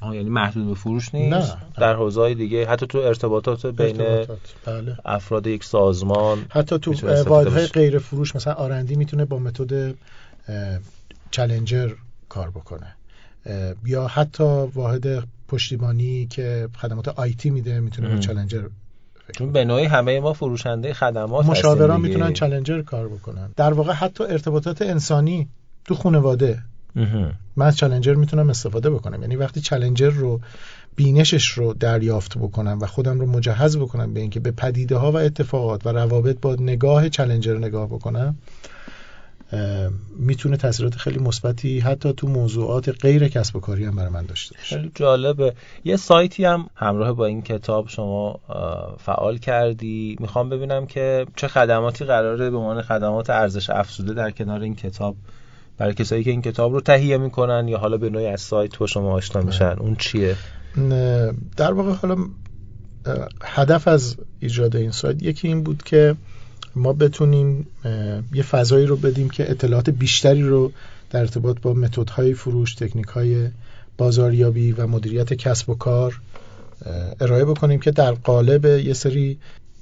آه 0.00 0.16
یعنی 0.16 0.30
محدود 0.30 0.68
به 0.68 0.74
فروش 0.74 1.14
نیست 1.14 1.52
نه. 1.52 1.56
در 1.78 1.94
حوزه‌های 1.94 2.34
دیگه 2.34 2.66
حتی 2.66 2.86
تو 2.86 2.98
ارتباطات 2.98 3.66
بین 3.66 4.00
ارتباطات. 4.00 4.38
بله. 4.66 4.96
افراد 5.04 5.46
یک 5.46 5.64
سازمان 5.64 6.46
حتی 6.50 6.78
تو 6.78 6.92
واحدهای 7.26 7.66
غیر 7.66 7.98
فروش 7.98 8.36
مثلا 8.36 8.52
آرندی 8.52 8.96
می‌تونه 8.96 9.24
با 9.24 9.38
متد 9.38 9.94
چالنجر 11.30 11.90
کار 12.28 12.50
بکنه 12.50 12.96
یا 13.84 14.06
حتی 14.06 14.44
واحد 14.74 15.24
پشتیبانی 15.48 16.26
که 16.26 16.68
خدمات 16.76 17.08
آیتی 17.08 17.50
میده 17.50 17.80
می‌تونه 17.80 18.08
با 18.08 18.20
چالنجر 18.20 18.62
چون 19.32 19.52
به 19.52 19.64
نوعی 19.64 19.84
همه 19.84 20.20
ما 20.20 20.32
فروشنده 20.32 20.92
خدمات 20.92 21.46
مشاوران 21.46 22.00
می‌تونن 22.00 22.32
چالنجر 22.32 22.82
کار 22.82 23.08
بکنن 23.08 23.50
در 23.56 23.72
واقع 23.72 23.92
حتی 23.92 24.24
ارتباطات 24.24 24.82
انسانی 24.82 25.48
تو 25.84 25.94
خانواده 25.94 26.62
من 27.56 27.66
از 27.66 27.76
چالنجر 27.76 28.14
می‌تونم 28.14 28.50
استفاده 28.50 28.90
بکنم. 28.90 29.22
یعنی 29.22 29.36
وقتی 29.36 29.60
چالنجر 29.60 30.10
رو 30.10 30.40
بینشش 30.96 31.48
رو 31.48 31.74
دریافت 31.74 32.38
بکنم 32.38 32.78
و 32.80 32.86
خودم 32.86 33.20
رو 33.20 33.26
مجهز 33.26 33.76
بکنم 33.76 34.14
به 34.14 34.20
اینکه 34.20 34.40
به 34.40 34.50
پدیده 34.50 34.96
ها 34.96 35.12
و 35.12 35.16
اتفاقات 35.16 35.86
و 35.86 35.88
روابط 35.88 36.40
با 36.40 36.54
نگاه 36.54 37.08
چالنجر 37.08 37.58
نگاه 37.58 37.86
بکنم 37.86 38.36
می‌تونه 40.18 40.56
تاثیرات 40.56 40.94
خیلی 40.94 41.18
مثبتی 41.18 41.80
حتی 41.80 42.12
تو 42.12 42.26
موضوعات 42.26 42.88
غیر 42.88 43.28
کسب 43.28 43.56
و 43.56 43.60
کاری 43.60 43.84
هم 43.84 43.96
برای 43.96 44.10
من 44.10 44.26
داشته 44.26 44.56
باشه. 44.56 44.76
خیلی 44.76 44.90
جالبه. 44.94 45.54
یه 45.84 45.96
سایتی 45.96 46.44
هم 46.44 46.66
همراه 46.74 47.12
با 47.12 47.26
این 47.26 47.42
کتاب 47.42 47.88
شما 47.88 48.40
فعال 48.98 49.38
کردی. 49.38 50.16
می‌خوام 50.20 50.48
ببینم 50.48 50.86
که 50.86 51.26
چه 51.36 51.48
خدماتی 51.48 52.04
قراره 52.04 52.50
به 52.50 52.56
عنوان 52.56 52.82
خدمات 52.82 53.30
ارزش 53.30 53.70
افزوده 53.70 54.14
در 54.14 54.30
کنار 54.30 54.60
این 54.60 54.74
کتاب 54.74 55.16
برای 55.78 55.94
کسایی 55.94 56.24
که 56.24 56.30
این 56.30 56.42
کتاب 56.42 56.72
رو 56.72 56.80
تهیه 56.80 57.18
می‌کنن 57.18 57.68
یا 57.68 57.78
حالا 57.78 57.96
به 57.96 58.10
نوعی 58.10 58.26
از 58.26 58.40
سایت 58.40 58.70
تو 58.70 58.86
شما 58.86 59.12
آشنا 59.12 59.42
میشن 59.42 59.76
اون 59.80 59.96
چیه؟ 59.96 60.36
در 61.56 61.72
واقع 61.72 61.92
حالا 61.92 62.16
هدف 63.42 63.88
از 63.88 64.16
ایجاد 64.40 64.76
این 64.76 64.90
سایت 64.90 65.22
یکی 65.22 65.48
این 65.48 65.62
بود 65.62 65.82
که 65.82 66.16
ما 66.76 66.92
بتونیم 66.92 67.66
یه 68.32 68.42
فضایی 68.42 68.86
رو 68.86 68.96
بدیم 68.96 69.30
که 69.30 69.50
اطلاعات 69.50 69.90
بیشتری 69.90 70.42
رو 70.42 70.72
در 71.10 71.20
ارتباط 71.20 71.60
با 71.60 71.72
متدهای 71.72 72.34
فروش، 72.34 72.74
تکنیک‌های 72.74 73.48
بازاریابی 73.98 74.72
و 74.72 74.86
مدیریت 74.86 75.34
کسب 75.34 75.70
و 75.70 75.74
کار 75.74 76.20
ارائه 77.20 77.44
بکنیم 77.44 77.80
که 77.80 77.90
در 77.90 78.12
قالب 78.12 78.64
یه 78.64 78.92
سری 78.92 79.38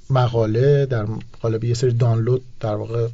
مقاله 0.09 0.85
در 0.85 1.07
قالب 1.41 1.63
یه 1.63 1.73
سری 1.73 1.93
دانلود 1.93 2.41
در 2.59 2.75
واقع 2.75 3.07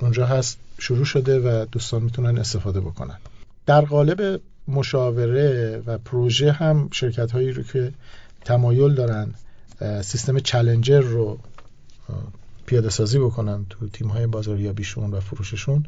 اونجا 0.00 0.26
هست. 0.26 0.58
شروع 0.78 1.04
شده 1.04 1.40
و 1.40 1.64
دوستان 1.64 2.02
می‌تونن 2.02 2.38
استفاده 2.38 2.80
بکنن. 2.80 3.16
در 3.66 3.80
قالب 3.80 4.40
مشاوره 4.68 5.82
و 5.86 5.98
پروژه 5.98 6.52
هم 6.52 6.88
شرکت 6.92 7.32
هایی 7.32 7.52
رو 7.52 7.62
که 7.62 7.92
تمایل 8.44 8.94
دارن 8.94 9.34
سیستم 10.02 10.38
چلنجر 10.38 11.00
رو 11.00 11.38
پیاده 12.66 12.90
سازی 12.90 13.18
بکنن 13.18 13.66
تو 13.70 13.88
تیم 13.88 14.08
های 14.08 14.26
بازاریابیشون 14.26 15.10
و 15.10 15.20
فروششون. 15.20 15.86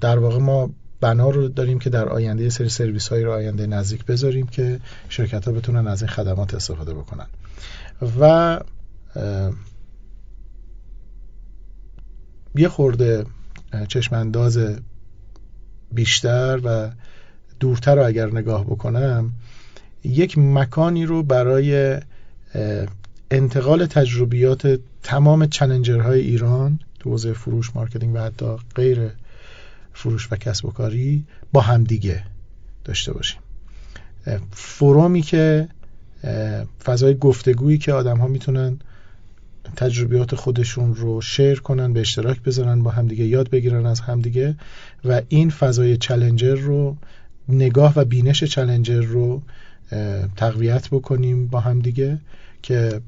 در 0.00 0.18
واقع 0.18 0.38
ما 0.38 0.70
بنا 1.00 1.30
رو 1.30 1.48
داریم 1.48 1.78
که 1.78 1.90
در 1.90 2.08
آینده 2.08 2.50
سری 2.50 2.68
سرویس 2.68 3.08
هایی 3.08 3.24
رو 3.24 3.32
آینده 3.32 3.66
نزدیک 3.66 4.04
بذاریم 4.04 4.46
که 4.46 4.80
شرکت 5.08 5.44
ها 5.44 5.52
بتونن 5.52 5.86
از 5.86 6.02
این 6.02 6.10
خدمات 6.10 6.54
استفاده 6.54 6.94
بکنن. 6.94 7.26
و 8.20 8.60
یه 12.54 12.68
خورده 12.68 13.26
چشمانداز 13.88 14.58
بیشتر 15.92 16.60
و 16.64 16.90
دورتر 17.60 17.94
رو 17.94 18.06
اگر 18.06 18.26
نگاه 18.26 18.64
بکنم 18.64 19.32
یک 20.04 20.38
مکانی 20.38 21.06
رو 21.06 21.22
برای 21.22 21.98
انتقال 23.30 23.86
تجربیات 23.86 24.80
تمام 25.02 25.46
challenger 25.46 26.08
های 26.08 26.20
ایران 26.20 26.80
تو 26.98 27.10
حوزه 27.10 27.32
فروش 27.32 27.76
marketing 27.76 28.14
و 28.14 28.18
حتی 28.18 28.56
غیر 28.74 29.10
فروش 29.94 30.32
و 30.32 30.36
کسب 30.36 30.64
و 30.64 30.70
کاری 30.70 31.24
با 31.52 31.60
همدیگه 31.60 32.24
داشته 32.84 33.12
باشیم. 33.12 33.40
فرومی 34.50 35.22
که 35.22 35.68
فضای 36.84 37.18
گفتگویی 37.18 37.78
که 37.78 37.92
آدم 37.92 38.18
ها 38.18 38.26
می‌تونن 38.26 38.78
تجربیات 39.76 40.34
خودشون 40.34 40.94
رو 40.94 41.20
شیر 41.20 41.60
کنن 41.60 41.92
به 41.92 42.00
اشتراک 42.00 42.42
بذارن 42.42 42.82
با 42.82 42.90
همدیگه 42.90 43.24
یاد 43.24 43.50
بگیرن 43.50 43.86
از 43.86 44.00
همدیگه 44.00 44.54
و 45.04 45.22
این 45.28 45.50
فضای 45.50 45.96
چلنجر 45.96 46.54
رو 46.54 46.96
نگاه 47.48 47.92
و 47.96 48.04
بینش 48.04 48.44
چلنجر 48.44 49.00
رو 49.00 49.42
تقویت 50.36 50.88
بکنیم 50.88 51.46
با 51.46 51.60
همدیگه 51.60 52.18
که 52.62 53.00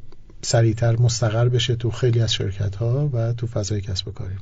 سریعتر 0.43 0.97
مستقر 0.97 1.49
بشه 1.49 1.77
تو 1.77 1.91
خیلی 1.91 2.21
از 2.21 2.35
شرکت 2.35 2.77
ها 2.77 3.11
و 3.13 3.33
تو 3.33 3.47
فضای 3.47 3.81
کسب 3.81 4.09
و 4.09 4.11
کاری. 4.11 4.35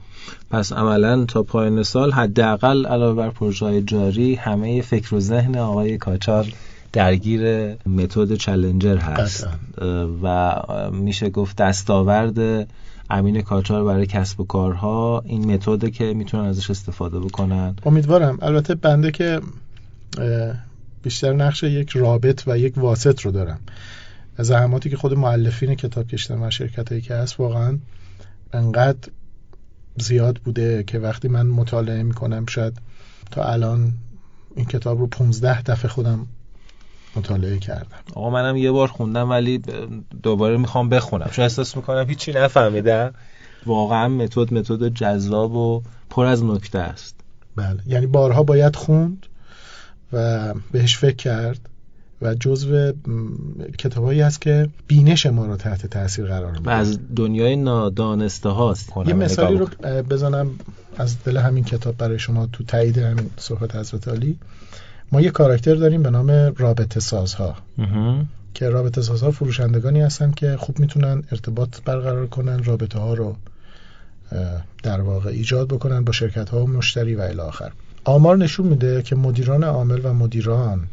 پس 0.50 0.72
عملا 0.72 1.24
تا 1.24 1.42
پایان 1.42 1.82
سال 1.82 2.12
حداقل 2.12 2.86
علاوه 2.86 3.16
بر 3.16 3.30
پروژه 3.30 3.82
جاری 3.82 4.34
همه 4.34 4.82
فکر 4.82 5.14
و 5.14 5.20
ذهن 5.20 5.56
آقای 5.56 5.98
کاچار 5.98 6.46
درگیر 6.92 7.74
متد 7.86 8.34
چلنجر 8.34 8.96
هست. 8.96 9.48
و 10.22 10.54
میشه 10.92 11.30
گفت 11.30 11.56
دستاورد 11.56 12.68
امین 13.10 13.42
کاچار 13.42 13.84
برای 13.84 14.06
کسب 14.06 14.40
و 14.40 14.44
کارها 14.44 15.22
این 15.26 15.54
متد 15.54 15.88
که 15.88 16.14
می‌تونن 16.14 16.44
ازش 16.44 16.70
استفاده 16.70 17.20
بکنن. 17.20 17.76
امیدوارم. 17.86 18.38
البته 18.42 18.74
بنده 18.74 19.10
که 19.10 19.40
بیشتر 21.02 21.32
نقش 21.32 21.62
یک 21.62 21.90
رابط 21.90 22.42
و 22.46 22.58
یک 22.58 22.78
واسط 22.78 23.20
رو 23.20 23.30
دارم. 23.30 23.60
زحماتی 24.38 24.90
که 24.90 24.96
خود 24.96 25.14
معلفین 25.14 25.74
کتاب 25.74 26.06
کشتن 26.06 26.42
و 26.42 26.50
شرکت 26.50 26.88
هایی 26.88 27.00
که 27.00 27.14
هست 27.14 27.40
واقعا 27.40 27.78
انقدر 28.52 29.08
زیاد 29.96 30.38
بوده 30.38 30.82
که 30.82 30.98
وقتی 30.98 31.28
من 31.28 31.46
مطالعه 31.46 32.02
می‌کنم 32.02 32.46
شاید 32.46 32.78
تا 33.30 33.44
الان 33.44 33.92
این 34.56 34.66
کتاب 34.66 34.98
رو 34.98 35.06
15 35.06 35.62
دفعه 35.62 35.90
خودم 35.90 36.26
مطالعه 37.16 37.58
کردم. 37.58 37.86
آقا 38.14 38.30
منم 38.30 38.56
یه 38.56 38.70
بار 38.70 38.88
خوندم 38.88 39.30
ولی 39.30 39.62
دوباره 40.22 40.56
می‌خوام 40.56 40.88
بخونم. 40.88 41.28
چون 41.32 41.42
احساس 41.42 41.76
می‌کنم 41.76 42.08
هیچی 42.08 42.32
نفهمیدم. 42.32 43.14
واقعا 43.66 44.08
متد 44.08 44.54
متد 44.54 44.88
جذاب 44.88 45.52
و 45.54 45.82
پر 46.10 46.26
از 46.26 46.44
نکته 46.44 46.78
است. 46.78 47.14
بله. 47.56 47.78
یعنی 47.86 48.06
بارها 48.06 48.42
باید 48.42 48.76
خوند 48.76 49.26
و 50.12 50.54
بهش 50.72 50.98
فکر 50.98 51.16
کرد 51.16 51.60
و 52.22 52.34
جزو 52.34 52.92
کتابایی 53.78 54.20
هست 54.20 54.40
که 54.40 54.68
بینش 54.86 55.26
ما 55.26 55.46
رو 55.46 55.56
تحت 55.56 55.86
تاثیر 55.86 56.26
قرار 56.26 56.52
میده. 56.52 56.70
از 56.70 56.98
دنیای 57.16 57.56
نادانسته 57.56 58.48
هاست. 58.48 58.92
یه 59.06 59.14
مثالی 59.14 59.56
رو 59.56 59.66
بزنم 60.10 60.50
از 60.96 61.24
دل 61.24 61.36
همین 61.36 61.64
کتاب 61.64 61.96
برای 61.96 62.18
شما 62.18 62.46
تو 62.46 62.64
تایید 62.64 62.98
همین 62.98 63.30
صحبت 63.36 63.76
حضرت 63.76 64.08
علی. 64.08 64.38
ما 65.12 65.20
یه 65.20 65.30
کاراکتر 65.30 65.74
داریم 65.74 66.02
به 66.02 66.10
نام 66.10 66.30
رابطه 66.56 67.00
سازها. 67.00 67.56
که 68.54 68.68
رابطه 68.68 69.02
سازها 69.02 69.30
فروشندگانی 69.30 70.00
هستن 70.00 70.30
که 70.30 70.56
خوب 70.56 70.78
می‌تونن 70.78 71.22
ارتباط 71.32 71.80
برقرار 71.84 72.26
کنن 72.26 72.64
رابطه 72.64 72.98
ها 72.98 73.14
رو 73.14 73.36
در 74.82 75.00
واقع 75.00 75.30
ایجاد 75.30 75.68
بکنن 75.68 76.04
با 76.04 76.12
شرکت 76.12 76.48
ها 76.48 76.64
و 76.64 76.68
مشتری 76.68 77.14
و 77.14 77.20
الی 77.20 77.40
آخر. 77.40 77.72
آمار 78.04 78.36
نشون 78.36 78.66
میده 78.66 79.02
که 79.02 79.16
مدیران 79.16 79.64
عامل 79.64 80.00
و 80.04 80.12
مدیران 80.12 80.86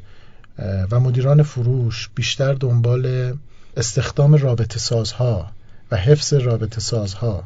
و 0.92 1.00
مدیران 1.00 1.44
فروش 1.44 2.10
بیشتر 2.16 2.54
دنبال 2.54 3.34
استخدام 3.78 4.36
رابطه 4.36 4.80
سازها 4.80 5.52
و 5.92 5.96
حفظ 5.96 6.34
رابطه 6.34 6.82
سازها 6.82 7.44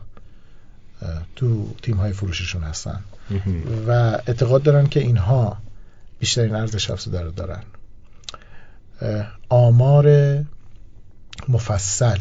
تو 1.35 1.67
تیم 1.81 1.97
های 1.97 2.13
فروششون 2.13 2.63
هستن. 2.63 2.99
و 3.87 3.91
اعتقاد 4.27 4.63
دارن 4.63 4.87
که 4.87 4.99
اینها 4.99 5.57
بیشترین 6.23 6.55
ارزش 6.55 6.89
افزوده 6.89 7.21
رو 7.21 7.31
دارن. 7.31 7.63
آمار 9.49 10.07
مفصل 11.49 12.19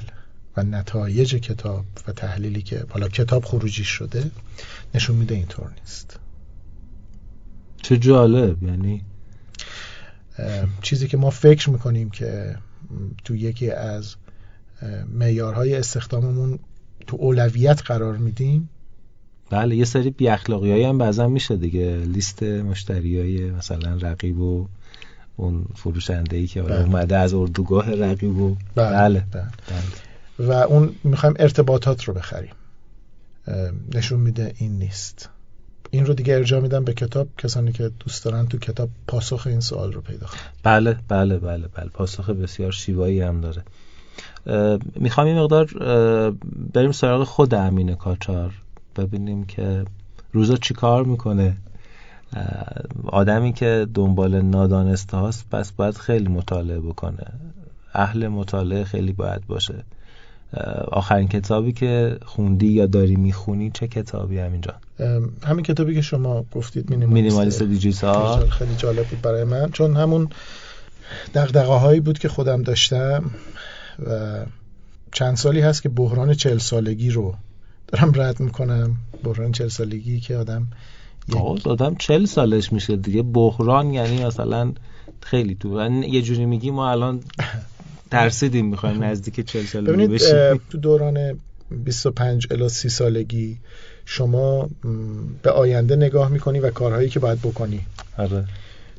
و 0.56 0.62
نتایج 0.62 1.34
کتاب 1.34 1.84
و 2.08 2.12
تحلیلی 2.12 2.62
که 2.62 2.84
حالا 2.90 3.08
کتاب 3.08 3.44
خروجی 3.44 3.84
شده 3.84 4.30
نشون 4.94 5.16
میده 5.16 5.34
اینطور 5.34 5.70
نیست. 5.80 6.18
چه 7.82 7.98
جالب 7.98 8.62
یعنی 8.62 9.04
چیزی 10.82 11.08
که 11.08 11.16
ما 11.16 11.30
فکر 11.30 11.70
می‌کنیم 11.70 12.10
که 12.10 12.56
تو 13.24 13.36
یکی 13.36 13.70
از 13.70 14.14
معیارهای 15.08 15.74
استخداممون 15.74 16.58
تو 17.06 17.16
اولویت 17.16 17.82
قرار 17.84 18.16
میدیم 18.16 18.68
بله 19.52 19.76
یه 19.76 19.84
سری 19.84 20.10
بی 20.10 20.28
اخلاقی 20.28 20.82
هم 20.82 20.98
بعضا 20.98 21.28
میشه 21.28 21.56
دیگه 21.56 21.96
لیست 21.96 22.42
مشتری 22.42 23.18
های 23.18 23.50
مثلا 23.50 23.96
رقیب 24.00 24.40
و 24.40 24.66
اون 25.36 25.64
فروشنده 25.74 26.36
ای 26.36 26.46
که 26.46 26.62
بله. 26.62 26.80
اومده 26.80 27.16
از 27.16 27.34
اردوگاه 27.34 27.94
رقیب 27.94 28.38
و 28.38 28.56
بله. 28.74 28.90
بله. 28.90 29.24
بله. 29.32 29.44
بله. 29.68 30.48
و 30.48 30.52
اون 30.52 30.94
می‌خوایم 31.04 31.34
ارتباطات 31.38 32.04
رو 32.04 32.14
بخریم 32.14 32.52
نشون 33.94 34.20
میده 34.20 34.54
این 34.58 34.78
نیست 34.78 35.28
این 35.90 36.06
رو 36.06 36.14
دیگه 36.14 36.34
ارجاع 36.34 36.60
میدم 36.60 36.84
به 36.84 36.94
کتاب 36.94 37.28
کسانی 37.38 37.72
که 37.72 37.90
دوست 38.00 38.24
دارن 38.24 38.46
تو 38.46 38.58
کتاب 38.58 38.88
پاسخ 39.06 39.46
این 39.46 39.60
سوال 39.60 39.92
رو 39.92 40.00
پیدا 40.00 40.26
کنن 40.26 40.40
بله 40.62 40.96
بله 41.08 41.38
بله 41.38 41.68
بله 41.68 41.88
پاسخ 41.88 42.30
بسیار 42.30 42.72
شیوایی 42.72 43.20
هم 43.20 43.40
داره 43.40 43.62
می‌خوام 44.96 45.26
این 45.26 45.38
مقدار 45.38 45.66
بریم 46.74 46.92
سراغ 46.92 47.24
خود 47.24 47.54
امین 47.54 47.94
کاچار 47.94 48.52
ببینیم 48.97 49.44
که 49.44 49.85
روزا 50.32 50.56
چی 50.56 50.74
کار 50.74 51.05
می‌کنه. 51.05 51.56
آدمی 53.05 53.52
که 53.52 53.86
دنبال 53.94 54.43
نادانسته 54.43 55.16
هاست 55.16 55.51
پس 55.51 55.73
باید 55.73 55.97
خیلی 55.97 56.28
مطالعه 56.28 56.81
بکنه. 56.81 57.27
اهل 57.94 58.28
مطالعه 58.28 58.85
خیلی 58.85 59.12
باید 59.12 59.47
باشه. 59.47 59.85
آخرین 60.93 61.28
کتابی 61.28 61.73
که 61.73 62.19
خوندی 62.24 62.66
یا 62.66 62.86
داری 62.86 63.16
می‌خونی 63.16 63.70
چه 63.74 63.89
کتابی 63.89 64.39
همینجا 64.39 64.74
همین 65.44 65.64
کتابی 65.64 65.94
که 65.94 66.01
شما 66.01 66.44
گفتید 66.52 66.90
مینیمالیست. 66.90 67.62
دیجیتال. 67.62 68.48
خیلی 68.48 68.74
جالب 68.77 69.06
بود 69.06 69.23
برای 69.23 69.44
من. 69.44 69.70
چون 69.70 69.97
همون 69.97 70.28
دقدقه 71.35 71.73
هایی 71.73 72.01
بود 72.01 72.19
که 72.19 72.28
خودم 72.28 72.62
داشتم 72.62 73.31
و 74.06 74.44
چند 75.12 75.36
سالی 75.36 75.60
هست 75.60 75.82
که 75.82 75.89
بحران 75.89 76.35
چل 76.35 76.59
سالگی 76.59 77.10
رو 77.10 77.35
دارم 77.93 78.12
رد 78.14 78.40
می‌کنم 78.40 78.97
بحران 79.24 79.52
چل 79.52 79.69
سالگی 79.69 80.20
که 80.20 80.36
آدم 80.36 80.66
آدم 81.64 81.94
چل 81.94 82.24
سالش 82.24 82.73
میشه 82.73 82.97
دیگه. 82.97 83.23
بحران 83.23 83.93
یعنی 83.93 84.24
مثلا 84.24 84.73
خیلی 85.20 85.55
تو. 85.55 85.90
یه 85.90 86.23
جوری 86.23 86.47
میگی 86.47 86.70
ما 86.70 86.90
الان 86.90 87.20
ترسیدیم 88.10 88.66
می‌خوایم 88.66 89.05
نزدیک 89.05 89.40
چل 89.40 89.62
سال 89.62 89.85
ببینید 89.85 90.20
تو 90.70 90.78
دوران 90.78 91.39
25 91.70 92.47
الی 92.51 92.69
30 92.69 92.89
سالگی 92.89 93.59
شما 94.05 94.70
به 95.43 95.51
آینده 95.51 95.97
نگاه 95.97 96.28
می‌کنی 96.28 96.60
و 96.60 96.70
کارهایی 96.70 97.09
که 97.09 97.20
باید 97.20 97.39
بکنی. 97.39 97.81
آره. 98.19 98.44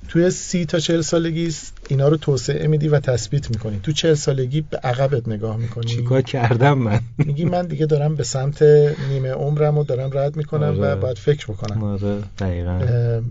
توی 0.07 0.29
سی 0.29 0.65
تا 0.65 0.79
چل 0.79 1.01
سالگی 1.01 1.51
اینا 1.87 2.07
رو 2.07 2.17
توسعه 2.17 2.67
میدی 2.67 2.87
و 2.87 2.99
تثبیت 2.99 3.49
می‌کنی. 3.49 3.79
تو 3.83 3.91
چل 3.91 4.13
سالگی 4.13 4.61
به 4.61 4.77
عقبت 4.77 5.27
نگاه 5.27 5.57
می‌کنی. 5.57 5.85
چیکار 5.85 6.21
کردم 6.21 6.77
من؟ 6.77 6.99
میگی 7.17 7.45
من 7.45 7.67
دیگه 7.67 7.85
دارم 7.85 8.15
به 8.15 8.23
سمت 8.23 8.63
نیمه 9.09 9.31
عمرم 9.31 9.77
و 9.77 9.83
دارم 9.83 10.09
رد 10.13 10.35
می‌کنم 10.35 10.79
آره. 10.79 10.93
و 10.93 10.95
باید 10.95 11.17
فکر 11.17 11.45
بکنم. 11.45 11.83
آره 11.83 12.21
دقیقا. 12.39 13.21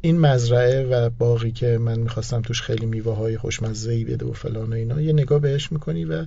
این 0.00 0.20
مزرعه 0.20 0.84
و 0.84 1.10
باقی 1.18 1.52
که 1.52 1.78
من 1.78 1.98
می‌خواستم 1.98 2.42
توش 2.42 2.62
خیلی 2.62 2.86
میوه 2.86 3.16
های 3.16 3.38
خوشمزه 3.38 3.92
ای 3.92 4.04
بده 4.04 4.26
و 4.26 4.32
فلان 4.32 4.72
و 4.72 4.74
اینا 4.74 5.00
یه 5.00 5.12
نگاه 5.12 5.38
بهش 5.38 5.72
می‌کنی 5.72 6.04
و 6.04 6.26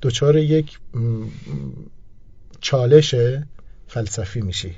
دوچار 0.00 0.36
یک 0.36 0.78
چالش 2.60 3.14
فلسفی 3.88 4.40
میشی. 4.40 4.74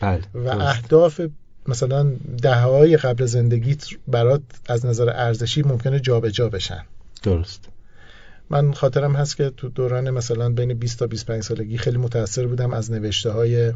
بله 0.00 0.20
و 0.34 0.48
اهداف 0.48 1.20
مثلا 1.68 2.12
دههای 2.42 2.96
قبل 2.96 3.26
زندگیت 3.26 3.84
برات 4.08 4.42
از 4.66 4.86
نظر 4.86 5.10
ارزشی 5.10 5.62
ممکنه 5.62 6.00
جابجا 6.00 6.30
جا 6.30 6.48
بشن. 6.48 6.84
درست. 7.22 7.68
من 8.50 8.72
خاطرم 8.72 9.16
هست 9.16 9.36
که 9.36 9.50
تو 9.56 9.68
دوران 9.68 10.10
مثلا 10.10 10.48
بین 10.48 10.74
20 10.74 10.98
تا 10.98 11.06
25 11.06 11.42
سالگی 11.42 11.78
خیلی 11.78 11.98
متاثر 11.98 12.46
بودم 12.46 12.72
از 12.72 12.92
نوشته 12.92 13.30
های 13.30 13.72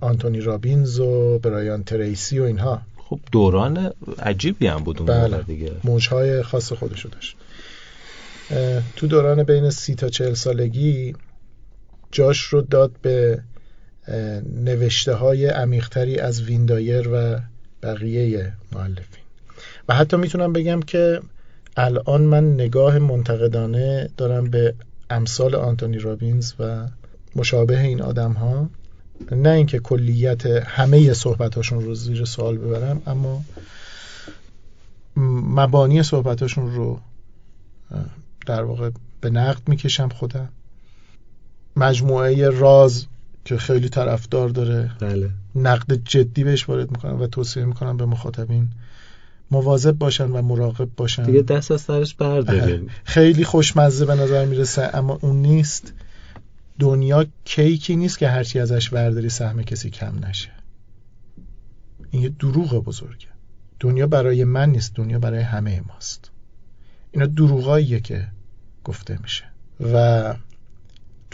آنتونی 0.00 0.40
رابینز 0.40 1.00
و 1.00 1.38
برایان 1.38 1.84
تریسی 1.84 2.38
و 2.38 2.42
اینها. 2.42 2.82
خب 2.96 3.20
دوران 3.32 3.92
عجیبی 4.18 4.66
هم 4.66 4.84
بود 4.84 4.98
اون 4.98 5.06
بله. 5.06 5.42
دیگه. 5.42 5.72
موجهای 5.84 6.42
خاص 6.42 6.72
خودشو 6.72 7.08
داشت. 7.08 7.36
تو 8.96 9.06
دوران 9.06 9.42
بین 9.42 9.70
سی 9.70 9.94
تا 9.94 10.08
چهل 10.08 10.34
سالگی 10.34 11.14
جاش 12.12 12.40
رو 12.40 12.62
داد 12.62 12.92
به 13.02 13.42
نوشته 14.56 15.14
های 15.14 15.46
عمیقتری 15.46 16.18
از 16.18 16.42
ویندایر 16.42 17.08
و 17.08 17.40
بقیه 17.82 18.52
معلفین 18.72 19.24
و 19.88 19.94
حتی 19.94 20.16
می‌تونم 20.16 20.52
بگم 20.52 20.80
که 20.82 21.20
الان 21.76 22.22
من 22.22 22.54
نگاه 22.54 22.98
منتقدانه 22.98 24.10
دارم 24.16 24.50
به 24.50 24.74
امثال 25.10 25.54
آنتونی 25.54 25.98
رابینز 25.98 26.52
و 26.58 26.88
مشابه 27.36 27.80
این 27.80 28.02
آدم 28.02 28.32
ها 28.32 28.70
نه 29.32 29.50
اینکه 29.50 29.78
کلیت 29.78 30.46
همه 30.46 31.12
صحبتاشون 31.12 31.84
رو 31.84 31.94
زیر 31.94 32.24
سوال 32.24 32.58
ببرم 32.58 33.02
اما 33.06 33.44
مبانی 35.16 36.02
صحبتاشون 36.02 36.74
رو 36.74 37.00
در 38.46 38.62
واقع 38.62 38.90
به 39.20 39.30
نقد 39.30 39.68
می‌کشم 39.68 40.08
خودم. 40.08 40.48
مجموعه 41.76 42.48
راز 42.50 43.06
که 43.46 43.56
خیلی 43.56 43.88
طرفدار 43.88 44.48
داره. 44.48 44.90
بله. 45.00 45.30
نقد 45.54 45.92
جدی 46.04 46.44
بهش 46.44 46.68
وارد 46.68 46.90
می‌کنم 46.90 47.20
و 47.20 47.26
توصیه 47.26 47.64
می‌کنم 47.64 47.96
به 47.96 48.06
مخاطبین 48.06 48.68
مواظب 49.50 49.92
باشن 49.92 50.30
و 50.30 50.42
مراقب 50.42 50.88
باشن. 50.96 51.22
دیگه 51.22 51.42
دست 51.42 51.70
از 51.70 51.80
سرش 51.80 52.14
برداریم. 52.14 52.88
خیلی 53.04 53.44
خوشمزه 53.44 54.04
به 54.04 54.14
نظر 54.14 54.44
می‌رسه 54.44 54.90
اما 54.94 55.18
اون 55.22 55.36
نیست. 55.36 55.92
دنیا 56.78 57.26
کیکی 57.44 57.96
نیست 57.96 58.18
که 58.18 58.28
هرچی 58.28 58.58
ازش 58.58 58.90
برداری 58.90 59.28
سهم 59.28 59.62
کسی 59.62 59.90
کم 59.90 60.24
نشه. 60.24 60.50
این 62.10 62.22
یه 62.22 62.28
دروغ 62.28 62.84
بزرگه. 62.84 63.26
دنیا 63.80 64.06
برای 64.06 64.44
من 64.44 64.70
نیست 64.70 64.94
دنیا 64.94 65.18
برای 65.18 65.40
همه 65.40 65.82
ماست. 65.88 66.30
اینا 67.10 67.26
دروغاییه 67.26 68.00
که 68.00 68.28
گفته 68.84 69.18
میشه. 69.22 69.44
و 69.92 70.34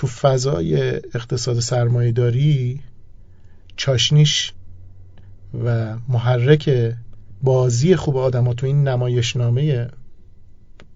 تو 0.02 0.08
فضای 0.08 0.76
اقتصاد 0.94 1.60
سرمایه 1.60 2.12
داری 2.12 2.80
چاشنیش 3.76 4.52
و 5.64 5.96
محرک 6.08 6.94
بازی 7.42 7.96
خوب 7.96 8.16
آدم 8.16 8.44
ها 8.44 8.54
تو 8.54 8.66
این 8.66 8.88
نمایشنامه 8.88 9.88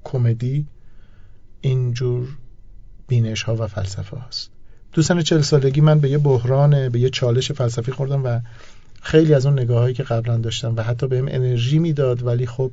کمدی 0.05 0.67
اینجور 1.61 2.29
بینش 3.09 3.43
ها 3.43 3.57
و 3.57 3.67
فلسفه 3.67 4.17
هاست. 4.17 4.51
تو 4.93 5.03
سن 5.03 5.23
چل 5.23 5.41
سالگی 5.41 5.81
من 5.81 6.01
به 6.01 6.11
یه 6.11 6.19
بحران 6.19 6.89
به 6.89 7.01
یه 7.01 7.11
چالش 7.11 7.53
فلسفی 7.53 7.93
خوردم 7.93 8.25
و 8.25 8.41
خیلی 9.03 9.35
از 9.35 9.47
اون 9.47 9.59
نگاه 9.59 9.79
هایی 9.79 9.95
که 9.95 10.03
قبلا 10.03 10.37
داشتم 10.37 10.77
و 10.77 10.83
حتی 10.83 11.07
بهم 11.07 11.29
انرژی 11.29 11.79
می‌داد 11.79 12.27
ولی 12.27 12.47
خب 12.47 12.71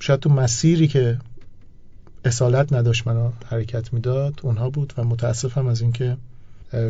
شاید 0.00 0.20
تو 0.20 0.30
مسیری 0.30 0.88
که 0.88 1.18
اصالت 2.26 2.72
نداشت 2.72 3.06
منو 3.06 3.30
حرکت 3.50 3.92
می‌داد 3.92 4.40
اونها 4.42 4.70
بود 4.70 4.92
و 4.98 5.04
متاسفم 5.04 5.66
از 5.66 5.80
اینکه 5.80 6.16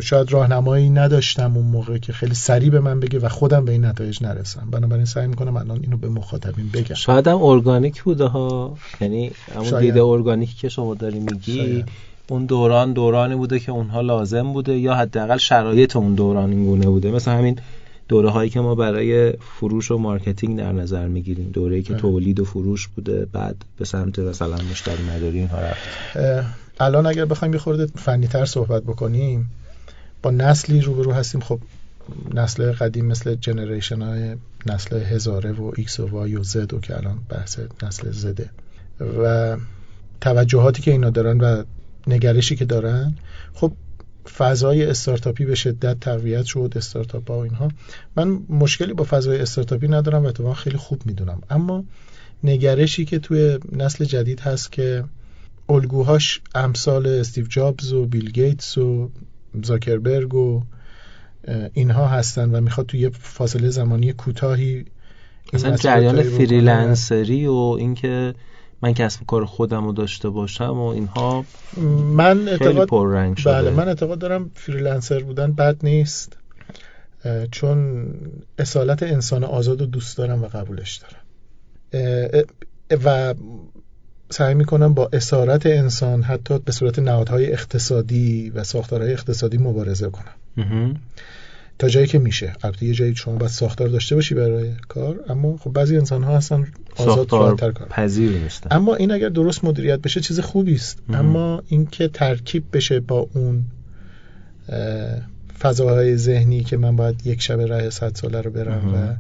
شاید 0.01 0.33
راهنمایی 0.33 0.91
نداشتم 0.91 1.57
اون 1.57 1.67
موقع 1.67 1.99
که 1.99 2.13
خیلی 2.13 2.35
سریع 2.35 2.71
به 2.71 2.81
من 2.81 3.01
بگه 3.01 3.19
و 3.19 3.29
خودم 3.29 3.65
به 3.65 3.73
این 3.73 3.85
نتایج 3.85 4.23
نرسم. 4.23 4.69
بنابراین 4.71 5.05
سعی 5.05 5.27
می‌کنم 5.27 5.57
الان 5.57 5.81
اینو 5.83 5.97
به 5.97 6.09
مخاطبین 6.09 6.69
بگم. 6.69 6.95
شاید 6.95 7.29
هم 7.29 7.43
ارگانیک 7.43 8.03
بوده 8.03 8.25
ها. 8.25 8.77
یعنی 9.01 9.31
همون 9.55 9.81
دیده 9.81 10.03
ارگانیکی 10.03 10.55
که 10.55 10.69
شما 10.69 10.95
داری 10.95 11.19
میگی 11.19 11.85
اون 12.29 12.47
دوران 12.47 12.93
دورانی 12.93 13.35
بوده 13.35 13.59
که 13.59 13.73
اونها 13.73 14.01
لازم 14.01 14.53
بوده 14.53 14.79
یا 14.79 14.95
حداقل 14.95 15.37
شرایط 15.37 15.97
اون 15.97 16.15
دوران 16.15 16.51
این 16.51 16.65
گونه 16.65 16.87
بوده. 16.87 17.11
مثل 17.11 17.31
همین 17.31 17.59
دوره 18.09 18.31
هایی 18.31 18.51
که 18.51 18.61
ما 18.61 18.75
برای 18.75 19.33
فروش 19.33 19.91
و 19.91 19.99
marketing 19.99 20.59
در 20.59 20.73
نظر 20.73 21.09
می‌گیریم. 21.09 21.51
دوره 21.51 21.83
که 21.83 21.95
تولید 21.95 22.41
و 22.41 22.45
فروش 22.45 22.89
بوده 22.89 23.27
بعد 23.33 23.57
به 23.79 23.85
سمت 23.85 24.19
مثلا 24.19 24.57
مشتری 24.71 25.03
مداری 25.17 25.39
اینها 25.39 25.59
رفت. 25.61 25.89
الان 26.81 27.07
اگر 27.07 27.25
بخوایم 27.25 27.55
یه 27.55 27.61
خورده 27.61 27.87
فنی 27.87 28.27
تر 28.27 28.45
صحبت 28.45 28.83
بکنیم 28.83 29.51
با 30.23 30.31
نسلی 30.31 30.81
روبرو 30.81 31.13
هستیم. 31.13 31.41
خب 31.41 31.61
نسل 32.35 32.73
قدیم 32.73 33.05
مثل 33.05 33.35
generation 33.35 34.03
های 34.03 34.37
نسل 34.67 35.03
هزاره 35.03 35.53
و 35.53 35.73
ایکس 35.77 36.01
و 36.01 36.07
وای 36.07 36.37
و 36.37 36.43
زد 36.43 36.75
و 36.75 36.81
که 36.81 36.97
الان 36.97 37.19
بحث 37.29 37.59
نسل 37.83 38.11
Z 38.11 38.24
ه. 38.24 38.51
و 39.01 39.57
توجهاتی 40.21 40.83
که 40.83 40.91
اینا 40.91 41.11
دارن 41.11 41.41
و 41.41 41.63
نگرشی 42.07 42.57
که 42.57 42.65
دارن 42.65 43.15
خب 43.55 43.73
فضای 44.29 44.85
استارتاپی 44.85 45.45
به 45.45 45.55
شدت 45.55 46.01
تقویت 46.01 46.45
شد 46.45 46.73
استارتاپ 46.77 47.31
ها 47.31 47.39
و 47.39 47.43
اینها. 47.43 47.69
من 48.17 48.39
مشکلی 48.49 48.93
با 48.93 49.05
فضای 49.05 49.41
استارتاپی 49.41 49.89
ندارم 49.89 50.25
و 50.25 50.27
اتفاقا 50.27 50.55
خیلی 50.55 50.77
خوب 50.77 51.03
می‌دونم. 51.07 51.43
اما 51.51 51.85
نگرشی 52.45 53.05
که 53.05 53.19
توی 53.19 53.59
نسل 53.73 54.05
جدید 54.05 54.41
هست 54.41 54.73
که 54.73 55.05
الگوهاش 55.69 56.41
امثال 56.55 57.07
استیو 57.07 57.47
جابز 57.47 57.93
و 57.93 58.07
بیل 58.07 58.31
گیتس 58.31 58.79
و 58.79 59.11
زاکربرگ 59.63 60.35
و 60.35 60.63
اینها 61.73 62.07
هستن 62.07 62.51
و 62.51 62.61
می‌خواد 62.61 62.87
توی 62.87 63.01
یه 63.01 63.11
فاصله 63.11 63.71
زمانی 63.71 64.13
کوتاهی 64.13 64.85
مثلا 65.53 65.77
جریان 65.77 66.23
freelancer 66.23 67.35
ی 67.35 67.47
و 67.47 67.53
اینکه 67.53 68.35
من 68.83 68.95
کسب 68.95 69.21
کار 69.27 69.45
خودم 69.45 69.85
رو 69.85 69.93
داشته 69.93 70.29
باشم 70.29 70.79
و 70.79 70.85
اینها 70.87 71.45
من 72.17 72.49
اعتقاد 72.49 72.89
پررنگ 72.89 73.37
شده. 73.37 73.53
بله 73.53 73.71
من 73.71 73.89
اعتقاد 73.89 74.19
دارم 74.19 74.51
freelancer 74.55 75.23
بودن 75.23 75.53
بد 75.53 75.77
نیست 75.83 76.37
چون 77.51 78.07
اصالت 78.59 79.03
انسان 79.03 79.45
آزاد 79.45 79.81
رو 79.81 79.87
دوست 79.87 80.19
دارم 80.19 80.43
و 80.43 80.47
قبولش 80.47 80.97
دارم. 80.97 81.21
و 83.05 83.35
سعی 84.31 84.55
می‌کنم 84.55 84.95
با 84.95 85.11
اسارت 85.13 85.67
انسان 85.67 86.23
حتی 86.23 86.59
به 86.59 86.73
صورت 86.73 86.99
نهادهای 86.99 87.53
اقتصادی 87.53 88.51
و 88.51 88.65
ساختارهای 88.65 89.13
اقتصادی 89.13 89.59
مبارزه 89.59 90.11
کنم. 90.11 90.97
تا 91.79 91.89
جایی 91.89 92.07
که 92.07 92.19
میشه. 92.19 92.53
البته 92.63 92.87
یه 92.87 92.95
جایی 92.95 93.17
شما 93.17 93.37
باید 93.37 93.53
ساختار 93.53 93.89
داشته 93.89 94.15
باشی 94.15 94.35
برای 94.35 94.73
کار 94.89 95.21
اما 95.29 95.57
خب 95.57 95.73
بعضی 95.73 95.97
انسان 95.97 96.23
ها 96.23 96.37
هستن 96.37 96.67
آزاد 96.97 97.29
کار. 97.29 97.55
پذیر 97.91 98.31
نیستن. 98.31 98.77
اما 98.77 98.95
این 98.95 99.11
اگر 99.11 99.29
درست 99.29 99.65
مدیریت 99.65 100.01
بشه 100.01 100.21
چیز 100.21 100.41
خوبی 100.41 100.75
است 100.75 100.99
اما 101.09 101.63
اینکه 101.69 102.09
ترکیب 102.09 102.65
بشه 102.73 103.01
با 103.01 103.29
اون 103.35 103.65
فضاهای 105.59 106.17
ذهنی 106.17 106.65
که 106.65 106.77
من 106.77 106.97
باید 106.97 107.27
یک 107.27 107.43
شب 107.43 107.61
راه 107.61 107.91
صد 107.91 108.15
ساله 108.15 108.41
رو 108.41 108.51
برم 108.51 108.95
و 108.95 109.15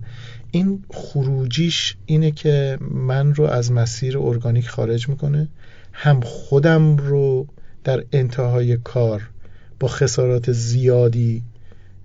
این 0.50 0.84
خروجیش 0.90 1.96
اینه 2.06 2.30
که 2.30 2.78
من 2.80 3.34
رو 3.34 3.44
از 3.44 3.72
مسیر 3.72 4.18
ارگانیک 4.18 4.68
خارج 4.68 5.08
می‌کنه. 5.08 5.48
هم 5.92 6.20
خودم 6.20 6.96
رو 6.96 7.46
در 7.84 8.04
انتهای 8.12 8.76
کار 8.76 9.22
با 9.80 9.88
خسارات 9.88 10.52
زیادی 10.52 11.42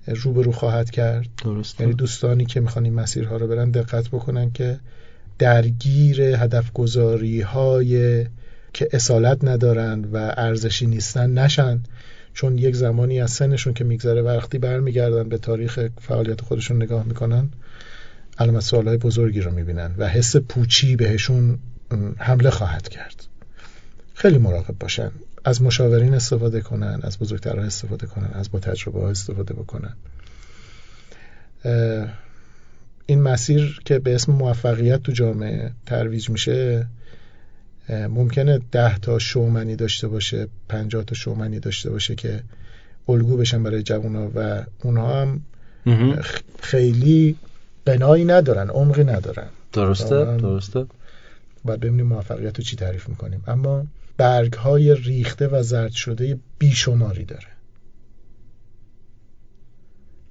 روبرو 0.07 0.51
خواهد 0.51 0.89
کرد. 0.89 1.27
درست 1.43 1.81
یعنی 1.81 1.93
دوستانی 1.93 2.45
که 2.45 2.59
می‌خوان 2.59 2.85
این 2.85 2.93
مسیرها 2.93 3.37
رو 3.37 3.47
برن 3.47 3.71
دقت 3.71 4.07
بکنن 4.07 4.51
که 4.51 4.79
درگیر 5.39 6.21
هدف 6.21 6.71
گذاری 6.73 7.41
های 7.41 8.25
که 8.73 8.89
اصالت 8.93 9.43
ندارن 9.43 10.05
و 10.13 10.33
ارزشی 10.37 10.87
نیستن 10.87 11.29
نشن. 11.29 11.79
چون 12.33 12.57
یک 12.57 12.75
زمانی 12.75 13.21
از 13.21 13.31
سنشون 13.31 13.73
که 13.73 13.83
میگذره 13.83 14.21
وقتی 14.21 14.57
برمیگردن 14.57 15.29
به 15.29 15.37
تاریخ 15.37 15.87
فعالیت 16.01 16.41
خودشون 16.41 16.83
نگاه 16.83 17.03
می‌کنن 17.03 17.49
علامت 18.37 18.61
سوالهای 18.61 18.97
بزرگی 18.97 19.41
رو 19.41 19.51
می‌بینن 19.51 19.95
و 19.97 20.07
حس 20.07 20.35
پوچی 20.35 20.95
بهشون 20.95 21.59
حمله 22.17 22.49
خواهد 22.49 22.89
کرد. 22.89 23.23
خیلی 24.13 24.37
مراقب 24.37 24.75
باشن. 24.79 25.11
از 25.43 25.61
مشاورین 25.61 26.13
استفاده 26.13 26.61
کنن 26.61 26.99
از 27.03 27.19
بزرگترها 27.19 27.65
استفاده 27.65 28.07
کنن 28.07 28.29
از 28.33 28.51
با 28.51 28.59
تجربه 28.59 28.99
ها 28.99 29.09
استفاده 29.09 29.53
بکنن. 29.53 29.93
این 33.05 33.21
مسیر 33.21 33.81
که 33.85 33.99
به 33.99 34.15
اسم 34.15 34.31
موفقیت 34.31 35.03
تو 35.03 35.11
جامعه 35.11 35.71
ترویج 35.85 36.29
میشه 36.29 36.87
ممکنه 37.89 38.59
ده 38.71 38.97
تا 38.97 39.19
شومنی 39.19 39.75
داشته 39.75 40.07
باشه 40.07 40.47
پنجاه 40.69 41.03
تا 41.03 41.15
شومنی 41.15 41.59
داشته 41.59 41.89
باشه 41.89 42.15
که 42.15 42.43
الگو 43.09 43.37
بشن 43.37 43.63
برای 43.63 43.83
جوونا 43.83 44.31
و 44.35 44.63
اونها 44.83 45.21
هم 45.21 45.41
خیلی 46.59 47.35
بنایی 47.85 48.25
ندارن 48.25 48.69
عمقی 48.69 49.03
ندارن. 49.03 49.47
درسته 49.73 50.37
درسته. 50.37 50.85
باید 51.63 51.79
ببینیم 51.79 52.05
موفقیت 52.05 52.57
رو 52.57 52.63
چی 52.63 52.75
تعریف 52.75 53.09
می‌کنیم. 53.09 53.43
اما 53.47 53.85
برگ 54.21 54.53
های 54.53 54.95
ریخته 54.95 55.47
و 55.47 55.63
زرد 55.63 55.91
شده 55.91 56.39
بیشماری 56.59 57.25
داره. 57.25 57.47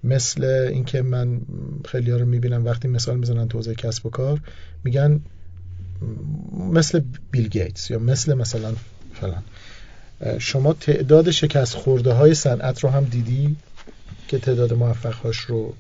مثل 0.05 0.45
اینکه 0.45 1.03
من 1.03 1.41
خیلی 1.85 2.11
ها 2.11 2.17
رو 2.17 2.27
می‌بینم 2.27 2.65
وقتی 2.65 2.89
مثال 2.89 3.19
می‌زنن 3.19 3.49
تو 3.49 3.59
حوزه 3.59 3.75
کسب 3.75 4.07
و 4.07 4.11
کار 4.11 4.41
میگن 4.85 5.21
مثل 6.73 7.01
بیل 7.31 7.49
گیتس 7.49 7.91
یا 7.91 7.99
مثل 7.99 8.35
مثلا 8.35 8.75
فلان. 9.15 9.43
شما 10.39 10.73
تعداد 10.73 11.31
شکست 11.31 11.75
خورده 11.75 12.13
های 12.13 12.35
صنعت 12.35 12.85
رو 12.85 12.91
هم 12.91 13.05
دیدی 13.05 13.57
که 14.29 14.39
تعداد 14.39 14.73
موفق 14.73 15.15
هاش 15.15 15.39
رو 15.39 15.75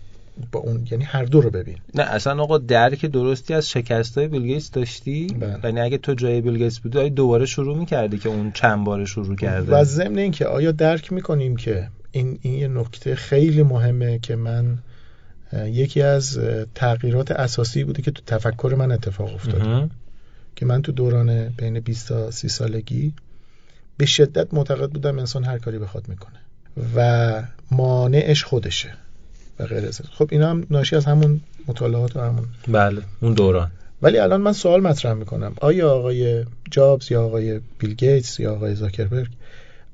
با 0.52 0.60
اون 0.60 0.86
یعنی 0.90 1.04
هر 1.04 1.24
دو 1.24 1.40
رو 1.40 1.50
ببین. 1.50 1.76
نه 1.94 2.02
اصلا 2.02 2.42
آقا 2.42 2.58
درک 2.58 3.06
درستی 3.06 3.54
از 3.54 3.70
شکست 3.70 4.18
های 4.18 4.28
بیل 4.28 4.42
گیتس 4.42 4.70
داشتی؟ 4.70 5.26
بله. 5.26 5.58
یعنی 5.64 5.80
اگه 5.80 5.98
تو 5.98 6.14
جای 6.14 6.40
بیل 6.40 6.58
گیتس 6.58 6.78
بودی 6.78 6.98
آیا 6.98 7.08
دوباره 7.08 7.46
شروع 7.46 7.78
می‌کردی 7.78 8.18
که 8.18 8.28
اون 8.28 8.52
چند 8.52 8.84
بار 8.84 9.04
شروع 9.04 9.36
کرده؟ 9.36 9.72
و 9.72 9.84
ضمن 9.84 10.18
اینکه 10.18 10.46
آیا 10.46 10.72
درک 10.72 11.12
می‌کنیم 11.12 11.56
که 11.56 11.88
این 12.10 12.38
این 12.42 12.54
یه 12.54 12.68
نکته 12.68 13.14
خیلی 13.14 13.62
مهمه 13.62 14.18
که 14.18 14.36
من 14.36 14.78
یکی 15.52 16.02
از 16.02 16.40
تغییرات 16.74 17.30
اساسی 17.30 17.84
بوده 17.84 18.02
که 18.02 18.10
تو 18.10 18.22
تفکر 18.26 18.74
من 18.78 18.92
اتفاق 18.92 19.34
افتاد 19.34 19.90
که 20.56 20.66
من 20.66 20.82
تو 20.82 20.92
دوران 20.92 21.48
بین 21.48 21.80
20 21.80 22.08
تا 22.08 22.30
30 22.30 22.48
سالگی 22.48 23.12
به 23.96 24.06
شدت 24.06 24.54
معتقد 24.54 24.90
بودم 24.90 25.18
انسان 25.18 25.44
هر 25.44 25.58
کاری 25.58 25.78
بخواد 25.78 26.08
می‌کنه 26.08 26.38
و 26.96 27.42
مانعش 27.70 28.44
خودشه. 28.44 28.88
و 29.60 29.66
غیر 29.66 29.90
خب 29.90 30.28
اینا 30.32 30.50
هم 30.50 30.66
ناشی 30.70 30.96
از 30.96 31.04
همون 31.04 31.40
مطالعات 31.66 32.16
و 32.16 32.20
همون 32.20 32.44
بله 32.68 33.02
اون 33.20 33.34
دوران. 33.34 33.70
ولی 34.02 34.18
الان 34.18 34.40
من 34.40 34.52
سوال 34.52 34.80
مطرح 34.80 35.12
می‌کنم. 35.12 35.54
آیا 35.60 35.90
آقای 35.90 36.44
جابز 36.70 37.12
یا 37.12 37.24
آقای 37.24 37.60
بیل 37.78 37.94
گیتس 37.94 38.40
یا 38.40 38.54
آقای 38.54 38.74
زاکربرگ 38.74 39.28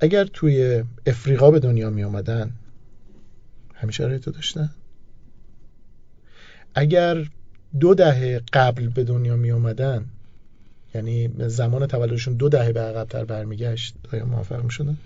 اگر 0.01 0.25
توی 0.25 0.85
افریقا 1.07 1.51
به 1.51 1.61
دنیا 1.61 1.91
می 1.91 2.05
آمدن 2.05 2.51
همیشه 3.75 4.05
رای 4.05 4.19
تو 4.19 4.31
داشتن؟ 4.31 4.71
اگر 6.75 7.27
دو 7.81 7.95
دهه 7.95 8.41
قبل 8.53 8.89
به 8.89 9.05
دنیا 9.05 9.37
می 9.37 9.53
آمدن 9.53 10.05
یعنی 10.95 11.31
زمان 11.39 11.87
تولدشون 11.87 12.35
دو 12.35 12.49
دهه 12.49 12.73
به 12.73 12.81
عقبتر 12.81 13.25
برمیگشت 13.25 13.95
آیا 14.13 14.25
موفق 14.25 14.65
می 14.65 14.71
شدن؟ 14.71 14.97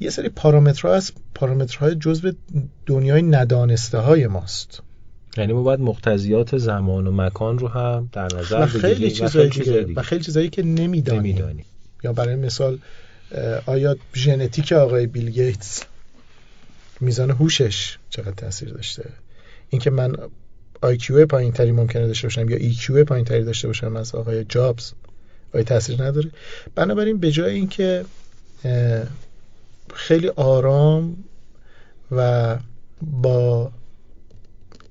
یه 0.00 0.10
سری 0.10 0.28
پارامترها 0.28 0.94
از 0.94 1.12
پارامترهای 1.34 1.94
جزء 1.94 2.30
دنیای 2.86 3.22
ندانسته 3.22 3.98
های 3.98 4.26
ماست. 4.26 4.82
یعنی 5.36 5.52
ما 5.52 5.62
باید 5.62 5.80
مقتضیات 5.80 6.58
زمان 6.58 7.06
و 7.06 7.12
مکان 7.12 7.58
رو 7.58 7.68
هم 7.68 8.08
در 8.12 8.28
نظر 8.38 8.66
بگیریم. 8.66 8.80
خیلی 8.80 9.10
چیزایی 9.10 9.94
و 9.94 10.02
خیلی 10.02 10.24
چیزایی 10.24 10.48
که 10.48 10.62
نمی‌دانیم. 10.62 11.20
نمیدانی. 11.20 11.64
یا 12.04 12.12
برای 12.12 12.36
مثال 12.36 12.78
آیا 13.66 13.96
ژنتیک 14.14 14.72
آقای 14.72 15.06
بیل 15.06 15.30
گیتس 15.30 15.82
میزان 17.00 17.30
هوشش 17.30 17.98
چقدر 18.10 18.30
تاثیر 18.30 18.68
داشته؟ 18.68 19.04
اینکه 19.70 19.90
من 19.90 20.16
IQ 20.86 21.10
پایین 21.10 21.52
تری 21.52 21.72
ممکنه 21.72 22.06
داشته 22.06 22.26
باشم 22.26 22.48
یا 22.48 22.72
EQ 22.72 22.90
پایین 22.90 23.24
تری 23.24 23.44
داشته 23.44 23.66
باشم 23.66 23.96
از 23.96 24.14
آقای 24.14 24.44
جابز 24.44 24.92
آیا 25.54 25.64
تاثیر 25.64 26.02
نداره؟ 26.02 26.30
بنابراین 26.74 27.18
به 27.18 27.30
جای 27.30 27.54
اینکه 27.54 28.04
خیلی 29.94 30.28
آرام 30.28 31.16
و 32.12 32.56
با 33.02 33.72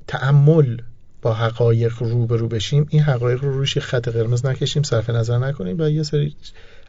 تعمل 0.08 0.78
با 1.22 1.34
حقایق 1.34 2.04
روبرو 2.04 2.48
بشیم. 2.48 2.88
این 2.90 3.02
حقایق 3.02 3.44
رو 3.44 3.52
روش 3.52 3.78
خط 3.78 4.08
قرمز 4.08 4.46
نکشیم 4.46 4.84
صرف 4.84 5.10
نظر 5.10 5.38
نکنیم 5.38 5.76
و 5.80 5.90
یه 5.90 6.04
سری 6.04 6.36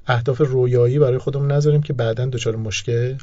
اهداف 0.07 0.41
رویایی 0.41 0.99
برای 0.99 1.19
خودمون 1.19 1.53
نذاریم 1.53 1.83
که 1.83 1.93
بعدا 1.93 2.27
دچار 2.27 2.57
مشکل 2.57 3.17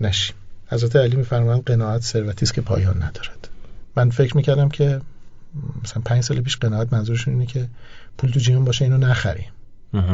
نشیم. 0.00 0.36
حضرت 0.66 0.96
علی 0.96 1.16
میفرمایند 1.16 1.64
قناعت 1.64 2.02
ثروتی 2.02 2.44
است 2.44 2.54
که 2.54 2.60
پایان 2.60 2.96
ندارد. 2.96 3.48
من 3.96 4.10
فکر 4.10 4.36
می‌کردم 4.36 4.68
که 4.68 5.00
مثلا 5.84 6.02
پنج 6.02 6.22
سال 6.22 6.40
پیش 6.40 6.56
قناعت 6.56 6.92
منظورشون 6.92 7.34
اینه 7.34 7.46
که 7.46 7.68
پول 8.18 8.30
تو 8.30 8.40
جیبمون 8.40 8.64
باشه 8.64 8.84
اینو 8.84 8.98
نخریم. 8.98 9.50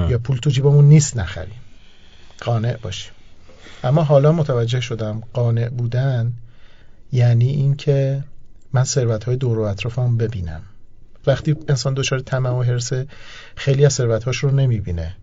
یا 0.08 0.18
پول 0.18 0.36
تو 0.36 0.50
جیبمون 0.50 0.84
نیست 0.84 1.16
نخریم. 1.16 1.60
قانع 2.40 2.76
باشیم. 2.76 3.12
اما 3.84 4.02
حالا 4.02 4.32
متوجه 4.32 4.80
شدم 4.80 5.22
قانع 5.32 5.68
بودن 5.68 6.32
یعنی 7.12 7.48
اینکه 7.48 8.24
من 8.72 8.84
ثروت 8.84 9.24
های 9.24 9.36
دور 9.36 9.58
و 9.58 9.62
اطرافم 9.62 10.16
ببینم. 10.16 10.60
وقتی 11.26 11.56
انسان 11.68 11.94
دچار 11.94 12.18
طمع 12.18 12.50
و 12.50 12.62
حرسه 12.62 13.06
خیلی 13.56 13.84
از 13.84 13.92
ثروتهاش 13.92 14.36
رو 14.36 14.50
نمی‌بینه 14.50 15.16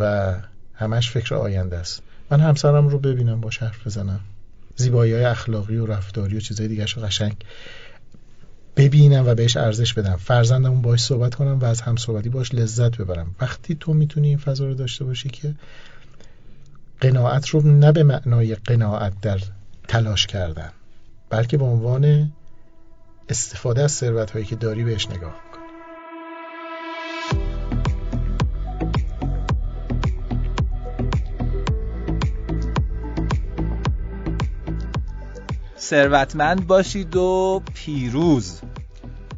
و 0.00 0.34
همش 0.74 1.10
فکر 1.10 1.34
آینده 1.34 1.76
است. 1.76 2.02
من 2.30 2.40
همسرم 2.40 2.88
رو 2.88 2.98
ببینم 2.98 3.40
با 3.40 3.50
حرف 3.60 3.86
بزنم. 3.86 4.20
زیبایی 4.76 5.12
های 5.12 5.24
اخلاقی 5.24 5.76
و 5.76 5.86
رفتاری 5.86 6.36
و 6.36 6.40
چیزای 6.40 6.68
دیگه 6.68 6.84
رو 6.84 7.02
قشنگ 7.02 7.36
ببینم 8.76 9.26
و 9.26 9.34
بهش 9.34 9.56
ارزش 9.56 9.94
بدم. 9.94 10.16
فرزندمون 10.16 10.82
باش 10.82 11.02
صحبت 11.02 11.34
کنم 11.34 11.58
و 11.58 11.64
از 11.64 11.80
هم 11.80 11.96
صحبتی 11.96 12.28
باش 12.28 12.54
لذت 12.54 12.96
ببرم. 12.96 13.34
وقتی 13.40 13.74
تو 13.74 13.94
می‌تونی 13.94 14.28
این 14.28 14.38
فضا 14.38 14.66
رو 14.66 14.74
داشته 14.74 15.04
باشی 15.04 15.28
که 15.28 15.54
قناعت 17.02 17.48
رو 17.48 17.62
نه 17.62 17.92
به 17.92 18.02
معنای 18.02 18.54
قناعت 18.54 19.12
در 19.22 19.38
تلاش 19.88 20.26
کردن 20.26 20.70
بلکه 21.30 21.56
به 21.56 21.64
عنوان 21.64 22.32
استفاده 23.28 23.82
از 23.82 23.92
ثروت 23.92 24.30
هایی 24.30 24.44
که 24.44 24.56
داری 24.56 24.84
بهش 24.84 25.06
نگاه 25.06 25.34
کنی 25.52 25.62
ثروتمند 35.78 36.66
باشید 36.66 37.16
و 37.16 37.62
پیروز. 37.74 38.60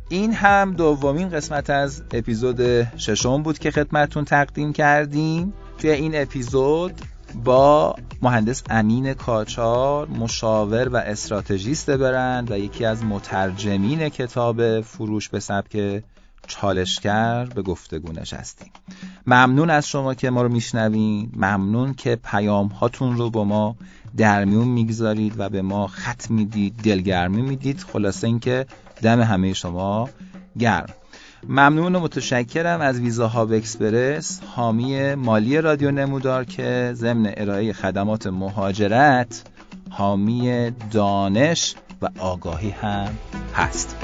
این 0.09 0.33
هم 0.33 0.75
دومین 0.75 1.29
قسمت 1.29 1.71
از 1.71 2.03
اپیزود 2.13 2.83
ششم 2.99 3.43
بود 3.43 3.59
که 3.59 3.71
خدمتون 3.71 4.25
تقدیم 4.25 4.73
کردیم. 4.73 5.53
توی 5.79 5.91
این 5.91 6.23
اپیزود 6.23 7.01
با 7.45 7.97
مهندس 8.23 8.63
امین 8.71 9.15
کاچار 9.15 10.09
مشاور 10.09 10.89
و 10.89 10.97
استراتژیست 10.97 11.91
برند 11.91 12.51
و 12.51 12.59
یکی 12.59 12.85
از 12.85 13.05
مترجمین 13.05 14.09
کتاب 14.09 14.81
فروش 14.81 15.29
به 15.29 15.41
سبک 15.41 16.03
چالشگر 16.47 17.45
به 17.45 17.63
گفتگو 17.63 18.13
نشستیم. 18.13 18.71
ممنون 19.27 19.71
از 19.71 19.89
شما 19.89 20.15
که 20.15 20.31
ما 20.31 20.43
رو 20.43 20.49
میشنوین. 20.49 21.33
ممنون 21.37 21.95
که 21.95 22.17
پیام 22.25 22.67
هاتون 22.67 23.17
رو 23.17 23.31
با 23.31 23.45
ما 23.45 23.77
در 24.17 24.45
میون 24.45 24.69
می‌گذارید 24.69 25.35
و 25.39 25.49
به 25.49 25.63
ما 25.63 25.87
خط 25.87 26.31
می‌دید 26.31 26.77
دلگرمی 26.77 27.43
می‌دید. 27.43 27.81
خلاصه 27.93 28.27
اینکه 28.27 28.67
دم 29.03 29.21
همه 29.21 29.53
شما 29.53 30.09
گرم. 30.59 30.87
ممنون 31.49 31.95
و 31.95 32.01
متشکرم 32.01 32.81
از 32.81 33.01
ویزا 33.01 33.29
هاب 33.29 33.53
اکسپرس 33.53 34.41
حامی 34.57 35.15
مالی 35.15 35.61
رادیو 35.61 35.91
نمودار 35.91 36.45
که 36.45 36.91
ضمن 36.95 37.33
ارائه 37.37 37.73
خدمات 37.73 38.27
مهاجرت 38.27 39.43
حامی 39.91 40.71
دانش 40.91 41.75
و 42.03 42.09
آگاهی 42.19 42.71
هم 42.71 43.19
هست. 43.55 43.97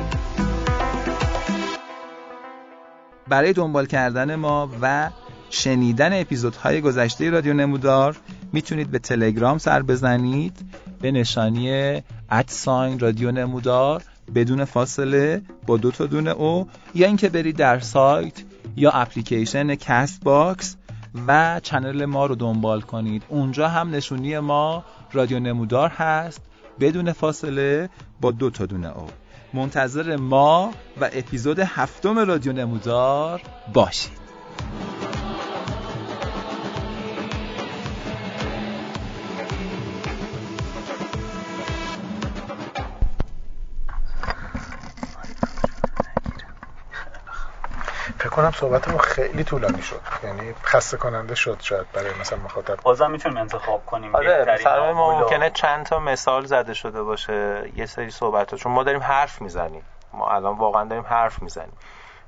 برای 3.28 3.52
دنبال 3.52 3.86
کردن 3.86 4.34
ما 4.34 4.70
و 4.82 5.10
شنیدن 5.50 6.20
اپیزودهای 6.20 6.80
گذشته 6.80 7.30
رادیو 7.30 7.54
نمودار 7.54 8.16
می‌تونید 8.52 8.90
به 8.90 8.98
تلگرام 8.98 9.58
سر 9.58 9.82
بزنید 9.82 10.56
به 11.00 11.10
نشانی 11.10 12.02
at 12.30 12.53
sign 12.53 12.98
رادیو 12.98 13.32
نمودار 13.32 14.02
بدون 14.34 14.64
فاصله 14.64 15.42
با 15.66 15.76
دو 15.76 15.90
تا 15.90 16.06
دونه 16.06 16.30
O 16.30 16.68
یا 16.94 17.06
اینکه 17.06 17.28
برید 17.28 17.56
در 17.56 17.80
سایت 17.80 18.42
یا 18.76 18.90
اپلیکیشن 18.90 19.74
Castbox 19.74 20.76
و 21.26 21.60
channel 21.62 22.04
ما 22.04 22.26
رو 22.26 22.34
دنبال 22.34 22.80
کنید. 22.80 23.22
اونجا 23.28 23.68
هم 23.68 23.90
نشونی 23.90 24.38
ما 24.38 24.84
رادیو 25.12 25.40
نمودار 25.40 25.88
هست 25.88 26.40
بدون 26.80 27.12
فاصله 27.12 27.88
با 28.20 28.30
دو 28.30 28.50
تا 28.50 28.66
دونه 28.66 28.98
O. 28.98 29.06
منتظر 29.52 30.16
ما 30.16 30.72
و 31.00 31.10
اپیزود 31.12 31.58
هفتم 31.58 32.18
رادیو 32.18 32.52
نمودار 32.52 33.42
باشید. 33.74 34.20
کنم 48.28 48.50
صحبتمون 48.50 48.98
خیلی 48.98 49.44
طولانی 49.44 49.82
شد 49.82 50.00
یعنی 50.24 50.54
خسته 50.64 50.96
کننده 50.96 51.34
شد 51.34 51.60
شاید 51.60 51.86
برای 51.92 52.10
مثلا 52.20 52.38
مخاطب 52.38 52.76
بازم 52.76 53.10
می‌تونیم 53.10 53.38
انتخاب 53.38 53.86
کنیم 53.86 54.16
آره 54.16 54.44
مثلا 54.48 54.92
ما 54.92 55.20
ممکنه 55.20 55.50
چند 55.50 55.86
تا 55.86 55.98
مثال 55.98 56.44
زده 56.44 56.74
شده 56.74 57.02
باشه 57.02 57.70
یه 57.76 57.86
سری 57.86 58.10
صحبت 58.10 58.50
ها. 58.50 58.56
چون 58.56 58.72
ما 58.72 58.82
داریم 58.82 59.02
حرف 59.02 59.42
می‌زنیم 59.42 59.82
ما 60.12 60.30
الان 60.30 60.58
واقعا 60.58 60.84
داریم 60.84 61.04
حرف 61.08 61.42
می‌زنیم 61.42 61.76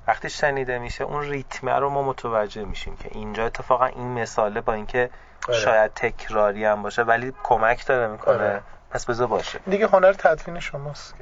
وقتی 0.07 0.31
شنیده 0.31 0.79
میشه 0.79 1.05
اون 1.05 1.23
ریتمه 1.23 1.73
رو 1.73 1.91
ما 1.91 2.03
متوجه 2.03 2.65
میشیم 2.65 2.97
که 2.97 3.09
اینجا 3.13 3.47
اتفاقا 3.47 3.87
این 3.87 4.09
مثاله 4.23 4.61
با 4.61 4.73
اینکه 4.73 5.11
آره. 5.49 5.59
شاید 5.59 5.95
تکراری 5.95 6.65
هم 6.65 6.83
باشه 6.83 7.03
ولی 7.03 7.33
کمک 7.43 7.87
داره 7.87 8.07
می‌کنه 8.07 8.35
آره. 8.35 8.63
پس 8.93 9.05
بذار 9.05 9.27
باشه. 9.27 9.59
دیگه 9.59 9.87
هنر 9.87 10.13
تدوین 10.13 10.61
شماست. 10.61 11.15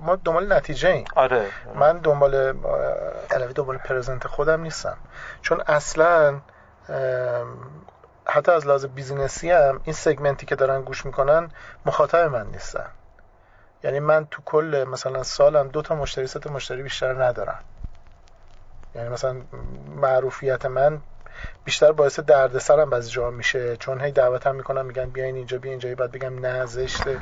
ما 0.00 0.16
دنبال 0.16 0.52
نتیجه 0.52 0.88
این 0.88 1.06
آره. 1.16 1.46
من 1.74 1.98
دنبال 1.98 2.34
علاوه 3.30 3.52
دنبال 3.52 3.78
پرزنت 3.78 4.26
خودم 4.26 4.60
نیستم. 4.60 4.96
چون 5.42 5.60
اصلا 5.66 6.40
حتی 8.26 8.52
از 8.52 8.66
لحاظ 8.66 8.84
بیزینسی 8.86 9.50
هم 9.50 9.80
این 9.84 9.92
سگمنتی 9.92 10.46
که 10.46 10.54
دارن 10.54 10.82
گوش 10.82 11.06
می‌کنن 11.06 11.50
مخاطب 11.86 12.18
من 12.18 12.46
نیستن. 12.46 12.86
یعنی 13.84 14.00
من 14.00 14.26
تو 14.26 14.42
کل 14.44 14.84
مثلا 14.88 15.22
سالم 15.22 15.68
دو 15.68 15.82
تا 15.82 15.94
مشتری 15.94 16.26
سه 16.26 16.38
تا 16.38 16.50
مشتری 16.50 16.82
بیشتر 16.82 17.24
ندارم. 17.24 17.58
یعنی 18.94 19.08
مثلا 19.08 19.36
معروفیت 19.96 20.66
من 20.66 21.00
بیشتر 21.64 21.92
باعث 21.92 22.20
دردسرم 22.20 22.90
بعضی 22.90 23.10
جا 23.10 23.30
میشه. 23.30 23.76
چون 23.76 24.00
هی 24.00 24.12
دعوتم 24.12 24.54
می‌کنم 24.54 24.86
میگن 24.86 25.10
بیاین 25.10 25.36
اینجا 25.36 25.58
بیاین 25.58 25.80
اینجا. 25.82 26.04
بعد 26.04 26.12
بگم 26.12 26.38
نه 26.46 26.66
زشته. 26.66 27.20